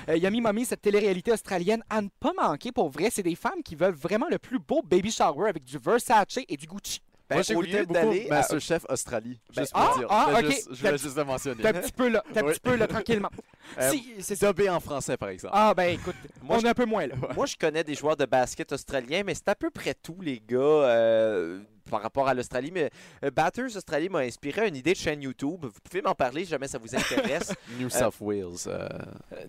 Euh, 0.07 0.15
Yummy 0.15 0.41
Mummy, 0.41 0.63
cette 0.63 0.83
télé-réalité 0.83 1.31
australienne 1.31 1.83
à 1.89 2.03
ne 2.03 2.09
pas 2.19 2.33
manquer 2.39 2.71
pour 2.71 2.89
vrai. 2.89 3.09
C'est 3.11 3.23
des 3.23 3.33
femmes 3.33 3.63
qui 3.65 3.73
veulent 3.75 3.95
vraiment 3.95 4.27
le 4.29 4.37
plus 4.37 4.59
beau 4.59 4.83
baby 4.83 5.09
shower 5.11 5.49
avec 5.49 5.63
du 5.63 5.79
Versace 5.79 6.37
et 6.47 6.55
du 6.55 6.67
Gucci. 6.67 7.01
Ben, 7.29 7.35
Moi, 7.47 7.57
au 7.57 7.61
lieu 7.61 7.85
d'aller 7.85 8.25
à- 8.29 8.35
Masterchef 8.35 8.85
Australie. 8.89 9.39
Ben, 9.55 9.61
juste 9.61 9.73
pour 9.73 9.81
ah, 9.81 9.97
dire. 9.99 10.07
ah, 10.09 10.25
je 10.29 10.35
voulais 10.35 10.47
ok. 10.47 10.53
juste, 10.53 10.67
je 10.71 10.77
voulais 10.77 10.89
T'as- 10.91 10.97
juste 10.97 11.17
le 11.17 11.23
mentionner. 11.25 11.61
T'es 11.61 11.67
un 11.69 11.73
petit 11.73 11.91
peu 11.91 12.07
là, 12.09 12.23
t'es 12.33 12.39
un 12.39 12.43
Oui. 12.43 12.51
petit 12.53 12.59
peu 12.59 12.75
là, 12.75 12.87
tranquillement. 12.87 13.29
Euh, 13.79 13.91
Si, 13.91 14.15
c'est. 14.21 14.41
Dobé 14.41 14.67
en 14.67 14.79
français, 14.79 15.15
par 15.15 15.29
exemple. 15.29 15.53
Ah 15.55 15.75
ben 15.75 15.93
écoute, 15.93 16.15
Moi, 16.41 16.57
on 16.59 16.65
est 16.65 16.69
un 16.69 16.73
peu 16.73 16.85
moins 16.85 17.05
là. 17.05 17.13
Moi, 17.35 17.45
je 17.45 17.55
connais 17.55 17.83
des 17.83 17.93
joueurs 17.93 18.17
de 18.17 18.25
basket 18.25 18.71
australiens, 18.71 19.21
mais 19.23 19.35
c'est 19.35 19.47
à 19.47 19.53
peu 19.53 19.69
près 19.69 19.93
tout, 19.93 20.17
les 20.21 20.39
gars. 20.43 20.57
Euh, 20.57 21.59
par 21.89 22.01
rapport 22.01 22.27
à 22.27 22.33
l'Australie. 22.33 22.71
Mais 22.71 22.89
euh, 23.23 23.31
Batters 23.31 23.75
Australie 23.75 24.09
m'a 24.09 24.19
inspiré 24.19 24.67
une 24.67 24.75
idée 24.75 24.93
de 24.93 24.97
chaîne 24.97 25.21
YouTube. 25.21 25.59
Vous 25.63 25.79
pouvez 25.83 26.01
m'en 26.01 26.15
parler 26.15 26.43
si 26.45 26.51
jamais 26.51 26.67
ça 26.67 26.77
vous 26.77 26.95
intéresse. 26.95 27.51
New 27.79 27.89
South 27.89 28.15
Wales. 28.19 28.45
euh, 28.67 28.87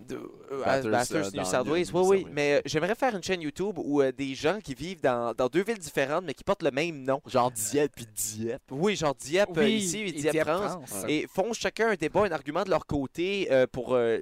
de- 0.07 0.15
euh, 0.51 0.63
euh, 0.65 0.83
New 0.83 0.91
South 1.05 1.11
le 1.11 1.21
Wales. 1.21 1.31
New 1.33 1.39
Oui, 1.73 1.85
South 1.85 2.07
oui. 2.07 2.23
Wales. 2.23 2.33
Mais 2.33 2.53
euh, 2.55 2.61
j'aimerais 2.65 2.95
faire 2.95 3.15
une 3.15 3.23
chaîne 3.23 3.41
YouTube 3.41 3.75
où 3.77 4.01
euh, 4.01 4.11
des 4.11 4.35
gens 4.35 4.59
qui 4.63 4.73
vivent 4.73 5.01
dans, 5.01 5.33
dans 5.33 5.47
deux 5.47 5.63
villes 5.63 5.77
différentes, 5.79 6.23
mais 6.25 6.33
qui 6.33 6.43
portent 6.43 6.63
le 6.63 6.71
même 6.71 7.03
nom. 7.03 7.21
genre 7.25 7.51
Dieppe 7.51 7.93
puis 7.95 8.07
Dieppe. 8.15 8.61
Oui, 8.71 8.95
genre 8.95 9.15
Dieppe 9.15 9.49
Oui, 9.57 9.73
ici 9.75 9.99
et 9.99 10.07
et 10.07 10.11
Dieppe, 10.11 10.31
Dieppe, 10.33 10.47
France. 10.47 10.89
France. 10.89 11.05
Et 11.07 11.27
font 11.33 11.53
chacun 11.53 11.89
un 11.89 11.95
débat, 11.95 12.21
un 12.25 12.31
argument 12.31 12.63
de 12.63 12.69
leur 12.69 12.85
côté 12.85 13.47
euh, 13.51 13.67
pour 13.71 13.93
euh, 13.95 14.19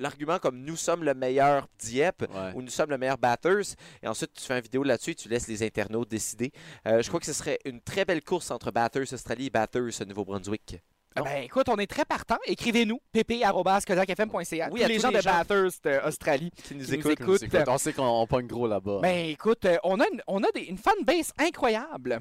l'argument 0.00 0.38
comme 0.38 0.60
nous 0.62 0.76
sommes 0.76 1.04
le 1.04 1.14
meilleur 1.14 1.68
Dieppe 1.78 2.22
Ouais. 2.22 2.52
ou 2.54 2.62
nous 2.62 2.70
sommes 2.70 2.90
le 2.90 2.98
meilleur 2.98 3.18
Batters. 3.18 3.76
Et 4.02 4.08
ensuite, 4.08 4.32
tu 4.34 4.42
fais 4.44 4.56
une 4.56 4.62
vidéo 4.62 4.82
là-dessus 4.82 5.10
et 5.10 5.14
tu 5.14 5.28
laisses 5.28 5.46
les 5.48 5.62
internautes 5.62 6.08
décider. 6.10 6.50
Euh, 6.86 7.02
je 7.02 7.08
crois 7.08 7.20
que 7.20 7.26
ce 7.26 7.32
serait 7.32 7.58
une 7.64 7.80
très 7.80 8.04
belle 8.04 8.22
course 8.22 8.50
entre 8.50 8.70
Batters 8.70 9.12
Australie 9.12 9.46
et 9.46 9.50
Batters 9.50 10.04
Nouveau-Brunswick. 10.06 10.78
Ah 11.16 11.22
Ben, 11.22 11.42
écoute, 11.42 11.68
on 11.68 11.76
est 11.78 11.88
très 11.88 12.04
partant. 12.04 12.38
Écrivez-nous, 12.46 13.00
pp.kodiakfm.ca. 13.12 14.68
Oui, 14.70 14.80
tous 14.80 14.84
à 14.84 14.88
les 14.88 14.96
tous 14.96 15.02
gens 15.02 15.10
les 15.10 15.16
de 15.16 15.20
gens. 15.22 15.30
Bathurst, 15.32 15.86
euh, 15.86 16.06
Australie. 16.06 16.50
Qui 16.62 16.74
nous 16.76 16.84
Qui 16.84 16.90
nous 16.98 17.08
écoutent. 17.10 17.42
Écoute, 17.42 17.60
on 17.68 17.78
sait 17.78 17.92
qu'on 17.92 18.04
on 18.04 18.26
pogne 18.28 18.46
gros 18.46 18.68
là-bas. 18.68 19.00
Ben, 19.02 19.26
écoute, 19.30 19.64
euh, 19.64 19.76
on 19.82 19.98
a 20.00 20.04
une, 20.12 20.22
on 20.28 20.42
a 20.44 20.50
des- 20.54 20.62
une 20.62 20.78
fanbase 20.78 21.32
incroyable. 21.38 22.20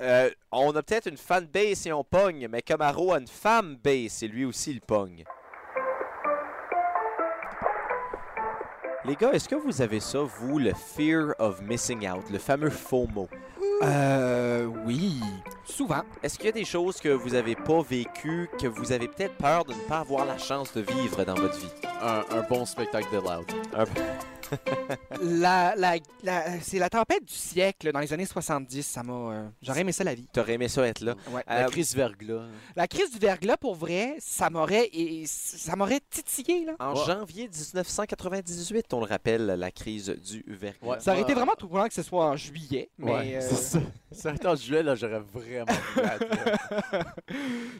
Euh, 0.00 0.30
on 0.52 0.74
a 0.76 0.82
peut-être 0.82 1.06
une 1.08 1.16
fanbase 1.16 1.86
et 1.86 1.92
on 1.92 2.04
pogne, 2.04 2.46
mais 2.48 2.62
Camaro 2.62 3.12
a 3.14 3.18
une 3.20 3.26
femme 3.26 3.76
base 3.82 4.22
et 4.22 4.28
lui 4.28 4.44
aussi 4.44 4.70
il 4.72 4.80
pogne. 4.82 5.24
Les 9.06 9.14
gars, 9.14 9.32
est-ce 9.32 9.48
que 9.48 9.54
vous 9.54 9.82
avez 9.82 10.00
ça, 10.00 10.18
vous, 10.20 10.58
le 10.58 10.72
fear 10.74 11.34
of 11.38 11.60
missing 11.62 12.08
out, 12.08 12.28
le 12.30 12.38
fameux 12.38 12.70
FOMO? 12.70 13.28
Euh, 13.82 14.66
oui. 14.84 15.20
Souvent. 15.64 16.02
Est-ce 16.22 16.36
qu'il 16.36 16.46
y 16.46 16.48
a 16.48 16.52
des 16.52 16.64
choses 16.64 17.00
que 17.00 17.10
vous 17.10 17.30
n'avez 17.30 17.54
pas 17.54 17.82
vécues, 17.82 18.48
que 18.58 18.66
vous 18.66 18.90
avez 18.90 19.06
peut-être 19.06 19.36
peur 19.36 19.64
de 19.64 19.74
ne 19.74 19.88
pas 19.88 19.98
avoir 20.00 20.24
la 20.24 20.38
chance 20.38 20.72
de 20.72 20.80
vivre 20.80 21.24
dans 21.24 21.34
votre 21.34 21.56
vie? 21.56 21.70
un, 22.02 22.24
un 22.30 22.42
bon 22.48 22.64
spectacle 22.64 23.08
de 23.12 23.18
Loud. 23.18 23.46
La, 25.22 25.74
la, 25.76 25.96
la- 26.22 26.60
c'est 26.60 26.78
la 26.78 26.88
tempête 26.88 27.24
du 27.24 27.32
siècle 27.34 27.90
dans 27.92 28.00
les 28.00 28.12
années 28.12 28.26
70. 28.26 28.82
Ça 28.82 29.02
m'a. 29.02 29.12
euh, 29.12 29.48
J'aurais 29.62 29.80
aimé 29.80 29.92
ça 29.92 30.04
la 30.04 30.14
vie. 30.14 30.26
T'aurais 30.32 30.54
aimé 30.54 30.68
ça 30.68 30.86
être 30.86 31.00
là? 31.00 31.14
Ouais. 31.30 31.42
Euh, 31.50 31.62
La 31.62 31.66
crise 31.68 31.94
verglas. 31.94 32.46
La 32.74 32.86
crise 32.88 33.10
du 33.10 33.18
verglas, 33.18 33.56
pour 33.56 33.74
vrai, 33.74 34.16
ça 34.18 34.50
m'aurait, 34.50 34.88
et, 34.92 35.24
ça 35.26 35.76
m'aurait 35.76 36.00
titillé. 36.10 36.64
Là. 36.64 36.74
En 36.78 36.94
Ouais. 36.94 37.04
janvier 37.06 37.48
1998, 37.48 38.92
on 38.94 39.00
le 39.00 39.06
rappelle, 39.06 39.46
la 39.46 39.70
crise 39.70 40.08
du 40.10 40.44
verglas. 40.46 40.88
Ouais. 40.88 41.00
Ça 41.00 41.12
aurait 41.12 41.22
été 41.22 41.34
vraiment 41.34 41.54
tout 41.56 41.68
que 41.68 41.94
ce 41.94 42.02
soit 42.02 42.24
en 42.26 42.36
juillet. 42.36 42.90
Mais 42.98 43.12
Ouais, 43.12 43.36
euh, 43.36 43.40
c'est 43.40 43.54
ça. 43.56 43.78
Ça 44.12 44.28
aurait 44.28 44.36
été 44.36 44.46
en 44.46 44.54
juillet, 44.54 44.82
là, 44.82 44.94
j'aurais 44.94 45.20
vraiment. 45.20 45.66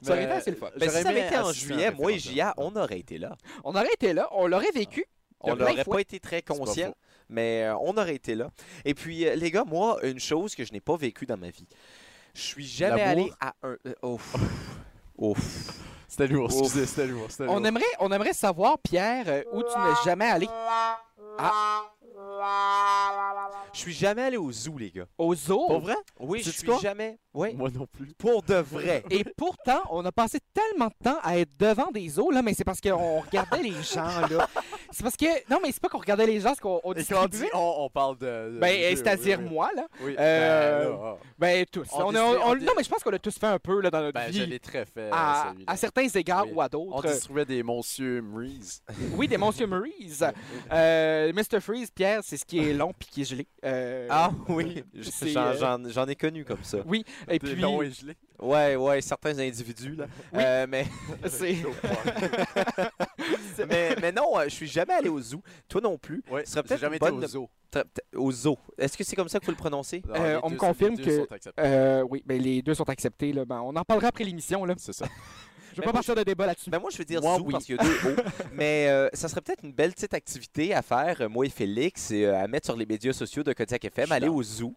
Ça 0.02 0.12
aurait 0.12 0.24
été 0.24 0.26
Mais 0.26 0.32
assez 0.32 0.50
le 0.50 0.56
fun. 0.56 0.68
Ben, 0.78 0.88
si 0.90 1.02
ça 1.02 1.08
avait 1.08 1.26
été 1.26 1.38
en 1.38 1.52
juillet, 1.52 1.90
moi 1.92 2.12
et. 2.12 2.18
Gia, 2.18 2.52
on 2.56 2.74
aurait 2.76 2.98
été 2.98 3.16
là. 3.18 3.36
on 3.64 3.70
aurait 3.74 3.92
été 3.94 4.12
là, 4.12 4.28
on 4.32 4.46
l'aurait 4.46 4.70
vécu. 4.74 5.04
On 5.40 5.54
n'aurait 5.56 5.84
pas 5.84 6.00
été 6.00 6.20
très 6.20 6.42
conscient, 6.42 6.94
mais 7.28 7.64
euh, 7.64 7.76
on 7.82 7.96
aurait 7.96 8.14
été 8.14 8.34
là. 8.34 8.50
Et 8.84 8.94
puis, 8.94 9.26
euh, 9.26 9.34
les 9.36 9.50
gars, 9.50 9.64
moi, 9.64 9.98
une 10.02 10.18
chose 10.20 10.54
que 10.54 10.64
je 10.64 10.72
n'ai 10.72 10.80
pas 10.80 10.96
vécue 10.96 11.26
dans 11.26 11.36
ma 11.36 11.50
vie, 11.50 11.68
je 12.34 12.40
suis 12.40 12.66
jamais 12.66 13.02
allé 13.02 13.32
à 13.40 13.54
un... 13.62 13.76
euh, 13.86 13.94
ouf. 14.02 14.34
Ouf. 15.18 15.38
C'était 16.08 16.26
lourd, 16.26 16.50
excusez, 16.50 16.84
c'était 16.84 17.06
lourd. 17.06 17.28
On 17.40 17.64
aimerait, 17.64 17.84
on 18.00 18.12
aimerait 18.12 18.34
savoir, 18.34 18.78
Pierre, 18.78 19.44
où 19.52 19.62
tu 19.62 19.78
n'es 19.78 19.94
jamais 20.04 20.26
allé? 20.26 20.46
Je 23.76 23.82
suis 23.82 23.92
jamais 23.92 24.22
allé 24.22 24.36
au 24.38 24.50
zoo, 24.50 24.78
les 24.78 24.90
gars. 24.90 25.04
Au 25.18 25.34
zoo? 25.34 25.66
Pour 25.66 25.80
vrai? 25.80 25.96
Oui, 26.18 26.40
je 26.42 26.50
suis 26.50 26.66
jamais... 26.80 27.18
Oui, 27.34 27.52
Moi 27.54 27.68
non 27.68 27.86
plus. 27.86 28.14
pour 28.16 28.42
de 28.42 28.54
vrai. 28.54 29.04
Et 29.10 29.22
pourtant, 29.36 29.82
on 29.90 30.02
a 30.06 30.10
passé 30.10 30.38
tellement 30.54 30.86
de 30.86 30.94
temps 31.04 31.18
à 31.22 31.36
être 31.36 31.50
devant 31.58 31.90
des 31.92 32.08
zoos, 32.08 32.30
là, 32.30 32.40
mais 32.40 32.54
c'est 32.54 32.64
parce 32.64 32.80
qu'on 32.80 33.20
regardait 33.20 33.62
les 33.62 33.74
gens, 33.82 34.06
là. 34.30 34.48
C'est 34.90 35.02
parce 35.02 35.18
que. 35.18 35.26
Non, 35.50 35.58
mais 35.62 35.70
c'est 35.70 35.80
pas 35.82 35.90
qu'on 35.90 35.98
regardait 35.98 36.24
les 36.26 36.40
gens, 36.40 36.54
c'est 36.54 36.62
qu'on 36.62 36.80
on 36.82 36.94
Et 36.94 37.04
quand 37.04 37.18
on 37.18 37.24
dit 37.26 37.30
distribuait. 37.32 37.50
on, 37.52 37.74
on 37.84 37.90
parle 37.90 38.16
de. 38.16 38.24
de- 38.54 38.58
Ben, 38.58 38.96
c'est-à-dire 38.96 39.38
oui, 39.40 39.44
oui. 39.44 39.50
moi, 39.52 39.70
là. 39.76 39.86
Oui. 40.00 40.16
Euh, 40.18 40.84
ben, 40.84 40.88
là, 40.90 40.98
ah. 41.04 41.16
Ben, 41.38 41.66
tous. 41.70 41.86
On 41.92 42.04
On 42.06 42.14
a- 42.14 42.22
on- 42.22 42.52
on 42.52 42.54
non, 42.54 42.72
mais 42.74 42.82
je 42.84 42.88
pense 42.88 43.02
qu'on 43.02 43.10
l'a 43.10 43.18
tous 43.18 43.38
fait 43.38 43.46
un 43.48 43.58
peu, 43.58 43.82
là, 43.82 43.90
dans 43.90 44.00
notre 44.00 44.14
Ben, 44.18 44.32
je 44.32 44.40
vie. 44.40 44.46
l'ai 44.46 44.58
très 44.58 44.86
fait. 44.86 45.10
À, 45.12 45.52
certains 45.76 46.08
égards 46.08 46.46
Oui. 46.46 46.52
ou 46.54 46.62
à 46.62 46.68
On 46.68 46.68
d'autres. 46.68 47.08
distribuait 47.08 47.44
des 47.44 47.62
Monsieur 47.62 48.22
Mreeze. 48.22 48.80
Oui, 49.14 49.28
des 49.28 49.36
Monsieur 49.36 49.66
Murray's. 49.66 50.24
Euh, 50.72 51.32
Mr. 51.34 51.60
Freeze, 51.60 51.90
Pierre, 51.90 52.20
c'est 52.24 52.38
ce 52.38 52.44
qui 52.46 52.58
est 52.60 52.72
long 52.72 52.92
puis 52.98 53.08
qui 53.10 53.20
est 53.20 53.24
gelé. 53.24 53.46
Euh, 53.66 54.06
Ah 54.10 54.30
oui, 54.48 54.84
j'en, 54.94 55.48
euh, 55.48 55.88
j'en- 55.90 56.06
ai 56.06 56.14
connu 56.14 56.44
comme 56.44 56.62
ça. 56.62 56.78
Oui, 56.86 57.04
et 57.28 57.38
Des 57.38 57.52
puis. 57.52 57.60
longs 57.60 57.82
et 57.82 57.90
gelés. 57.90 58.16
Ouais, 58.38 58.76
ouais, 58.76 59.00
certains 59.00 59.38
individus, 59.38 59.94
là. 59.96 60.06
Oui. 60.32 60.42
Euh, 60.44 60.66
mais, 60.68 60.86
c'est- 63.54 63.66
mais, 63.66 63.96
mais 64.00 64.12
non, 64.12 64.38
euh, 64.38 64.44
je 64.44 64.50
suis 64.54 64.66
jamais 64.66 64.94
allé 64.94 65.08
au 65.08 65.20
zoo. 65.20 65.42
Toi 65.68 65.80
non 65.80 65.98
plus. 65.98 66.22
Ouais, 66.30 66.44
Ce 66.44 66.52
serait 66.52 66.62
peut-être 66.62 66.80
jamais 66.80 66.96
une 66.98 67.02
été 67.04 67.10
bonne- 67.14 67.24
au 67.24 67.26
zoo. 67.28 67.48
Au 68.14 68.32
zoo. 68.32 68.56
Est-ce 68.78 68.96
que 68.96 69.04
c'est 69.04 69.16
comme 69.16 69.28
ça 69.28 69.38
qu'il 69.38 69.46
faut 69.46 69.52
le 69.52 69.56
prononcer? 69.56 70.02
Non, 70.08 70.14
Euh, 70.16 70.40
on 70.42 70.46
me 70.48 70.52
deux- 70.54 70.58
confirme 70.58 70.94
les 70.96 71.04
deux 71.04 71.10
que- 71.10 71.16
sont 71.26 71.32
acceptés. 71.32 71.62
Euh, 71.62 72.02
oui, 72.08 72.22
ben 72.24 72.40
les 72.40 72.62
deux 72.62 72.74
sont 72.74 72.88
acceptés. 72.88 73.32
Là. 73.32 73.44
Ben, 73.44 73.60
on 73.60 73.74
en 73.76 73.82
parlera 73.84 74.08
après 74.08 74.24
l'émission. 74.24 74.64
Là. 74.64 74.74
C'est 74.78 74.92
ça. 74.94 75.06
Je 75.76 75.80
veux 75.82 75.84
Ben, 75.86 75.92
pas 75.92 75.98
partir 75.98 76.14
de 76.14 76.22
débat 76.22 76.46
là-dessus. 76.46 76.70
Ben 76.70 76.78
moi, 76.78 76.88
je 76.90 76.96
veux 76.98 77.04
dire 77.04 77.20
Moi, 77.20 77.36
zoo 77.36 77.44
oui. 77.44 77.52
parce 77.52 77.64
qu'il 77.66 77.76
y 77.76 77.78
a 77.78 77.82
deux 77.84 77.90
O. 78.10 78.22
Mais 78.54 78.86
euh, 78.88 79.08
ça 79.12 79.28
serait 79.28 79.42
peut-être 79.42 79.62
une 79.62 79.72
belle 79.72 79.92
petite 79.92 80.14
activité 80.14 80.72
à 80.74 80.80
faire, 80.82 81.20
euh, 81.20 81.28
moi 81.28 81.44
et 81.46 81.50
Félix, 81.50 82.10
et 82.10 82.24
euh, 82.24 82.38
à 82.42 82.46
mettre 82.48 82.66
sur 82.66 82.76
les 82.76 82.86
médias 82.86 83.12
sociaux 83.12 83.42
de 83.42 83.52
Kodiak 83.52 83.84
FM, 83.84 84.10
aller 84.10 84.28
au 84.28 84.42
zoo. 84.42 84.74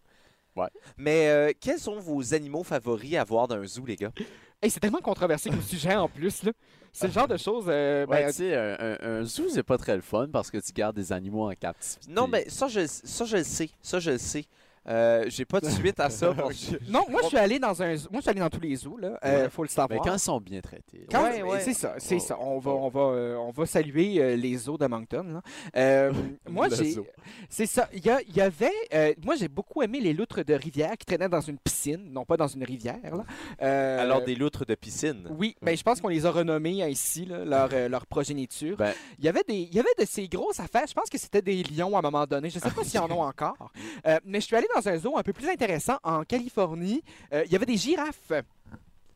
Ouais. 0.56 0.68
Mais 0.98 1.30
euh, 1.30 1.52
quels 1.60 1.80
sont 1.80 2.00
vos 2.00 2.34
animaux 2.34 2.64
favoris 2.64 3.16
à 3.16 3.24
voir 3.24 3.48
dans 3.48 3.56
un 3.56 3.66
zoo, 3.66 3.86
les 3.86 3.96
gars? 3.96 4.12
Hey, 4.62 4.70
c'est 4.70 4.82
tellement 4.82 5.00
controversé 5.00 5.50
comme 5.50 5.62
sujet 5.62 5.96
en 5.96 6.10
plus. 6.10 6.44
là. 6.44 6.52
C'est 6.92 7.08
le 7.08 7.14
genre 7.14 7.30
de 7.30 7.38
choses. 7.38 7.64
euh, 7.70 8.06
Ouais, 8.08 8.24
ben, 8.26 8.28
tu 8.30 8.40
sais, 8.40 8.54
un, 8.58 8.76
un- 8.78 8.98
un 9.22 9.24
zoo, 9.24 9.48
c'est 9.48 9.64
pas 9.64 9.78
très 9.78 9.96
le 9.96 10.02
fun 10.02 10.28
parce 10.34 10.52
que 10.52 10.58
tu 10.58 10.74
gardes 10.74 10.98
des 10.98 11.14
animaux 11.14 11.50
en 11.50 11.54
captivité. 11.56 12.12
Non, 12.12 12.28
mais 12.28 12.44
ça, 12.50 12.68
je, 12.68 12.86
ça, 12.86 13.24
je 13.24 13.38
le 13.38 13.44
sais. 13.46 13.70
Ça, 13.82 14.00
je 14.02 14.12
le 14.12 14.18
sais. 14.18 14.44
Euh, 14.88 15.26
J'ai 15.28 15.46
pas 15.46 15.60
de 15.60 15.70
suite 15.70 16.00
à 16.00 16.10
ça. 16.10 16.34
pour- 16.34 16.52
non, 16.90 17.04
moi 17.10 17.22
je 17.24 17.28
suis 17.28 17.38
allé 17.38 17.60
dans 17.60 17.82
un. 17.82 17.96
zoo- 17.96 18.10
Moi 18.12 18.20
je 18.20 18.22
suis 18.24 18.30
allé 18.32 18.40
dans 18.40 18.50
tous 18.50 18.60
les 18.62 18.76
zoos. 18.76 18.98
Là. 18.98 19.20
Euh, 19.24 19.44
Ouais. 19.44 19.50
faut 19.50 19.64
le 19.64 19.68
Mais 19.70 19.74
savoir. 19.76 20.02
quand 20.02 20.14
ils 20.14 20.20
sont 20.20 20.40
bien 20.40 20.62
traités. 20.62 21.06
Quand- 21.12 21.24
Ouais, 21.24 21.44
ouais. 21.44 21.60
C'est 21.60 21.74
ça, 21.74 21.96
c'est 21.98 22.16
Oh. 22.16 22.20
ça. 22.20 22.38
On 22.40 22.60
va, 22.60 22.72
on 22.72 22.90
va, 22.90 23.00
euh, 23.02 23.36
on 23.38 23.52
va 23.52 23.66
saluer 23.66 24.22
euh, 24.22 24.36
les 24.36 24.56
zoos 24.58 24.78
de 24.78 24.88
Moncton. 24.88 25.24
là. 25.24 25.42
Euh, 25.76 26.12
moi, 26.50 26.68
Le 26.70 26.76
j'ai, 26.76 26.92
zoo. 26.92 27.06
c'est 27.50 27.66
ça. 27.66 27.90
Il 27.94 28.06
y, 28.06 28.10
a- 28.10 28.22
il 28.22 28.36
y 28.36 28.42
avait, 28.42 28.72
euh, 28.94 29.14
moi, 29.24 29.36
j'ai 29.36 29.48
beaucoup 29.48 29.82
aimé 29.84 30.00
les 30.00 30.14
loutres 30.14 30.44
de 30.44 30.54
rivière 30.54 30.98
qui 30.98 31.06
traînaient 31.06 31.30
dans 31.30 31.42
une 31.42 31.58
piscine, 31.58 32.12
non 32.12 32.26
pas 32.26 32.38
dans 32.38 32.48
une 32.48 32.64
rivière. 32.64 32.98
là. 33.04 33.26
Euh, 33.62 34.02
Alors, 34.02 34.24
des 34.24 34.36
loutres 34.36 34.66
de 34.66 34.76
piscine. 34.76 35.28
Oui, 35.38 35.56
ben, 35.62 35.76
je 35.78 35.84
pense 35.84 36.02
qu'on 36.02 36.08
les 36.08 36.26
a 36.26 36.32
renommés 36.32 36.82
ainsi, 36.84 37.26
là, 37.26 37.44
leur, 37.46 37.70
euh, 37.74 37.88
leur 37.90 38.06
progéniture. 38.06 38.78
Ben- 38.78 38.94
il, 39.18 39.26
y 39.26 39.28
avait 39.30 39.44
des, 39.48 39.56
il 39.56 39.74
y 39.76 39.80
avait 39.80 39.88
de 39.98 40.06
ces 40.06 40.28
grosses 40.28 40.60
affaires. 40.60 40.86
Je 40.88 40.94
pense 40.94 41.10
que 41.10 41.18
c'était 41.18 41.42
des 41.42 41.64
lions 41.64 41.96
à 41.96 42.00
un 42.00 42.02
moment 42.02 42.26
donné. 42.26 42.50
Je 42.50 42.58
ne 42.58 42.62
sais 42.64 42.72
pas 42.72 42.84
s'ils 42.84 43.00
en 43.00 43.10
ont 43.12 43.22
encore. 43.24 43.56
Euh, 44.06 44.18
mais 44.24 44.40
je 44.40 44.46
suis 44.46 44.56
allé 44.56 44.68
dans 44.76 44.88
un 44.88 44.98
zoo 44.98 45.18
un 45.18 45.24
peu 45.24 45.34
plus 45.34 45.48
intéressant 45.50 45.98
en 46.04 46.24
Californie. 46.24 47.02
Euh, 47.34 47.44
il 47.46 47.52
y 47.52 47.56
avait 47.56 47.66
des 47.66 47.78
girafes. 47.78 48.32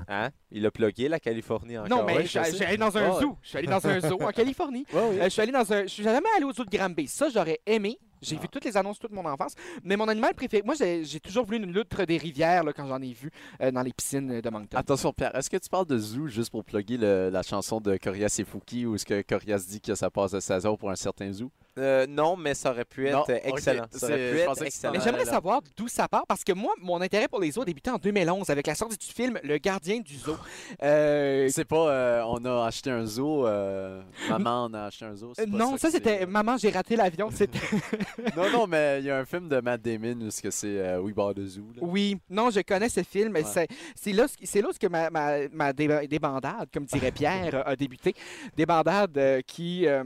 Hein? 0.08 0.30
Il 0.52 0.66
a 0.66 0.72
plugué 0.72 1.08
la 1.08 1.20
Californie 1.20 1.78
encore. 1.78 1.90
non, 2.00 2.04
mais 2.06 2.18
ouais, 2.18 2.26
je, 2.26 2.28
suis 2.44 2.64
allé 2.66 2.76
dans 2.78 2.98
un 2.98 3.20
zoo. 3.22 3.38
Je 3.42 3.48
suis 3.50 3.58
allé 3.60 3.68
dans 3.68 3.86
un 3.88 4.00
zoo 4.02 4.22
en 4.22 4.32
Californie. 4.34 4.86
Ouais. 4.92 5.00
Euh, 5.00 5.24
je 5.26 5.30
suis 5.30 5.42
allé 5.42 5.52
dans 5.54 5.72
un. 5.72 5.84
Je 5.84 5.88
suis 5.88 6.04
jamais 6.04 6.28
allé 6.36 6.44
au 6.44 6.52
zoo 6.52 6.66
de 6.66 6.70
Granby. 6.76 7.08
Ça, 7.08 7.30
j'aurais 7.30 7.60
aimé. 7.66 7.98
J'ai 8.22 8.36
Ah. 8.38 8.42
vu 8.42 8.48
toutes 8.50 8.66
les 8.66 8.76
annonces 8.76 9.00
toute 9.00 9.12
mon 9.12 9.26
enfance. 9.26 9.54
Mais 9.84 9.96
mon 9.96 10.08
animal 10.10 10.34
préféré, 10.34 10.62
moi, 10.66 10.76
j'ai 10.76 11.06
j'ai 11.06 11.20
toujours 11.22 11.46
voulu 11.46 11.58
une 11.58 11.72
loutre 11.74 12.04
des 12.06 12.18
rivières 12.18 12.64
là, 12.66 12.74
quand 12.74 12.86
j'en 12.88 13.02
ai 13.02 13.14
vu 13.14 13.32
euh, 13.62 13.72
dans 13.72 13.82
les 13.82 13.94
piscines 13.94 14.42
de 14.42 14.50
Moncton. 14.50 14.78
Attention, 14.78 15.14
Pierre, 15.14 15.36
est-ce 15.38 15.50
que 15.50 15.58
tu 15.58 15.70
parles 15.70 15.86
de 15.88 15.98
zoo 15.98 16.28
juste 16.28 16.50
pour 16.50 16.64
plugger 16.66 16.98
le- 16.98 17.30
la 17.30 17.44
chanson 17.44 17.80
de 17.80 17.96
Corias 17.98 18.36
et 18.40 18.44
Fouki 18.46 18.86
ou 18.86 18.96
est-ce 18.96 19.06
que 19.06 19.22
Corias 19.22 19.66
dit 19.70 19.80
que 19.82 19.96
ça 19.96 20.10
passe 20.10 20.32
de 20.32 20.40
saison 20.42 20.76
pour 20.76 20.90
un 20.90 20.96
certain 20.96 21.32
zoo? 21.32 21.50
Euh, 21.78 22.06
non, 22.08 22.36
mais 22.36 22.54
ça 22.54 22.70
aurait 22.72 22.86
pu 22.86 23.08
être 23.08 23.14
Non, 23.18 23.26
euh, 23.30 23.40
excellent. 23.46 23.86
Ça 23.92 24.06
aurait 24.08 24.16
c'est- 24.18 24.32
pu 24.32 24.38
être 24.40 24.62
excellent. 24.64 24.94
Mais 24.94 25.00
j'aimerais 25.04 25.26
savoir 25.26 25.62
d'où 25.76 25.88
ça 25.88 26.08
part 26.08 26.26
parce 26.28 26.44
que 26.44 26.54
moi, 26.54 26.74
mon 26.80 27.02
intérêt 27.02 27.28
pour 27.28 27.40
les 27.40 27.52
zoos 27.52 27.62
a 27.64 27.66
débuté 27.66 27.90
en 27.90 27.98
2011 27.98 28.50
avec 28.50 28.68
la 28.68 28.76
sortie 28.76 28.98
du 28.98 29.06
film 29.08 29.40
Le 29.44 29.58
gardien 29.58 30.00
du 30.00 30.16
zoo. 30.16 30.38
Euh, 30.84 31.48
C'est 31.50 31.66
pas 31.66 31.90
euh, 31.90 32.24
on 32.28 32.44
a 32.46 32.66
acheté 32.68 32.92
un 32.92 33.06
zoo, 33.06 33.48
euh, 33.48 34.02
maman 34.30 34.66
on 34.70 34.74
a 34.74 34.84
acheté 34.86 35.06
un 35.06 35.16
zoo. 35.16 35.34
c'est 35.36 35.50
pas 35.50 35.58
non, 35.58 35.78
ça 35.78 35.90
c'était 35.90 36.26
Maman, 36.26 36.58
j'ai 36.58 36.70
raté 36.70 36.96
l'avion. 36.96 37.30
Non, 38.38 38.50
non, 38.52 38.68
mais 38.68 39.00
il 39.00 39.06
y 39.06 39.10
a 39.10 39.18
un 39.18 39.26
film 39.26 39.48
de 39.50 39.60
Matt 39.60 39.82
Damon 39.82 40.26
où 40.26 40.30
c'est 40.32 40.42
que 40.42 40.52
c'est 40.52 40.78
euh, 40.80 41.00
We 41.02 41.14
Bought 41.14 41.38
a 41.40 41.46
Zoo. 41.46 41.62
là. 41.76 41.82
Oui, 41.82 42.18
non, 42.30 42.50
je 42.50 42.62
connais 42.62 42.90
ce 42.90 43.04
film. 43.04 43.34
Ouais. 43.34 43.44
C'est- 43.44 43.68
C'est 43.96 44.12
là, 44.14 44.26
c'est 44.44 44.62
là 44.62 44.70
que 44.80 44.88
ma, 44.88 45.10
ma, 45.10 45.48
ma 45.52 45.72
déba- 45.74 46.08
débandade, 46.08 46.70
comme 46.74 46.86
dirait 46.86 47.12
Pierre, 47.12 47.64
a 47.68 47.76
débuté. 47.76 48.14
Débandade 48.56 49.18
euh, 49.18 49.42
qui, 49.46 49.88
euh, 49.88 50.04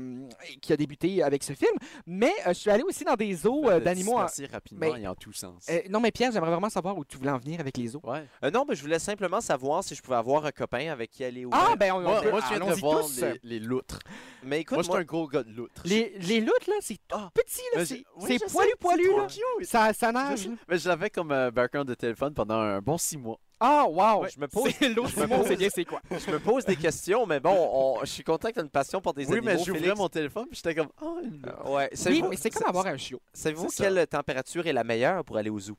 qui 0.62 0.74
a 0.74 0.78
débuté 0.78 1.22
avec 1.24 1.44
ce 1.44 1.54
film. 1.58 1.78
Mais 2.06 2.32
euh, 2.46 2.50
je 2.50 2.54
suis 2.54 2.70
allé 2.70 2.84
aussi 2.84 3.04
dans 3.04 3.16
des 3.16 3.34
zoos 3.34 3.70
euh, 3.70 3.80
d'animaux. 3.80 4.14
en- 4.18 4.22
Assez 4.24 4.46
rapidement 4.46 4.94
Mais- 4.94 5.02
et 5.02 5.08
en 5.08 5.16
tous 5.16 5.34
sens. 5.34 5.66
Euh, 5.70 5.82
non, 5.90 6.00
mais 6.00 6.12
Pierre, 6.12 6.32
j'aimerais 6.32 6.52
vraiment 6.52 6.70
savoir 6.70 6.98
où 6.98 7.04
tu 7.06 7.18
voulais 7.18 7.32
en 7.32 7.38
venir 7.38 7.60
avec 7.60 7.78
les 7.78 7.88
zoos. 7.88 8.02
Ouais. 8.04 8.26
Euh, 8.44 8.52
non, 8.52 8.66
mais 8.68 8.76
je 8.76 8.82
voulais 8.82 9.00
simplement 9.00 9.42
savoir 9.42 9.84
si 9.84 9.96
je 9.96 10.02
pouvais 10.02 10.18
avoir 10.18 10.46
un 10.46 10.52
copain 10.52 10.90
avec 10.92 11.12
qui 11.12 11.24
aller 11.24 11.46
au 11.46 11.50
Ah, 11.52 11.76
ben, 11.78 11.92
on, 11.94 12.02
Moi, 12.02 12.22
on- 12.26 12.30
moi, 12.30 12.40
je 12.42 12.56
viens 12.56 12.66
de 12.68 12.74
voir 12.80 13.04
les, 13.20 13.40
les 13.44 13.60
loutres. 13.60 14.00
Mais 14.44 14.62
écoute, 14.62 14.76
Moi, 14.78 14.84
je 14.84 14.90
suis 14.92 15.00
un 15.00 15.04
gros 15.04 15.28
gars 15.28 15.44
de 15.44 15.52
loutres. 15.52 15.82
Les, 15.86 16.14
les 16.20 16.40
loutres, 16.42 16.70
là, 16.70 16.76
c'est 16.82 16.96
tout 17.08 17.16
Ah. 17.18 17.32
petit, 17.34 17.62
là. 17.76 17.86
C'est 17.86 18.04
oui, 18.22 18.38
poilu, 18.52 18.72
poilu, 18.80 19.10
là. 19.18 19.28
cute. 19.28 19.68
Ça, 19.68 19.94
ça 19.94 20.12
nage. 20.12 20.50
Mais 20.68 20.78
je 20.78 20.88
l'avais 20.88 21.10
comme 21.10 21.32
euh, 21.32 21.52
background 21.52 21.88
de 21.88 21.94
téléphone 21.96 22.34
pendant 22.34 22.56
un 22.60 22.80
bon 22.80 22.98
six 22.98 23.18
mois. 23.18 23.40
Ah, 23.60 23.86
wow. 23.90 24.28
je 24.28 24.40
me 24.40 24.48
pose- 24.48 24.72
C'est 24.80 24.90
l'autre 24.90 25.10
je 25.10 25.20
me 25.20 25.26
Simon, 25.26 25.38
pose- 25.40 25.48
c'est 25.48 25.56
bien, 25.56 25.70
c'est 25.74 25.86
quoi? 25.86 26.00
je 26.12 26.32
me 26.32 26.40
pose 26.40 26.66
des 26.66 26.76
questions, 26.76 27.26
mais 27.26 27.40
bon, 27.40 27.56
on- 27.74 28.00
je 28.02 28.06
suis 28.12 28.24
content 28.24 28.50
que 28.50 28.54
tu 28.54 28.60
aies 28.60 28.64
une 28.64 28.70
passion 28.70 29.02
pour 29.02 29.14
des 29.14 29.26
Oui, 29.26 29.38
animaux. 29.40 29.52
mais 29.58 29.64
j'ouvrais 29.64 29.96
mon 29.96 30.08
téléphone 30.10 30.46
puis 30.50 30.58
j'étais 30.64 30.76
comme 30.76 30.90
oh. 31.02 31.20
Euh, 31.24 31.70
ouais. 31.72 31.90
Oui, 31.92 31.98
Savez-vous- 31.98 32.30
mais 32.30 32.36
c'est 32.38 32.50
comme 32.52 32.68
avoir 32.68 32.86
un 32.88 32.98
chiot. 32.98 33.20
Savez-vous 33.34 33.70
ça. 33.70 33.84
quelle 33.86 34.06
température 34.08 34.68
est 34.68 34.74
la 34.74 34.84
meilleure 34.84 35.24
pour 35.26 35.38
aller 35.38 35.50
au 35.50 35.60
zoo? 35.60 35.76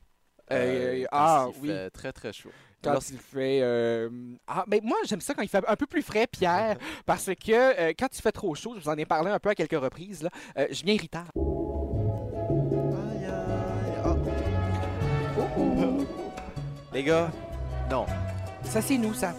Euh, 0.51 1.01
quand 1.03 1.07
ah, 1.11 1.47
il 1.55 1.61
oui. 1.61 1.67
fait 1.69 1.89
très 1.91 2.11
très 2.11 2.33
chaud. 2.33 2.49
Quand 2.83 2.93
Lorsqu'il- 2.93 3.15
il 3.15 3.21
fait. 3.21 3.59
euh, 3.61 4.09
Ah, 4.47 4.63
mais 4.67 4.79
moi, 4.83 4.97
j'aime 5.05 5.21
ça 5.21 5.33
quand 5.35 5.41
il 5.43 5.47
fait 5.49 5.63
un 5.67 5.75
peu 5.75 5.85
plus 5.85 6.01
frais, 6.01 6.27
Pierre, 6.27 6.77
parce 7.05 7.27
que 7.35 7.51
euh, 7.79 7.93
quand 7.97 8.07
il 8.17 8.21
fait 8.21 8.31
trop 8.31 8.55
chaud, 8.55 8.73
je 8.77 8.81
vous 8.83 8.89
en 8.89 8.97
ai 8.97 9.05
parlé 9.05 9.29
un 9.31 9.39
peu 9.39 9.49
à 9.49 9.55
quelques 9.55 9.79
reprises, 9.79 10.23
là, 10.23 10.29
euh, 10.57 10.67
je 10.71 10.83
viens 10.83 10.95
irritable. 10.95 11.29
Aïe, 11.35 13.25
aïe, 13.25 13.93
ah. 14.03 14.15
Les 16.93 17.03
gars, 17.03 17.29
Non. 17.89 18.05
Ça, 18.63 18.81
c'est 18.81 18.97
nous, 18.97 19.13
ça. 19.13 19.33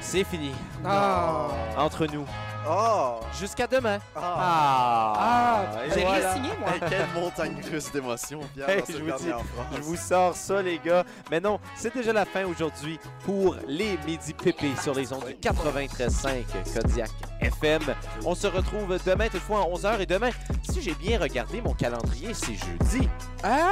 c'est 0.00 0.24
fini. 0.24 0.52
Ah. 0.84 1.48
Entre 1.76 2.06
nous. 2.06 2.24
Oh! 2.66 3.20
Jusqu'à 3.38 3.66
demain. 3.66 3.98
Ah. 4.16 5.64
et 5.86 5.90
J'ai 5.92 6.00
voilà. 6.00 6.18
rien 6.18 6.34
signé, 6.34 6.48
moi. 6.58 6.70
Hey, 6.72 6.80
quelle 6.88 7.06
montagne 7.22 7.56
russe 7.70 7.92
d'émotions, 7.92 8.40
Pierre, 8.54 8.70
Hey, 8.70 8.80
dans 8.80 8.86
cette 8.86 8.96
je 8.96 9.02
vous 9.04 9.18
dis. 9.18 9.30
Je 9.76 9.80
vous 9.82 9.96
sors 9.96 10.34
ça, 10.34 10.62
les 10.62 10.78
gars. 10.78 11.04
Mais 11.30 11.40
non, 11.40 11.60
c'est 11.76 11.92
déjà 11.94 12.14
la 12.14 12.24
fin 12.24 12.44
aujourd'hui 12.46 12.98
pour 13.26 13.56
les 13.66 13.98
Midi 14.06 14.32
Pépé 14.32 14.70
sur 14.82 14.94
les 14.94 15.12
ondes 15.12 15.26
du 15.26 15.34
93.5 15.34 16.44
Kodiak 16.74 17.10
FM. 17.42 17.82
On 18.24 18.34
se 18.34 18.46
retrouve 18.46 18.98
demain, 19.04 19.28
toutefois, 19.28 19.60
à 19.60 19.64
11h. 19.64 20.00
Et 20.00 20.06
demain, 20.06 20.30
si 20.70 20.80
j'ai 20.80 20.94
bien 20.94 21.18
regardé 21.20 21.60
mon 21.60 21.74
calendrier, 21.74 22.32
c'est 22.32 22.54
jeudi. 22.54 23.08
Ah. 23.42 23.68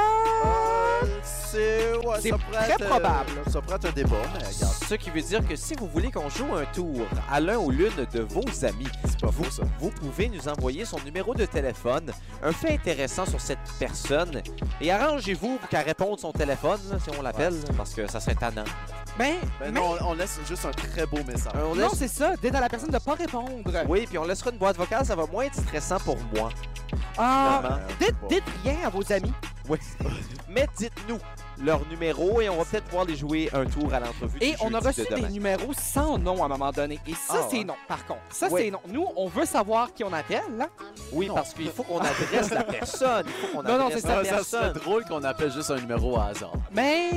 C'est 2.21 2.31
ouais, 2.31 2.37
très 2.51 2.71
être, 2.71 2.81
euh, 2.81 2.87
probable. 2.89 3.29
ça 3.51 3.61
pourrait 3.61 3.75
être 3.75 3.85
un 3.85 3.91
débat, 3.91 4.15
mais 4.33 4.39
regarde, 4.39 4.73
Ce 4.89 4.93
qui 4.95 5.09
veut 5.09 5.21
dire 5.21 5.47
que 5.47 5.55
si 5.55 5.75
vous 5.75 5.87
voulez 5.87 6.11
qu'on 6.11 6.29
joue 6.29 6.53
un 6.55 6.65
tour 6.65 7.05
à 7.31 7.39
l'un 7.39 7.57
ou 7.57 7.71
l'une 7.71 8.05
de 8.13 8.21
vos 8.21 8.43
amis, 8.65 8.87
c'est 9.05 9.19
pas 9.19 9.27
vous, 9.27 9.43
faux 9.45 9.51
ça. 9.51 9.63
vous 9.79 9.89
pouvez 9.89 10.29
nous 10.29 10.47
envoyer 10.47 10.85
son 10.85 10.99
numéro 11.05 11.33
de 11.33 11.45
téléphone, 11.45 12.11
un 12.41 12.51
fait 12.51 12.73
intéressant 12.73 13.25
sur 13.25 13.41
cette 13.41 13.59
personne, 13.79 14.41
et 14.81 14.91
arrangez-vous 14.91 15.57
pour 15.57 15.69
qu'elle 15.69 15.85
réponde 15.85 16.19
son 16.19 16.31
téléphone, 16.31 16.79
là, 16.91 16.97
si 16.99 17.09
on 17.17 17.21
l'appelle, 17.21 17.55
parce 17.77 17.93
que 17.93 18.07
ça 18.07 18.19
serait 18.19 18.35
tannant. 18.35 18.63
Ben, 19.17 19.35
Ben 19.59 19.71
mais- 19.71 19.79
non, 19.79 19.95
on, 20.01 20.13
laisse 20.15 20.39
juste 20.47 20.65
un 20.65 20.71
très 20.71 21.05
beau 21.05 21.19
message. 21.27 21.53
Euh, 21.55 21.65
on 21.71 21.75
non, 21.75 21.83
laisse- 21.89 21.97
c'est 21.99 22.07
ça, 22.07 22.35
d'être 22.37 22.55
à 22.55 22.61
la 22.61 22.69
personne 22.69 22.89
de 22.89 22.97
pas 22.97 23.13
répondre. 23.13 23.71
Oui, 23.87 24.05
puis 24.07 24.17
on 24.17 24.23
laissera 24.25 24.49
une 24.49 24.57
boîte 24.57 24.75
vocale, 24.77 25.05
ça 25.05 25.15
va 25.15 25.25
moins 25.27 25.43
être 25.45 25.55
stressant 25.55 25.99
pour 25.99 26.17
moi. 26.35 26.49
Ah, 27.17 27.79
dites, 27.99 28.15
dites 28.29 28.43
rien 28.63 28.77
à 28.85 28.89
vos 28.89 29.11
amis. 29.11 29.33
Oui. 29.69 29.77
Mais 30.49 30.67
dites-nous 30.77 31.19
leur 31.63 31.85
numéro 31.87 32.41
et 32.41 32.49
on 32.49 32.57
va 32.57 32.65
peut-être 32.65 32.85
pouvoir 32.85 33.05
les 33.05 33.15
jouer 33.15 33.49
un 33.53 33.65
tour 33.65 33.93
à 33.93 33.99
l'entrevue. 33.99 34.37
Et 34.41 34.51
du 34.51 34.57
on 34.61 34.73
a 34.73 34.79
reçu 34.79 35.01
de 35.09 35.15
des 35.15 35.29
numéros 35.29 35.71
sans 35.73 36.17
nom 36.17 36.41
à 36.41 36.45
un 36.45 36.49
moment 36.49 36.71
donné. 36.71 36.99
Et 37.07 37.13
ça, 37.13 37.35
Ah, 37.41 37.47
c'est 37.49 37.57
ouais. 37.59 37.63
non, 37.63 37.75
par 37.87 38.05
contre. 38.05 38.19
Ça, 38.31 38.47
Oui. 38.51 38.63
c'est 38.65 38.71
non. 38.71 38.79
Nous, 38.87 39.05
on 39.15 39.27
veut 39.27 39.45
savoir 39.45 39.93
qui 39.93 40.03
on 40.03 40.11
appelle, 40.13 40.41
là. 40.57 40.67
Oui, 41.11 41.27
Non. 41.27 41.35
parce 41.35 41.53
qu'il 41.53 41.69
faut 41.71 41.83
qu'on 41.83 41.99
adresse 41.99 42.49
la 42.49 42.63
personne. 42.63 43.25
Il 43.27 43.33
faut 43.47 43.57
qu'on 43.57 43.63
Non, 43.63 43.77
non, 43.77 43.89
c'est 43.91 44.05
la 44.05 44.23
Ça, 44.23 44.43
serait 44.43 44.73
drôle 44.73 45.05
qu'on 45.05 45.23
appelle 45.23 45.51
juste 45.51 45.71
un 45.71 45.75
numéro 45.77 46.15
au 46.15 46.19
hasard. 46.19 46.53
Mais 46.71 47.09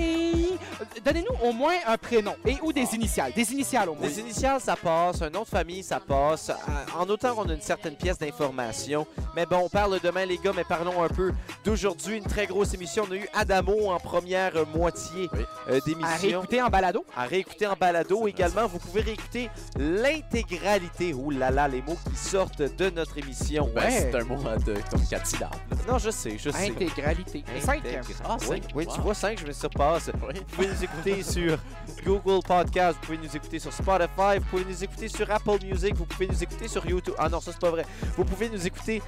donnez-nous 1.05 1.49
au 1.49 1.53
moins 1.53 1.74
un 1.86 1.97
prénom 1.97 2.34
et 2.44 2.57
ou 2.62 2.72
des 2.72 2.94
initiales. 2.94 3.32
Des 3.34 3.53
initiales 3.53 3.88
au 3.88 3.94
moins. 3.94 4.07
Les 4.07 4.20
initiales, 4.20 4.61
ça 4.61 4.76
passe. 4.76 5.22
Un 5.22 5.30
nom 5.30 5.42
de 5.42 5.49
famille, 5.49 5.82
ça 5.82 6.01
passe. 6.01 6.51
Euh, 6.51 6.55
En 6.99 7.09
autant 7.09 7.34
qu'on 7.34 7.49
a 7.49 7.53
une 7.55 7.61
certaine 7.61 7.94
pièce 7.97 8.18
d'information. 8.18 9.07
Mais 9.34 9.47
bon, 9.47 9.59
on 9.64 9.68
parle 9.68 9.99
demain, 10.03 10.24
les 10.26 10.38
gars, 10.38 10.53
mais 10.55 10.64
parlons 10.64 11.03
un 11.03 11.09
peu 11.09 11.32
d'aujourd'hui. 11.64 12.16
Une 12.18 12.24
très 12.24 12.47
grosse 12.47 12.74
émission. 12.74 13.05
On 13.09 13.12
a 13.12 13.16
eu 13.16 13.28
Adamo 13.34 13.90
en 13.90 13.99
première 13.99 14.36
euh, 14.55 14.64
moitié 14.74 15.28
Oui. 15.32 15.41
euh, 15.68 15.76
À 15.76 15.80
d'émission. 15.80 16.16
réécouter 16.41 16.62
en 16.62 16.68
balado. 16.68 17.05
à 17.16 17.24
réécouter 17.24 17.66
en 17.66 17.74
balado 17.74 18.26
également. 18.28 18.66
Vous 18.66 18.78
pouvez 18.78 19.01
réécouter 19.03 19.51
l'intégralité. 19.76 21.14
Ouh 21.14 21.30
là 21.30 21.51
là, 21.51 21.68
les 21.68 21.82
mots 21.82 21.97
qui 22.11 22.16
sortent 22.16 22.62
de 22.62 22.91
notre 22.91 23.16
émission. 23.18 23.70
Ben, 23.74 23.82
Ouais. 23.84 23.91
c'est 23.91 24.14
un 24.14 24.24
mot 24.24 24.37
de, 24.64 24.74
comme 24.91 25.07
quatre 25.09 25.26
syllabes. 25.26 25.55
Non, 25.89 25.99
je 25.99 26.11
sais, 26.11 26.37
je 26.39 26.51
sais. 26.51 26.70
Intégralité. 26.70 27.45
Cinq. 27.61 27.78
Intègre. 27.78 28.07
Ah, 28.24 28.37
oui, 28.41 28.47
cinq. 28.47 28.62
oui, 28.74 28.87
tu 28.93 29.01
vois, 29.01 29.14
5, 29.14 29.39
je 29.41 29.47
me 29.47 29.53
surpasse. 29.53 30.11
Oui. 30.26 30.34
Vous 30.37 30.45
pouvez 30.57 30.68
nous 30.68 30.84
écouter 30.84 31.22
sur 31.22 31.59
Google 32.05 32.41
Podcast, 32.47 32.99
vous 33.01 33.07
pouvez 33.07 33.18
nous 33.18 33.37
écouter 33.37 33.59
sur 33.59 33.72
Spotify, 33.72 34.39
vous 34.39 34.45
pouvez 34.51 34.64
nous 34.64 34.84
écouter 34.84 35.09
sur 35.09 35.30
Apple 35.30 35.64
Music, 35.64 35.95
vous 35.95 36.05
pouvez 36.07 36.26
nous 36.26 36.43
écouter 36.43 36.68
sur 36.68 36.84
YouTube. 36.87 37.14
Ah 37.18 37.28
non, 37.28 37.41
ça 37.41 37.53
c'est 37.53 37.61
pas 37.61 37.70
vrai. 37.70 37.84
Vous 38.16 38.24
pouvez 38.24 38.49
nous 38.49 38.66
écouter 38.66 39.03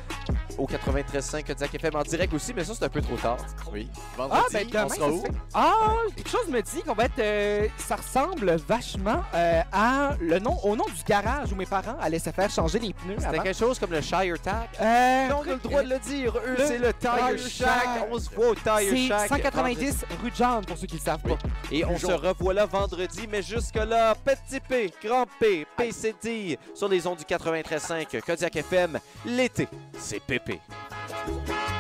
au 0.57 0.67
93.5 0.67 1.45
Kodiak 1.45 1.75
FM 1.75 1.97
en 1.97 2.03
direct 2.03 2.33
aussi, 2.35 2.53
mais 2.55 2.65
ça 2.65 2.75
c'est 2.75 2.85
un 2.85 2.89
peu 2.89 3.01
trop 3.01 3.17
tard. 3.17 3.39
Oui. 3.73 3.89
Ah, 3.95 4.27
Vendredi, 4.29 4.45
ben 4.53 4.67
demain, 4.69 4.85
on 4.85 4.89
sera 4.89 5.08
fait. 5.13 5.31
Ah, 5.55 5.73
quelque 6.17 6.29
chose 6.31 6.49
me 6.49 6.61
dit 6.61 6.83
qu'on 6.83 6.95
va 6.95 7.05
être. 7.05 7.19
euh, 7.19 7.67
ça 7.79 7.97
ressemble 7.97 8.57
vachement 8.67 9.23
euh, 9.35 9.63
à 9.73 10.13
le 10.21 10.39
nom, 10.39 10.57
au 10.63 10.77
nom 10.77 10.85
du 10.87 11.03
garage 11.07 11.53
où 11.53 11.57
mes 11.57 11.67
parents 11.67 11.97
allaient 12.01 12.19
se 12.19 12.31
faire 12.31 12.51
changer 12.51 12.79
les 12.79 12.93
pneus. 12.93 13.15
C'était 13.17 13.29
avant. 13.29 13.43
quelque 13.43 13.59
chose 13.59 13.79
comme 13.79 13.93
le 13.93 14.01
Shire 14.01 14.41
Tag. 14.41 14.69
Euh, 14.81 15.29
on 15.37 15.43
a 15.43 15.53
le 15.53 15.57
droit 15.57 15.83
de 15.83 15.89
le 15.91 15.99
dire. 15.99 16.35
Eux, 16.37 16.57
Le 16.59 16.67
c'est 16.67 16.79
le 16.79 16.93
Tire 16.95 17.15
Tire 17.17 17.39
Shack. 17.39 17.51
Shack. 17.51 18.09
On 18.11 18.19
se 18.19 18.31
voit 18.31 18.49
au 18.51 18.55
Tire 18.55 18.79
C'est 18.79 19.07
Shack. 19.09 19.29
190 19.29 20.05
rue 20.23 20.33
John 20.37 20.65
pour 20.65 20.77
ceux 20.77 20.87
qui 20.87 20.95
ne 20.95 21.01
le 21.01 21.05
savent 21.05 21.23
pas. 21.23 21.39
Et 21.71 21.85
on 21.85 21.99
se 21.99 22.07
revoit 22.07 22.55
là 22.55 22.67
vendredi, 22.67 23.27
mais 23.31 23.43
jusque-là, 23.43 24.15
petit 24.15 24.61
P, 24.61 24.93
grand 25.05 25.27
P, 25.41 25.67
PCD, 25.77 26.59
sur 26.75 26.89
les 26.89 27.07
ondes 27.07 27.19
du 27.19 27.25
93.5 27.25 28.21
Kodiak 28.21 28.57
FM. 28.57 28.99
L'été, 29.25 29.69
c'est 29.99 30.21
pépé. 30.21 30.61
Thank 31.09 31.78